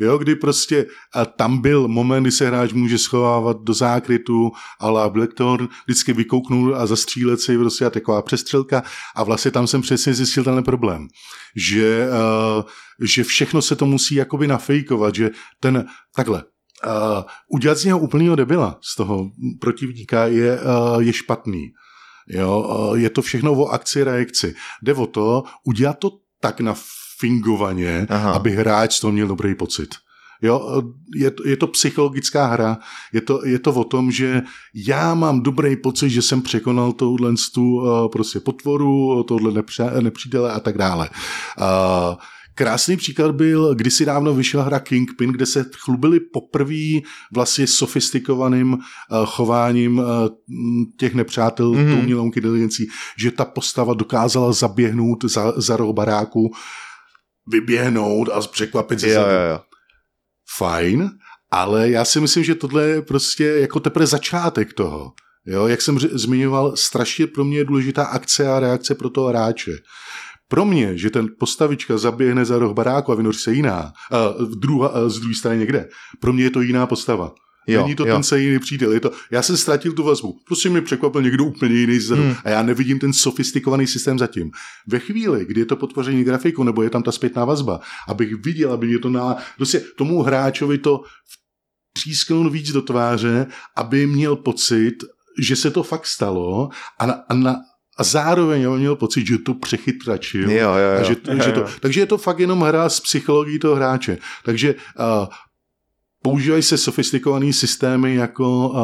Jo, 0.00 0.18
kdy 0.18 0.36
prostě 0.36 0.86
a 1.14 1.24
tam 1.24 1.58
byl 1.58 1.88
moment, 1.88 2.22
kdy 2.22 2.32
se 2.32 2.46
hráč 2.46 2.72
může 2.72 2.98
schovávat 2.98 3.56
do 3.62 3.74
zákrytu, 3.74 4.52
ale 4.80 5.10
Blackthorn 5.10 5.68
vždycky 5.86 6.12
vykouknul 6.12 6.76
a 6.76 6.86
zastřílet 6.86 7.40
se 7.40 7.58
prostě 7.58 7.84
a 7.84 7.90
taková 7.90 8.22
přestřelka 8.22 8.82
a 9.16 9.24
vlastně 9.24 9.50
tam 9.50 9.66
jsem 9.66 9.82
přesně 9.82 10.14
zjistil 10.14 10.44
ten 10.44 10.64
problém, 10.64 11.08
že, 11.56 12.08
uh, 12.08 12.62
že 13.00 13.24
všechno 13.24 13.62
se 13.62 13.76
to 13.76 13.86
musí 13.86 14.14
jakoby 14.14 14.46
nafejkovat, 14.46 15.14
že 15.14 15.30
ten, 15.60 15.86
takhle, 16.16 16.44
uh, 16.86 17.22
udělat 17.48 17.78
z 17.78 17.84
něho 17.84 17.98
úplného 17.98 18.36
debila, 18.36 18.78
z 18.82 18.96
toho 18.96 19.30
protivníka 19.60 20.26
je, 20.26 20.60
uh, 20.60 21.02
je 21.02 21.12
špatný. 21.12 21.72
Jo, 22.28 22.92
je 22.96 23.10
to 23.10 23.22
všechno 23.22 23.52
o 23.52 23.68
akci 23.68 24.04
reakci. 24.04 24.54
Jde 24.82 24.94
o 24.94 25.06
to, 25.06 25.42
udělat 25.64 25.98
to 25.98 26.10
tak 26.40 26.60
na 26.60 26.74
fingovaně, 27.20 28.06
Aha. 28.10 28.32
aby 28.32 28.50
hráč 28.50 29.00
toho 29.00 29.12
měl 29.12 29.26
dobrý 29.26 29.54
pocit. 29.54 29.88
Jo, 30.42 30.82
je, 31.14 31.30
to, 31.30 31.48
je 31.48 31.56
to 31.56 31.66
psychologická 31.66 32.46
hra, 32.46 32.78
je 33.12 33.20
to, 33.20 33.46
je 33.46 33.58
to 33.58 33.72
o 33.72 33.84
tom, 33.84 34.10
že 34.10 34.42
já 34.74 35.14
mám 35.14 35.42
dobrý 35.42 35.76
pocit, 35.76 36.10
že 36.10 36.22
jsem 36.22 36.42
překonal 36.42 36.92
touhle 36.92 37.32
tu 37.54 37.76
uh, 37.76 38.08
prostě 38.08 38.40
potvoru, 38.40 39.22
tohle 39.22 39.52
nepře, 39.52 39.90
nepřítele 40.00 40.52
a 40.52 40.60
tak 40.60 40.78
dále. 40.78 41.10
Uh, 41.58 42.14
Krásný 42.56 42.96
příklad 42.96 43.34
byl, 43.34 43.74
kdysi 43.74 44.04
dávno 44.04 44.34
vyšla 44.34 44.62
hra 44.62 44.80
Kingpin, 44.80 45.32
kde 45.32 45.46
se 45.46 45.66
chlubili 45.76 46.20
poprvé 46.20 47.00
vlastně 47.32 47.66
sofistikovaným 47.66 48.72
uh, 48.72 48.78
chováním 49.26 50.02
těch 50.96 51.14
nepřátel 51.14 51.70
mm-hmm. 51.70 51.94
tou 51.94 52.00
umělou 52.00 52.24
inteligencí, 52.24 52.86
že 53.18 53.30
ta 53.30 53.44
postava 53.44 53.94
dokázala 53.94 54.52
zaběhnout 54.52 55.24
za, 55.24 55.52
za 55.56 55.76
roh 55.76 55.94
baráku, 55.94 56.50
vyběhnout 57.46 58.28
a 58.28 58.40
překvapit 58.40 59.00
se. 59.00 59.10
Jo, 59.10 59.20
jo, 59.20 59.50
jo. 59.50 59.60
Fajn, 60.56 61.10
ale 61.50 61.90
já 61.90 62.04
si 62.04 62.20
myslím, 62.20 62.44
že 62.44 62.54
tohle 62.54 62.84
je 62.84 63.02
prostě 63.02 63.44
jako 63.44 63.80
teprve 63.80 64.06
začátek 64.06 64.72
toho. 64.72 65.12
Jo, 65.46 65.66
jak 65.66 65.82
jsem 65.82 65.98
zmiňoval, 65.98 66.76
strašně 66.76 67.26
pro 67.26 67.44
mě 67.44 67.58
je 67.58 67.64
důležitá 67.64 68.04
akce 68.04 68.48
a 68.48 68.60
reakce 68.60 68.94
pro 68.94 69.10
toho 69.10 69.28
hráče. 69.28 69.72
Pro 70.48 70.64
mě, 70.64 70.98
že 70.98 71.10
ten 71.10 71.28
postavička 71.38 71.98
zaběhne 71.98 72.44
za 72.44 72.58
roh 72.58 72.72
baráku 72.72 73.12
a 73.12 73.14
vynoří 73.14 73.38
se 73.38 73.52
jiná, 73.52 73.92
a 74.12 74.28
druhá, 74.54 74.88
a 74.88 75.08
z 75.08 75.18
druhé 75.18 75.34
strany 75.34 75.58
někde, 75.58 75.88
pro 76.20 76.32
mě 76.32 76.44
je 76.44 76.50
to 76.50 76.60
jiná 76.60 76.86
postava. 76.86 77.34
Jo, 77.66 77.82
Není 77.82 77.94
to 77.94 78.06
jo. 78.06 78.14
ten 78.14 78.22
se 78.22 78.40
jiný 78.40 78.58
přítel. 78.58 78.92
Je 78.92 79.00
to, 79.00 79.10
já 79.30 79.42
jsem 79.42 79.56
ztratil 79.56 79.92
tu 79.92 80.02
vazbu. 80.02 80.40
Prostě 80.46 80.70
mi 80.70 80.80
překvapil 80.80 81.22
někdo 81.22 81.44
úplně 81.44 81.74
jiný 81.74 82.00
zadu 82.00 82.22
hmm. 82.22 82.34
a 82.44 82.50
já 82.50 82.62
nevidím 82.62 82.98
ten 82.98 83.12
sofistikovaný 83.12 83.86
systém 83.86 84.18
zatím. 84.18 84.50
Ve 84.86 84.98
chvíli, 84.98 85.44
kdy 85.44 85.60
je 85.60 85.66
to 85.66 85.76
potvoření 85.76 86.24
grafiku 86.24 86.64
nebo 86.64 86.82
je 86.82 86.90
tam 86.90 87.02
ta 87.02 87.12
zpětná 87.12 87.44
vazba, 87.44 87.80
abych 88.08 88.34
viděl, 88.44 88.72
aby 88.72 88.86
mě 88.86 88.98
to 88.98 89.10
na... 89.10 89.36
Prostě 89.56 89.80
tomu 89.96 90.22
hráčovi 90.22 90.78
to 90.78 91.02
třísknout 91.92 92.52
víc 92.52 92.72
do 92.72 92.82
tváře, 92.82 93.46
aby 93.76 94.06
měl 94.06 94.36
pocit, 94.36 94.94
že 95.38 95.56
se 95.56 95.70
to 95.70 95.82
fakt 95.82 96.06
stalo 96.06 96.68
a, 96.98 97.06
na, 97.06 97.14
a, 97.28 97.34
na, 97.34 97.56
a 97.98 98.04
zároveň 98.04 98.66
on 98.66 98.78
měl 98.78 98.96
pocit, 98.96 99.26
že 99.26 99.38
to 99.38 99.54
přechytračil. 99.54 100.50
Jo, 100.50 100.58
jo, 100.58 100.76
jo. 100.76 101.00
A 101.00 101.02
že, 101.02 101.16
jo, 101.28 101.42
že 101.44 101.52
to, 101.52 101.60
jo. 101.60 101.68
takže 101.80 102.00
je 102.00 102.06
to 102.06 102.18
fakt 102.18 102.38
jenom 102.38 102.60
hra 102.60 102.88
s 102.88 103.00
psychologií 103.00 103.58
toho 103.58 103.74
hráče. 103.76 104.18
Takže 104.44 104.74
uh, 104.74 105.26
používají 106.24 106.62
se 106.62 106.78
sofistikované 106.78 107.52
systémy, 107.52 108.14
jako 108.14 108.68
uh, 108.68 108.76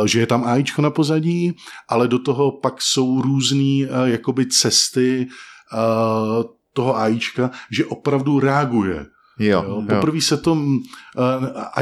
uh, 0.00 0.06
že 0.06 0.20
je 0.20 0.26
tam 0.26 0.44
AIčko 0.44 0.82
na 0.82 0.90
pozadí, 0.90 1.56
ale 1.88 2.08
do 2.08 2.18
toho 2.18 2.52
pak 2.52 2.82
jsou 2.82 3.22
různé 3.22 3.86
uh, 3.86 4.04
jakoby 4.04 4.46
cesty 4.46 5.26
uh, 5.26 6.44
toho 6.72 6.96
AIčka, 6.96 7.50
že 7.70 7.86
opravdu 7.86 8.40
reaguje. 8.40 9.06
Jo, 9.38 9.64
jo. 9.68 9.82
Poprvé 9.88 10.20
se 10.20 10.36
to 10.36 10.52
uh, 10.52 10.84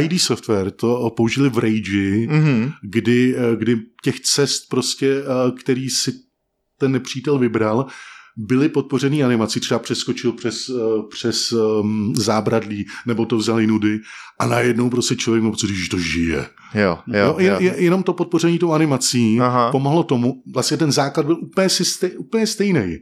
ID 0.01 0.21
software 0.21 0.71
to 0.71 1.11
použili 1.17 1.49
v 1.49 1.59
Rage, 1.59 2.27
mm-hmm. 2.27 2.73
kdy, 2.83 3.37
kdy 3.57 3.77
těch 4.03 4.21
cest 4.21 4.69
prostě, 4.69 5.23
uh, 5.23 5.59
který 5.59 5.91
si 5.91 6.13
ten 6.79 6.93
nepřítel 6.93 7.39
vybral, 7.39 7.87
byly 8.37 8.69
podpořený 8.69 9.25
animací, 9.25 9.61
třeba 9.61 9.81
přeskočil 9.81 10.33
přes, 10.33 10.71
přes 11.11 11.53
um, 11.53 12.15
zábradlí, 12.17 12.87
nebo 13.07 13.27
to 13.27 13.37
vzali 13.37 13.67
nudy 13.67 13.99
a 14.39 14.47
najednou 14.47 14.91
prostě 14.91 15.17
člověk 15.17 15.45
má 15.45 15.51
pocit, 15.51 15.71
že 15.71 15.91
to 15.91 15.99
žije. 15.99 16.47
Jo, 16.75 16.99
jo, 17.07 17.37
jo, 17.39 17.57
jo. 17.61 17.73
Jenom 17.77 18.03
to 18.03 18.13
podpoření 18.13 18.59
tou 18.59 18.73
animací 18.73 19.41
Aha. 19.41 19.71
pomohlo 19.71 20.03
tomu, 20.03 20.43
vlastně 20.55 20.77
ten 20.77 20.93
základ 20.93 21.27
byl 21.27 21.39
úplně, 21.43 21.69
stej, 21.69 22.11
úplně 22.19 22.47
stejný. 22.47 22.99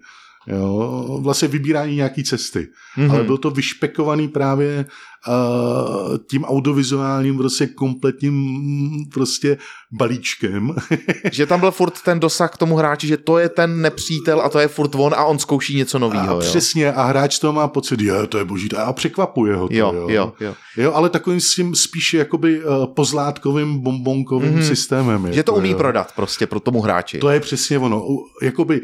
Jo, 0.47 1.19
vlastně 1.23 1.49
vybírání 1.49 1.97
nějaký 1.97 2.25
cesty. 2.25 2.69
Mm-hmm. 2.99 3.11
Ale 3.11 3.25
byl 3.25 3.39
to 3.39 3.51
vyšpekovaný 3.51 4.29
právě 4.29 4.87
uh, 5.29 6.17
tím 6.31 6.45
audiovizuálním 6.45 7.39
prostě 7.39 7.67
kompletním 7.67 8.57
prostě 9.13 9.59
balíčkem. 9.93 10.75
že 11.33 11.47
tam 11.47 11.61
byl 11.61 11.71
furt 11.71 12.03
ten 12.03 12.21
dosah 12.21 12.51
k 12.51 12.57
tomu 12.57 12.77
hráči, 12.77 13.07
že 13.07 13.17
to 13.17 13.39
je 13.39 13.49
ten 13.49 13.81
nepřítel 13.83 14.41
a 14.41 14.49
to 14.49 14.59
je 14.59 14.69
furt 14.69 14.95
on 14.95 15.15
a 15.15 15.25
on 15.25 15.39
zkouší 15.39 15.77
něco 15.77 15.99
nového. 15.99 16.39
Přesně 16.39 16.93
a 16.93 17.05
hráč 17.05 17.39
to 17.39 17.53
má 17.53 17.69
pocit, 17.69 18.01
je, 18.01 18.27
to 18.27 18.39
je 18.39 18.45
boží, 18.45 18.69
a 18.77 18.93
překvapuje 18.93 19.57
ho 19.57 19.69
to. 19.69 19.75
Jo, 19.75 19.93
jo. 19.95 20.09
jo, 20.09 20.33
jo. 20.41 20.55
jo 20.77 20.93
ale 20.93 21.11
takovým 21.11 21.41
s 21.41 21.55
tím 21.55 21.75
spíše 21.75 22.19
jakoby 22.19 22.65
uh, 22.65 22.87
pozlátkovým 22.87 23.79
bombonkovým 23.79 24.59
mm-hmm. 24.59 24.69
systémem. 24.69 25.33
Že 25.33 25.43
to 25.43 25.55
umí 25.55 25.71
jo. 25.71 25.79
prodat 25.79 26.13
prostě 26.17 26.47
pro 26.47 26.61
tomu 26.61 26.81
hráči. 26.81 27.19
To 27.19 27.31
je 27.31 27.41
přesně 27.41 27.79
ono. 27.79 28.05
Jakoby 28.43 28.81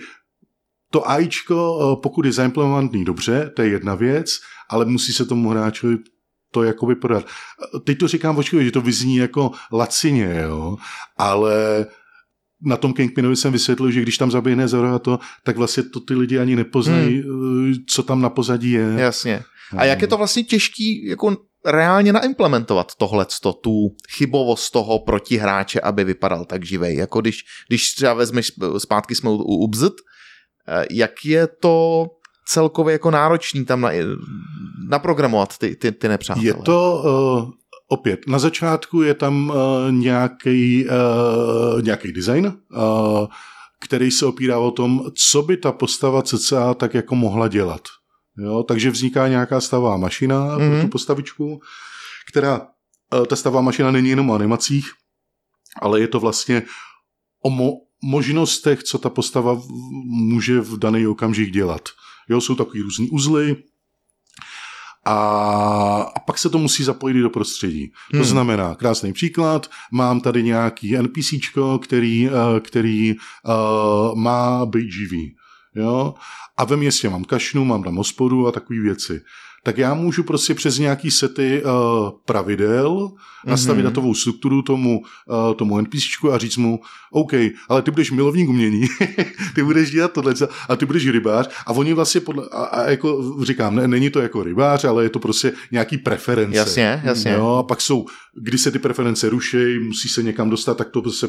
to 0.90 1.10
AIčko, 1.10 1.98
pokud 2.02 2.24
je 2.24 2.32
zaimplementovaný 2.32 3.04
dobře, 3.04 3.50
to 3.56 3.62
je 3.62 3.68
jedna 3.68 3.94
věc, 3.94 4.30
ale 4.68 4.84
musí 4.84 5.12
se 5.12 5.24
tomu 5.24 5.48
hráčovi 5.48 5.96
to 6.52 6.62
jakoby 6.62 6.94
prodat. 6.94 7.26
Teď 7.84 7.98
to 7.98 8.08
říkám 8.08 8.38
očkově, 8.38 8.64
že 8.64 8.70
to 8.70 8.80
vyzní 8.80 9.16
jako 9.16 9.50
lacině, 9.72 10.40
jo, 10.42 10.76
ale 11.16 11.86
na 12.62 12.76
tom 12.76 12.92
Kingpinovi 12.92 13.36
jsem 13.36 13.52
vysvětlil, 13.52 13.90
že 13.90 14.02
když 14.02 14.18
tam 14.18 14.30
zaběhne 14.30 14.68
Zoro 14.68 14.94
a 14.94 14.98
to, 14.98 15.18
tak 15.44 15.56
vlastně 15.56 15.82
to 15.82 16.00
ty 16.00 16.14
lidi 16.14 16.38
ani 16.38 16.56
nepoznají, 16.56 17.22
hmm. 17.22 17.74
co 17.88 18.02
tam 18.02 18.20
na 18.20 18.30
pozadí 18.30 18.70
je. 18.70 18.94
Jasně. 18.96 19.42
A 19.76 19.84
jak 19.84 20.02
je 20.02 20.08
to 20.08 20.16
vlastně 20.16 20.42
těžký 20.44 21.06
jako 21.06 21.36
reálně 21.64 22.12
naimplementovat 22.12 22.94
tohleto, 22.94 23.52
tu 23.52 23.72
chybovost 24.10 24.70
toho 24.70 24.98
protihráče, 24.98 25.80
aby 25.80 26.04
vypadal 26.04 26.44
tak 26.44 26.64
živej. 26.64 26.96
Jako 26.96 27.20
když, 27.20 27.44
když 27.68 27.94
třeba 27.94 28.14
vezmeš, 28.14 28.52
zpátky 28.78 29.14
jsme 29.14 29.30
u, 29.30 29.34
u 29.34 29.70
jak 30.90 31.24
je 31.24 31.46
to 31.46 32.06
celkově 32.46 32.92
jako 32.92 33.10
náročný 33.10 33.64
tam 33.64 33.80
na, 33.80 33.90
naprogramovat 34.88 35.58
ty, 35.58 35.76
ty, 35.76 35.92
ty 35.92 36.08
nepřátelé? 36.08 36.46
Je 36.46 36.54
to 36.54 37.02
uh, 37.04 37.50
opět, 37.88 38.20
na 38.26 38.38
začátku 38.38 39.02
je 39.02 39.14
tam 39.14 39.50
uh, 39.50 39.56
nějaký, 39.92 40.86
uh, 40.86 41.82
nějaký 41.82 42.12
design, 42.12 42.46
uh, 42.46 43.26
který 43.80 44.10
se 44.10 44.26
opírá 44.26 44.58
o 44.58 44.70
tom, 44.70 45.04
co 45.30 45.42
by 45.42 45.56
ta 45.56 45.72
postava 45.72 46.22
CCA 46.22 46.74
tak 46.74 46.94
jako 46.94 47.14
mohla 47.14 47.48
dělat. 47.48 47.80
Jo? 48.38 48.62
Takže 48.62 48.90
vzniká 48.90 49.28
nějaká 49.28 49.60
stavá 49.60 49.96
mašina 49.96 50.46
mm-hmm. 50.46 50.56
pro 50.56 50.66
tu 50.66 50.76
mhm. 50.76 50.88
postavičku, 50.88 51.60
která, 52.30 52.60
uh, 53.14 53.26
ta 53.26 53.36
stavá 53.36 53.60
mašina 53.60 53.90
není 53.90 54.08
jenom 54.08 54.30
o 54.30 54.34
animacích, 54.34 54.90
ale 55.82 56.00
je 56.00 56.08
to 56.08 56.20
vlastně 56.20 56.62
o, 57.42 57.50
mo, 57.50 57.72
možnostech, 58.02 58.82
co 58.82 58.98
ta 58.98 59.10
postava 59.10 59.62
může 60.04 60.60
v 60.60 60.78
daný 60.78 61.06
okamžik 61.06 61.50
dělat. 61.50 61.88
Jo, 62.28 62.40
jsou 62.40 62.54
takový 62.54 62.82
různý 62.82 63.10
uzly, 63.10 63.56
a, 65.04 65.12
a 66.16 66.20
pak 66.20 66.38
se 66.38 66.50
to 66.50 66.58
musí 66.58 66.84
zapojit 66.84 67.20
do 67.20 67.30
prostředí. 67.30 67.92
Hmm. 68.12 68.22
To 68.22 68.28
znamená, 68.28 68.74
krásný 68.74 69.12
příklad, 69.12 69.70
mám 69.92 70.20
tady 70.20 70.42
nějaký 70.42 70.96
NPCčko, 70.96 71.78
který, 71.78 72.28
eh, 72.28 72.60
který 72.60 73.14
uh, 73.14 74.18
má 74.18 74.66
být 74.66 74.92
živý. 74.92 75.36
Jo? 75.74 76.14
A 76.56 76.64
ve 76.64 76.76
městě 76.76 77.08
mám 77.08 77.24
kašnu, 77.24 77.64
mám 77.64 77.82
tam 77.82 77.96
hospodu 77.96 78.46
a 78.46 78.52
takové 78.52 78.80
věci 78.80 79.22
tak 79.62 79.78
já 79.78 79.94
můžu 79.94 80.22
prostě 80.22 80.54
přes 80.54 80.78
nějaký 80.78 81.10
sety 81.10 81.62
uh, 81.62 81.70
pravidel 82.24 82.90
mm-hmm. 82.90 83.50
nastavit 83.50 83.82
datovou 83.82 84.14
strukturu 84.14 84.62
tomu, 84.62 85.02
uh, 85.26 85.54
tomu 85.54 85.80
NPCčku 85.80 86.32
a 86.32 86.38
říct 86.38 86.56
mu, 86.56 86.80
OK, 87.10 87.32
ale 87.68 87.82
ty 87.82 87.90
budeš 87.90 88.10
milovník 88.10 88.48
umění, 88.48 88.86
ty 89.54 89.62
budeš 89.62 89.90
dělat 89.90 90.12
tohle 90.12 90.34
a 90.68 90.76
ty 90.76 90.86
budeš 90.86 91.08
rybář 91.08 91.50
a 91.66 91.72
oni 91.72 91.92
vlastně 91.92 92.20
podle, 92.20 92.44
a, 92.52 92.64
a 92.64 92.90
jako 92.90 93.36
říkám, 93.42 93.74
ne, 93.74 93.88
není 93.88 94.10
to 94.10 94.20
jako 94.20 94.42
rybář, 94.42 94.84
ale 94.84 95.02
je 95.02 95.10
to 95.10 95.18
prostě 95.18 95.52
nějaký 95.72 95.98
preference. 95.98 96.56
Jasně, 96.56 97.02
jasně. 97.04 97.32
Jo, 97.32 97.56
a 97.56 97.62
pak 97.62 97.80
jsou, 97.80 98.06
když 98.34 98.60
se 98.60 98.70
ty 98.70 98.78
preference 98.78 99.28
ruší, 99.28 99.78
musí 99.78 100.08
se 100.08 100.22
někam 100.22 100.50
dostat, 100.50 100.76
tak 100.76 100.90
to 100.90 101.12
se 101.12 101.28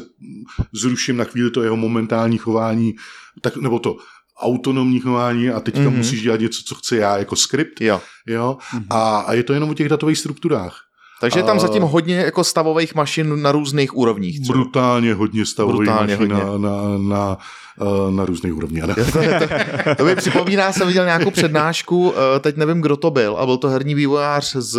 zruším 0.72 1.16
na 1.16 1.24
chvíli 1.24 1.50
to 1.50 1.62
jeho 1.62 1.76
momentální 1.76 2.38
chování, 2.38 2.94
tak, 3.40 3.56
nebo 3.56 3.78
to 3.78 3.96
autonomní 4.40 5.00
chování 5.00 5.50
a 5.50 5.60
teďka 5.60 5.80
Mhm. 5.80 5.88
mm-hmm. 5.90 5.96
musíš 5.96 6.22
dělat 6.22 6.40
něco, 6.40 6.60
co 6.66 6.74
chci 6.74 6.96
já 6.96 7.18
jako 7.18 7.36
skript, 7.36 7.80
Jo. 7.80 8.00
jo, 8.26 8.56
a, 8.90 9.18
a 9.18 9.32
je 9.32 9.42
to 9.42 9.52
jenom 9.52 9.70
o 9.70 9.74
těch 9.74 9.88
datových 9.88 10.18
strukturách. 10.18 10.76
Takže 11.20 11.38
je 11.38 11.42
tam 11.42 11.60
zatím 11.60 11.82
hodně 11.82 12.16
jako 12.16 12.44
stavových 12.44 12.94
mašin 12.94 13.42
na 13.42 13.52
různých 13.52 13.96
úrovních. 13.96 14.40
třeba. 14.40 14.58
Brutálně 14.58 15.14
hodně 15.14 15.46
stavových 15.46 15.76
Brutálně 15.88 16.16
mašin 16.16 16.32
hodně. 16.32 16.44
na, 16.50 16.70
na, 16.70 16.98
na, 16.98 17.38
eh, 17.80 18.12
na 18.12 18.24
různých 18.24 18.54
úrovních. 18.56 18.82
ano. 18.82 18.94
To 19.96 20.04
mi 20.04 20.16
připomíná, 20.16 20.72
jsem 20.72 20.86
viděl 20.88 21.04
nějakou 21.04 21.30
přednášku, 21.30 22.14
eh, 22.36 22.40
teď 22.40 22.56
nevím, 22.56 22.80
kdo 22.80 22.96
to 22.96 23.10
byl, 23.10 23.36
a 23.36 23.46
byl 23.46 23.56
to 23.56 23.68
herní 23.68 23.94
vývojář 23.94 24.56
z, 24.56 24.78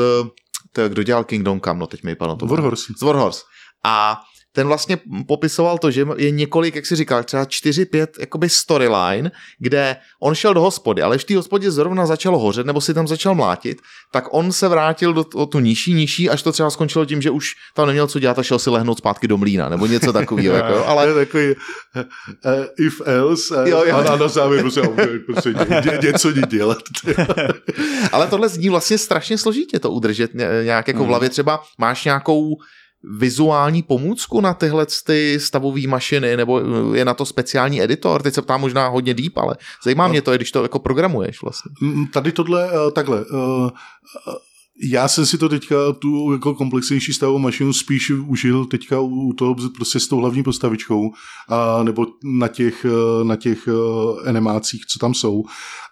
to, 0.71 0.89
kdo 0.89 1.03
dělal 1.03 1.23
Kingdom 1.23 1.61
Come, 1.61 1.79
no 1.79 1.87
teď 1.87 2.03
mi 2.03 2.11
vypadlo 2.11 2.35
to. 2.35 2.45
Warhorse. 2.45 2.93
Z 2.97 3.01
Warhorse. 3.01 3.41
A 3.83 4.21
ten 4.55 4.67
vlastně 4.67 4.97
popisoval 5.27 5.77
to, 5.77 5.91
že 5.91 6.05
je 6.17 6.31
několik, 6.31 6.75
jak 6.75 6.85
si 6.85 6.95
říkal, 6.95 7.23
třeba 7.23 7.45
čtyři, 7.45 7.85
pět 7.85 8.17
jakoby 8.19 8.49
storyline, 8.49 9.31
kde 9.59 9.95
on 10.19 10.35
šel 10.35 10.53
do 10.53 10.61
hospody, 10.61 11.01
ale 11.01 11.17
v 11.17 11.23
té 11.23 11.35
hospodě 11.35 11.71
zrovna 11.71 12.05
začalo 12.05 12.39
hořet, 12.39 12.65
nebo 12.65 12.81
si 12.81 12.93
tam 12.93 13.07
začal 13.07 13.35
mlátit, 13.35 13.77
tak 14.11 14.25
on 14.31 14.51
se 14.51 14.67
vrátil 14.67 15.13
do 15.13 15.25
o 15.35 15.45
tu 15.45 15.59
nižší, 15.59 15.93
nižší, 15.93 16.29
až 16.29 16.43
to 16.43 16.51
třeba 16.51 16.69
skončilo 16.69 17.05
tím, 17.05 17.21
že 17.21 17.29
už 17.29 17.51
tam 17.75 17.87
neměl 17.87 18.07
co 18.07 18.19
dělat 18.19 18.39
a 18.39 18.43
šel 18.43 18.59
si 18.59 18.69
lehnout 18.69 18.97
zpátky 18.97 19.27
do 19.27 19.37
mlína, 19.37 19.69
nebo 19.69 19.85
něco 19.85 20.13
takového. 20.13 20.55
jako. 20.55 20.85
Ale 20.87 21.07
je 21.07 21.13
takový 21.13 21.47
uh, 21.95 22.85
if 22.85 23.01
else 23.05 23.55
uh, 23.57 23.69
Jo, 23.69 23.83
jo. 23.87 23.95
a 23.97 24.15
na 24.15 24.27
závěr 24.27 24.61
prostě, 24.61 24.81
prostě 25.25 25.53
dě, 25.53 25.97
dě, 26.01 26.11
něco 26.11 26.31
dělat. 26.31 26.77
Ale 28.11 28.27
tohle 28.27 28.49
zní 28.49 28.69
vlastně 28.69 28.97
strašně 28.97 29.37
složitě 29.37 29.79
to 29.79 29.91
udržet 29.91 30.33
ně- 30.33 30.49
nějak 30.63 30.87
jako 30.87 31.03
v 31.03 31.07
hlavě. 31.07 31.29
Třeba 31.29 31.63
máš 31.77 32.05
nějakou 32.05 32.57
vizuální 33.03 33.83
pomůcku 33.83 34.41
na 34.41 34.53
tyhle 34.53 34.85
ty 35.05 35.39
stavové 35.39 35.87
mašiny, 35.87 36.37
nebo 36.37 36.61
je 36.93 37.05
na 37.05 37.13
to 37.13 37.25
speciální 37.25 37.81
editor? 37.81 38.21
Teď 38.21 38.33
se 38.33 38.41
ptám 38.41 38.61
možná 38.61 38.87
hodně 38.87 39.13
deep, 39.13 39.37
ale 39.37 39.55
zajímá 39.83 40.07
mě 40.07 40.21
to, 40.21 40.35
když 40.35 40.51
to 40.51 40.63
jako 40.63 40.79
programuješ 40.79 41.41
vlastně. 41.41 41.71
Tady 42.13 42.31
tohle, 42.31 42.69
eh, 42.69 42.91
takhle, 42.91 43.19
eh, 43.19 43.71
eh, 44.29 44.33
já 44.81 45.07
jsem 45.07 45.25
si 45.25 45.37
to 45.37 45.49
teďka, 45.49 45.75
tu 45.99 46.33
jako 46.33 46.55
komplexnější 46.55 47.13
stavovou 47.13 47.39
mašinu 47.39 47.73
spíš 47.73 48.11
užil 48.11 48.65
teďka 48.65 48.99
u 48.99 49.33
toho 49.33 49.55
prostě 49.75 49.99
s 49.99 50.07
tou 50.07 50.17
hlavní 50.17 50.43
postavičkou, 50.43 51.11
a, 51.49 51.83
nebo 51.83 52.05
na 52.23 52.47
těch, 52.47 52.85
eh, 52.85 53.23
na 53.23 53.35
těch 53.35 53.67
eh, 53.67 54.29
animácích, 54.29 54.85
co 54.85 54.99
tam 54.99 55.13
jsou. 55.13 55.43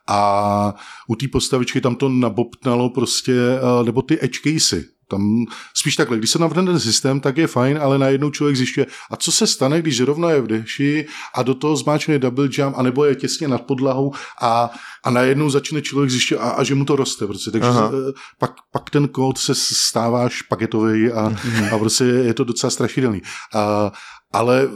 A 0.07 0.73
u 1.07 1.15
té 1.15 1.27
postavičky 1.27 1.81
tam 1.81 1.95
to 1.95 2.09
nabobtnalo 2.09 2.89
prostě, 2.89 3.33
eh, 3.33 3.83
nebo 3.83 4.01
ty 4.01 4.17
edge 4.21 4.39
casey, 4.43 4.83
tam 5.11 5.45
spíš 5.73 5.95
takhle, 5.95 6.17
když 6.17 6.29
se 6.29 6.39
navrhne 6.39 6.71
ten 6.71 6.79
systém, 6.79 7.19
tak 7.19 7.37
je 7.37 7.47
fajn, 7.47 7.79
ale 7.81 7.97
najednou 7.97 8.31
člověk 8.31 8.57
zjišťuje, 8.57 8.87
a 9.11 9.15
co 9.15 9.31
se 9.31 9.47
stane, 9.47 9.81
když 9.81 9.97
zrovna 9.97 10.31
je 10.31 10.41
v 10.41 10.47
deši 10.47 11.07
a 11.35 11.43
do 11.43 11.53
toho 11.53 11.75
zmáčkne 11.75 12.19
double 12.19 12.49
jump, 12.51 12.77
anebo 12.77 13.05
je 13.05 13.15
těsně 13.15 13.47
nad 13.47 13.61
podlahou 13.61 14.13
a, 14.41 14.71
a 15.03 15.09
najednou 15.09 15.49
začne 15.49 15.81
člověk 15.81 16.09
zjišťovat, 16.11 16.43
a, 16.43 16.49
a 16.49 16.63
že 16.63 16.75
mu 16.75 16.85
to 16.85 16.95
roste. 16.95 17.27
Prostě. 17.27 17.51
Takže 17.51 17.69
Aha. 17.69 17.91
eh, 17.93 18.11
pak, 18.39 18.51
pak 18.71 18.89
ten 18.89 19.07
kód 19.07 19.37
se 19.37 19.55
stává 19.55 20.29
špagetový 20.29 21.11
a, 21.11 21.33
a 21.71 21.77
prostě 21.77 22.03
je 22.03 22.33
to 22.33 22.43
docela 22.43 22.69
strašidelný. 22.71 23.21
A, 23.53 23.91
ale 24.31 24.69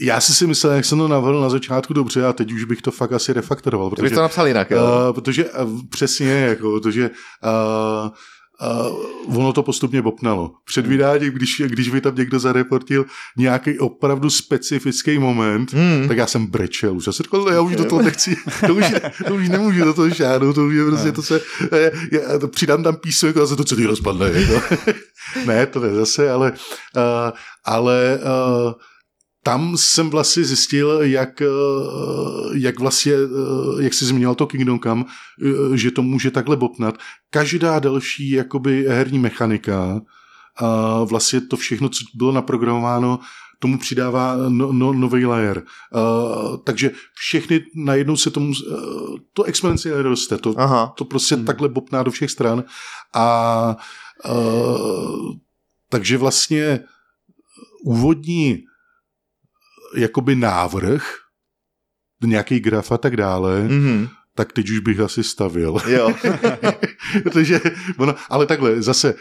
já 0.00 0.20
si 0.20 0.34
si 0.34 0.46
myslel, 0.46 0.72
jak 0.72 0.84
jsem 0.84 0.98
to 0.98 1.08
navrhl 1.08 1.40
na 1.40 1.48
začátku 1.48 1.92
dobře 1.94 2.26
a 2.26 2.32
teď 2.32 2.52
už 2.52 2.64
bych 2.64 2.82
to 2.82 2.90
fakt 2.90 3.12
asi 3.12 3.32
refaktoroval, 3.32 3.90
Ty 3.90 3.94
bys 3.94 4.00
protože, 4.00 4.14
to 4.14 4.22
napsal 4.22 4.48
jinak, 4.48 4.70
jo? 4.70 4.78
uh, 4.82 5.14
protože 5.14 5.44
uh, 5.44 5.80
přesně, 5.90 6.32
jako, 6.32 6.80
protože 6.80 7.10
uh, 7.10 8.10
Uh, 9.28 9.36
ono 9.38 9.52
to 9.52 9.62
postupně 9.62 10.02
bopnalo. 10.02 10.52
Před 10.64 10.86
vydáním, 10.86 11.32
když, 11.32 11.62
když 11.66 11.88
by 11.88 12.00
tam 12.00 12.14
někdo 12.16 12.38
zareportil 12.38 13.04
nějaký 13.36 13.78
opravdu 13.78 14.30
specifický 14.30 15.18
moment, 15.18 15.72
Hmm. 15.72 16.08
tak 16.08 16.16
já 16.16 16.26
jsem 16.26 16.46
brečel 16.46 16.96
už. 16.96 17.06
Já 17.06 17.12
jsem 17.12 17.24
říkal, 17.24 17.44
"Ne, 17.44 17.52
já 17.54 17.60
už 17.60 17.76
do 17.76 17.84
toho 17.84 18.02
nechci, 18.02 18.36
to 18.66 18.74
už, 18.74 18.84
to 19.26 19.34
už 19.34 19.48
nemůžu 19.48 19.84
do 19.84 19.94
toho 19.94 20.10
šáhnout, 20.10 20.54
to 20.54 20.64
už 20.64 20.74
je 20.74 20.84
prostě 20.84 21.12
to 21.12 21.22
se, 21.22 21.40
já, 22.12 22.38
to 22.38 22.48
přidám 22.48 22.82
tam 22.82 22.96
písmek 22.96 23.36
a 23.36 23.46
se 23.46 23.56
to 23.56 23.64
celý 23.64 23.86
rozpadne. 23.86 24.30
Jako. 24.34 24.76
ne, 25.46 25.66
to 25.66 25.80
ne 25.80 25.94
zase, 25.94 26.30
ale, 26.30 26.52
uh, 26.96 27.32
ale 27.64 28.18
uh, 28.22 28.72
tam 29.42 29.76
jsem 29.76 30.10
vlastně 30.10 30.44
zjistil, 30.44 30.98
jak, 31.02 31.42
eh, 31.42 31.46
jak 32.54 32.80
vlastně, 32.80 33.12
eh, 33.12 33.82
jak 33.82 33.94
jsi 33.94 34.04
zmínil 34.04 34.34
to 34.34 34.46
Kingdom 34.46 34.80
Come, 34.80 35.04
eh, 35.04 35.76
že 35.76 35.90
to 35.90 36.02
může 36.02 36.30
takhle 36.30 36.56
bopnat. 36.56 36.98
Každá 37.30 37.78
další 37.78 38.30
jakoby 38.30 38.84
herní 38.88 39.18
mechanika, 39.18 40.00
a 40.56 41.04
vlastně 41.04 41.40
to 41.40 41.56
všechno, 41.56 41.88
co 41.88 42.04
bylo 42.14 42.32
naprogramováno, 42.32 43.18
tomu 43.58 43.78
přidává 43.78 44.36
no, 44.48 44.72
no, 44.72 44.92
nový 44.92 45.26
layer. 45.26 45.62
Uh, 45.94 46.56
takže 46.64 46.90
všechny 47.14 47.60
najednou 47.74 48.16
se 48.16 48.30
tomu, 48.30 48.46
uh, 48.48 49.16
to 49.32 49.42
exponenciálně 49.42 50.02
roste, 50.02 50.38
to, 50.38 50.54
Aha. 50.56 50.94
to 50.96 51.04
prostě 51.04 51.34
hmm. 51.34 51.44
takhle 51.44 51.68
bopná 51.68 52.02
do 52.02 52.10
všech 52.10 52.30
stran 52.30 52.64
a 53.14 53.76
uh, 54.30 55.32
takže 55.88 56.18
vlastně 56.18 56.80
úvodní 57.84 58.64
jakoby 59.96 60.36
návrh, 60.36 61.16
nějaký 62.24 62.60
graf 62.60 62.92
a 62.92 62.98
tak 62.98 63.16
dále, 63.16 63.60
hmm. 63.60 63.78
Mhm. 63.78 64.08
tak 64.34 64.52
teď 64.52 64.70
už 64.70 64.78
bych 64.78 65.00
asi 65.00 65.24
stavil. 65.24 65.76
Jo. 65.86 66.14
Protože, 67.22 67.60
ono, 67.98 68.14
ale 68.30 68.46
takhle, 68.46 68.82
zase 68.82 69.14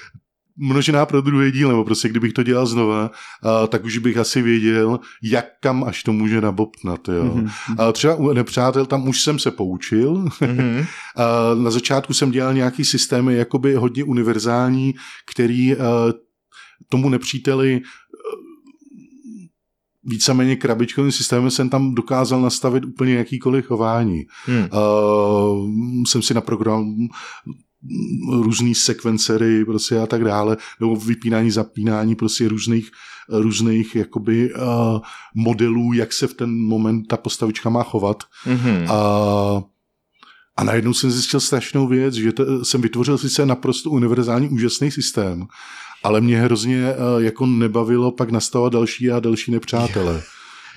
množená 0.59 1.05
pro 1.05 1.22
druhý 1.22 1.51
díl, 1.51 1.70
nebo 1.70 1.86
prostě 1.86 2.09
kdybych 2.09 2.34
to 2.34 2.43
dělal 2.43 2.65
znova, 2.65 3.11
a, 3.43 3.67
tak 3.67 3.84
už 3.84 3.97
bych 3.97 4.17
asi 4.17 4.41
věděl, 4.41 4.99
jak 5.24 5.45
kam 5.61 5.84
až 5.84 6.03
to 6.03 6.13
může 6.13 6.41
nabopnat. 6.41 7.09
Jo. 7.09 7.24
Mhm. 7.24 7.49
A 7.78 7.91
třeba 7.91 8.15
u 8.15 8.34
nepřátel 8.34 8.86
tam 8.86 9.07
už 9.07 9.22
jsem 9.22 9.39
se 9.39 9.51
poučil. 9.51 10.26
Mhm. 10.41 10.86
A 11.15 11.55
na 11.55 11.72
začátku 11.72 12.13
jsem 12.13 12.32
dělal 12.32 12.53
nějaký 12.53 12.86
systémy 12.86 13.36
jakoby 13.36 13.76
hodně 13.76 14.03
univerzální, 14.03 14.93
který 15.32 15.76
a, 15.76 15.78
tomu 16.89 17.09
nepříteli 17.09 17.82
víceméně 20.04 20.56
krabičkovým 20.56 21.12
systémem 21.12 21.52
jsem 21.52 21.70
tam 21.70 21.95
dokázal 21.95 22.41
nastavit 22.41 22.86
úplně 22.86 23.14
jakýkoliv 23.14 23.66
chování. 23.66 24.26
Hmm. 24.45 24.68
Uh, 24.74 26.04
jsem 26.08 26.22
si 26.22 26.34
naprogramoval 26.34 26.86
různý 28.32 28.76
sekvencery 28.76 29.66
prostě 29.66 30.00
a 30.00 30.08
tak 30.08 30.24
dále, 30.24 30.58
nebo 30.80 30.95
vypínání, 30.95 31.52
zapínání 31.52 32.16
prostě 32.16 32.47
různých, 32.47 32.91
různých 33.30 33.95
jakoby 33.95 34.54
uh, 34.54 34.62
modelů, 35.36 35.93
jak 35.93 36.14
se 36.14 36.28
v 36.28 36.34
ten 36.34 36.68
moment 36.68 37.08
ta 37.08 37.18
postavička 37.18 37.70
má 37.70 37.84
chovat. 37.84 38.24
Mhm. 38.45 38.91
A, 38.91 39.64
a 40.58 40.64
najednou 40.64 40.93
jsem 40.93 41.12
zjistil 41.12 41.39
strašnou 41.39 41.88
věc, 41.88 42.14
že 42.14 42.32
to, 42.32 42.66
jsem 42.66 42.82
vytvořil 42.82 43.18
sice 43.18 43.45
naprosto 43.45 43.89
univerzální 43.89 44.50
úžasný 44.50 44.91
systém, 44.91 45.47
ale 46.04 46.22
mě 46.22 46.41
hrozně 46.41 46.93
uh, 46.93 47.24
jako 47.24 47.45
nebavilo 47.45 48.12
pak 48.12 48.32
nastavovat 48.32 48.74
další 48.74 49.12
a 49.12 49.20
další 49.20 49.52
nepřátele. 49.52 50.24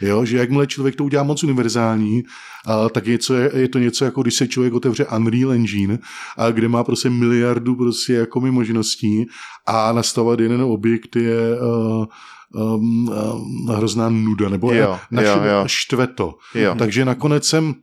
Jo, 0.01 0.25
že 0.25 0.37
jakmile 0.37 0.67
člověk 0.67 0.97
to 0.97 1.05
udělá 1.05 1.23
moc 1.23 1.45
univerzální, 1.45 2.23
a, 2.67 2.89
tak 2.89 3.07
je, 3.07 3.19
co 3.19 3.35
je, 3.35 3.51
je, 3.55 3.69
to 3.69 3.79
něco 3.79 4.05
jako 4.05 4.23
když 4.23 4.35
se 4.35 4.49
člověk 4.49 4.75
otevře 4.75 5.07
Unreal 5.07 5.53
Engine, 5.53 5.99
a, 6.37 6.51
kde 6.51 6.69
má 6.69 6.85
prostě 6.85 7.11
miliardu 7.11 7.75
prostě 7.75 8.13
jako 8.13 8.41
možností 8.41 9.27
a 9.67 9.93
nastavovat 9.93 10.41
jeden 10.41 10.63
objekt 10.63 11.17
je 11.17 11.61
uh, 11.61 12.05
um, 12.75 13.09
um, 13.09 13.69
hrozná 13.77 14.09
nuda, 14.09 14.49
nebo 14.49 14.73
Jo, 14.73 14.99
naši, 15.11 15.29
jo, 15.29 15.45
jo. 15.45 15.65
štve 15.67 16.07
to. 16.07 16.35
Jo. 16.55 16.75
Takže 16.79 17.05
nakonec 17.05 17.47
jsem 17.47 17.75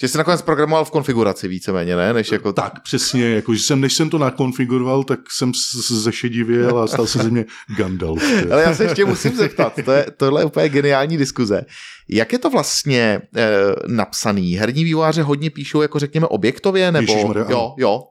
Že 0.00 0.08
jsi 0.08 0.18
nakonec 0.18 0.42
programoval 0.42 0.84
v 0.84 0.90
konfiguraci 0.90 1.48
víceméně, 1.48 1.96
ne? 1.96 2.12
Než 2.12 2.32
jako... 2.32 2.52
tak 2.52 2.82
přesně, 2.82 3.28
jako, 3.28 3.54
že 3.54 3.62
jsem, 3.62 3.80
než 3.80 3.94
jsem 3.94 4.10
to 4.10 4.18
nakonfiguroval, 4.18 5.04
tak 5.04 5.20
jsem 5.30 5.52
zešedivěl 5.90 6.78
a 6.78 6.86
stal 6.86 7.06
se 7.06 7.18
ze 7.18 7.30
mě 7.30 7.44
Gandalf. 7.76 8.22
Ale 8.52 8.62
já 8.62 8.74
se 8.74 8.84
ještě 8.84 9.04
musím 9.04 9.36
zeptat, 9.36 9.78
to 9.84 9.92
je, 9.92 10.06
tohle 10.16 10.40
je 10.40 10.44
úplně 10.44 10.68
geniální 10.68 11.16
diskuze. 11.16 11.62
Jak 12.08 12.32
je 12.32 12.38
to 12.38 12.50
vlastně 12.50 13.00
e, 13.02 13.20
napsaný? 13.86 14.54
Herní 14.54 14.84
vývojáře 14.84 15.22
hodně 15.22 15.50
píšou, 15.50 15.82
jako 15.82 15.98
řekněme, 15.98 16.26
objektově, 16.26 16.92
nebo... 16.92 17.12
Ježišmarja, 17.12 17.46
jo, 17.48 17.74
jo. 17.78 18.02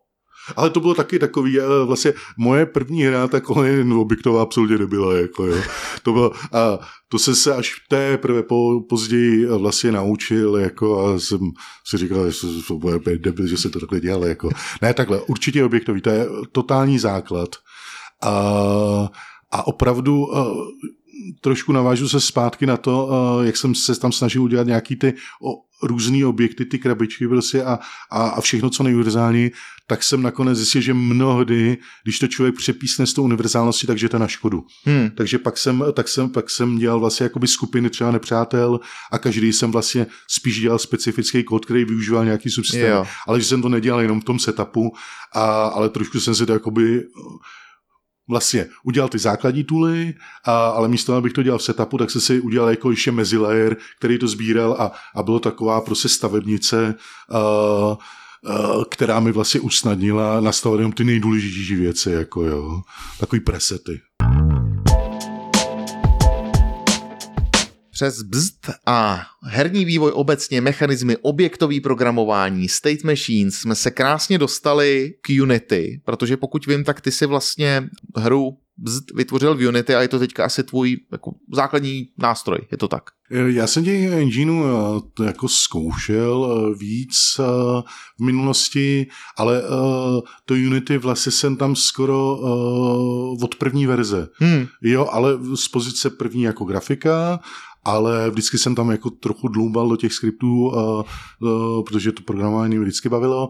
Ale 0.55 0.69
to 0.69 0.79
bylo 0.79 0.93
taky 0.93 1.19
takový, 1.19 1.59
eh, 1.59 1.63
vlastně 1.85 2.13
moje 2.37 2.65
první 2.65 3.03
hra 3.03 3.27
takhle 3.27 3.85
objektová 3.95 4.41
absolutně 4.41 4.77
nebyla, 4.77 5.15
jako 5.15 5.45
jo. 5.45 5.61
To 6.03 6.13
bylo, 6.13 6.31
a 6.53 6.79
to 7.07 7.19
se 7.19 7.35
se 7.35 7.55
až 7.55 7.75
teprve 7.89 8.43
po, 8.43 8.81
později 8.89 9.45
vlastně 9.45 9.91
naučil, 9.91 10.55
jako 10.55 11.05
a 11.05 11.19
jsem 11.19 11.39
si 11.87 11.97
říkal, 11.97 12.31
že 12.31 12.39
to 12.67 12.77
bude 12.77 13.17
debil, 13.17 13.47
že 13.47 13.57
se 13.57 13.69
to 13.69 13.79
takhle 13.79 13.99
dělalo, 13.99 14.25
jako. 14.25 14.49
Ne, 14.81 14.93
takhle, 14.93 15.21
určitě 15.21 15.63
objektový, 15.63 16.01
to 16.01 16.09
je 16.09 16.25
totální 16.51 16.99
základ. 16.99 17.49
A, 18.23 19.09
a 19.51 19.67
opravdu 19.67 20.37
a, 20.37 20.53
trošku 21.41 21.71
navážu 21.71 22.09
se 22.09 22.21
zpátky 22.21 22.65
na 22.65 22.77
to, 22.77 23.05
uh, 23.05 23.45
jak 23.45 23.57
jsem 23.57 23.75
se 23.75 23.99
tam 23.99 24.11
snažil 24.11 24.43
udělat 24.43 24.67
nějaký 24.67 24.95
ty 24.95 25.13
o, 25.43 25.55
různý 25.83 26.25
objekty, 26.25 26.65
ty 26.65 26.79
krabičky 26.79 27.27
prostě 27.27 27.63
a, 27.63 27.79
a, 28.11 28.27
a 28.27 28.41
všechno, 28.41 28.69
co 28.69 28.83
nejuniverzální, 28.83 29.51
tak 29.87 30.03
jsem 30.03 30.21
nakonec 30.21 30.57
zjistil, 30.57 30.81
že 30.81 30.93
mnohdy, 30.93 31.77
když 32.03 32.19
to 32.19 32.27
člověk 32.27 32.55
přepísne 32.55 33.05
s 33.05 33.13
tou 33.13 33.23
univerzálností, 33.23 33.87
takže 33.87 34.09
to 34.09 34.15
je 34.15 34.19
na 34.19 34.27
škodu. 34.27 34.63
Hmm. 34.85 35.09
Takže 35.17 35.37
pak 35.37 35.57
jsem, 35.57 35.83
tak 35.93 36.07
jsem, 36.07 36.29
pak 36.29 36.49
jsem 36.49 36.77
dělal 36.77 36.99
vlastně 36.99 37.23
jakoby 37.23 37.47
skupiny 37.47 37.89
třeba 37.89 38.11
nepřátel 38.11 38.79
a 39.11 39.17
každý 39.17 39.53
jsem 39.53 39.71
vlastně 39.71 40.07
spíš 40.27 40.61
dělal 40.61 40.79
specifický 40.79 41.43
kód, 41.43 41.65
který 41.65 41.85
využíval 41.85 42.25
nějaký 42.25 42.49
subsystém. 42.49 43.05
Ale 43.27 43.39
že 43.39 43.45
jsem 43.45 43.61
to 43.61 43.69
nedělal 43.69 44.01
jenom 44.01 44.21
v 44.21 44.23
tom 44.23 44.39
setupu, 44.39 44.93
a, 45.33 45.65
ale 45.65 45.89
trošku 45.89 46.19
jsem 46.19 46.35
si 46.35 46.45
to 46.45 46.53
jakoby 46.53 47.03
vlastně 48.29 48.67
udělal 48.83 49.09
ty 49.09 49.19
základní 49.19 49.63
tooly, 49.63 50.13
a, 50.45 50.67
ale 50.67 50.87
místo 50.87 51.13
abych 51.13 51.33
to 51.33 51.43
dělal 51.43 51.59
v 51.59 51.63
setupu, 51.63 51.97
tak 51.97 52.11
jsem 52.11 52.21
si 52.21 52.39
udělal 52.39 52.69
jako 52.69 52.91
ještě 52.91 53.11
mezilayer, 53.11 53.77
který 53.97 54.17
to 54.17 54.27
sbíral 54.27 54.75
a, 54.79 54.91
a 55.15 55.23
bylo 55.23 55.39
taková 55.39 55.81
prostě 55.81 56.09
stavebnice, 56.09 56.95
a, 57.31 57.97
která 58.89 59.19
mi 59.19 59.31
vlastně 59.31 59.59
usnadnila 59.59 60.41
nastavovat 60.41 60.79
jenom 60.79 60.91
ty 60.91 61.03
nejdůležitější 61.03 61.75
věci, 61.75 62.11
jako 62.11 62.43
jo, 62.43 62.81
takový 63.19 63.39
presety. 63.39 64.01
Přes 67.95 68.21
bzd 68.21 68.69
a 68.85 69.21
herní 69.43 69.85
vývoj 69.85 70.11
obecně, 70.15 70.61
mechanismy, 70.61 71.17
objektový 71.17 71.81
programování, 71.81 72.69
state 72.69 73.03
machines 73.03 73.55
jsme 73.55 73.75
se 73.75 73.91
krásně 73.91 74.37
dostali 74.37 75.13
k 75.21 75.41
Unity, 75.41 76.01
protože 76.05 76.37
pokud 76.37 76.65
vím, 76.65 76.83
tak 76.83 77.01
ty 77.01 77.11
si 77.11 77.25
vlastně 77.25 77.89
hru 78.15 78.57
bzd 78.77 79.11
vytvořil 79.15 79.55
v 79.55 79.67
Unity 79.67 79.95
a 79.95 80.01
je 80.01 80.07
to 80.07 80.19
teďka 80.19 80.45
asi 80.45 80.63
tvůj 80.63 80.97
jako 81.11 81.31
základní 81.53 82.07
nástroj, 82.17 82.57
je 82.71 82.77
to 82.77 82.87
tak? 82.87 83.03
Já 83.47 83.67
jsem 83.67 83.83
těch 83.83 84.11
engineů 84.11 84.63
eh, 85.21 85.25
jako 85.25 85.47
zkoušel 85.47 86.47
eh, 86.49 86.77
víc 86.79 87.15
v 88.19 88.23
minulosti, 88.23 89.07
ale 89.37 89.61
to 90.45 90.53
Unity 90.53 90.97
vlastně 90.97 91.31
jsem 91.31 91.55
tam 91.55 91.75
skoro 91.75 92.37
od 93.43 93.55
první 93.55 93.85
verze. 93.85 94.27
Hmm. 94.33 94.67
Jo, 94.81 95.07
ale 95.11 95.31
z 95.55 95.67
pozice 95.67 96.09
první 96.09 96.43
jako 96.43 96.65
grafika 96.65 97.39
ale 97.85 98.29
vždycky 98.31 98.57
jsem 98.57 98.75
tam 98.75 98.91
jako 98.91 99.09
trochu 99.09 99.47
dloubal 99.47 99.89
do 99.89 99.95
těch 99.95 100.13
skriptů, 100.13 100.47
uh, 100.47 101.03
uh, 101.41 101.83
protože 101.83 102.11
to 102.11 102.23
programování 102.23 102.79
vždycky 102.79 103.09
bavilo. 103.09 103.49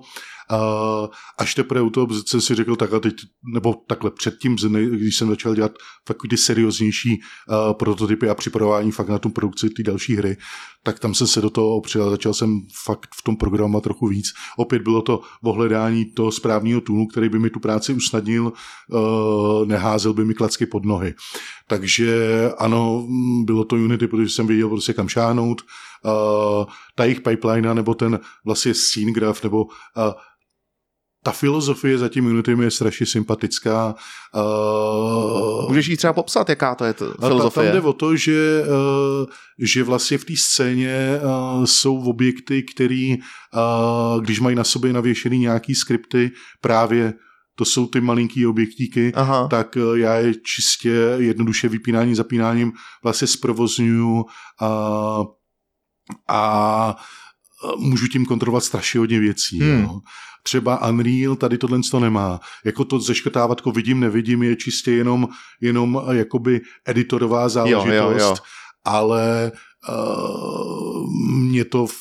Uh, 0.51 1.07
až 1.37 1.55
teprve 1.55 1.81
u 1.81 1.89
toho 1.89 2.07
jsem 2.27 2.41
si 2.41 2.55
řekl 2.55 2.75
takhle 2.75 2.99
teď, 2.99 3.13
nebo 3.53 3.75
takhle 3.87 4.11
předtím, 4.11 4.55
když 4.89 5.17
jsem 5.17 5.27
začal 5.27 5.55
dělat 5.55 5.71
takový 6.03 6.29
ty 6.29 6.37
serióznější 6.37 7.19
uh, 7.19 7.73
prototypy 7.73 8.29
a 8.29 8.35
připravování 8.35 8.91
fakt 8.91 9.09
na 9.09 9.19
tu 9.19 9.29
produkci 9.29 9.69
ty 9.69 9.83
další 9.83 10.15
hry, 10.15 10.37
tak 10.85 10.99
tam 10.99 11.13
jsem 11.13 11.27
se 11.27 11.41
do 11.41 11.49
toho 11.49 11.75
opřel 11.75 12.07
a 12.07 12.09
začal 12.09 12.33
jsem 12.33 12.61
fakt 12.85 13.09
v 13.15 13.23
tom 13.23 13.37
programovat 13.37 13.83
trochu 13.83 14.07
víc. 14.07 14.27
Opět 14.57 14.81
bylo 14.81 15.01
to 15.01 15.21
ohledání 15.43 16.05
toho 16.05 16.31
správného 16.31 16.81
toolu, 16.81 17.07
který 17.07 17.29
by 17.29 17.39
mi 17.39 17.49
tu 17.49 17.59
práci 17.59 17.93
usnadnil, 17.93 18.53
uh, 18.91 19.65
neházel 19.65 20.13
by 20.13 20.25
mi 20.25 20.33
klacky 20.33 20.65
pod 20.65 20.85
nohy. 20.85 21.13
Takže 21.67 22.15
ano, 22.57 23.07
bylo 23.43 23.65
to 23.65 23.75
Unity, 23.75 24.07
protože 24.07 24.29
jsem 24.29 24.47
věděl 24.47 24.69
prostě 24.69 24.93
kam 24.93 25.09
šáhnout. 25.09 25.61
Uh, 26.05 26.65
ta 26.95 27.03
jejich 27.03 27.21
pipeline, 27.21 27.73
nebo 27.73 27.93
ten 27.93 28.19
vlastně 28.45 28.73
scene 28.73 29.11
graph, 29.11 29.43
nebo 29.43 29.63
uh, 29.63 29.71
ta 31.25 31.31
filozofie 31.31 31.97
za 31.97 32.09
tím 32.09 32.25
Unity 32.25 32.57
je 32.61 32.71
strašně 32.71 33.05
sympatická. 33.05 33.95
Uh, 34.35 35.67
Můžeš 35.67 35.87
jí 35.87 35.97
třeba 35.97 36.13
popsat, 36.13 36.49
jaká 36.49 36.75
to 36.75 36.85
je 36.85 36.93
to 36.93 37.13
filozofie? 37.19 37.71
Tam 37.71 37.81
jde 37.81 37.87
o 37.87 37.93
to, 37.93 38.15
že, 38.15 38.63
uh, 38.67 39.25
že 39.59 39.83
vlastně 39.83 40.17
v 40.17 40.25
té 40.25 40.33
scéně 40.37 41.19
uh, 41.23 41.65
jsou 41.65 42.09
objekty, 42.09 42.63
který, 42.63 43.17
uh, 43.17 44.21
když 44.21 44.39
mají 44.39 44.55
na 44.55 44.63
sobě 44.63 44.93
navěšený 44.93 45.39
nějaký 45.39 45.75
skripty, 45.75 46.31
právě 46.61 47.13
to 47.55 47.65
jsou 47.65 47.87
ty 47.87 48.01
malinký 48.01 48.45
objektíky, 48.47 49.13
Aha. 49.15 49.47
tak 49.47 49.77
já 49.95 50.15
je 50.15 50.33
čistě 50.33 50.91
jednoduše 51.17 51.69
vypínáním, 51.69 52.15
zapínáním 52.15 52.71
vlastně 53.03 53.27
zprovozňuju 53.27 54.25
a, 54.61 55.23
a 56.29 56.95
můžu 57.77 58.07
tím 58.07 58.25
kontrolovat 58.25 58.63
strašně 58.63 58.99
hodně 58.99 59.19
věcí. 59.19 59.59
Hmm. 59.61 59.83
Jo 59.83 59.99
třeba 60.47 60.89
Unreal 60.89 61.35
tady 61.35 61.57
tohle 61.57 61.79
to 61.91 61.99
nemá. 61.99 62.39
Jako 62.65 62.85
to 62.85 62.99
zeškrtávatko 62.99 63.71
vidím, 63.71 63.99
nevidím, 63.99 64.43
je 64.43 64.55
čistě 64.55 64.91
jenom, 64.91 65.27
jenom 65.61 66.01
jakoby 66.11 66.61
editorová 66.85 67.49
záležitost, 67.49 67.85
jo, 67.87 68.11
jo, 68.11 68.17
jo. 68.19 68.35
ale 68.85 69.51
uh, 69.89 71.09
mě 71.29 71.65
to 71.65 71.87
v 71.87 71.95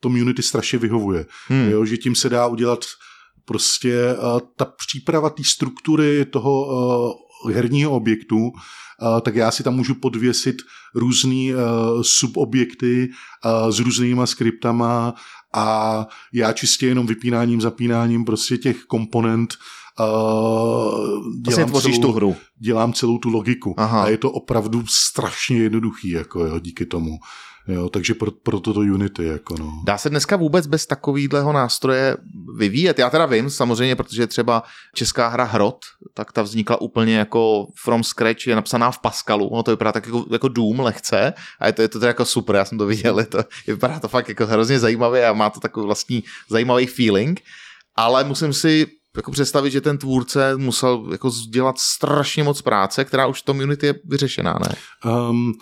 tom 0.00 0.14
Unity 0.14 0.42
strašně 0.42 0.78
vyhovuje. 0.78 1.26
Hmm. 1.48 1.70
Jo, 1.70 1.84
že 1.84 1.96
tím 1.96 2.14
se 2.14 2.28
dá 2.28 2.46
udělat 2.46 2.84
prostě 3.44 4.14
uh, 4.14 4.40
ta 4.56 4.64
příprava 4.64 5.30
té 5.30 5.42
struktury 5.44 6.24
toho 6.24 6.66
uh, 6.66 7.23
herního 7.52 7.90
objektu, 7.90 8.38
uh, 8.38 9.20
tak 9.20 9.34
já 9.34 9.50
si 9.50 9.62
tam 9.62 9.74
můžu 9.74 9.94
podvěsit 9.94 10.56
různý 10.94 11.54
uh, 11.54 11.60
subobjekty 12.02 13.08
uh, 13.44 13.70
s 13.70 13.78
různýma 13.78 14.26
skriptama 14.26 15.14
a 15.54 16.06
já 16.32 16.52
čistě 16.52 16.86
jenom 16.86 17.06
vypínáním, 17.06 17.60
zapínáním 17.60 18.24
prostě 18.24 18.58
těch 18.58 18.84
komponent 18.84 19.54
Uh, 20.00 21.32
dělám, 21.40 21.70
vlastně 21.70 21.92
celou, 21.92 22.02
tu 22.02 22.12
hru. 22.12 22.36
dělám 22.58 22.92
celou 22.92 23.18
tu 23.18 23.28
logiku. 23.28 23.74
Aha. 23.76 24.02
A 24.02 24.08
je 24.08 24.18
to 24.18 24.30
opravdu 24.30 24.86
strašně 24.86 25.58
jednoduchý, 25.58 26.10
jako 26.10 26.46
jo, 26.46 26.58
díky 26.58 26.86
tomu. 26.86 27.18
Jo, 27.68 27.88
takže 27.88 28.14
pro, 28.14 28.30
proto 28.30 28.74
to 28.74 28.80
Unity. 28.80 29.24
Jako 29.24 29.54
no. 29.58 29.82
Dá 29.84 29.98
se 29.98 30.10
dneska 30.10 30.36
vůbec 30.36 30.66
bez 30.66 30.86
takovýhleho 30.86 31.52
nástroje 31.52 32.16
vyvíjet? 32.56 32.98
Já 32.98 33.10
teda 33.10 33.26
vím, 33.26 33.50
samozřejmě, 33.50 33.96
protože 33.96 34.26
třeba 34.26 34.62
česká 34.94 35.28
hra 35.28 35.44
Hrot, 35.44 35.78
tak 36.14 36.32
ta 36.32 36.42
vznikla 36.42 36.80
úplně 36.80 37.16
jako 37.16 37.66
from 37.84 38.04
scratch, 38.04 38.46
je 38.46 38.56
napsaná 38.56 38.90
v 38.90 38.98
Pascalu, 38.98 39.48
ono 39.48 39.62
to 39.62 39.70
vypadá 39.70 39.92
tak 39.92 40.06
jako, 40.06 40.26
jako 40.30 40.48
Doom 40.48 40.80
lehce 40.80 41.32
a 41.60 41.66
je 41.66 41.72
to, 41.72 41.82
je 41.82 41.88
to 41.88 41.98
teda 41.98 42.08
jako 42.08 42.24
super, 42.24 42.56
já 42.56 42.64
jsem 42.64 42.78
to 42.78 42.86
viděl, 42.86 43.18
je 43.18 43.26
to, 43.26 43.38
vypadá 43.66 44.00
to 44.00 44.08
fakt 44.08 44.28
jako 44.28 44.46
hrozně 44.46 44.78
zajímavě 44.78 45.26
a 45.26 45.32
má 45.32 45.50
to 45.50 45.60
takový 45.60 45.86
vlastní 45.86 46.24
zajímavý 46.50 46.86
feeling, 46.86 47.40
ale 47.96 48.24
musím 48.24 48.52
si 48.52 48.86
jako 49.16 49.30
představit, 49.30 49.70
že 49.70 49.80
ten 49.80 49.98
tvůrce 49.98 50.56
musel 50.56 51.08
jako 51.12 51.30
dělat 51.50 51.78
strašně 51.78 52.44
moc 52.44 52.62
práce, 52.62 53.04
která 53.04 53.26
už 53.26 53.42
v 53.42 53.44
tom 53.44 53.58
Unity 53.58 53.86
je 53.86 53.94
vyřešená, 54.04 54.58
ne? 54.68 54.74
Um, 55.12 55.52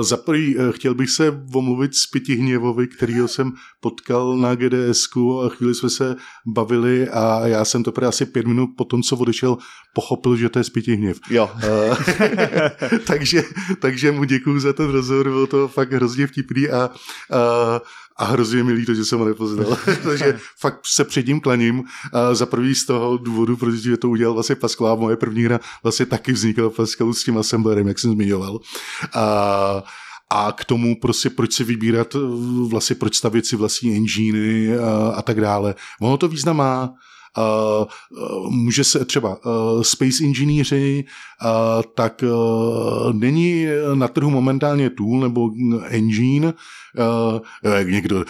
za 0.00 0.16
prvý 0.16 0.56
eh, 0.58 0.72
chtěl 0.72 0.94
bych 0.94 1.10
se 1.10 1.42
omluvit 1.54 1.94
s 1.94 2.06
Piti 2.06 2.34
Hněvovi, 2.34 2.86
kterýho 2.86 3.28
jsem 3.28 3.52
potkal 3.80 4.36
na 4.36 4.54
gds 4.54 5.06
a 5.44 5.48
chvíli 5.48 5.74
jsme 5.74 5.90
se 5.90 6.16
bavili 6.46 7.08
a 7.08 7.46
já 7.46 7.64
jsem 7.64 7.82
to 7.82 7.92
asi 8.06 8.26
pět 8.26 8.46
minut 8.46 8.70
po 8.76 8.84
tom, 8.84 9.02
co 9.02 9.16
odešel, 9.16 9.58
pochopil, 9.94 10.36
že 10.36 10.48
to 10.48 10.58
je 10.58 10.64
Piti 10.72 10.94
Hněv. 10.94 11.20
Jo. 11.30 11.50
Eh, 11.62 12.98
takže, 13.06 13.42
takže 13.80 14.12
mu 14.12 14.24
děkuju 14.24 14.60
za 14.60 14.72
ten 14.72 14.90
rozhovor, 14.90 15.28
bylo 15.28 15.46
to 15.46 15.68
fakt 15.68 15.92
hrozně 15.92 16.26
vtipný 16.26 16.68
a, 16.68 16.74
a 16.80 16.90
a 18.20 18.24
hrozně 18.24 18.64
mi 18.64 18.72
líto, 18.72 18.94
že 18.94 19.04
jsem 19.04 19.18
ho 19.18 19.24
nepoznal. 19.24 19.76
Takže 20.02 20.38
fakt 20.58 20.80
se 20.86 21.04
před 21.04 21.26
ním 21.26 21.40
klaním. 21.40 21.84
A 22.12 22.34
za 22.34 22.46
prvý 22.46 22.74
z 22.74 22.86
toho 22.86 23.16
důvodu, 23.16 23.56
protože 23.56 23.96
to 23.96 24.08
udělal 24.08 24.34
vlastně 24.34 24.56
Pascal 24.56 24.88
a 24.88 24.94
moje 24.94 25.16
první 25.16 25.44
hra 25.44 25.60
vlastně 25.82 26.06
taky 26.06 26.32
vznikla 26.32 26.70
Pascalu 26.70 27.14
s 27.14 27.24
tím 27.24 27.38
assemblerem, 27.38 27.88
jak 27.88 27.98
jsem 27.98 28.12
zmiňoval. 28.12 28.60
A, 29.14 29.82
a 30.30 30.52
k 30.52 30.64
tomu 30.64 30.96
prostě 31.00 31.30
proč 31.30 31.52
si 31.52 31.64
vybírat, 31.64 32.16
vlastně 32.68 32.96
proč 32.96 33.16
stavět 33.16 33.46
si 33.46 33.56
vlastní 33.56 33.96
enginey 33.96 34.78
a, 34.78 35.10
a 35.10 35.22
tak 35.22 35.40
dále. 35.40 35.74
Ono 36.00 36.16
to 36.16 36.28
význam 36.28 36.56
má, 36.56 36.90
může 38.48 38.84
se 38.84 39.04
třeba 39.04 39.28
uh, 39.28 39.82
space 39.82 40.24
inženýři, 40.24 41.04
uh, 41.44 41.82
tak 41.94 42.24
není 43.12 43.66
na 43.94 44.08
trhu 44.08 44.30
momentálně 44.30 44.90
tool 44.90 45.20
nebo 45.20 45.50
engine, 45.88 46.54
jak 47.62 47.88
někdo 47.88 48.24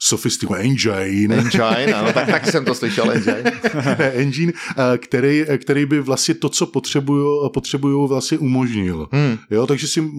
sofistikovaný 0.00 0.70
engine. 0.70 1.36
Engine, 1.36 1.94
ano, 1.94 2.12
tak, 2.12 2.26
tak 2.26 2.46
jsem 2.46 2.64
to 2.64 2.74
slyšel, 2.74 3.10
engine. 3.10 3.52
engine, 4.12 4.52
který, 4.96 5.44
který 5.58 5.86
by 5.86 6.00
vlastně 6.00 6.34
to, 6.34 6.48
co 6.48 6.66
potřebují, 6.66 7.50
potřebují 7.54 8.08
vlastně 8.08 8.38
umožnil. 8.38 9.08
Hmm. 9.12 9.38
Jo, 9.50 9.66
takže 9.66 9.86
si 9.86 10.10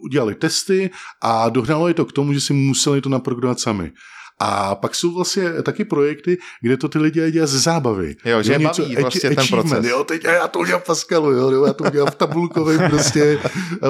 udělali 0.00 0.34
testy 0.34 0.90
a 1.20 1.48
dohnalo 1.48 1.88
je 1.88 1.94
to 1.94 2.04
k 2.04 2.12
tomu, 2.12 2.32
že 2.32 2.40
si 2.40 2.52
museli 2.52 3.00
to 3.00 3.08
naprogramovat 3.08 3.60
sami. 3.60 3.92
A 4.40 4.74
pak 4.74 4.94
jsou 4.94 5.14
vlastně 5.14 5.62
taky 5.62 5.84
projekty, 5.84 6.38
kde 6.60 6.76
to 6.76 6.88
ty 6.88 6.98
lidi 6.98 7.30
dělají 7.30 7.48
ze 7.48 7.58
zábavy. 7.58 8.16
Jo, 8.24 8.42
že 8.42 8.52
jo, 8.52 8.58
něco, 8.58 8.82
baví 8.82 8.96
vlastně 8.96 9.30
ten 9.30 9.46
proces. 9.50 9.86
Jo, 9.86 10.04
teď 10.04 10.24
já 10.24 10.48
to 10.48 10.58
udělám 10.58 10.80
v 10.80 10.84
Pascalu, 10.84 11.30
jo, 11.30 11.64
já 11.64 11.72
to 11.72 11.84
udělám 11.84 12.10
v 12.10 12.14
tabulkovém 12.14 12.90
prostě 12.90 13.38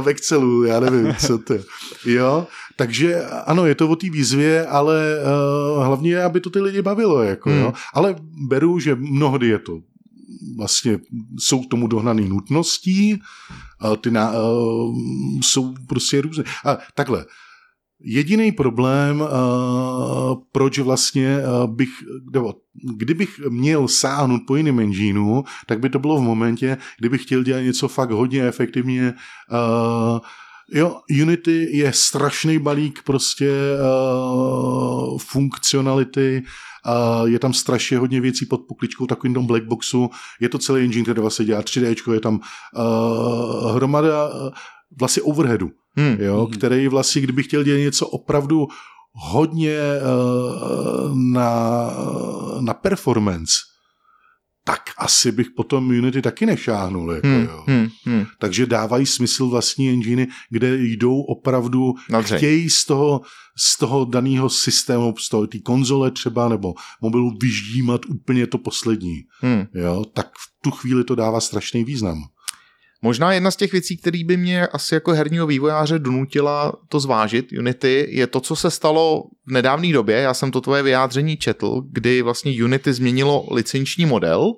v 0.00 0.08
Excelu, 0.08 0.64
já 0.64 0.80
nevím, 0.80 1.14
co 1.14 1.38
to 1.38 1.54
Jo, 2.04 2.46
takže 2.76 3.24
ano, 3.24 3.66
je 3.66 3.74
to 3.74 3.88
o 3.88 3.96
té 3.96 4.10
výzvě, 4.10 4.66
ale 4.66 5.16
uh, 5.76 5.84
hlavně, 5.84 6.22
aby 6.22 6.40
to 6.40 6.50
ty 6.50 6.60
lidi 6.60 6.82
bavilo, 6.82 7.22
jako, 7.22 7.50
hmm. 7.50 7.58
jo. 7.58 7.72
Ale 7.94 8.16
beru, 8.48 8.78
že 8.78 8.94
mnohdy 8.94 9.48
je 9.48 9.58
to 9.58 9.80
vlastně 10.56 10.98
jsou 11.38 11.62
k 11.62 11.70
tomu 11.70 11.86
dohnaný 11.86 12.28
nutností, 12.28 13.22
ty 14.00 14.10
na, 14.10 14.32
uh, 14.32 14.96
jsou 15.42 15.74
prostě 15.88 16.20
různé. 16.20 16.44
A 16.64 16.78
takhle, 16.94 17.24
Jediný 18.00 18.52
problém, 18.52 19.20
uh, 19.20 19.28
proč 20.52 20.78
vlastně 20.78 21.38
uh, 21.38 21.74
bych, 21.74 21.88
nebo 22.32 22.54
kdybych 22.96 23.40
měl 23.48 23.88
sáhnout 23.88 24.40
po 24.46 24.56
jiném 24.56 24.80
engineu, 24.80 25.42
tak 25.66 25.80
by 25.80 25.90
to 25.90 25.98
bylo 25.98 26.18
v 26.18 26.22
momentě, 26.22 26.76
kdybych 26.98 27.22
chtěl 27.22 27.42
dělat 27.42 27.60
něco 27.60 27.88
fakt 27.88 28.10
hodně 28.10 28.48
efektivně. 28.48 29.14
Uh, 29.52 30.18
jo, 30.72 31.00
Unity 31.22 31.76
je 31.76 31.92
strašný 31.92 32.58
balík 32.58 33.02
prostě 33.02 33.52
funkcionality, 35.18 36.42
je 37.24 37.38
tam 37.38 37.52
strašně 37.52 37.98
hodně 37.98 38.20
věcí 38.20 38.46
pod 38.46 38.60
pokličkou 38.68 39.06
takovým 39.06 39.34
tom 39.34 39.46
blackboxu, 39.46 40.10
je 40.40 40.48
to 40.48 40.58
celý 40.58 40.84
engine, 40.84 41.02
který 41.02 41.20
vlastně 41.20 41.44
dělá 41.44 41.60
3D, 41.60 42.12
je 42.12 42.20
tam 42.20 42.40
hromada 43.74 44.30
vlastně 45.00 45.22
overheadu 45.22 45.70
hmm. 45.98 46.16
jo, 46.20 46.44
hmm. 46.44 46.58
který 46.58 46.88
vlastně, 46.88 47.22
kdyby 47.22 47.42
chtěl 47.42 47.64
dělat 47.64 47.78
něco 47.78 48.06
opravdu 48.06 48.66
hodně 49.12 49.78
uh, 49.78 51.18
na, 51.18 51.90
na 52.60 52.74
performance, 52.74 53.52
tak 54.64 54.80
asi 54.98 55.32
bych 55.32 55.46
potom 55.56 55.88
Unity 55.88 56.22
taky 56.22 56.46
nešáhnul. 56.46 57.12
Jako, 57.12 57.26
hmm, 57.26 57.42
jo. 57.42 57.64
Hmm, 57.66 57.88
hmm. 58.04 58.26
Takže 58.38 58.66
dávají 58.66 59.06
smysl 59.06 59.46
vlastní 59.46 59.90
enginy, 59.90 60.26
kde 60.50 60.76
jdou 60.76 61.20
opravdu, 61.20 61.94
Dobře. 62.10 62.36
chtějí 62.36 62.70
z 62.70 62.84
toho, 62.84 63.20
z 63.56 63.78
toho 63.78 64.04
daného 64.04 64.48
systému, 64.48 65.14
z 65.18 65.28
toho 65.28 65.46
té 65.46 65.58
konzole 65.58 66.10
třeba, 66.10 66.48
nebo 66.48 66.74
mobilu 67.02 67.32
vyždímat 67.42 68.00
úplně 68.08 68.46
to 68.46 68.58
poslední. 68.58 69.16
Hmm. 69.40 69.64
Jo, 69.74 70.04
tak 70.14 70.26
v 70.26 70.62
tu 70.62 70.70
chvíli 70.70 71.04
to 71.04 71.14
dává 71.14 71.40
strašný 71.40 71.84
význam. 71.84 72.18
Možná 73.02 73.32
jedna 73.32 73.50
z 73.50 73.56
těch 73.56 73.72
věcí, 73.72 73.96
které 73.96 74.24
by 74.24 74.36
mě 74.36 74.66
asi 74.66 74.94
jako 74.94 75.12
herního 75.12 75.46
vývojáře 75.46 75.98
donutila 75.98 76.72
to 76.88 77.00
zvážit, 77.00 77.52
Unity, 77.58 78.06
je 78.10 78.26
to, 78.26 78.40
co 78.40 78.56
se 78.56 78.70
stalo 78.70 79.24
v 79.46 79.52
nedávné 79.52 79.92
době. 79.92 80.16
Já 80.16 80.34
jsem 80.34 80.50
to 80.50 80.60
tvoje 80.60 80.82
vyjádření 80.82 81.36
četl, 81.36 81.82
kdy 81.90 82.22
vlastně 82.22 82.64
Unity 82.64 82.92
změnilo 82.92 83.46
licenční 83.50 84.06
model. 84.06 84.52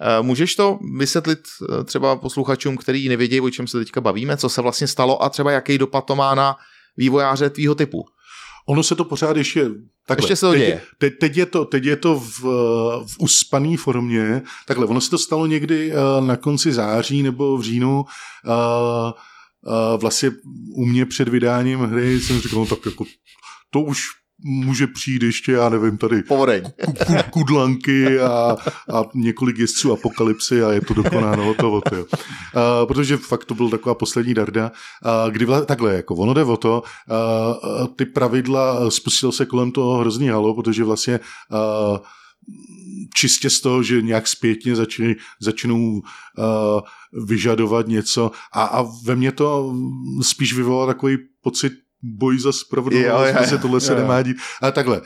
Eh, 0.00 0.22
můžeš 0.22 0.54
to 0.54 0.78
vysvětlit 0.98 1.40
eh, 1.40 1.84
třeba 1.84 2.16
posluchačům, 2.16 2.76
který 2.76 3.08
nevědí, 3.08 3.40
o 3.40 3.50
čem 3.50 3.66
se 3.66 3.78
teďka 3.78 4.00
bavíme, 4.00 4.36
co 4.36 4.48
se 4.48 4.62
vlastně 4.62 4.86
stalo 4.86 5.22
a 5.22 5.28
třeba 5.28 5.52
jaký 5.52 5.78
dopad 5.78 6.00
to 6.00 6.16
má 6.16 6.34
na 6.34 6.56
vývojáře 6.96 7.50
tvýho 7.50 7.74
typu? 7.74 8.04
Ono 8.68 8.82
se 8.82 8.94
to 8.94 9.04
pořád 9.04 9.36
ještě... 9.36 9.70
Takhle, 10.06 10.24
ještě 10.24 10.36
se 10.36 10.46
to 10.46 10.56
děje. 10.56 10.82
Teď, 10.98 11.12
teď, 11.20 11.36
je 11.36 11.46
to, 11.46 11.64
teď 11.64 11.84
je 11.84 11.96
to 11.96 12.20
v, 12.20 12.40
v 13.06 13.18
uspaný 13.18 13.76
formě. 13.76 14.42
Takhle, 14.66 14.86
ono 14.86 15.00
se 15.00 15.10
to 15.10 15.18
stalo 15.18 15.46
někdy 15.46 15.92
uh, 15.92 16.26
na 16.26 16.36
konci 16.36 16.72
září 16.72 17.22
nebo 17.22 17.56
v 17.56 17.62
říjnu. 17.62 18.00
Uh, 18.00 18.02
uh, 18.52 20.00
vlastně 20.00 20.30
u 20.76 20.86
mě 20.86 21.06
před 21.06 21.28
vydáním 21.28 21.80
hry 21.80 22.20
jsem 22.20 22.40
říkal, 22.40 22.58
no 22.58 22.66
tak 22.66 22.86
jako 22.86 23.04
to 23.70 23.80
už 23.80 24.02
může 24.44 24.86
přijít 24.86 25.22
ještě, 25.22 25.52
já 25.52 25.68
nevím, 25.68 25.98
tady 25.98 26.22
Povodeň. 26.22 26.64
kudlanky 27.30 28.20
a, 28.20 28.56
a 28.94 29.02
několik 29.14 29.58
jezdců 29.58 29.92
apokalypsy 29.92 30.62
a 30.62 30.72
je 30.72 30.80
to 30.80 30.94
dokonáno 30.94 31.44
hotovo. 31.44 31.80
Uh, 31.90 32.00
protože 32.86 33.16
fakt 33.16 33.44
to 33.44 33.54
byl 33.54 33.70
taková 33.70 33.94
poslední 33.94 34.34
darda. 34.34 34.72
Uh, 35.04 35.32
kdy 35.32 35.44
vla, 35.44 35.64
takhle, 35.64 35.94
jako 35.94 36.14
ono 36.14 36.34
jde 36.34 36.44
o 36.44 36.56
to, 36.56 36.82
uh, 37.10 37.86
ty 37.86 38.04
pravidla, 38.04 38.90
spustil 38.90 39.32
se 39.32 39.46
kolem 39.46 39.72
toho 39.72 39.98
hrozný 39.98 40.28
halo, 40.28 40.54
protože 40.54 40.84
vlastně 40.84 41.20
uh, 41.50 41.98
čistě 43.14 43.50
z 43.50 43.60
toho, 43.60 43.82
že 43.82 44.02
nějak 44.02 44.28
zpětně 44.28 44.76
začali, 44.76 45.16
začnou 45.40 45.92
uh, 45.92 46.00
vyžadovat 47.26 47.88
něco 47.88 48.30
a, 48.52 48.64
a 48.64 48.84
ve 49.04 49.16
mně 49.16 49.32
to 49.32 49.74
spíš 50.22 50.54
vyvolalo 50.54 50.86
takový 50.86 51.18
pocit 51.42 51.72
boj 52.02 52.38
za 52.38 52.52
spravedlnost, 52.52 53.48
se 53.48 53.58
tohle 53.58 53.80
se 53.80 53.94
nemá 53.94 54.22
dít. 54.22 54.36
A 54.62 54.70
takhle, 54.70 55.00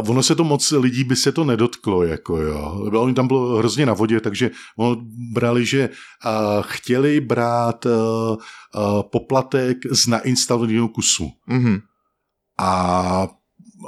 Uh, 0.00 0.10
ono 0.10 0.22
se 0.22 0.34
to 0.34 0.44
moc 0.44 0.70
lidí 0.70 1.04
by 1.04 1.16
se 1.16 1.32
to 1.32 1.44
nedotklo, 1.44 2.04
jako 2.04 2.36
jo. 2.36 2.90
Oni 2.92 3.14
tam 3.14 3.26
bylo 3.26 3.56
hrozně 3.56 3.86
na 3.86 3.94
vodě, 3.94 4.20
takže 4.20 4.50
ono 4.78 4.96
brali, 5.32 5.66
že 5.66 5.88
uh, 5.88 6.32
chtěli 6.60 7.20
brát 7.20 7.86
uh, 7.86 7.92
uh, 7.92 9.02
poplatek 9.02 9.78
z 9.90 10.06
nainstalovaného 10.06 10.88
kusu. 10.88 11.30
Mm-hmm. 11.48 11.80
A 12.58 13.28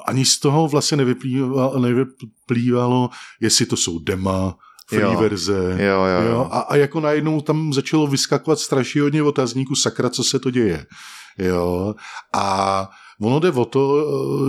ani 0.07 0.24
z 0.24 0.40
toho 0.40 0.69
vlastně 0.69 0.97
nevyplývalo, 0.97 1.78
nevyplývalo, 1.78 3.11
jestli 3.40 3.66
to 3.66 3.77
jsou 3.77 3.98
dema, 3.98 4.57
free 4.89 5.02
jo. 5.02 5.20
verze. 5.20 5.77
Jo, 5.78 6.05
jo, 6.05 6.31
jo. 6.31 6.48
A, 6.51 6.61
a 6.61 6.77
jako 6.77 7.01
najednou 7.01 7.40
tam 7.40 7.73
začalo 7.73 8.07
vyskakovat 8.07 8.59
strašně 8.59 9.01
hodně 9.01 9.23
otazníků, 9.23 9.74
sakra, 9.74 10.11
co 10.11 10.24
se 10.24 10.39
to 10.39 10.51
děje. 10.51 10.86
Jo? 11.39 11.94
A 12.35 12.89
ono 13.20 13.40
jde 13.40 13.51
o 13.51 13.65
to, 13.65 14.05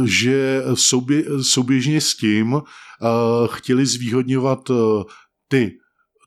že 0.06 0.64
soubě, 0.74 1.24
souběžně 1.42 2.02
s 2.02 2.16
tím 2.16 2.54
uh, 2.54 2.62
chtěli 3.48 3.86
zvýhodňovat 3.86 4.70
uh, 4.70 5.04
ty 5.48 5.72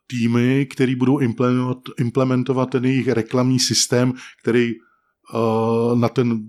týmy, 0.07 0.67
který 0.67 0.95
budou 0.95 1.19
implementovat, 1.19 1.79
implementovat 1.99 2.71
ten 2.71 2.85
jejich 2.85 3.09
reklamní 3.09 3.61
systém, 3.61 4.13
který 4.43 4.73
uh, 5.35 5.99
na 5.99 6.09
ten 6.09 6.41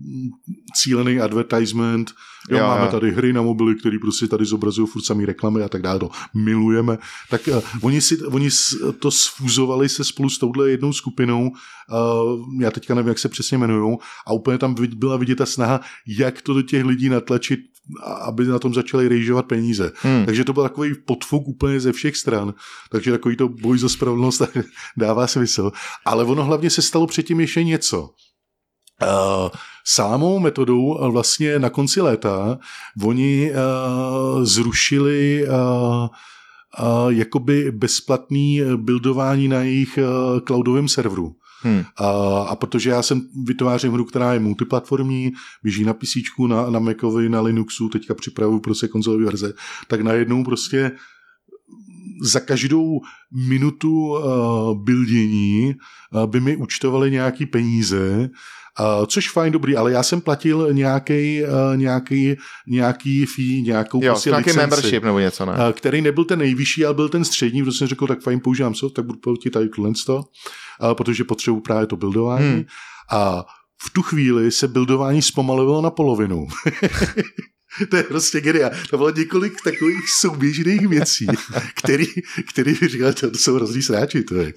cílený 0.75 1.19
advertisement 1.19 2.11
Jo, 2.49 2.57
jo, 2.57 2.67
máme 2.67 2.85
jo. 2.85 2.91
tady 2.91 3.11
hry 3.11 3.33
na 3.33 3.41
mobily, 3.41 3.75
které 3.75 3.97
prostě 4.01 4.27
tady 4.27 4.45
zobrazují 4.45 4.87
furt 4.87 5.01
samý 5.01 5.25
reklamy 5.25 5.63
a 5.63 5.69
tak 5.69 5.81
dále, 5.81 5.99
to 5.99 6.09
milujeme. 6.33 6.97
Tak 7.29 7.47
uh, 7.47 7.61
oni, 7.81 8.01
si, 8.01 8.25
oni 8.25 8.49
to 8.99 9.11
sfúzovali 9.11 9.89
se 9.89 10.03
spolu 10.03 10.29
s 10.29 10.37
touhle 10.37 10.69
jednou 10.69 10.93
skupinou, 10.93 11.49
uh, 11.49 12.61
já 12.61 12.71
teďka 12.71 12.95
nevím, 12.95 13.09
jak 13.09 13.19
se 13.19 13.29
přesně 13.29 13.57
jmenují, 13.57 13.97
a 14.27 14.33
úplně 14.33 14.57
tam 14.57 14.75
byla 14.95 15.17
vidět 15.17 15.35
ta 15.35 15.45
snaha, 15.45 15.81
jak 16.07 16.41
to 16.41 16.53
do 16.53 16.61
těch 16.61 16.85
lidí 16.85 17.09
natlačit, 17.09 17.59
aby 18.21 18.45
na 18.45 18.59
tom 18.59 18.73
začali 18.73 19.07
rejžovat 19.07 19.45
peníze. 19.45 19.91
Hmm. 20.01 20.25
Takže 20.25 20.43
to 20.43 20.53
byl 20.53 20.63
takový 20.63 20.93
podfuk 21.05 21.47
úplně 21.47 21.79
ze 21.79 21.91
všech 21.91 22.17
stran. 22.17 22.53
Takže 22.91 23.11
takový 23.11 23.35
to 23.35 23.49
boj 23.49 23.79
za 23.79 23.89
spravedlnost 23.89 24.41
dává 24.97 25.27
smysl. 25.27 25.71
Ale 26.05 26.23
ono 26.23 26.43
hlavně 26.43 26.69
se 26.69 26.81
stalo 26.81 27.07
předtím 27.07 27.39
ještě 27.39 27.63
něco. 27.63 28.09
Uh, 29.01 29.49
Sámou 29.87 30.39
metodou 30.39 30.99
eh, 30.99 31.11
vlastně 31.11 31.59
na 31.59 31.69
konci 31.69 32.01
léta 32.01 32.59
oni 33.03 33.51
uh, 33.51 34.43
zrušili 34.43 35.47
jakoby 37.09 37.71
bezplatný 37.71 38.61
buildování 38.75 39.47
na 39.47 39.59
jejich 39.59 39.99
cloudovém 40.45 40.87
serveru. 40.87 41.35
Hmm. 41.61 41.83
A, 41.97 42.07
a 42.41 42.55
protože 42.55 42.89
já 42.89 43.01
jsem 43.01 43.21
vytvářím 43.43 43.93
hru, 43.93 44.05
která 44.05 44.33
je 44.33 44.39
multiplatformní, 44.39 45.31
běží 45.63 45.83
na 45.83 45.93
PC, 45.93 46.15
na, 46.47 46.69
na 46.69 46.79
Macovi, 46.79 47.29
na 47.29 47.41
Linuxu, 47.41 47.89
teďka 47.89 48.13
připravuju 48.13 48.59
prostě 48.59 48.87
konzolové 48.87 49.25
verze, 49.25 49.53
tak 49.87 50.01
najednou 50.01 50.43
prostě 50.43 50.91
za 52.21 52.39
každou 52.39 53.01
minutu 53.47 54.09
uh, 54.09 54.21
buildění 54.83 55.75
uh, 56.13 56.25
by 56.25 56.39
mi 56.39 56.55
účtovali 56.57 57.11
nějaký 57.11 57.45
peníze 57.45 58.29
Uh, 58.79 59.05
což 59.05 59.31
fajn, 59.31 59.53
dobrý, 59.53 59.75
ale 59.75 59.91
já 59.91 60.03
jsem 60.03 60.21
platil 60.21 60.73
nějaký, 60.73 61.43
uh, 61.43 61.77
nějaký, 61.77 62.35
nějaký 62.67 63.25
fee, 63.25 63.61
nějakou 63.61 64.03
jo, 64.03 64.13
prostě 64.13 64.29
nějaký 64.29 64.49
licenci, 64.49 64.59
membership 64.59 65.03
nebo 65.03 65.19
něco, 65.19 65.45
ne? 65.45 65.51
Uh, 65.51 65.71
který 65.71 66.01
nebyl 66.01 66.25
ten 66.25 66.39
nejvyšší, 66.39 66.85
ale 66.85 66.93
byl 66.93 67.09
ten 67.09 67.25
střední, 67.25 67.63
protože 67.63 67.77
jsem 67.77 67.87
řekl, 67.87 68.07
tak 68.07 68.21
fajn, 68.21 68.39
používám 68.39 68.73
co, 68.73 68.89
tak 68.89 69.05
budu 69.05 69.19
platit 69.19 69.49
tady 69.49 69.69
tohle, 69.69 69.91
uh, 70.09 70.23
protože 70.93 71.23
potřebuji 71.23 71.59
právě 71.61 71.87
to 71.87 71.95
buildování. 71.95 72.53
Hmm. 72.53 72.65
A 73.11 73.45
v 73.87 73.89
tu 73.93 74.01
chvíli 74.01 74.51
se 74.51 74.67
buildování 74.67 75.21
zpomalovalo 75.21 75.81
na 75.81 75.89
polovinu. 75.89 76.47
To 77.89 77.97
je 77.97 78.03
prostě 78.03 78.41
geniál. 78.41 78.71
To 78.89 78.97
bylo 78.97 79.11
několik 79.11 79.53
takových 79.63 80.09
souběžných 80.19 80.87
věcí, 80.87 81.27
který, 81.75 82.05
který 82.49 82.73
říkal, 82.73 83.13
to, 83.13 83.31
to 83.31 83.37
jsou 83.37 83.55
hrozný 83.55 83.81
sráči. 83.81 84.23
To 84.23 84.35
je. 84.35 84.53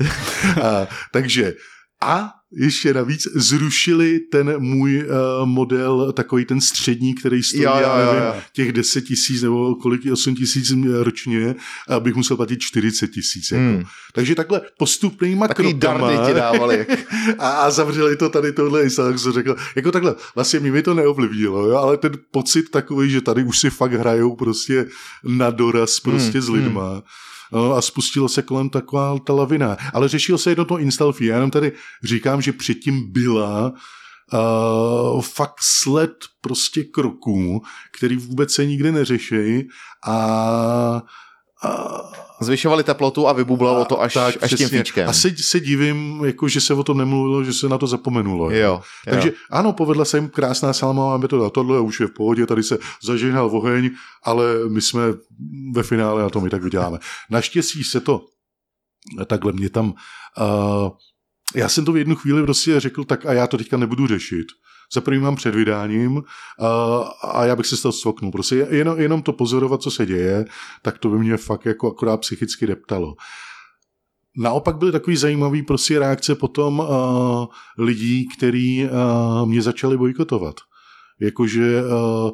A, 0.62 0.88
takže 1.12 1.54
a 2.02 2.30
ještě 2.52 2.94
navíc 2.94 3.28
zrušili 3.34 4.18
ten 4.18 4.58
můj 4.58 5.04
uh, 5.04 5.46
model, 5.46 6.12
takový 6.12 6.44
ten 6.44 6.60
střední, 6.60 7.14
který 7.14 7.42
stojí, 7.42 7.62
jo, 7.62 7.72
jo, 7.74 7.88
jo, 8.06 8.12
nevím, 8.12 8.42
těch 8.52 8.72
10 8.72 9.00
tisíc 9.00 9.42
nebo 9.42 9.74
kolik, 9.74 10.00
8 10.12 10.34
tisíc 10.34 10.72
ročně, 11.00 11.54
abych 11.88 12.14
musel 12.14 12.36
platit 12.36 12.60
40 12.60 13.08
tisíc. 13.08 13.50
Jako. 13.50 13.62
Hmm. 13.62 13.84
Takže 14.12 14.34
takhle 14.34 14.60
postupnýma 14.78 15.48
Takový 15.48 15.74
krokama. 15.74 16.26
ti 16.26 16.34
dávali. 16.34 16.86
a, 17.38 17.50
a 17.50 17.70
zavřeli 17.70 18.16
to 18.16 18.28
tady 18.28 18.52
tohle 18.52 18.90
tak 18.90 19.18
jsem 19.18 19.32
řekl, 19.32 19.56
jako 19.76 19.92
takhle, 19.92 20.14
vlastně 20.34 20.60
mi 20.60 20.82
to 20.82 20.94
neovlivnilo, 20.94 21.66
jo, 21.66 21.76
ale 21.76 21.96
ten 21.96 22.12
pocit 22.30 22.70
takový, 22.70 23.10
že 23.10 23.20
tady 23.20 23.44
už 23.44 23.58
si 23.58 23.70
fakt 23.70 23.92
hrajou 23.92 24.36
prostě 24.36 24.86
na 25.24 25.50
doraz 25.50 26.00
prostě 26.00 26.38
hmm, 26.38 26.46
s 26.46 26.48
lidma. 26.48 26.92
Hmm 26.92 27.02
a 27.76 27.82
spustilo 27.82 28.28
se 28.28 28.42
kolem 28.42 28.70
taková 28.70 29.18
ta 29.18 29.32
lavina. 29.32 29.76
Ale 29.92 30.08
řešil 30.08 30.38
se 30.38 30.50
jedno 30.50 30.64
to 30.64 30.78
install 30.78 31.12
fee. 31.12 31.26
Já 31.26 31.34
jenom 31.34 31.50
tady 31.50 31.72
říkám, 32.04 32.42
že 32.42 32.52
předtím 32.52 33.12
byla 33.12 33.72
uh, 34.32 35.22
fakt 35.22 35.58
sled 35.60 36.12
prostě 36.40 36.84
kroků, 36.84 37.62
který 37.98 38.16
vůbec 38.16 38.52
se 38.52 38.66
nikdy 38.66 38.92
neřeší 38.92 39.68
a, 40.06 41.02
Zvyšovali 42.40 42.84
teplotu 42.84 43.28
a 43.28 43.32
vybublalo 43.32 43.84
to 43.84 44.00
až, 44.00 44.14
tak, 44.14 44.42
až 44.42 44.54
tím 44.54 44.68
fíčkem. 44.68 45.08
A 45.08 45.12
se, 45.12 45.30
se 45.36 45.60
divím, 45.60 46.24
jako, 46.24 46.48
že 46.48 46.60
se 46.60 46.74
o 46.74 46.84
tom 46.84 46.98
nemluvilo, 46.98 47.44
že 47.44 47.52
se 47.52 47.68
na 47.68 47.78
to 47.78 47.86
zapomenulo. 47.86 48.50
Jo, 48.50 48.82
Takže 49.04 49.28
jo. 49.28 49.34
ano, 49.50 49.72
povedla 49.72 50.04
se 50.04 50.16
jim 50.16 50.28
krásná 50.28 50.72
salamová 50.72 51.16
metoda. 51.16 51.50
Tohle 51.50 51.80
už 51.80 52.00
je 52.00 52.06
v 52.06 52.10
pohodě, 52.10 52.46
tady 52.46 52.62
se 52.62 52.78
zažehnal 53.02 53.46
oheň, 53.46 53.90
ale 54.22 54.44
my 54.68 54.80
jsme 54.80 55.00
ve 55.74 55.82
finále 55.82 56.22
na 56.22 56.30
tom 56.30 56.46
i 56.46 56.50
tak 56.50 56.62
vyděláme. 56.62 56.98
Naštěstí 57.30 57.84
se 57.84 58.00
to 58.00 58.24
takhle 59.26 59.52
mě 59.52 59.70
tam... 59.70 59.94
Uh, 60.38 60.90
já 61.54 61.68
jsem 61.68 61.84
to 61.84 61.92
v 61.92 61.96
jednu 61.96 62.16
chvíli 62.16 62.42
prostě 62.42 62.80
řekl, 62.80 63.04
tak 63.04 63.26
a 63.26 63.32
já 63.32 63.46
to 63.46 63.58
teďka 63.58 63.76
nebudu 63.76 64.06
řešit. 64.06 64.46
Za 64.94 65.00
prvým 65.00 65.22
mám 65.22 65.36
před 65.36 65.54
vydáním 65.54 66.16
uh, 66.16 66.22
a 67.22 67.44
já 67.44 67.56
bych 67.56 67.66
se 67.66 67.76
z 67.76 67.82
toho 67.82 67.92
stoknul. 67.92 68.32
Prostě 68.32 68.66
jenom, 68.70 69.00
jenom 69.00 69.22
to 69.22 69.32
pozorovat, 69.32 69.82
co 69.82 69.90
se 69.90 70.06
děje, 70.06 70.44
tak 70.82 70.98
to 70.98 71.08
by 71.08 71.18
mě 71.18 71.36
fakt 71.36 71.66
jako 71.66 71.90
akorát 71.90 72.16
psychicky 72.16 72.66
deptalo. 72.66 73.14
Naopak 74.36 74.76
byly 74.76 74.92
takový 74.92 75.16
zajímavý 75.16 75.62
prostě 75.62 75.98
reakce 75.98 76.34
potom 76.34 76.78
uh, 76.78 77.46
lidí, 77.78 78.28
který 78.36 78.84
uh, 78.84 79.48
mě 79.48 79.62
začali 79.62 79.96
bojkotovat. 79.96 80.54
Jakože 81.20 81.82
uh, 81.82 82.30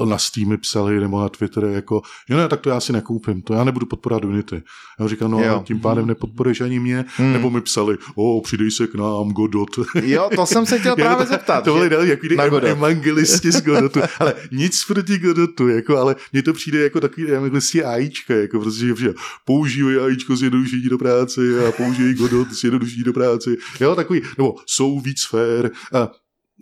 uh, 0.00 0.08
na 0.08 0.18
Steamy 0.18 0.56
psali 0.58 1.00
nebo 1.00 1.20
na 1.20 1.28
Twitter 1.28 1.64
jako, 1.64 2.02
jo 2.28 2.36
ne, 2.36 2.48
tak 2.48 2.60
to 2.60 2.70
já 2.70 2.80
si 2.80 2.92
nekoupím, 2.92 3.42
to 3.42 3.54
já 3.54 3.64
nebudu 3.64 3.86
podporovat 3.86 4.24
Unity. 4.24 4.62
Já 5.00 5.08
říkám, 5.08 5.30
no 5.30 5.44
Jo. 5.44 5.62
tím 5.66 5.80
pádem 5.80 6.06
nepodporuješ 6.06 6.60
ani 6.60 6.80
mě, 6.80 7.04
Hmm. 7.16 7.32
nebo 7.32 7.50
mi 7.50 7.60
psali, 7.60 7.96
o, 8.14 8.40
přidej 8.40 8.70
se 8.70 8.86
k 8.86 8.94
nám, 8.94 9.28
Godot. 9.32 9.68
Jo, 10.02 10.30
to 10.36 10.46
jsem 10.46 10.66
se 10.66 10.78
chtěl 10.78 10.94
právě 11.04 11.26
zeptat. 11.26 11.64
To 11.64 11.72
byly 11.74 11.86
že- 11.86 11.90
další 11.90 12.08
jako 12.10 12.50
Godot. 12.50 12.64
evangelisti 12.70 13.52
z 13.52 13.62
Godotu. 13.62 14.00
Ale 14.20 14.34
nic 14.52 14.84
proti 14.84 15.18
Godotu, 15.18 15.68
jako, 15.68 15.96
ale 15.98 16.16
mně 16.32 16.42
to 16.42 16.52
přijde 16.52 16.80
jako 16.82 17.00
takový 17.00 17.26
evangelisti 17.26 17.84
AIčka, 17.84 18.34
jako 18.34 18.60
prostě, 18.60 18.86
že 18.98 19.14
používají 19.44 19.96
AIčko 19.96 20.36
zjednodušení 20.36 20.82
do 20.82 20.98
práce 20.98 21.40
a 21.68 21.72
používají 21.72 22.14
Godot 22.14 22.52
zjednodušení 22.52 23.02
do 23.04 23.12
práce. 23.12 23.50
Jo, 23.80 23.94
takový, 23.94 24.22
nebo 24.38 24.54
jsou 24.66 25.00
víc 25.00 25.26
fair. 25.30 25.70
A, 25.92 26.08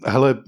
Hele, 0.04 0.42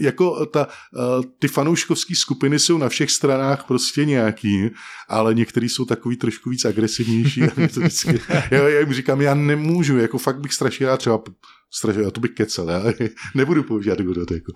jako 0.00 0.46
ta, 0.46 0.66
eh, 0.96 1.26
ty 1.38 1.48
fanouškovské 1.48 2.14
skupiny 2.14 2.58
jsou 2.58 2.78
na 2.78 2.88
všech 2.88 3.10
stranách 3.10 3.64
prostě 3.64 4.04
nějaký, 4.04 4.70
ale 5.08 5.34
některý 5.34 5.68
jsou 5.68 5.84
takový 5.84 6.16
trošku 6.16 6.50
víc 6.50 6.64
agresivnější. 6.64 7.42
A 7.42 7.68
to 7.74 7.80
vždycky, 7.80 8.20
já, 8.50 8.68
já 8.68 8.80
jim 8.80 8.92
říkám, 8.92 9.20
já 9.20 9.34
nemůžu, 9.34 9.98
jako 9.98 10.18
fakt 10.18 10.40
bych 10.40 10.54
strašně 10.54 10.86
rád 10.86 10.96
třeba 10.96 11.22
strašně, 11.74 12.02
já 12.02 12.10
to 12.10 12.20
bych 12.20 12.30
kecel, 12.30 12.70
já 12.70 12.82
nebudu 13.34 13.62
používat 13.62 14.00
Godot. 14.00 14.30
Jako. 14.30 14.52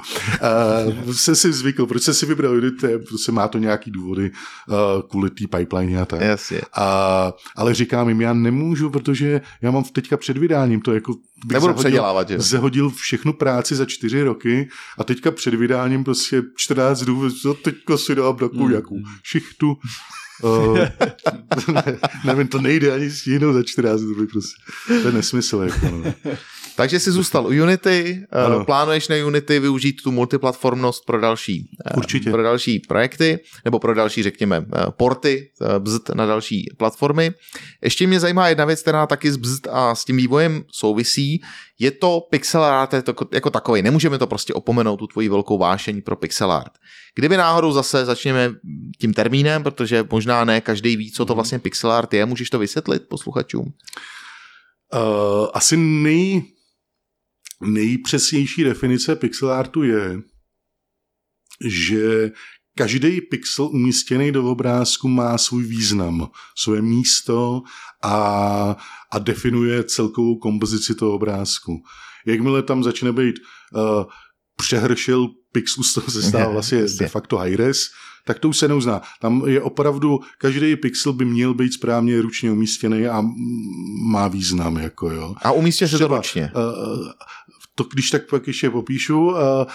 Uh, 1.06 1.12
jsem 1.12 1.36
si 1.36 1.52
zvykl, 1.52 1.86
proč 1.86 2.02
jsem 2.02 2.14
si 2.14 2.26
vybral 2.26 2.52
Unity, 2.52 2.98
prostě 3.08 3.32
má 3.32 3.48
to 3.48 3.58
nějaký 3.58 3.90
důvody 3.90 4.30
uh, 4.68 4.76
kvůli 5.10 5.30
té 5.30 5.44
pipeline 5.58 6.00
a 6.00 6.04
tak. 6.04 6.20
Jasně. 6.20 6.60
A, 6.76 7.32
ale 7.56 7.74
říkám 7.74 8.08
jim, 8.08 8.20
já 8.20 8.32
nemůžu, 8.32 8.90
protože 8.90 9.40
já 9.62 9.70
mám 9.70 9.84
teďka 9.84 10.16
před 10.16 10.38
vydáním 10.38 10.80
to 10.80 10.94
jako 10.94 11.12
bych 11.46 11.52
Nebudu 11.52 11.72
zahodil- 11.72 11.78
předělávat, 11.78 12.28
že 12.28 12.34
jo? 12.34 12.40
zahodil 12.40 12.90
všechnu 12.90 13.32
práci 13.32 13.74
za 13.76 13.84
čtyři 13.84 14.22
roky 14.22 14.68
a 14.98 15.04
teďka 15.04 15.30
před 15.30 15.54
vydáním 15.54 16.04
prostě 16.04 16.42
14 16.56 17.00
dnů, 17.02 17.30
co 17.30 17.54
teďka 17.54 17.96
si 17.96 18.14
dám 18.14 18.36
takovou 18.36 18.66
Mm. 18.68 18.72
jakou 18.74 18.96
šichtu. 19.22 19.76
Uh, 20.42 20.78
ne, 21.74 21.98
nevím, 22.24 22.48
to 22.48 22.60
nejde 22.60 22.92
ani 22.94 23.10
stihnout 23.10 23.52
za 23.52 23.62
14 23.62 24.00
dnů, 24.00 24.26
prostě. 24.26 24.62
To 24.86 25.08
je 25.08 25.12
nesmysl. 25.12 25.58
Jako, 25.58 25.86
no. 25.90 26.14
Takže 26.76 27.00
jsi 27.00 27.10
zůstal 27.10 27.46
u 27.46 27.48
Unity, 27.48 28.24
eh, 28.32 28.44
Ano. 28.44 28.64
plánuješ 28.64 29.08
na 29.08 29.16
Unity 29.26 29.60
využít 29.60 30.02
tu 30.02 30.12
multiplatformnost 30.12 31.06
pro 31.06 31.20
další, 31.20 31.70
eh, 31.86 31.96
Určitě. 31.96 32.30
pro 32.30 32.42
další 32.42 32.78
projekty, 32.78 33.38
nebo 33.64 33.78
pro 33.78 33.94
další, 33.94 34.22
řekněme, 34.22 34.64
eh, 34.76 34.86
porty, 34.96 35.50
bzd 35.78 36.10
na 36.14 36.26
další 36.26 36.66
platformy. 36.76 37.30
Ještě 37.82 38.06
mě 38.06 38.20
zajímá 38.20 38.48
jedna 38.48 38.64
věc, 38.64 38.82
která 38.82 39.06
taky 39.06 39.32
s 39.32 39.36
bzd 39.36 39.68
a 39.70 39.94
s 39.94 40.04
tím 40.04 40.16
vývojem 40.16 40.64
souvisí. 40.72 41.42
Je 41.78 41.90
to 41.90 42.20
pixel 42.30 42.64
art 42.64 42.92
jako, 42.92 43.28
jako 43.32 43.50
takový. 43.50 43.82
Nemůžeme 43.82 44.18
to 44.18 44.26
prostě 44.26 44.54
opomenout, 44.54 44.96
tu 44.96 45.06
tvoji 45.06 45.28
velkou 45.28 45.58
vášeň 45.58 46.02
pro 46.02 46.16
pixel 46.16 46.52
art. 46.52 46.72
Kdyby 47.14 47.36
náhodou 47.36 47.72
zase 47.72 48.04
začněme 48.04 48.50
tím 49.00 49.14
termínem, 49.14 49.62
protože 49.62 50.04
možná 50.10 50.44
ne 50.44 50.60
každý 50.60 50.96
ví, 50.96 51.12
co 51.12 51.24
to 51.24 51.34
vlastně 51.34 51.58
pixel 51.58 51.92
art 51.92 52.14
je, 52.14 52.26
můžeš 52.26 52.50
to 52.50 52.58
vysvětlit 52.58 53.02
posluchačům? 53.08 53.72
Uh, 54.94 55.48
asi 55.54 55.76
nej, 55.76 56.42
nejpřesnější 57.64 58.64
definice 58.64 59.16
pixel 59.16 59.52
artu 59.52 59.82
je, 59.82 60.22
že 61.66 62.30
každý 62.74 63.20
pixel 63.20 63.64
umístěný 63.66 64.32
do 64.32 64.44
obrázku 64.44 65.08
má 65.08 65.38
svůj 65.38 65.64
význam, 65.64 66.28
své 66.58 66.82
místo 66.82 67.62
a, 68.02 68.76
a 69.12 69.18
definuje 69.18 69.84
celkovou 69.84 70.36
kompozici 70.36 70.94
toho 70.94 71.12
obrázku. 71.12 71.82
Jakmile 72.26 72.62
tam 72.62 72.84
začne 72.84 73.12
být 73.12 73.36
uh, 73.74 74.04
přehršel 74.56 75.28
pixelů, 75.52 75.84
z 75.84 75.94
toho 75.94 76.10
se 76.10 76.22
stává 76.22 76.48
vlastně 76.52 76.84
de 76.98 77.08
facto 77.08 77.36
high-res, 77.36 77.78
tak 78.24 78.38
to 78.38 78.48
už 78.48 78.58
se 78.58 78.68
neuzná. 78.68 79.02
Tam 79.20 79.42
je 79.46 79.62
opravdu, 79.62 80.20
každý 80.38 80.76
pixel 80.76 81.12
by 81.12 81.24
měl 81.24 81.54
být 81.54 81.72
správně 81.72 82.22
ručně 82.22 82.52
umístěný 82.52 83.06
a 83.06 83.22
má 84.10 84.28
význam. 84.28 84.76
Jako 84.76 85.10
jo. 85.10 85.34
A 85.42 85.52
umístěš 85.52 85.90
se 85.90 85.98
to 85.98 86.08
ručně. 86.08 86.52
Uh, 86.54 87.08
to 87.74 87.84
když 87.92 88.10
tak 88.10 88.30
pak 88.30 88.46
ještě 88.46 88.70
popíšu, 88.70 89.26
uh, 89.26 89.32
uh, 89.32 89.66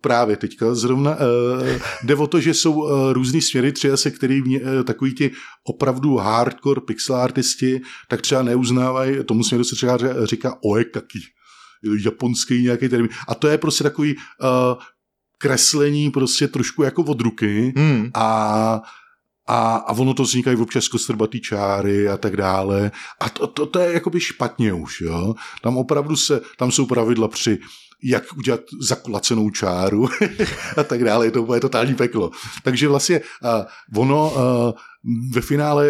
právě 0.00 0.36
teďka 0.36 0.74
zrovna, 0.74 1.10
uh, 1.10 1.66
jde 2.02 2.14
o 2.14 2.26
to, 2.26 2.40
že 2.40 2.54
jsou 2.54 2.88
různý 3.12 3.42
směry, 3.42 3.72
třeba 3.72 3.96
se 3.96 4.10
který 4.10 4.42
mě, 4.42 4.60
takový 4.84 5.14
ti 5.14 5.30
opravdu 5.68 6.16
hardcore 6.16 6.80
pixel 6.80 7.16
artisti, 7.16 7.80
tak 8.08 8.22
třeba 8.22 8.42
neuznávají, 8.42 9.24
tomu 9.24 9.44
směru 9.44 9.64
se 9.64 9.76
třeba 9.76 9.96
ře- 9.98 10.26
říká 10.26 10.58
oekaki, 10.64 11.18
japonský 12.04 12.62
nějaký 12.62 12.88
termín. 12.88 13.08
A 13.28 13.34
to 13.34 13.48
je 13.48 13.58
prostě 13.58 13.84
takový 13.84 14.16
uh, 14.16 14.82
kreslení 15.38 16.10
prostě 16.10 16.48
trošku 16.48 16.82
jako 16.82 17.02
od 17.02 17.20
ruky 17.20 17.74
Hmm. 17.76 18.10
a 18.14 18.82
a, 19.46 19.76
a 19.76 19.92
ono 19.92 20.14
to 20.14 20.22
vznikají 20.22 20.56
občas 20.56 20.88
kostrbatý 20.88 21.40
čáry 21.40 22.08
a 22.08 22.16
tak 22.16 22.36
dále. 22.36 22.90
A 23.20 23.28
to, 23.28 23.46
to, 23.46 23.66
to 23.66 23.78
je 23.78 23.92
jakoby 23.92 24.20
špatně 24.20 24.72
už, 24.72 25.00
jo. 25.00 25.34
Tam 25.62 25.76
opravdu 25.76 26.16
se, 26.16 26.40
tam 26.56 26.70
jsou 26.70 26.86
pravidla 26.86 27.28
při 27.28 27.58
jak 28.02 28.24
udělat 28.36 28.60
zakulacenou 28.80 29.50
čáru 29.50 30.08
a 30.76 30.82
tak 30.82 31.04
dále. 31.04 31.26
Je 31.26 31.30
to 31.30 31.42
úplně 31.42 31.60
totální 31.60 31.94
peklo. 31.94 32.30
Takže 32.62 32.88
vlastně 32.88 33.20
uh, 33.20 34.02
ono 34.02 34.30
uh, 34.30 34.40
ve 35.32 35.40
finále 35.40 35.86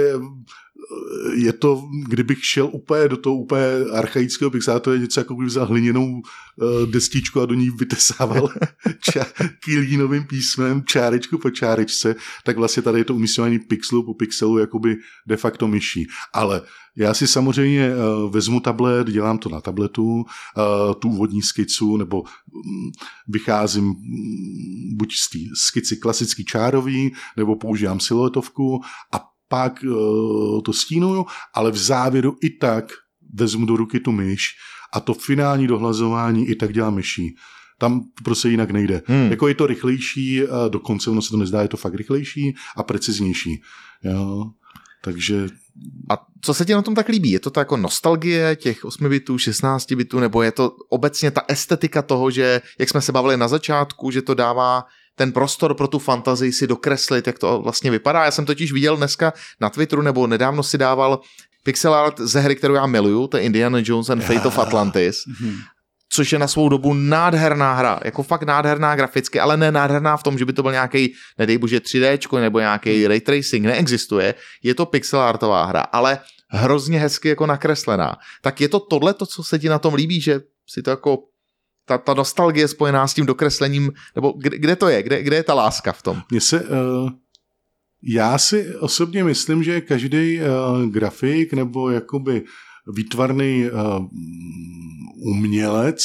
je 1.34 1.52
to, 1.52 1.82
kdybych 2.08 2.44
šel 2.44 2.68
úplně 2.72 3.08
do 3.08 3.16
toho 3.16 3.36
úplně 3.36 3.66
archaického 3.92 4.50
pixáru, 4.50 4.80
to 4.80 4.92
je 4.92 4.98
něco 4.98 5.20
jako 5.20 5.34
kdyby 5.34 5.46
vzal 5.46 5.66
hliněnou 5.66 6.12
uh, 6.12 6.90
destičku 6.90 7.40
a 7.40 7.46
do 7.46 7.54
ní 7.54 7.70
vytesával 7.70 8.48
ča- 8.86 9.50
kilínovým 9.64 10.24
písmem 10.24 10.84
čárečku 10.84 11.38
po 11.38 11.50
čárečce, 11.50 12.14
tak 12.44 12.56
vlastně 12.56 12.82
tady 12.82 12.98
je 12.98 13.04
to 13.04 13.14
umístěvání 13.14 13.58
pixelu 13.58 14.02
po 14.02 14.14
pixelu 14.14 14.58
jakoby 14.58 14.96
de 15.26 15.36
facto 15.36 15.68
myší. 15.68 16.06
Ale 16.32 16.62
já 16.96 17.14
si 17.14 17.26
samozřejmě 17.26 17.90
uh, 17.90 18.32
vezmu 18.32 18.60
tablet, 18.60 19.06
dělám 19.06 19.38
to 19.38 19.48
na 19.48 19.60
tabletu, 19.60 20.04
uh, 20.04 20.24
tu 20.98 21.08
úvodní 21.08 21.42
skicu, 21.42 21.96
nebo 21.96 22.20
um, 22.20 22.92
vycházím 23.28 23.84
um, 23.84 23.96
buď 24.96 25.14
z 25.14 25.30
té 25.30 25.38
skici 25.54 25.96
klasický 25.96 26.44
čárový, 26.44 27.12
nebo 27.36 27.56
používám 27.56 28.00
siluetovku 28.00 28.80
a 29.12 29.35
pak 29.48 29.84
uh, 29.84 30.60
to 30.62 30.72
stínuju, 30.72 31.26
ale 31.54 31.70
v 31.70 31.76
závěru 31.76 32.36
i 32.42 32.50
tak 32.50 32.84
vezmu 33.34 33.66
do 33.66 33.76
ruky 33.76 34.00
tu 34.00 34.12
myš 34.12 34.48
a 34.94 35.00
to 35.00 35.14
finální 35.14 35.66
dohlazování 35.66 36.48
i 36.48 36.54
tak 36.54 36.72
dělám 36.72 36.94
myší. 36.94 37.36
Tam 37.78 38.00
prostě 38.24 38.48
jinak 38.48 38.70
nejde. 38.70 39.02
Hmm. 39.06 39.30
Jako 39.30 39.48
je 39.48 39.54
to 39.54 39.66
rychlejší, 39.66 40.42
dokonce 40.68 41.10
ono 41.10 41.22
se 41.22 41.30
to 41.30 41.36
nezdá, 41.36 41.62
je 41.62 41.68
to 41.68 41.76
fakt 41.76 41.94
rychlejší 41.94 42.54
a 42.76 42.82
preciznější. 42.82 43.62
Jo? 44.04 44.50
Takže 45.02 45.48
A 46.10 46.18
co 46.40 46.54
se 46.54 46.64
ti 46.64 46.72
na 46.72 46.82
tom 46.82 46.94
tak 46.94 47.08
líbí? 47.08 47.30
Je 47.30 47.40
to 47.40 47.50
ta 47.50 47.60
jako 47.60 47.76
nostalgie 47.76 48.56
těch 48.56 48.84
8 48.84 49.08
bitů, 49.08 49.38
16 49.38 49.92
bitů, 49.92 50.20
nebo 50.20 50.42
je 50.42 50.52
to 50.52 50.70
obecně 50.88 51.30
ta 51.30 51.42
estetika 51.48 52.02
toho, 52.02 52.30
že, 52.30 52.62
jak 52.78 52.88
jsme 52.88 53.00
se 53.00 53.12
bavili 53.12 53.36
na 53.36 53.48
začátku, 53.48 54.10
že 54.10 54.22
to 54.22 54.34
dává 54.34 54.84
ten 55.16 55.32
prostor 55.32 55.74
pro 55.74 55.88
tu 55.88 55.98
fantazii 55.98 56.52
si 56.52 56.66
dokreslit, 56.66 57.26
jak 57.26 57.38
to 57.38 57.60
vlastně 57.62 57.90
vypadá. 57.90 58.24
Já 58.24 58.30
jsem 58.30 58.44
totiž 58.44 58.72
viděl 58.72 58.96
dneska 58.96 59.32
na 59.60 59.70
Twitteru, 59.70 60.02
nebo 60.02 60.26
nedávno 60.26 60.62
si 60.62 60.78
dával 60.78 61.20
pixel 61.62 61.94
art 61.94 62.20
ze 62.20 62.40
hry, 62.40 62.56
kterou 62.56 62.74
já 62.74 62.86
miluju, 62.86 63.26
to 63.26 63.36
je 63.36 63.42
Indiana 63.42 63.78
Jones 63.82 64.10
and 64.10 64.20
Fate 64.20 64.48
of 64.48 64.58
Atlantis, 64.64 65.16
což 66.12 66.32
je 66.32 66.38
na 66.38 66.48
svou 66.48 66.68
dobu 66.68 66.94
nádherná 66.94 67.74
hra, 67.74 68.00
jako 68.04 68.22
fakt 68.22 68.42
nádherná 68.42 68.96
graficky, 68.96 69.40
ale 69.40 69.56
ne 69.56 69.72
nádherná 69.72 70.16
v 70.16 70.22
tom, 70.22 70.38
že 70.38 70.44
by 70.44 70.52
to 70.52 70.62
byl 70.62 70.72
nějaký, 70.72 71.14
nedej 71.38 71.58
bože 71.58 71.78
3D 71.78 72.40
nebo 72.40 72.58
nějaký 72.58 73.06
ray 73.06 73.20
tracing, 73.20 73.66
neexistuje. 73.66 74.34
Je 74.62 74.74
to 74.74 74.86
pixel 74.86 75.20
artová 75.20 75.64
hra, 75.64 75.80
ale 75.80 76.18
hrozně 76.50 77.00
hezky 77.00 77.28
jako 77.28 77.46
nakreslená. 77.46 78.16
Tak 78.42 78.60
je 78.60 78.68
to 78.68 78.80
tohle, 78.80 79.14
to, 79.14 79.26
co 79.26 79.44
se 79.44 79.58
ti 79.58 79.68
na 79.68 79.78
tom 79.78 79.94
líbí, 79.94 80.20
že 80.20 80.40
si 80.68 80.82
to 80.82 80.90
jako 80.90 81.18
ta, 81.86 81.98
ta 81.98 82.14
nostalgie 82.14 82.68
spojená 82.68 83.06
s 83.06 83.14
tím 83.14 83.26
dokreslením, 83.26 83.92
nebo 84.14 84.34
kde, 84.38 84.58
kde 84.58 84.76
to 84.76 84.88
je, 84.88 85.02
kde, 85.02 85.22
kde 85.22 85.36
je 85.36 85.42
ta 85.42 85.54
láska 85.54 85.92
v 85.92 86.02
tom? 86.02 86.22
mně 86.30 86.40
se... 86.40 86.60
Uh, 86.60 87.10
já 88.02 88.38
si 88.38 88.76
osobně 88.76 89.24
myslím, 89.24 89.62
že 89.62 89.80
každý 89.80 90.40
uh, 90.40 90.86
grafik 90.86 91.52
nebo 91.52 91.90
jakoby 91.90 92.44
výtvarný 92.86 93.70
uh, 93.70 94.06
umělec 95.30 96.02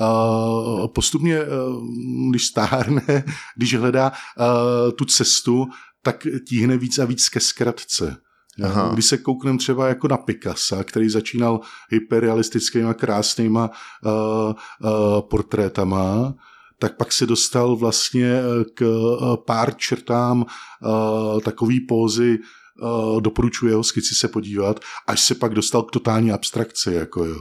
uh, 0.00 0.86
postupně, 0.86 1.40
uh, 1.40 1.82
když 2.30 2.46
stárne, 2.46 3.02
když 3.56 3.74
hledá 3.74 4.12
uh, 4.12 4.92
tu 4.92 5.04
cestu, 5.04 5.66
tak 6.02 6.26
tíhne 6.48 6.76
víc 6.76 6.98
a 6.98 7.04
víc 7.04 7.28
ke 7.28 7.40
zkratce. 7.40 8.16
Aha. 8.64 8.90
Když 8.92 9.04
se 9.04 9.18
koukneme 9.18 9.58
třeba 9.58 9.88
jako 9.88 10.08
na 10.08 10.16
Picasso, 10.16 10.84
který 10.84 11.08
začínal 11.08 11.60
hyperrealistickýma 11.90 12.94
krásnýma 12.94 13.70
uh, 14.04 14.10
uh, 14.12 15.20
portrétama, 15.20 16.34
tak 16.78 16.96
pak 16.96 17.12
se 17.12 17.26
dostal 17.26 17.76
vlastně 17.76 18.40
k 18.74 19.06
pár 19.46 19.76
čertám 19.76 20.40
uh, 20.44 21.40
takový 21.40 21.80
pózy, 21.80 22.38
uh, 22.82 23.20
doporučuji 23.20 23.66
jeho 23.66 23.84
skici 23.84 24.14
se 24.14 24.28
podívat, 24.28 24.80
až 25.06 25.20
se 25.20 25.34
pak 25.34 25.54
dostal 25.54 25.82
k 25.82 25.90
totální 25.90 26.32
abstrakci. 26.32 26.92
Jako 26.94 27.24
jo. 27.24 27.40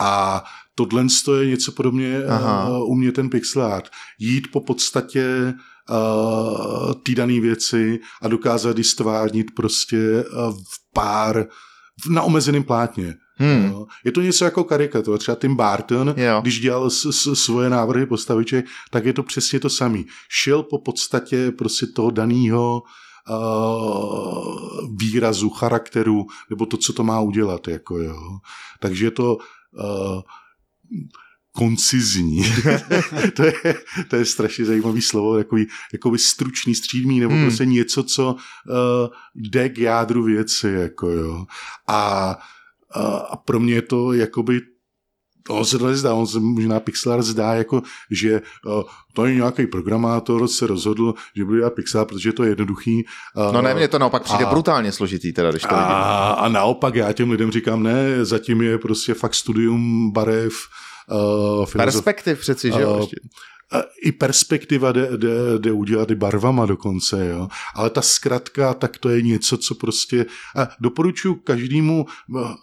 A 0.00 0.44
tohle 0.74 1.06
je 1.40 1.46
něco 1.46 1.72
podobně 1.72 2.18
uh, 2.18 2.90
u 2.90 2.94
mě 2.94 3.12
ten 3.12 3.30
pixel 3.30 3.62
art. 3.62 3.90
Jít 4.18 4.48
po 4.52 4.60
podstatě 4.60 5.54
uh, 5.54 5.60
ty 7.02 7.14
dané 7.14 7.40
věci 7.40 8.00
a 8.22 8.28
dokázat 8.28 8.78
ji 8.78 8.84
stvárnit 8.84 9.46
prostě 9.56 10.24
uh, 10.24 10.54
v 10.54 10.92
pár, 10.92 11.46
na 12.10 12.22
omezeném 12.22 12.64
plátně. 12.64 13.14
Hmm. 13.36 13.84
Je 14.04 14.12
to 14.12 14.20
něco 14.20 14.44
jako 14.44 14.64
karikatura. 14.64 15.18
Třeba 15.18 15.34
Tim 15.34 15.56
Barton, 15.56 16.14
jo. 16.16 16.40
když 16.42 16.60
dělal 16.60 16.90
s, 16.90 17.10
s, 17.10 17.34
svoje 17.34 17.70
návrhy 17.70 18.06
postaviček, 18.06 18.66
tak 18.90 19.04
je 19.04 19.12
to 19.12 19.22
přesně 19.22 19.60
to 19.60 19.70
samý. 19.70 20.06
Šel 20.28 20.62
po 20.62 20.78
podstatě 20.78 21.52
prostě 21.58 21.86
toho 21.86 22.10
daného 22.10 22.82
uh, 23.30 24.96
výrazu, 25.00 25.50
charakteru, 25.50 26.26
nebo 26.50 26.66
to, 26.66 26.76
co 26.76 26.92
to 26.92 27.04
má 27.04 27.20
udělat. 27.20 27.68
Jako, 27.68 27.98
jo. 27.98 28.38
Takže 28.80 29.06
je 29.06 29.10
to 29.10 29.36
uh, 29.36 30.20
koncizní. 31.56 32.42
to, 33.36 33.42
je, 33.42 33.52
to 34.08 34.16
je 34.16 34.24
strašně 34.24 34.64
zajímavý 34.64 35.02
slovo, 35.02 35.36
takový, 35.36 35.66
jakoby 35.92 36.18
stručný, 36.18 36.74
střídmý, 36.74 37.20
nebo 37.20 37.34
hmm. 37.34 37.44
prostě 37.44 37.66
něco, 37.66 38.02
co 38.02 38.32
uh, 38.32 38.36
jde 39.34 39.68
k 39.68 39.78
jádru 39.78 40.22
věci. 40.22 40.68
Jako, 40.68 41.08
jo. 41.08 41.46
A, 41.88 42.36
uh, 42.96 43.20
a 43.30 43.36
pro 43.36 43.60
mě 43.60 43.74
je 43.74 43.82
to 43.82 44.12
jakoby 44.12 44.60
on 45.48 45.64
se 45.64 45.78
to 45.78 45.86
nezdá, 45.86 46.14
on 46.14 46.26
se 46.26 46.40
možná 46.40 46.80
Pixlar 46.80 47.22
zdá, 47.22 47.54
jako, 47.54 47.82
že 48.10 48.42
uh, 48.66 48.82
to 49.12 49.26
je 49.26 49.34
nějaký 49.34 49.66
programátor 49.66 50.48
se 50.48 50.66
rozhodl, 50.66 51.14
že 51.36 51.44
bude 51.44 51.58
dělat 51.58 51.74
Pixar, 51.74 52.06
protože 52.06 52.32
to 52.32 52.42
je 52.44 52.50
jednoduchý. 52.50 53.04
Uh, 53.36 53.52
no 53.52 53.62
ne, 53.62 53.74
mně 53.74 53.88
to 53.88 53.98
naopak 53.98 54.22
přijde 54.22 54.44
a, 54.44 54.50
brutálně 54.50 54.92
složitý, 54.92 55.32
teda, 55.32 55.50
když 55.50 55.62
to 55.62 55.74
a, 55.74 55.78
vidím. 55.78 55.94
A 56.44 56.48
naopak 56.48 56.94
já 56.94 57.12
těm 57.12 57.30
lidem 57.30 57.50
říkám, 57.50 57.82
ne, 57.82 58.24
zatím 58.24 58.62
je 58.62 58.78
prostě 58.78 59.14
fakt 59.14 59.34
studium 59.34 60.12
barev, 60.12 60.52
Uh, 60.52 60.93
Perspektiv 61.72 62.40
přeci, 62.40 62.72
že 62.72 62.80
jo? 62.80 62.96
Uh, 62.98 63.80
i 64.02 64.12
perspektiva 64.12 64.92
jde, 64.92 65.08
jde, 65.16 65.28
jde 65.58 65.72
udělat 65.72 66.10
i 66.10 66.14
barvama 66.14 66.66
dokonce, 66.66 67.28
jo. 67.28 67.48
Ale 67.74 67.90
ta 67.90 68.02
zkratka, 68.02 68.74
tak 68.74 68.98
to 68.98 69.08
je 69.08 69.22
něco, 69.22 69.56
co 69.56 69.74
prostě... 69.74 70.26
A 70.56 70.68
doporučuji 70.80 71.34
každému 71.34 72.06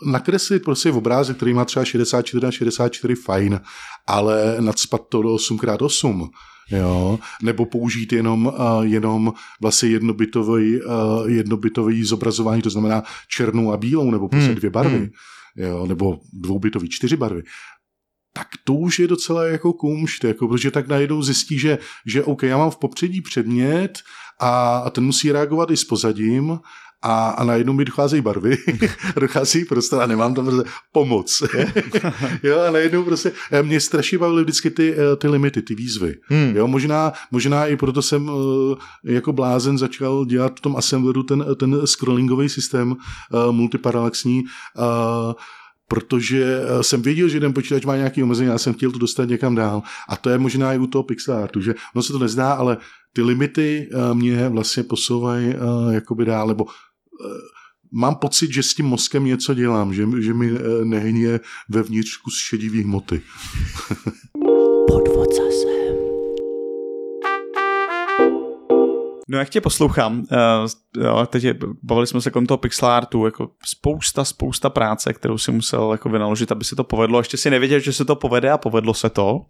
nakreslit 0.06 0.64
prostě 0.64 0.92
v 0.92 0.98
obrázek, 0.98 1.38
který 1.38 1.54
má 1.54 1.66
třeba 1.66 1.86
64 1.86 2.44
na 2.44 2.52
64, 2.52 3.16
fajn, 3.16 3.62
ale 4.08 4.56
nadspat 4.60 5.02
to 5.10 5.22
do 5.22 5.36
8x8, 5.36 6.30
jo, 6.72 7.20
nebo 7.44 7.66
použít 7.66 8.14
jenom, 8.14 8.46
uh, 8.46 8.54
jenom 8.82 9.34
vlastně 9.62 9.90
jednobitový, 9.90 10.82
uh, 10.82 11.30
jednobitový 11.30 12.04
zobrazování, 12.04 12.62
to 12.62 12.70
znamená 12.70 13.04
černou 13.28 13.74
a 13.74 13.78
bílou, 13.78 14.12
nebo 14.12 14.30
prostě 14.30 14.48
hmm. 14.48 14.56
dvě 14.56 14.70
barvy. 14.70 14.98
Hmm. 14.98 15.10
Jo, 15.56 15.86
nebo 15.88 16.20
dvoubitový, 16.34 16.90
čtyři 16.90 17.18
barvy 17.18 17.44
tak 18.34 18.48
to 18.64 18.74
už 18.74 19.00
je 19.00 19.08
docela 19.08 19.46
jako 19.46 19.74
kumšt, 19.74 20.24
jako, 20.24 20.48
protože 20.48 20.72
tak 20.72 20.88
najednou 20.88 21.22
zjistí, 21.22 21.60
že, 21.60 21.78
že 22.06 22.24
OK, 22.24 22.44
já 22.44 22.58
mám 22.58 22.72
v 22.72 22.78
popředí 22.78 23.22
předmět 23.22 24.00
a, 24.40 24.78
a 24.78 24.90
ten 24.90 25.04
musí 25.04 25.32
reagovat 25.32 25.72
i 25.72 25.78
s 25.78 25.84
pozadím 25.84 26.60
a, 27.04 27.30
a 27.30 27.44
najednou 27.44 27.74
mi 27.74 27.86
docházejí 27.86 28.22
barvy, 28.22 28.58
dochází 29.20 29.66
prostě 29.66 29.96
a 29.96 30.06
nemám 30.06 30.34
tam 30.34 30.46
prostě 30.46 30.72
pomoc. 30.92 31.44
jo, 32.44 32.60
a 32.68 32.72
najednou 32.72 33.04
prostě, 33.04 33.32
eh, 33.52 33.64
mě 33.64 33.80
strašně 33.80 34.18
bavily 34.18 34.44
vždycky 34.44 34.70
ty, 34.70 34.94
eh, 34.94 35.16
ty 35.16 35.28
limity, 35.28 35.62
ty 35.62 35.76
výzvy. 35.76 36.16
Hmm. 36.24 36.54
Jo, 36.56 36.68
možná, 36.68 37.14
možná 37.32 37.68
i 37.68 37.76
proto 37.78 38.02
jsem 38.02 38.32
eh, 38.32 39.14
jako 39.14 39.34
blázen 39.34 39.78
začal 39.78 40.26
dělat 40.26 40.58
v 40.58 40.62
tom 40.62 40.76
Assembleru 40.76 41.24
ten, 41.24 41.46
ten 41.60 41.88
scrollingový 41.88 42.50
systém 42.50 42.96
multiparalaxní, 43.52 44.44
protože 45.92 46.44
eh, 46.44 46.84
jsem 46.84 47.02
věděl, 47.02 47.28
že 47.28 47.40
ten 47.40 47.54
počítač 47.54 47.86
má 47.86 47.96
nějaký 47.96 48.24
omezení, 48.24 48.50
já 48.50 48.58
jsem 48.58 48.74
chtěl 48.74 48.92
to 48.92 49.00
dostat 49.00 49.30
někam 49.30 49.56
dál. 49.56 49.84
A 50.10 50.18
to 50.18 50.30
je 50.30 50.38
možná 50.38 50.74
i 50.74 50.78
u 50.78 50.88
toho 50.88 51.04
Pixartu, 51.04 51.62
že 51.62 51.76
ono 51.96 52.04
se 52.04 52.14
to 52.14 52.20
nezdá, 52.20 52.54
ale 52.54 52.78
ty 53.14 53.22
limity 53.22 53.90
eh, 53.92 54.14
mě 54.14 54.50
vlastně 54.50 54.84
posouvají 54.84 55.48
eh, 55.50 55.94
jakoby 55.94 56.26
dál, 56.26 56.48
nebo 56.48 56.66
mám 57.92 58.16
pocit, 58.16 58.54
že 58.54 58.64
s 58.64 58.74
tím 58.74 58.86
mozkem 58.86 59.26
něco 59.26 59.54
dělám, 59.54 59.94
že, 59.94 60.08
že 60.20 60.34
mi 60.34 60.52
nehně 60.84 61.40
vevnitř 61.70 62.18
kus 62.18 62.38
šedivých 62.38 62.86
hmoty. 62.86 63.22
Podvod 64.88 65.36
zase. 65.36 65.81
No 69.32 69.40
jak 69.40 69.50
tě 69.50 69.62
poslouchám, 69.62 70.26
uh, 70.98 71.26
teď 71.26 71.44
je, 71.44 71.56
bavili 71.84 72.08
jsme 72.08 72.22
se 72.22 72.32
kolem 72.32 72.46
toho 72.46 72.58
pixelartu, 72.58 73.26
jako 73.26 73.50
spousta, 73.66 74.24
spousta 74.24 74.70
práce, 74.70 75.14
kterou 75.14 75.38
si 75.38 75.52
musel 75.52 75.92
jako 75.92 76.10
vynaložit, 76.10 76.52
aby 76.52 76.64
se 76.64 76.76
to 76.76 76.84
povedlo. 76.84 77.20
Ještě 77.20 77.38
si 77.38 77.50
nevěděl, 77.50 77.80
že 77.80 77.94
se 77.94 78.06
to 78.06 78.16
povede 78.16 78.52
a 78.52 78.58
povedlo 78.58 78.94
se 78.94 79.10
to. 79.10 79.42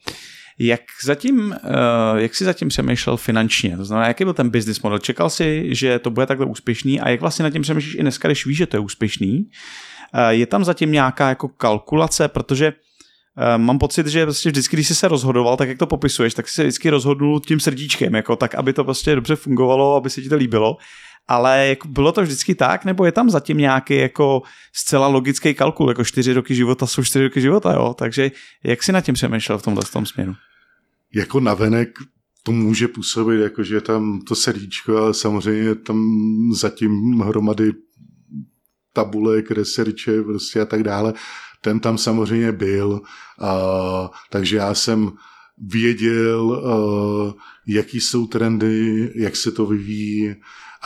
Jak 0.60 0.82
zatím, 1.06 1.56
uh, 1.64 2.20
jak 2.20 2.36
jsi 2.36 2.46
zatím 2.46 2.68
přemýšlel 2.68 3.18
finančně? 3.18 3.78
To 3.78 3.86
znamená, 3.86 4.08
jaký 4.08 4.24
byl 4.24 4.34
ten 4.34 4.50
business 4.50 4.82
model? 4.82 5.00
Čekal 5.00 5.30
jsi, 5.30 5.76
že 5.76 6.00
to 6.00 6.10
bude 6.10 6.26
takhle 6.26 6.46
úspěšný 6.46 7.02
a 7.02 7.10
jak 7.10 7.22
vlastně 7.22 7.44
nad 7.44 7.50
tím 7.50 7.62
přemýšlíš 7.62 7.96
i 7.96 8.02
dneska, 8.02 8.28
když 8.28 8.46
víš, 8.46 8.58
že 8.58 8.68
to 8.68 8.76
je 8.76 8.80
úspěšný? 8.80 9.38
Uh, 10.14 10.30
je 10.30 10.46
tam 10.46 10.64
zatím 10.64 10.92
nějaká 10.92 11.30
jako 11.30 11.48
kalkulace, 11.48 12.28
protože 12.28 12.74
Uh, 12.74 12.91
mám 13.58 13.80
pocit, 13.80 14.08
že 14.08 14.26
prostě 14.26 14.50
vždycky, 14.50 14.76
když 14.76 14.88
jsi 14.88 14.96
se 14.96 15.08
rozhodoval, 15.08 15.58
tak 15.58 15.70
jak 15.70 15.78
to 15.78 15.88
popisuješ, 15.88 16.34
tak 16.34 16.48
jsi 16.48 16.56
se 16.56 16.64
vždycky 16.64 16.90
rozhodnul 16.90 17.40
tím 17.40 17.60
srdíčkem, 17.60 18.16
jako 18.16 18.36
tak, 18.36 18.56
aby 18.56 18.74
to 18.74 18.84
prostě 18.84 19.16
dobře 19.16 19.36
fungovalo, 19.36 19.96
aby 19.96 20.10
se 20.10 20.22
ti 20.22 20.30
to 20.30 20.36
líbilo. 20.36 20.78
Ale 21.28 21.68
jako 21.68 21.88
bylo 21.88 22.12
to 22.12 22.22
vždycky 22.22 22.56
tak, 22.56 22.86
nebo 22.86 23.06
je 23.06 23.12
tam 23.12 23.30
zatím 23.30 23.58
nějaký 23.58 23.96
jako 23.96 24.42
zcela 24.74 25.08
logický 25.08 25.54
kalkul, 25.54 25.90
jako 25.90 26.04
čtyři 26.04 26.34
roky 26.34 26.56
života 26.56 26.88
jsou 26.88 27.04
čtyři 27.04 27.24
roky 27.24 27.42
života, 27.42 27.74
jo? 27.74 27.94
Takže 27.98 28.32
jak 28.64 28.84
jsi 28.84 28.92
na 28.92 29.02
tím 29.02 29.14
přemýšlel 29.14 29.58
v 29.58 29.64
tomhle 29.64 29.84
tom 29.94 30.06
směru? 30.06 30.34
Jako 31.16 31.40
navenek 31.40 31.90
to 32.44 32.52
může 32.52 32.88
působit, 32.88 33.42
jako 33.42 33.64
že 33.64 33.82
tam 33.82 34.22
to 34.22 34.36
srdíčko, 34.36 34.98
ale 34.98 35.14
samozřejmě 35.14 35.76
tam 35.76 36.00
zatím 36.54 37.20
hromady 37.20 37.72
tabulek, 38.94 39.52
researche 39.52 40.24
prostě 40.24 40.62
a 40.62 40.66
tak 40.66 40.84
dále 40.84 41.14
ten 41.62 41.80
tam 41.80 41.98
samozřejmě 41.98 42.52
byl, 42.52 43.02
uh, 43.42 44.08
takže 44.30 44.58
já 44.58 44.74
jsem 44.74 45.12
věděl, 45.58 46.42
uh, 46.46 47.34
jaký 47.68 48.02
jsou 48.02 48.28
trendy, 48.28 49.12
jak 49.16 49.36
se 49.36 49.52
to 49.52 49.66
vyvíjí. 49.66 50.36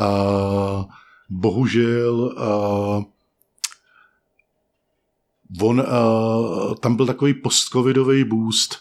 Uh, 0.01 0.83
bohužel 1.29 2.15
uh, 2.15 3.03
on, 5.61 5.79
uh, 5.79 6.75
tam 6.75 6.95
byl 6.95 7.05
takový 7.05 7.33
postcovidový 7.33 8.23
boost 8.23 8.77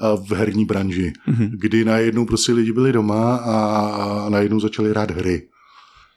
uh, 0.00 0.26
v 0.26 0.32
herní 0.32 0.64
branži, 0.64 1.12
mm-hmm. 1.28 1.50
kdy 1.52 1.84
najednou 1.84 2.26
prostě 2.26 2.52
lidi 2.52 2.72
byli 2.72 2.92
doma 2.92 3.36
a 3.36 4.28
najednou 4.28 4.60
začali 4.60 4.90
hrát 4.90 5.10
hry. 5.10 5.48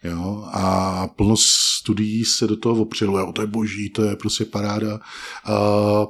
Jo? 0.04 0.50
A 0.54 1.08
plno 1.08 1.36
studií 1.38 2.26
se 2.26 2.48
do 2.48 2.58
toho 2.58 2.82
opřelo, 2.82 3.20
jo, 3.20 3.32
to 3.32 3.42
je 3.42 3.48
boží, 3.48 3.90
to 3.90 4.04
je 4.04 4.16
prostě 4.16 4.46
paráda. 4.46 5.00
Uh, 5.50 6.06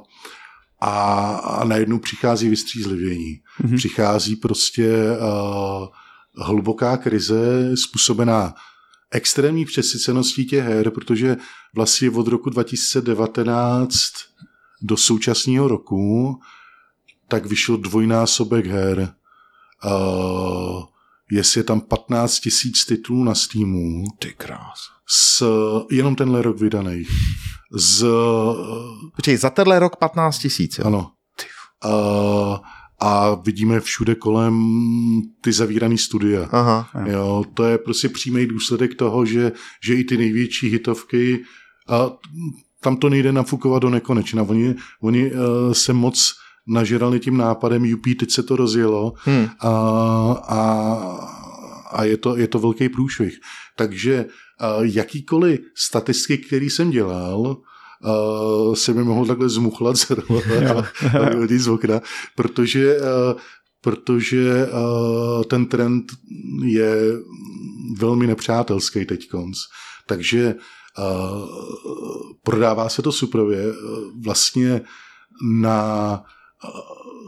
a, 0.80 1.34
a 1.36 1.64
najednou 1.64 1.98
přichází 1.98 2.48
vystřízlivění. 2.48 3.40
Mm-hmm. 3.60 3.76
Přichází 3.76 4.36
prostě 4.36 4.92
uh, 5.18 5.88
hluboká 6.46 6.96
krize 6.96 7.70
způsobená 7.76 8.54
extrémní 9.10 9.64
přesyceností 9.64 10.46
těch 10.46 10.64
her, 10.64 10.90
protože 10.90 11.36
vlastně 11.74 12.10
od 12.10 12.26
roku 12.26 12.50
2019 12.50 13.92
do 14.82 14.96
současného 14.96 15.68
roku 15.68 16.40
tak 17.28 17.46
vyšel 17.46 17.76
dvojnásobek 17.76 18.66
her. 18.66 19.14
Uh, 19.84 20.84
jestli 21.30 21.60
je 21.60 21.64
tam 21.64 21.80
15 21.80 22.40
tisíc 22.40 22.84
titulů 22.86 23.24
na 23.24 23.34
Steamu. 23.34 24.04
Ty 24.18 24.34
krás. 24.36 24.78
S, 25.08 25.46
jenom 25.90 26.14
tenhle 26.14 26.42
rok 26.42 26.60
vydaný. 26.60 27.04
Z... 27.72 28.06
Počkej, 29.16 29.36
za 29.36 29.50
tenhle 29.50 29.78
rok 29.78 29.96
15 29.96 30.38
tisíc, 30.38 30.78
Ano. 30.78 31.10
Uh, 31.84 32.56
a 33.00 33.34
vidíme 33.34 33.80
všude 33.80 34.14
kolem 34.14 34.72
ty 35.40 35.52
zavírané 35.52 35.98
studia. 35.98 36.48
Aha. 36.52 36.90
Jo, 37.04 37.44
to 37.54 37.64
je 37.64 37.78
prostě 37.78 38.08
přímý 38.08 38.46
důsledek 38.46 38.94
toho, 38.94 39.24
že, 39.24 39.52
že 39.84 39.94
i 39.94 40.04
ty 40.04 40.16
největší 40.16 40.68
hitovky, 40.68 41.44
a 41.88 42.10
tam 42.80 42.96
to 42.96 43.08
nejde 43.08 43.32
nafukovat 43.32 43.82
do 43.82 43.90
nekonečna. 43.90 44.42
Oni, 44.42 44.74
oni 45.00 45.32
uh, 45.32 45.38
se 45.72 45.92
moc 45.92 46.34
nažrali 46.66 47.20
tím 47.20 47.36
nápadem, 47.36 47.94
UP, 47.94 48.04
teď 48.18 48.30
se 48.30 48.42
to 48.42 48.56
rozjelo 48.56 49.12
Hmm. 49.24 49.48
a, 49.60 49.70
a, 50.48 50.62
a 51.92 52.04
je, 52.04 52.16
to, 52.16 52.36
je 52.36 52.48
to 52.48 52.58
velký 52.58 52.88
průšvih. 52.88 53.38
Takže 53.76 54.24
uh, 54.24 54.84
jakýkoliv 54.86 55.60
statistiky, 55.76 56.44
který 56.46 56.70
jsem 56.70 56.90
dělal, 56.90 57.38
uh, 57.40 58.74
se 58.74 58.92
mi 58.92 59.04
mohl 59.04 59.26
takhle 59.26 59.48
zmuchlat 59.48 59.96
a 61.20 61.28
vyhodit 61.28 61.60
z 61.60 61.68
okna, 61.68 62.00
protože, 62.36 62.96
uh, 62.96 63.40
protože 63.80 64.66
uh, 64.66 65.42
ten 65.44 65.66
trend 65.66 66.04
je 66.64 66.94
velmi 67.98 68.26
nepřátelský 68.26 69.04
teď 69.04 69.28
konc. 69.28 69.58
Takže 70.06 70.54
uh, 70.98 71.48
prodává 72.42 72.88
se 72.88 73.02
to 73.02 73.12
suprově. 73.12 73.72
Uh, 73.72 74.22
vlastně 74.24 74.80
na 75.60 76.22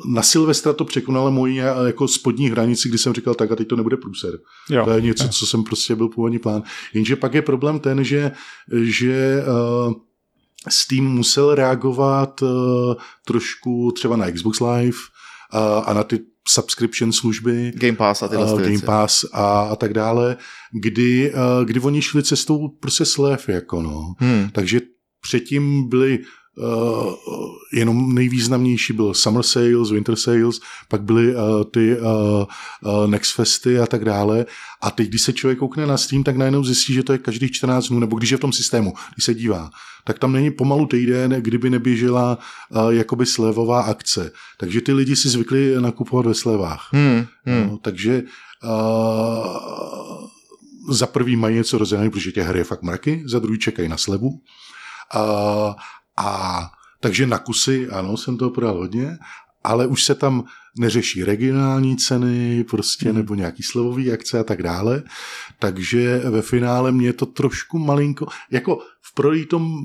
na 0.07 0.23
Silvestra 0.23 0.73
to 0.73 0.85
překonalo 0.85 1.31
moji 1.31 1.57
jako 1.87 2.09
spodní 2.09 2.51
hranici, 2.51 2.89
kdy 2.89 2.99
jsem 2.99 3.15
říkal, 3.15 3.35
tak 3.35 3.53
a 3.53 3.57
teď 3.57 3.69
to 3.69 3.77
nebude 3.77 3.97
průser. 3.97 4.39
Jo. 4.71 4.85
To 4.85 4.91
je 4.91 5.01
něco, 5.01 5.29
co 5.29 5.47
jsem 5.47 5.65
prostě 5.65 5.97
byl 5.97 6.09
původní 6.09 6.39
plán. 6.39 6.63
Jenže 6.95 7.17
pak 7.17 7.35
je 7.35 7.43
problém 7.43 7.79
ten, 7.79 8.05
že, 8.05 8.33
že 8.83 9.45
uh, 9.87 9.95
Steam 10.69 11.05
musel 11.05 11.55
reagovat 11.55 12.43
uh, 12.43 12.49
trošku 13.27 13.93
třeba 13.93 14.17
na 14.17 14.31
Xbox 14.31 14.61
Live 14.61 14.99
uh, 15.55 15.89
a 15.89 15.93
na 15.93 16.05
ty 16.05 16.21
subscription 16.49 17.13
služby. 17.13 17.73
Game 17.75 17.97
Pass 17.97 18.23
a 18.23 18.29
tyhle 18.29 18.53
uh, 18.53 18.59
věci. 18.59 18.73
Game 18.73 18.87
Pass 18.87 19.25
a, 19.33 19.61
a 19.61 19.77
tak 19.77 19.93
dále, 19.95 20.37
kdy, 20.73 21.33
uh, 21.33 21.65
kdy 21.65 21.81
oni 21.81 22.03
šli 22.03 22.23
cestou 22.23 22.69
prostě 22.69 23.05
slev, 23.05 23.49
jako 23.49 23.83
no. 23.83 24.15
Hmm. 24.19 24.49
Takže 24.53 24.81
předtím 25.21 25.89
byly 25.89 26.19
uh, 26.57 27.15
jenom 27.73 28.15
nejvýznamnější 28.15 28.93
byl 28.93 29.15
Summer 29.15 29.43
Sales, 29.43 29.91
Winter 29.91 30.17
Sales, 30.17 30.61
pak 30.89 31.03
byly 31.03 31.35
uh, 31.35 31.41
ty 31.71 31.97
uh, 31.99 32.05
uh, 32.05 33.07
Next 33.07 33.35
Festy 33.35 33.79
a 33.79 33.87
tak 33.87 34.05
dále. 34.05 34.47
A 34.83 34.91
teď, 34.91 35.09
když 35.09 35.23
se 35.23 35.33
člověk 35.33 35.59
koukne 35.59 35.87
na 35.87 35.97
Steam, 35.97 36.25
tak 36.25 36.37
najednou 36.37 36.65
zjistí, 36.65 36.95
že 36.95 37.03
to 37.03 37.13
je 37.13 37.19
každých 37.19 37.53
14 37.53 37.89
dnů, 37.89 37.99
nebo 37.99 38.17
když 38.19 38.31
je 38.31 38.37
v 38.37 38.41
tom 38.41 38.53
systému, 38.53 38.93
když 39.15 39.25
se 39.25 39.35
dívá, 39.35 39.71
tak 40.05 40.19
tam 40.19 40.33
není 40.33 40.51
pomalu 40.51 40.87
týden, 40.87 41.31
kdyby 41.31 41.71
neběžela 41.71 42.39
uh, 42.71 42.91
jakoby 42.91 43.27
slevová 43.27 43.83
akce. 43.83 44.33
Takže 44.59 44.81
ty 44.81 44.93
lidi 44.93 45.17
si 45.17 45.29
zvykli 45.29 45.75
nakupovat 45.81 46.27
ve 46.27 46.35
slevách. 46.35 46.89
Hmm. 46.93 47.27
Hmm. 47.45 47.69
No, 47.71 47.79
takže 47.79 48.23
uh, 48.65 50.29
za 50.91 51.07
prvý 51.07 51.37
mají 51.37 51.57
něco 51.57 51.79
rozdělené, 51.79 52.11
protože 52.11 52.33
těch 52.33 52.47
her 52.47 52.57
je 52.57 52.65
fakt 52.65 52.83
mraky, 52.83 53.23
za 53.27 53.39
druhý 53.39 53.59
čekají 53.59 53.89
na 53.89 53.97
slevu. 53.97 54.29
Uh, 54.29 55.75
a 56.17 56.61
takže 57.01 57.27
na 57.27 57.39
kusy, 57.39 57.89
ano, 57.89 58.17
jsem 58.17 58.37
toho 58.37 58.51
prodal 58.51 58.77
hodně, 58.77 59.19
ale 59.65 59.87
už 59.87 60.05
se 60.05 60.15
tam 60.15 60.45
neřeší 60.79 61.25
regionální 61.25 61.97
ceny, 61.97 62.65
prostě, 62.65 63.09
hmm. 63.09 63.17
nebo 63.19 63.35
nějaký 63.35 63.63
slevový 63.63 64.13
akce 64.13 64.39
a 64.39 64.45
tak 64.45 64.63
dále. 64.63 65.03
Takže 65.59 66.19
ve 66.19 66.43
finále 66.43 66.93
mě 66.93 67.13
to 67.13 67.27
trošku 67.27 67.79
malinko, 67.79 68.27
jako 68.51 68.79
v 69.03 69.15
prodeji 69.15 69.47
tom, 69.47 69.85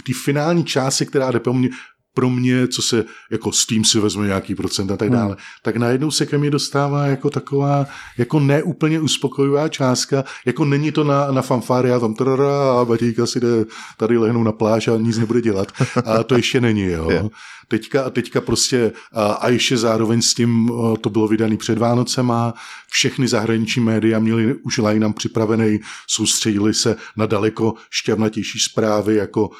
v 0.00 0.02
té 0.02 0.12
finální 0.24 0.64
části, 0.64 1.06
která 1.06 1.30
jde 1.30 1.40
po 1.40 1.52
mně, 1.52 1.68
pro 2.14 2.30
mě, 2.30 2.68
co 2.68 2.82
se 2.82 3.04
jako 3.30 3.52
Steam 3.52 3.84
si 3.84 4.00
vezme 4.00 4.26
nějaký 4.26 4.54
procent 4.54 4.90
a 4.90 4.96
tak 4.96 5.10
dále, 5.10 5.26
hmm. 5.26 5.36
tak 5.62 5.76
najednou 5.76 6.10
se 6.10 6.26
ke 6.26 6.38
mně 6.38 6.50
dostává 6.50 7.06
jako 7.06 7.30
taková 7.30 7.86
jako 8.18 8.40
neúplně 8.40 9.00
uspokojivá 9.00 9.68
částka, 9.68 10.24
jako 10.46 10.64
není 10.64 10.92
to 10.92 11.04
na, 11.04 11.30
na 11.30 11.42
fanfáry 11.42 11.92
a 11.92 11.98
tam 11.98 12.14
trara 12.14 12.80
a 12.80 12.84
Matějka 12.84 13.26
si 13.26 13.40
jde 13.40 13.48
tady 13.96 14.18
lehnout 14.18 14.44
na 14.44 14.52
pláž 14.52 14.88
a 14.88 14.96
nic 14.96 15.18
nebude 15.18 15.40
dělat. 15.40 15.72
A 16.04 16.22
to 16.22 16.34
ještě 16.36 16.60
není, 16.60 16.82
jo. 16.82 17.10
Je. 17.10 17.24
Teďka, 17.68 18.10
teďka 18.10 18.40
prostě 18.40 18.92
a, 19.12 19.32
a 19.32 19.48
ještě 19.48 19.76
zároveň 19.76 20.22
s 20.22 20.34
tím 20.34 20.72
to 21.00 21.10
bylo 21.10 21.28
vydaný 21.28 21.56
před 21.56 21.78
Vánocema, 21.78 22.54
všechny 22.90 23.28
zahraniční 23.28 23.82
média 23.82 24.18
měly 24.18 24.54
už 24.54 24.78
line 24.78 25.12
připravený, 25.12 25.80
soustředili 26.06 26.74
se 26.74 26.96
na 27.16 27.26
daleko 27.26 27.74
šťavnatější 27.90 28.58
zprávy, 28.58 29.16
jako 29.16 29.50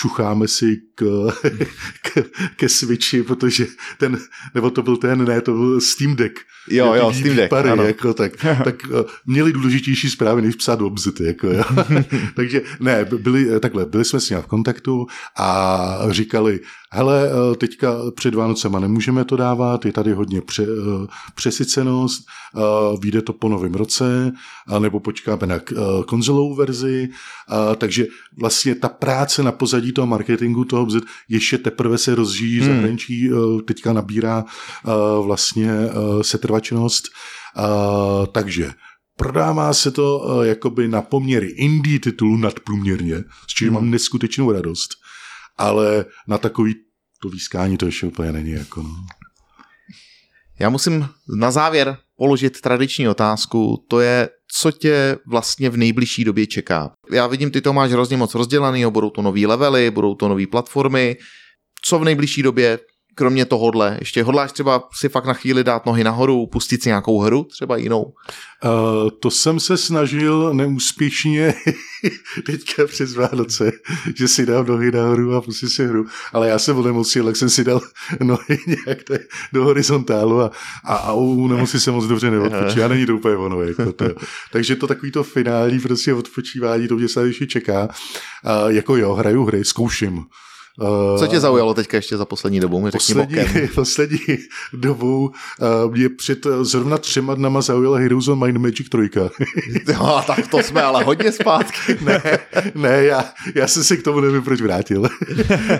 čucháme 0.00 0.48
si 0.48 0.76
k, 0.94 1.28
k, 2.02 2.24
ke 2.56 2.68
Switchi, 2.68 3.22
protože 3.22 3.66
ten, 3.98 4.18
nebo 4.54 4.70
to 4.70 4.82
byl 4.82 4.96
ten, 4.96 5.24
ne, 5.24 5.40
to 5.40 5.52
byl 5.52 5.80
Steam 5.80 6.16
Deck. 6.16 6.38
Jo, 6.68 6.94
jo, 6.94 7.12
Steam 7.12 7.36
Deck, 7.36 7.42
výpary, 7.42 7.70
ano. 7.70 7.82
Jako, 7.82 8.14
tak, 8.14 8.32
tak 8.64 8.76
uh, 8.88 9.02
měli 9.26 9.52
důležitější 9.52 10.10
zprávy, 10.10 10.42
než 10.42 10.54
psát 10.54 10.82
obzity. 10.82 11.24
Jako, 11.24 11.46
jo. 11.46 11.64
Takže 12.34 12.62
ne, 12.80 13.04
byli, 13.04 13.60
takhle, 13.60 13.86
byli 13.86 14.04
jsme 14.04 14.20
s 14.20 14.30
ním 14.30 14.38
v 14.38 14.46
kontaktu 14.46 15.06
a 15.36 15.98
říkali, 16.10 16.60
hele, 16.92 17.30
uh, 17.32 17.54
teďka 17.54 17.94
před 18.14 18.34
Vánocema 18.34 18.80
nemůžeme 18.80 19.24
to 19.24 19.36
dávat, 19.36 19.84
je 19.84 19.92
tady 19.92 20.12
hodně 20.12 20.40
pře, 20.40 20.62
uh, 20.62 21.06
přesycenost, 21.34 22.26
uh, 22.54 23.00
vyjde 23.00 23.22
to 23.22 23.32
po 23.32 23.48
novém 23.48 23.74
roce, 23.74 24.32
nebo 24.78 25.00
počkáme 25.00 25.46
na 25.46 25.60
konzolovou 26.06 26.54
verzi, 26.54 27.08
takže 27.78 28.06
vlastně 28.38 28.74
ta 28.74 28.88
práce 28.88 29.42
na 29.42 29.52
pozadí 29.52 29.92
toho 29.92 30.06
marketingu 30.06 30.64
toho 30.64 30.86
ještě 31.28 31.58
teprve 31.58 31.98
se 31.98 32.14
rozžíjí, 32.14 32.60
hmm. 32.60 32.68
zahraničí 32.68 33.30
teďka 33.64 33.92
nabírá 33.92 34.44
vlastně 35.22 35.70
setrvačnost, 36.22 37.04
takže 38.32 38.70
prodává 39.16 39.72
se 39.72 39.90
to 39.90 40.42
jakoby 40.42 40.88
na 40.88 41.02
poměry 41.02 41.46
indie 41.46 42.00
titulů 42.00 42.36
nadprůměrně, 42.36 43.24
s 43.48 43.54
čím 43.54 43.68
hmm. 43.68 43.74
mám 43.74 43.90
neskutečnou 43.90 44.52
radost, 44.52 44.90
ale 45.58 46.04
na 46.28 46.38
takový 46.38 46.74
to 47.22 47.28
výskání 47.28 47.76
to 47.76 47.86
ještě 47.86 48.06
úplně 48.06 48.32
není 48.32 48.50
jako 48.50 48.82
no. 48.82 48.94
Já 50.58 50.68
musím 50.68 51.08
na 51.38 51.50
závěr 51.50 51.98
položit 52.16 52.60
tradiční 52.60 53.08
otázku, 53.08 53.84
to 53.88 54.00
je, 54.00 54.28
co 54.60 54.70
tě 54.70 55.18
vlastně 55.26 55.70
v 55.70 55.76
nejbližší 55.76 56.24
době 56.24 56.46
čeká. 56.46 56.92
Já 57.12 57.26
vidím, 57.26 57.50
ty 57.50 57.60
to 57.60 57.72
máš 57.72 57.90
hrozně 57.90 58.16
moc 58.16 58.34
rozdělaný, 58.34 58.86
budou 58.90 59.10
to 59.10 59.22
nový 59.22 59.46
levely, 59.46 59.90
budou 59.90 60.14
to 60.14 60.28
nové 60.28 60.46
platformy. 60.46 61.16
Co 61.82 61.98
v 61.98 62.04
nejbližší 62.04 62.42
době, 62.42 62.78
kromě 63.18 63.44
tohohle, 63.44 63.96
ještě 64.00 64.22
hodláš 64.22 64.52
třeba 64.52 64.88
si 64.94 65.08
fakt 65.08 65.24
na 65.24 65.32
chvíli 65.32 65.64
dát 65.64 65.86
nohy 65.86 66.04
nahoru, 66.04 66.46
pustit 66.46 66.82
si 66.82 66.88
nějakou 66.88 67.20
hru, 67.20 67.44
třeba 67.44 67.76
jinou? 67.76 68.02
Uh, 68.02 69.10
to 69.20 69.30
jsem 69.30 69.60
se 69.60 69.76
snažil 69.76 70.54
neúspěšně 70.54 71.54
teďka 72.46 72.86
přes 72.86 73.14
Vánoce, 73.14 73.72
že 74.16 74.28
si 74.28 74.46
dám 74.46 74.66
nohy 74.66 74.92
nahoru 74.92 75.34
a 75.34 75.40
pustím 75.40 75.68
si 75.68 75.86
hru, 75.86 76.06
ale 76.32 76.48
já 76.48 76.58
jsem 76.58 76.78
onemocnil, 76.78 77.26
jak 77.26 77.36
jsem 77.36 77.50
si 77.50 77.64
dal 77.64 77.80
nohy 78.22 78.58
nějak 78.66 79.04
tak 79.04 79.20
do 79.52 79.64
horizontálu 79.64 80.40
a, 80.40 80.50
a, 80.84 80.94
a 80.94 81.12
u 81.12 81.48
nemoci 81.48 81.80
se 81.80 81.90
moc 81.90 82.04
dobře 82.04 82.30
neodpočívá, 82.30 82.84
a 82.84 82.88
není 82.88 83.06
to 83.06 83.16
úplně 83.16 83.36
ono. 83.36 83.62
Jako 83.62 83.92
to. 83.92 84.04
Takže 84.52 84.76
to 84.76 84.86
takový 84.86 85.12
to 85.12 85.24
finální 85.24 85.80
prostě 85.80 86.14
odpočívání, 86.14 86.88
to 86.88 86.96
mě 86.96 87.08
se 87.08 87.32
čeká. 87.32 87.82
Uh, 87.84 88.70
jako 88.70 88.96
jo, 88.96 89.14
hraju 89.14 89.44
hry, 89.44 89.64
zkouším. 89.64 90.24
Co 91.18 91.26
tě 91.26 91.40
zaujalo 91.40 91.74
teďka 91.74 91.96
ještě 91.96 92.16
za 92.16 92.24
poslední 92.24 92.60
dobu? 92.60 92.80
Mi 92.80 92.90
poslední, 92.90 93.36
bokem. 93.36 93.68
poslední 93.74 94.18
dobou 94.72 95.30
uh, 95.84 95.92
mě 95.92 96.08
před 96.08 96.46
uh, 96.46 96.64
zrovna 96.64 96.98
třema 96.98 97.34
dnama 97.34 97.60
zaujala 97.60 97.98
Heroes 97.98 98.28
of 98.28 98.38
Might 98.38 98.56
and 98.56 98.62
Magic 98.62 98.88
3. 98.88 99.10
jo, 99.92 100.22
tak 100.26 100.48
to 100.48 100.62
jsme 100.62 100.82
ale 100.82 101.04
hodně 101.04 101.32
zpátky. 101.32 101.98
ne, 102.04 102.22
ne, 102.74 103.04
já, 103.04 103.24
já 103.54 103.68
jsem 103.68 103.84
se 103.84 103.96
k 103.96 104.02
tomu 104.02 104.20
nevím, 104.20 104.42
proč 104.42 104.60
vrátil. 104.60 105.08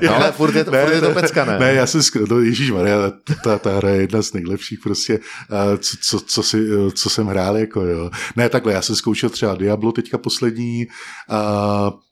já, 0.01 0.15
ale 0.15 0.33
furt 0.33 0.55
je 0.57 0.65
to, 0.65 0.71
ne, 0.71 0.85
furt 0.85 0.95
je 0.95 1.01
to 1.01 1.11
pecka, 1.11 1.45
ne? 1.45 1.59
Ne, 1.59 1.75
já 1.75 1.87
jsem, 1.87 2.01
skr- 2.01 2.27
no, 2.71 2.77
Maria, 2.77 3.13
ta, 3.45 3.59
ta 3.59 3.77
hra 3.77 3.91
je 3.91 4.01
jedna 4.01 4.23
z 4.23 4.33
nejlepších 4.33 4.79
prostě, 4.83 5.19
uh, 5.19 5.77
co, 5.79 5.97
co, 6.03 6.21
co, 6.21 6.43
si, 6.43 6.77
uh, 6.77 6.91
co 6.91 7.11
jsem 7.11 7.27
hrál, 7.27 7.57
jako 7.57 7.81
jo. 7.81 8.11
Ne, 8.37 8.49
takhle, 8.49 8.73
já 8.73 8.83
jsem 8.83 8.97
zkoušel 8.97 9.31
třeba 9.31 9.55
Diablo 9.55 9.93
teďka 9.93 10.19
poslední 10.19 10.87
uh, 11.31 12.06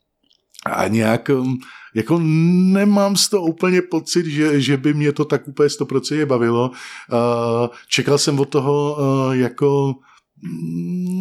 a 0.65 0.87
nějak 0.87 1.29
um, 1.29 1.57
jako 1.93 2.19
nemám 2.19 3.15
z 3.15 3.29
toho 3.29 3.43
úplně 3.43 3.81
pocit, 3.81 4.25
že, 4.25 4.61
že 4.61 4.77
by 4.77 4.93
mě 4.93 5.11
to 5.11 5.25
tak 5.25 5.47
úplně 5.47 5.69
100% 5.69 6.25
bavilo. 6.25 6.69
Uh, 6.69 7.67
čekal 7.87 8.17
jsem 8.17 8.39
od 8.39 8.49
toho 8.49 8.97
uh, 8.99 9.35
jako 9.35 9.95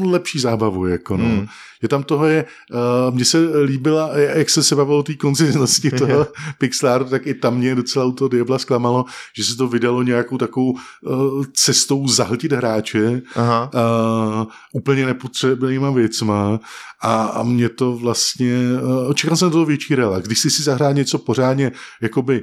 lepší 0.02 0.38
zábavu, 0.38 0.86
jako 0.86 1.16
no. 1.16 1.24
Hmm. 1.24 1.46
Je 1.82 1.88
tam 1.88 2.02
toho 2.02 2.26
je, 2.26 2.44
uh, 2.72 3.14
mně 3.14 3.24
se 3.24 3.38
líbila, 3.64 4.10
jak 4.18 4.50
se 4.50 4.62
se 4.62 4.76
bavilo 4.76 4.98
o 4.98 5.02
té 5.02 5.14
konzistentnosti 5.14 5.90
toho 5.98 6.26
Pixlaru, 6.58 7.04
tak 7.04 7.26
i 7.26 7.34
tam 7.34 7.56
mě 7.56 7.74
docela 7.74 8.04
u 8.04 8.12
toho 8.12 8.28
Diabla 8.28 8.58
zklamalo, 8.58 9.04
že 9.36 9.44
se 9.44 9.56
to 9.56 9.68
vydalo 9.68 10.02
nějakou 10.02 10.38
takovou 10.38 10.70
uh, 10.72 11.44
cestou 11.52 12.08
zahltit 12.08 12.52
hráče, 12.52 13.22
Aha. 13.34 13.70
Uh, 13.74 14.46
úplně 14.72 15.06
nepotřebnýma 15.06 15.90
věcma 15.90 16.60
a, 17.02 17.24
a 17.24 17.42
mě 17.42 17.68
to 17.68 17.96
vlastně, 17.96 18.58
uh, 18.82 19.10
očekal 19.10 19.36
jsem 19.36 19.50
toho 19.50 19.64
větší 19.64 19.94
relax. 19.94 20.26
Když 20.26 20.38
si 20.38 20.50
si 20.50 20.62
zahrál 20.62 20.94
něco 20.94 21.18
pořádně 21.18 21.72
jakoby 22.02 22.42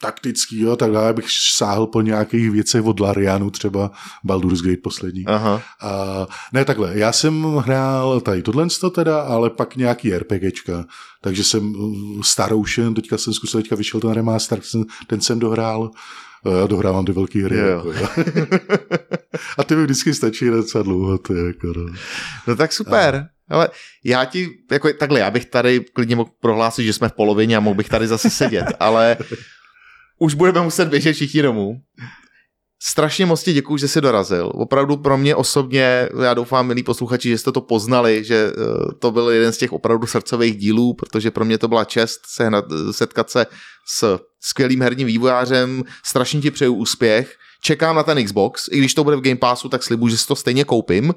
taktický, 0.00 0.60
jo, 0.60 0.76
tak 0.76 0.90
dále 0.92 1.12
bych 1.12 1.26
sáhl 1.30 1.86
po 1.86 2.00
nějakých 2.00 2.50
věcech 2.50 2.84
od 2.84 3.00
Larianu, 3.00 3.50
třeba 3.50 3.90
Baldur's 4.24 4.62
Gate 4.62 4.80
poslední. 4.82 5.26
Aha. 5.26 5.62
A, 5.80 6.26
ne 6.52 6.64
takhle, 6.64 6.98
já 6.98 7.12
jsem 7.12 7.42
hrál 7.42 8.20
tady 8.20 8.42
tohle 8.42 8.66
teda, 8.94 9.20
ale 9.20 9.50
pak 9.50 9.76
nějaký 9.76 10.14
RPGčka, 10.18 10.84
takže 11.20 11.44
jsem 11.44 11.74
uh, 11.74 12.22
Star 12.22 12.52
Ocean, 12.52 12.94
teďka 12.94 13.18
jsem 13.18 13.32
zkusil, 13.32 13.62
teďka 13.62 13.76
vyšel 13.76 14.00
ten 14.00 14.10
remaster, 14.10 14.60
ten 15.06 15.20
jsem 15.20 15.38
dohrál, 15.38 15.90
já 16.60 16.66
dohrávám 16.66 17.04
ty 17.04 17.12
velké 17.12 17.44
hry. 17.44 17.58
Jo. 17.58 17.66
Jako, 17.66 17.92
jo. 17.92 18.08
a 19.58 19.64
ty 19.64 19.76
mi 19.76 19.82
vždycky 19.82 20.14
stačí 20.14 20.46
docela 20.46 20.84
dlouho. 20.84 21.18
To 21.18 21.34
je 21.34 21.46
jako, 21.46 21.66
no. 21.66 21.86
No 22.46 22.56
tak 22.56 22.72
super. 22.72 23.28
Ale 23.50 23.68
já 24.04 24.24
ti, 24.24 24.48
jako 24.70 24.92
takhle, 24.92 25.20
já 25.20 25.30
bych 25.30 25.44
tady 25.44 25.80
klidně 25.80 26.16
mohl 26.16 26.30
prohlásit, 26.40 26.84
že 26.84 26.92
jsme 26.92 27.08
v 27.08 27.12
polovině 27.12 27.56
a 27.56 27.60
mohl 27.60 27.76
bych 27.76 27.88
tady 27.88 28.06
zase 28.06 28.30
sedět, 28.30 28.66
ale 28.80 29.16
už 30.20 30.34
budeme 30.34 30.60
muset 30.60 30.88
běžet 30.88 31.12
všichni 31.12 31.42
domů. 31.42 31.80
Strašně 32.82 33.26
moc 33.26 33.42
ti 33.42 33.52
děkuju, 33.52 33.76
že 33.76 33.88
jsi 33.88 34.00
dorazil. 34.00 34.52
Opravdu 34.54 34.96
pro 34.96 35.18
mě 35.18 35.34
osobně, 35.34 36.08
já 36.22 36.34
doufám, 36.34 36.66
milí 36.66 36.82
posluchači, 36.82 37.28
že 37.28 37.38
jste 37.38 37.52
to 37.52 37.60
poznali, 37.60 38.24
že 38.24 38.52
eh, 38.52 38.94
to 38.98 39.10
byl 39.10 39.30
jeden 39.30 39.52
z 39.52 39.58
těch 39.58 39.72
opravdu 39.72 40.06
srdcových 40.06 40.56
dílů, 40.56 40.94
protože 40.94 41.30
pro 41.30 41.44
mě 41.44 41.58
to 41.58 41.68
byla 41.68 41.84
čest 41.84 42.20
sehnat, 42.26 42.64
setkat 42.90 43.30
se 43.30 43.46
s 43.88 44.18
skvělým 44.40 44.82
herním 44.82 45.06
vývojářem. 45.06 45.84
Strašně 46.04 46.40
ti 46.40 46.50
přeju 46.50 46.74
úspěch. 46.74 47.36
Čekám 47.62 47.96
na 47.96 48.02
ten 48.02 48.24
Xbox, 48.24 48.68
i 48.72 48.78
když 48.78 48.94
to 48.94 49.04
bude 49.04 49.16
v 49.16 49.20
Game 49.20 49.36
Passu, 49.36 49.68
tak 49.68 49.82
slibuji, 49.82 50.08
že 50.08 50.18
si 50.18 50.26
to 50.26 50.36
stejně 50.36 50.64
koupím. 50.64 51.14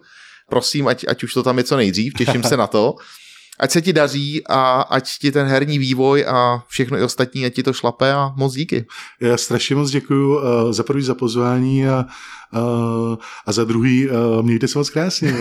Prosím, 0.50 0.88
ať, 0.88 1.06
ať 1.08 1.24
už 1.24 1.34
to 1.34 1.44
tam 1.44 1.58
je 1.58 1.64
co 1.64 1.78
nejdřív, 1.78 2.14
těším 2.14 2.44
se 2.44 2.58
na 2.58 2.68
to. 2.68 2.96
Ať 3.60 3.72
se 3.72 3.82
ti 3.82 3.94
daří 3.94 4.48
a 4.50 4.82
ať 4.82 5.10
ti 5.20 5.32
ten 5.32 5.48
herní 5.48 5.80
vývoj 5.80 6.26
a 6.28 6.64
všechno 6.68 6.98
i 6.98 7.04
ostatní, 7.04 7.46
ať 7.46 7.54
ti 7.54 7.64
to 7.64 7.74
šlape 7.74 8.14
a 8.14 8.34
moc 8.36 8.54
díky. 8.54 8.86
Já 9.22 9.38
strašně 9.38 9.76
moc 9.76 9.92
děkuju 9.92 10.36
uh, 10.36 10.72
za 10.72 10.84
první 10.84 11.04
za 11.04 11.16
pozvání 11.16 11.88
a, 11.88 12.06
uh, 12.54 13.16
a 13.46 13.52
za 13.52 13.64
druhý 13.64 14.10
uh, 14.10 14.42
mějte 14.42 14.68
se 14.68 14.80
moc 14.80 14.90
krásně. 14.90 15.34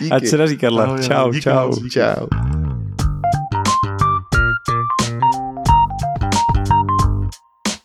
díky. 0.00 0.10
Ať 0.10 0.26
se 0.26 0.36
daří, 0.36 0.56
Karla. 0.56 0.84
Ahoj, 0.84 1.02
čau, 1.02 1.30
díky 1.32 1.42
čau. 1.42 1.66
moc, 1.66 1.78
díky. 1.78 1.90
Čau. 1.90 2.71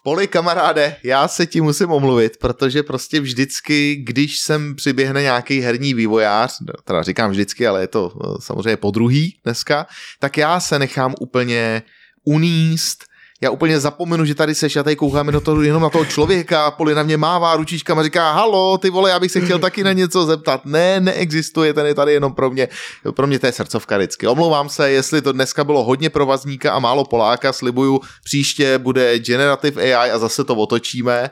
Poli 0.08 0.28
kamaráde, 0.28 0.96
já 1.04 1.28
se 1.28 1.46
ti 1.46 1.62
musím 1.62 1.92
omluvit, 1.92 2.38
protože 2.38 2.84
prostě 2.84 3.20
vždycky, 3.20 3.96
když 3.96 4.40
sem 4.40 4.76
přiběhne 4.76 5.22
nějaký 5.22 5.60
herní 5.60 5.94
vývojář, 5.94 6.58
teda 6.84 7.04
říkám 7.04 7.32
vždycky, 7.32 7.68
ale 7.68 7.82
je 7.82 7.88
to 7.88 8.14
eh, 8.16 8.28
samozřejmě 8.42 8.78
po 8.78 8.92
druhý 8.92 9.40
dneska, 9.44 9.88
tak 10.20 10.38
já 10.38 10.60
se 10.60 10.80
nechám 10.80 11.16
úplně 11.20 11.84
uníst, 12.24 13.04
já 13.42 13.50
úplně 13.50 13.80
zapomenu, 13.80 14.26
že 14.26 14.36
tady 14.36 14.56
seš, 14.56 14.76
já 14.76 14.84
tady 14.84 14.96
koukáme 14.96 15.32
do 15.32 15.42
toho 15.42 15.62
jenom 15.62 15.84
na 15.84 15.90
toho 15.90 16.06
člověka, 16.06 16.72
Poli 16.72 16.96
na 16.96 17.04
mě 17.04 17.18
mává 17.18 17.56
ručičkama, 17.56 18.04
říká, 18.04 18.32
halo, 18.32 18.78
ty 18.78 18.90
vole, 18.90 19.10
já 19.10 19.20
bych 19.20 19.32
se 19.32 19.42
chtěl 19.42 19.60
taky 19.60 19.84
na 19.84 19.94
něco 19.94 20.26
zeptat. 20.26 20.66
Ne, 20.66 21.00
neexistuje, 21.00 21.74
ten 21.74 21.86
je 21.86 21.96
tady 21.96 22.14
jenom 22.14 22.34
pro 22.34 22.50
mě, 22.50 22.68
pro 23.16 23.28
mě 23.28 23.40
to 23.40 23.46
je 23.46 23.52
srdcovka 23.52 23.98
vždycky. 23.98 24.28
Omlouvám 24.28 24.70
se, 24.70 24.92
jestli 24.92 25.22
to 25.22 25.32
dneska 25.32 25.64
bylo 25.64 25.84
hodně 25.84 26.10
provazníka 26.10 26.74
a 26.74 26.80
málo 26.80 27.06
Poláka, 27.06 27.54
slibuju, 27.54 28.02
příště 28.24 28.78
bude 28.78 29.20
Generative 29.20 29.94
AI 29.94 30.12
a 30.12 30.20
zase 30.20 30.44
to 30.44 30.56
otočíme, 30.56 31.30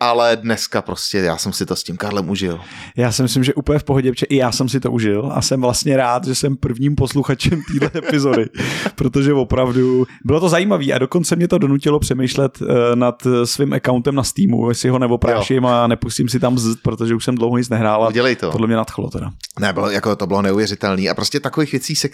ale 0.00 0.36
dneska 0.36 0.82
prostě 0.82 1.18
já 1.18 1.36
jsem 1.36 1.52
si 1.52 1.66
to 1.66 1.76
s 1.76 1.82
tím 1.82 1.96
Karlem 1.96 2.30
užil. 2.30 2.60
Já 2.96 3.12
si 3.12 3.22
myslím, 3.22 3.44
že 3.44 3.54
úplně 3.54 3.78
v 3.78 3.84
pohodě, 3.84 4.12
protože 4.12 4.26
i 4.26 4.36
já 4.36 4.52
jsem 4.52 4.68
si 4.68 4.80
to 4.80 4.92
užil 4.92 5.30
a 5.34 5.42
jsem 5.42 5.60
vlastně 5.60 5.96
rád, 5.96 6.26
že 6.26 6.34
jsem 6.34 6.56
prvním 6.56 6.96
posluchačem 6.96 7.62
téhle 7.72 7.90
epizody, 8.08 8.46
protože 8.94 9.32
opravdu 9.32 10.06
bylo 10.24 10.40
to 10.40 10.48
zajímavé 10.48 10.92
a 10.92 10.98
dokonce 10.98 11.36
mě 11.36 11.48
to 11.48 11.58
donutilo 11.58 11.98
přemýšlet 11.98 12.60
uh, 12.60 12.68
nad 12.94 13.22
svým 13.44 13.72
accountem 13.72 14.14
na 14.14 14.22
Steamu, 14.22 14.68
jestli 14.68 14.88
ho 14.88 14.98
nepopráším 14.98 15.66
a 15.66 15.86
nepustím 15.86 16.28
si 16.28 16.40
tam 16.40 16.58
zd, 16.58 16.78
protože 16.82 17.14
už 17.14 17.24
jsem 17.24 17.34
dlouho 17.34 17.58
nic 17.58 17.68
nehrál 17.68 18.04
a 18.04 18.08
Udělej 18.08 18.36
to. 18.36 18.50
tohle 18.50 18.66
mě 18.66 18.76
nadchlo 18.76 19.10
teda. 19.10 19.30
Ne, 19.60 19.72
bylo, 19.72 19.90
jako 19.90 20.16
to 20.16 20.26
bylo 20.26 20.42
neuvěřitelný 20.42 21.08
a 21.08 21.14
prostě 21.14 21.40
takových 21.40 21.72
věcí, 21.72 21.96
se, 21.96 22.08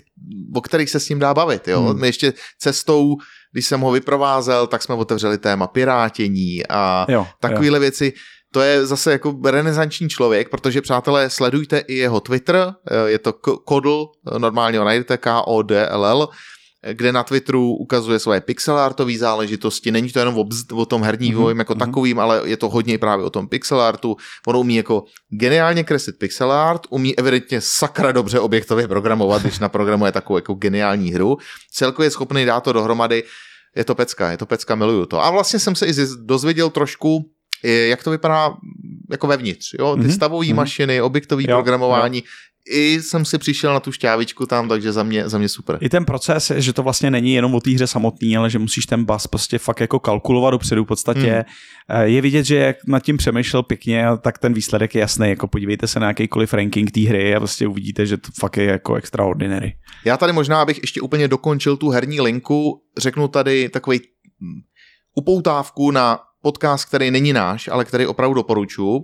o 0.55 0.61
kterých 0.61 0.91
se 0.91 1.01
s 1.01 1.09
ním 1.09 1.19
dá 1.19 1.35
bavit. 1.35 1.69
Jo? 1.69 1.81
Hmm. 1.83 2.01
My 2.01 2.07
ještě 2.07 2.33
cestou, 2.59 3.17
když 3.53 3.67
jsem 3.67 3.81
ho 3.81 3.91
vyprovázel, 3.91 4.67
tak 4.67 4.83
jsme 4.83 4.95
otevřeli 4.95 5.39
téma 5.39 5.67
pirátění 5.67 6.67
a 6.69 7.07
Jo, 7.09 7.27
takovéhle 7.41 7.79
věci. 7.79 8.13
To 8.53 8.61
je 8.61 8.87
zase 8.87 9.13
jako 9.13 9.39
renesanční 9.45 10.09
člověk, 10.09 10.49
protože 10.49 10.81
přátelé, 10.81 11.31
sledujte 11.31 11.79
i 11.79 11.95
jeho 11.95 12.21
Twitter, 12.21 12.75
je 13.07 13.19
to 13.19 13.33
Kodl, 13.65 14.07
normálně 14.39 14.79
ho 14.79 14.85
najdete, 14.85 15.17
K-O-D-L-L, 15.17 16.29
kde 16.83 17.13
na 17.13 17.23
Twitteru 17.23 17.75
ukazuje 17.77 18.19
svoje 18.19 18.41
pixelartové 18.41 19.19
záležitosti. 19.19 19.91
Není 19.91 20.11
to 20.11 20.19
jenom 20.19 20.39
o, 20.39 20.45
bzd, 20.45 20.73
o 20.73 20.87
tom 20.87 21.03
herní 21.03 21.29
vývoji 21.29 21.55
mm-hmm. 21.55 21.59
jako 21.59 21.75
takovým, 21.75 22.19
ale 22.19 22.43
je 22.45 22.57
to 22.57 22.69
hodně 22.69 22.99
právě 22.99 23.25
o 23.27 23.31
tom 23.31 23.49
pixelartu. 23.49 24.17
On 24.47 24.57
umí 24.57 24.77
jako 24.77 25.05
geniálně 25.29 25.85
kreslit 25.85 26.19
pixelart, 26.19 26.83
umí 26.91 27.19
evidentně 27.19 27.61
sakra 27.61 28.13
dobře 28.13 28.41
objektově 28.41 28.89
programovat, 28.89 29.43
když 29.43 29.59
naprogramuje 29.59 30.13
takovou 30.13 30.37
jako 30.37 30.55
geniální 30.55 31.13
hru. 31.13 31.39
Celkově 31.71 32.07
je 32.07 32.11
schopný 32.11 32.45
dát 32.45 32.61
to 32.61 32.73
dohromady. 32.73 33.25
Je 33.77 33.85
to 33.85 33.95
pecka, 33.95 34.31
je 34.31 34.37
to 34.37 34.47
pecka, 34.47 34.75
miluju 34.75 35.07
to. 35.07 35.25
A 35.25 35.31
vlastně 35.31 35.59
jsem 35.59 35.75
se 35.75 35.87
i 35.87 35.93
dozvěděl 36.25 36.71
trošku, 36.71 37.31
jak 37.65 38.03
to 38.05 38.11
vypadá 38.11 38.55
jako 39.11 39.27
vevnitř. 39.27 39.75
Jo? 39.79 39.97
Ty 39.97 40.03
mm-hmm. 40.03 40.15
stavové 40.15 40.47
mm-hmm. 40.47 40.55
mašiny, 40.55 41.03
objektové 41.03 41.45
programování, 41.45 42.19
jo 42.19 42.25
i 42.71 43.03
jsem 43.03 43.25
si 43.25 43.39
přišel 43.39 43.73
na 43.75 43.81
tu 43.81 43.93
šťávičku 43.93 44.47
tam, 44.47 44.69
takže 44.69 44.93
za 44.93 45.03
mě, 45.03 45.29
za 45.29 45.39
mě 45.39 45.49
super. 45.49 45.79
I 45.81 45.89
ten 45.89 46.05
proces, 46.05 46.53
že 46.57 46.73
to 46.73 46.83
vlastně 46.83 47.11
není 47.11 47.35
jenom 47.35 47.55
o 47.55 47.61
té 47.61 47.71
hře 47.71 47.87
samotný, 47.87 48.37
ale 48.37 48.51
že 48.51 48.59
musíš 48.59 48.87
ten 48.87 49.05
bas 49.05 49.27
prostě 49.27 49.59
fakt 49.59 49.81
jako 49.81 49.99
kalkulovat 49.99 50.51
dopředu 50.51 50.85
v 50.85 50.87
podstatě. 50.87 51.45
Hmm. 51.89 52.03
Je 52.03 52.21
vidět, 52.21 52.45
že 52.45 52.57
jak 52.57 52.77
nad 52.87 53.01
tím 53.01 53.17
přemýšlel 53.17 53.63
pěkně, 53.63 54.07
tak 54.21 54.39
ten 54.39 54.53
výsledek 54.53 54.95
je 54.95 55.01
jasný. 55.01 55.29
Jako 55.29 55.49
podívejte 55.49 55.87
se 55.87 56.01
na 56.01 56.07
jakýkoliv 56.07 56.55
ranking 56.55 56.91
té 56.91 57.01
hry 57.01 57.35
a 57.35 57.41
prostě 57.41 57.67
uvidíte, 57.67 58.07
že 58.07 58.17
to 58.17 58.29
fakt 58.41 58.57
je 58.57 58.65
jako 58.65 58.95
extraordinary. 58.95 59.73
Já 60.05 60.17
tady 60.17 60.33
možná, 60.33 60.63
abych 60.63 60.79
ještě 60.83 61.01
úplně 61.01 61.29
dokončil 61.29 61.77
tu 61.77 61.89
herní 61.89 62.21
linku, 62.21 62.83
řeknu 62.99 63.29
tady 63.29 63.69
takový 63.69 64.01
upoutávku 65.15 65.91
na 65.91 66.19
podcast, 66.43 66.85
který 66.85 67.11
není 67.11 67.33
náš, 67.33 67.69
ale 67.69 67.85
který 67.85 68.07
opravdu 68.07 68.35
doporučuji. 68.35 69.01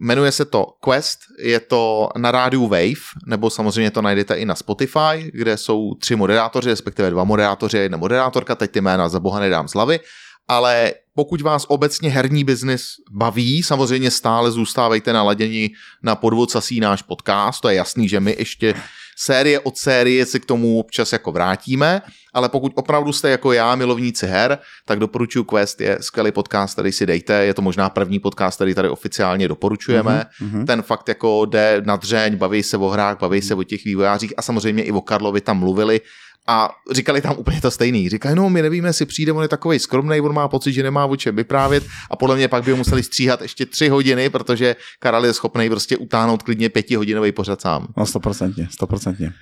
Jmenuje 0.00 0.32
se 0.32 0.44
to 0.44 0.66
Quest, 0.84 1.18
je 1.38 1.60
to 1.60 2.08
na 2.16 2.30
rádiu 2.30 2.68
Wave, 2.68 3.04
nebo 3.26 3.50
samozřejmě 3.50 3.90
to 3.90 4.02
najdete 4.02 4.34
i 4.34 4.44
na 4.44 4.54
Spotify, 4.54 5.30
kde 5.32 5.56
jsou 5.56 5.94
tři 5.94 6.16
moderátoři, 6.16 6.70
respektive 6.70 7.10
dva 7.10 7.24
moderátoři 7.24 7.78
a 7.78 7.80
jedna 7.80 7.98
moderátorka, 7.98 8.54
teď 8.54 8.70
ty 8.70 8.80
jména 8.80 9.08
za 9.08 9.20
boha 9.20 9.40
nedám 9.40 9.68
z 9.68 9.72
hlavy, 9.72 10.00
ale 10.48 10.94
pokud 11.14 11.40
vás 11.40 11.64
obecně 11.68 12.10
herní 12.10 12.44
biznis 12.44 12.86
baví, 13.12 13.62
samozřejmě 13.62 14.10
stále 14.10 14.50
zůstávejte 14.50 15.12
naladěni 15.12 15.70
na 16.02 16.14
podvod 16.14 16.50
sasí 16.50 16.80
náš 16.80 17.02
podcast, 17.02 17.60
to 17.60 17.68
je 17.68 17.74
jasný, 17.74 18.08
že 18.08 18.20
my 18.20 18.36
ještě 18.38 18.74
série 19.16 19.60
od 19.60 19.76
série 19.78 20.26
si 20.26 20.40
k 20.40 20.46
tomu 20.46 20.78
občas 20.78 21.12
jako 21.12 21.32
vrátíme, 21.32 22.02
ale 22.32 22.48
pokud 22.48 22.72
opravdu 22.74 23.12
jste 23.12 23.30
jako 23.30 23.52
já 23.52 23.74
milovníci 23.74 24.26
her, 24.26 24.58
tak 24.84 24.98
doporučuji 24.98 25.44
Quest, 25.44 25.80
je 25.80 25.98
skvělý 26.00 26.32
podcast, 26.32 26.72
který 26.72 26.92
si 26.92 27.06
dejte, 27.06 27.44
je 27.44 27.54
to 27.54 27.62
možná 27.62 27.90
první 27.90 28.18
podcast, 28.18 28.58
který 28.58 28.74
tady 28.74 28.88
oficiálně 28.88 29.48
doporučujeme. 29.48 30.26
Mm-hmm. 30.42 30.64
Ten 30.66 30.82
fakt 30.82 31.08
jako 31.08 31.44
jde 31.44 31.82
na 31.84 31.96
dřeň, 31.96 32.36
baví 32.36 32.62
se 32.62 32.76
o 32.76 32.88
hrách, 32.88 33.18
baví 33.18 33.42
se 33.42 33.54
o 33.54 33.62
těch 33.62 33.84
vývojářích 33.84 34.34
a 34.36 34.42
samozřejmě 34.42 34.82
i 34.82 34.92
o 34.92 35.00
Karlovi 35.00 35.40
tam 35.40 35.58
mluvili, 35.58 36.00
a 36.46 36.70
říkali 36.90 37.20
tam 37.20 37.34
úplně 37.38 37.60
to 37.60 37.70
stejný. 37.70 38.08
Říkali, 38.08 38.34
no 38.34 38.50
my 38.50 38.62
nevíme, 38.62 38.88
jestli 38.88 39.06
přijde, 39.06 39.32
on 39.32 39.42
je 39.42 39.48
takový 39.48 39.78
skromný, 39.78 40.20
on 40.20 40.34
má 40.34 40.48
pocit, 40.48 40.72
že 40.72 40.82
nemá 40.82 41.04
o 41.04 41.16
čem 41.16 41.36
vyprávět 41.36 41.84
a 42.10 42.16
podle 42.16 42.36
mě 42.36 42.48
pak 42.48 42.64
by 42.64 42.70
ho 42.70 42.76
museli 42.76 43.02
stříhat 43.02 43.42
ještě 43.42 43.66
tři 43.66 43.88
hodiny, 43.88 44.30
protože 44.30 44.76
Karel 44.98 45.24
je 45.24 45.32
schopný 45.32 45.70
prostě 45.70 45.96
utáhnout 45.96 46.42
klidně 46.42 46.68
pětihodinový 46.68 47.32
pořad 47.32 47.60
sám. 47.60 47.86
No 47.96 48.06
stoprocentně, 48.06 48.68
stoprocentně. 48.70 49.32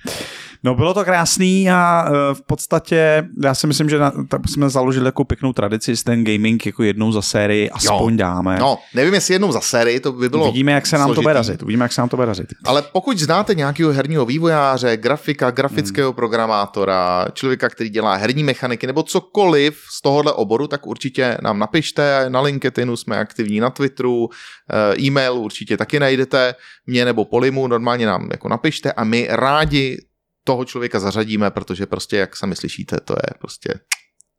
No 0.63 0.75
bylo 0.75 0.93
to 0.93 1.05
krásný 1.05 1.71
a 1.71 2.09
v 2.33 2.41
podstatě 2.41 3.27
já 3.43 3.55
si 3.55 3.67
myslím, 3.67 3.89
že 3.89 3.99
na, 3.99 4.11
tak 4.27 4.41
jsme 4.47 4.69
založili 4.69 5.05
jako 5.05 5.23
pěknou 5.23 5.53
tradici, 5.53 5.97
s 5.97 6.03
ten 6.03 6.23
gaming 6.23 6.65
jako 6.65 6.83
jednou 6.83 7.11
za 7.11 7.21
sérii 7.21 7.69
aspoň 7.69 8.13
jo. 8.13 8.17
dáme. 8.17 8.57
No, 8.59 8.77
nevím, 8.93 9.13
jestli 9.13 9.33
jednou 9.33 9.51
za 9.51 9.61
sérii, 9.61 9.99
to 9.99 10.11
by 10.11 10.29
bylo 10.29 10.45
Vidíme, 10.45 10.71
jak 10.71 10.87
se 10.87 10.97
nám 10.97 11.07
složitý. 11.07 11.15
to 11.15 11.21
bude 11.21 11.33
dařit. 11.33 11.63
Uvidíme, 11.63 11.85
jak 11.85 11.93
se 11.93 12.01
nám 12.01 12.09
to 12.09 12.15
bude 12.15 12.27
dařit. 12.27 12.47
Ale 12.65 12.81
pokud 12.81 13.19
znáte 13.19 13.55
nějakého 13.55 13.93
herního 13.93 14.25
vývojáře, 14.25 14.97
grafika, 14.97 15.51
grafického 15.51 16.09
hmm. 16.09 16.15
programátora, 16.15 16.92
člověka, 17.33 17.69
který 17.69 17.89
dělá 17.89 18.15
herní 18.15 18.43
mechaniky 18.43 18.87
nebo 18.87 19.03
cokoliv 19.03 19.81
z 19.89 20.01
tohohle 20.01 20.33
oboru, 20.33 20.67
tak 20.67 20.87
určitě 20.87 21.37
nám 21.41 21.59
napište. 21.59 22.25
Na 22.29 22.41
LinkedInu 22.41 22.97
jsme 22.97 23.17
aktivní 23.17 23.59
na 23.59 23.69
Twitteru, 23.69 24.29
eh, 24.29 25.01
e-mail 25.01 25.33
určitě 25.33 25.77
taky 25.77 25.99
najdete, 25.99 26.55
mě 26.85 27.05
nebo 27.05 27.25
Polimu, 27.25 27.67
normálně 27.67 28.05
nám 28.05 28.29
jako 28.31 28.49
napište 28.49 28.91
a 28.91 29.03
my 29.03 29.27
rádi 29.29 29.97
toho 30.43 30.65
člověka 30.65 30.99
zařadíme, 30.99 31.51
protože 31.51 31.85
prostě, 31.85 32.17
jak 32.17 32.35
sami 32.35 32.55
slyšíte, 32.55 32.97
to 32.99 33.13
je 33.13 33.33
prostě, 33.39 33.73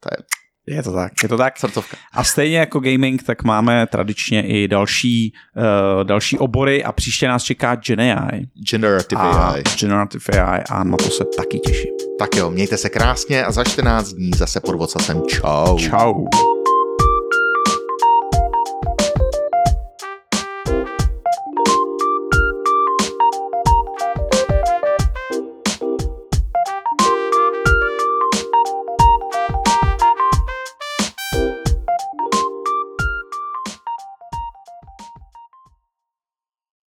to 0.00 0.08
je 0.12 0.43
je 0.66 0.82
to 0.82 0.92
tak, 0.92 1.12
je 1.22 1.28
to 1.28 1.36
tak. 1.36 1.58
Srdcovka. 1.58 1.96
A 2.12 2.24
stejně 2.24 2.58
jako 2.58 2.80
gaming, 2.80 3.22
tak 3.22 3.42
máme 3.42 3.86
tradičně 3.86 4.46
i 4.46 4.68
další, 4.68 5.32
uh, 5.56 6.04
další 6.04 6.38
obory 6.38 6.84
a 6.84 6.92
příště 6.92 7.28
nás 7.28 7.42
čeká 7.42 7.74
Gen 7.74 8.00
AI. 8.00 8.46
Generative 8.70 9.20
a 9.20 9.30
AI. 9.30 9.62
Generative 9.80 10.42
AI 10.42 10.62
a 10.70 10.84
na 10.84 10.96
to 10.96 11.10
se 11.10 11.24
taky 11.36 11.58
těším. 11.58 11.92
Tak 12.18 12.36
jo, 12.36 12.50
mějte 12.50 12.76
se 12.76 12.88
krásně 12.88 13.44
a 13.44 13.52
za 13.52 13.64
14 13.64 14.12
dní 14.12 14.30
zase 14.36 14.60
pod 14.60 14.76
vocasem. 14.76 15.22
Čau. 15.28 15.78
Čau. 15.78 16.24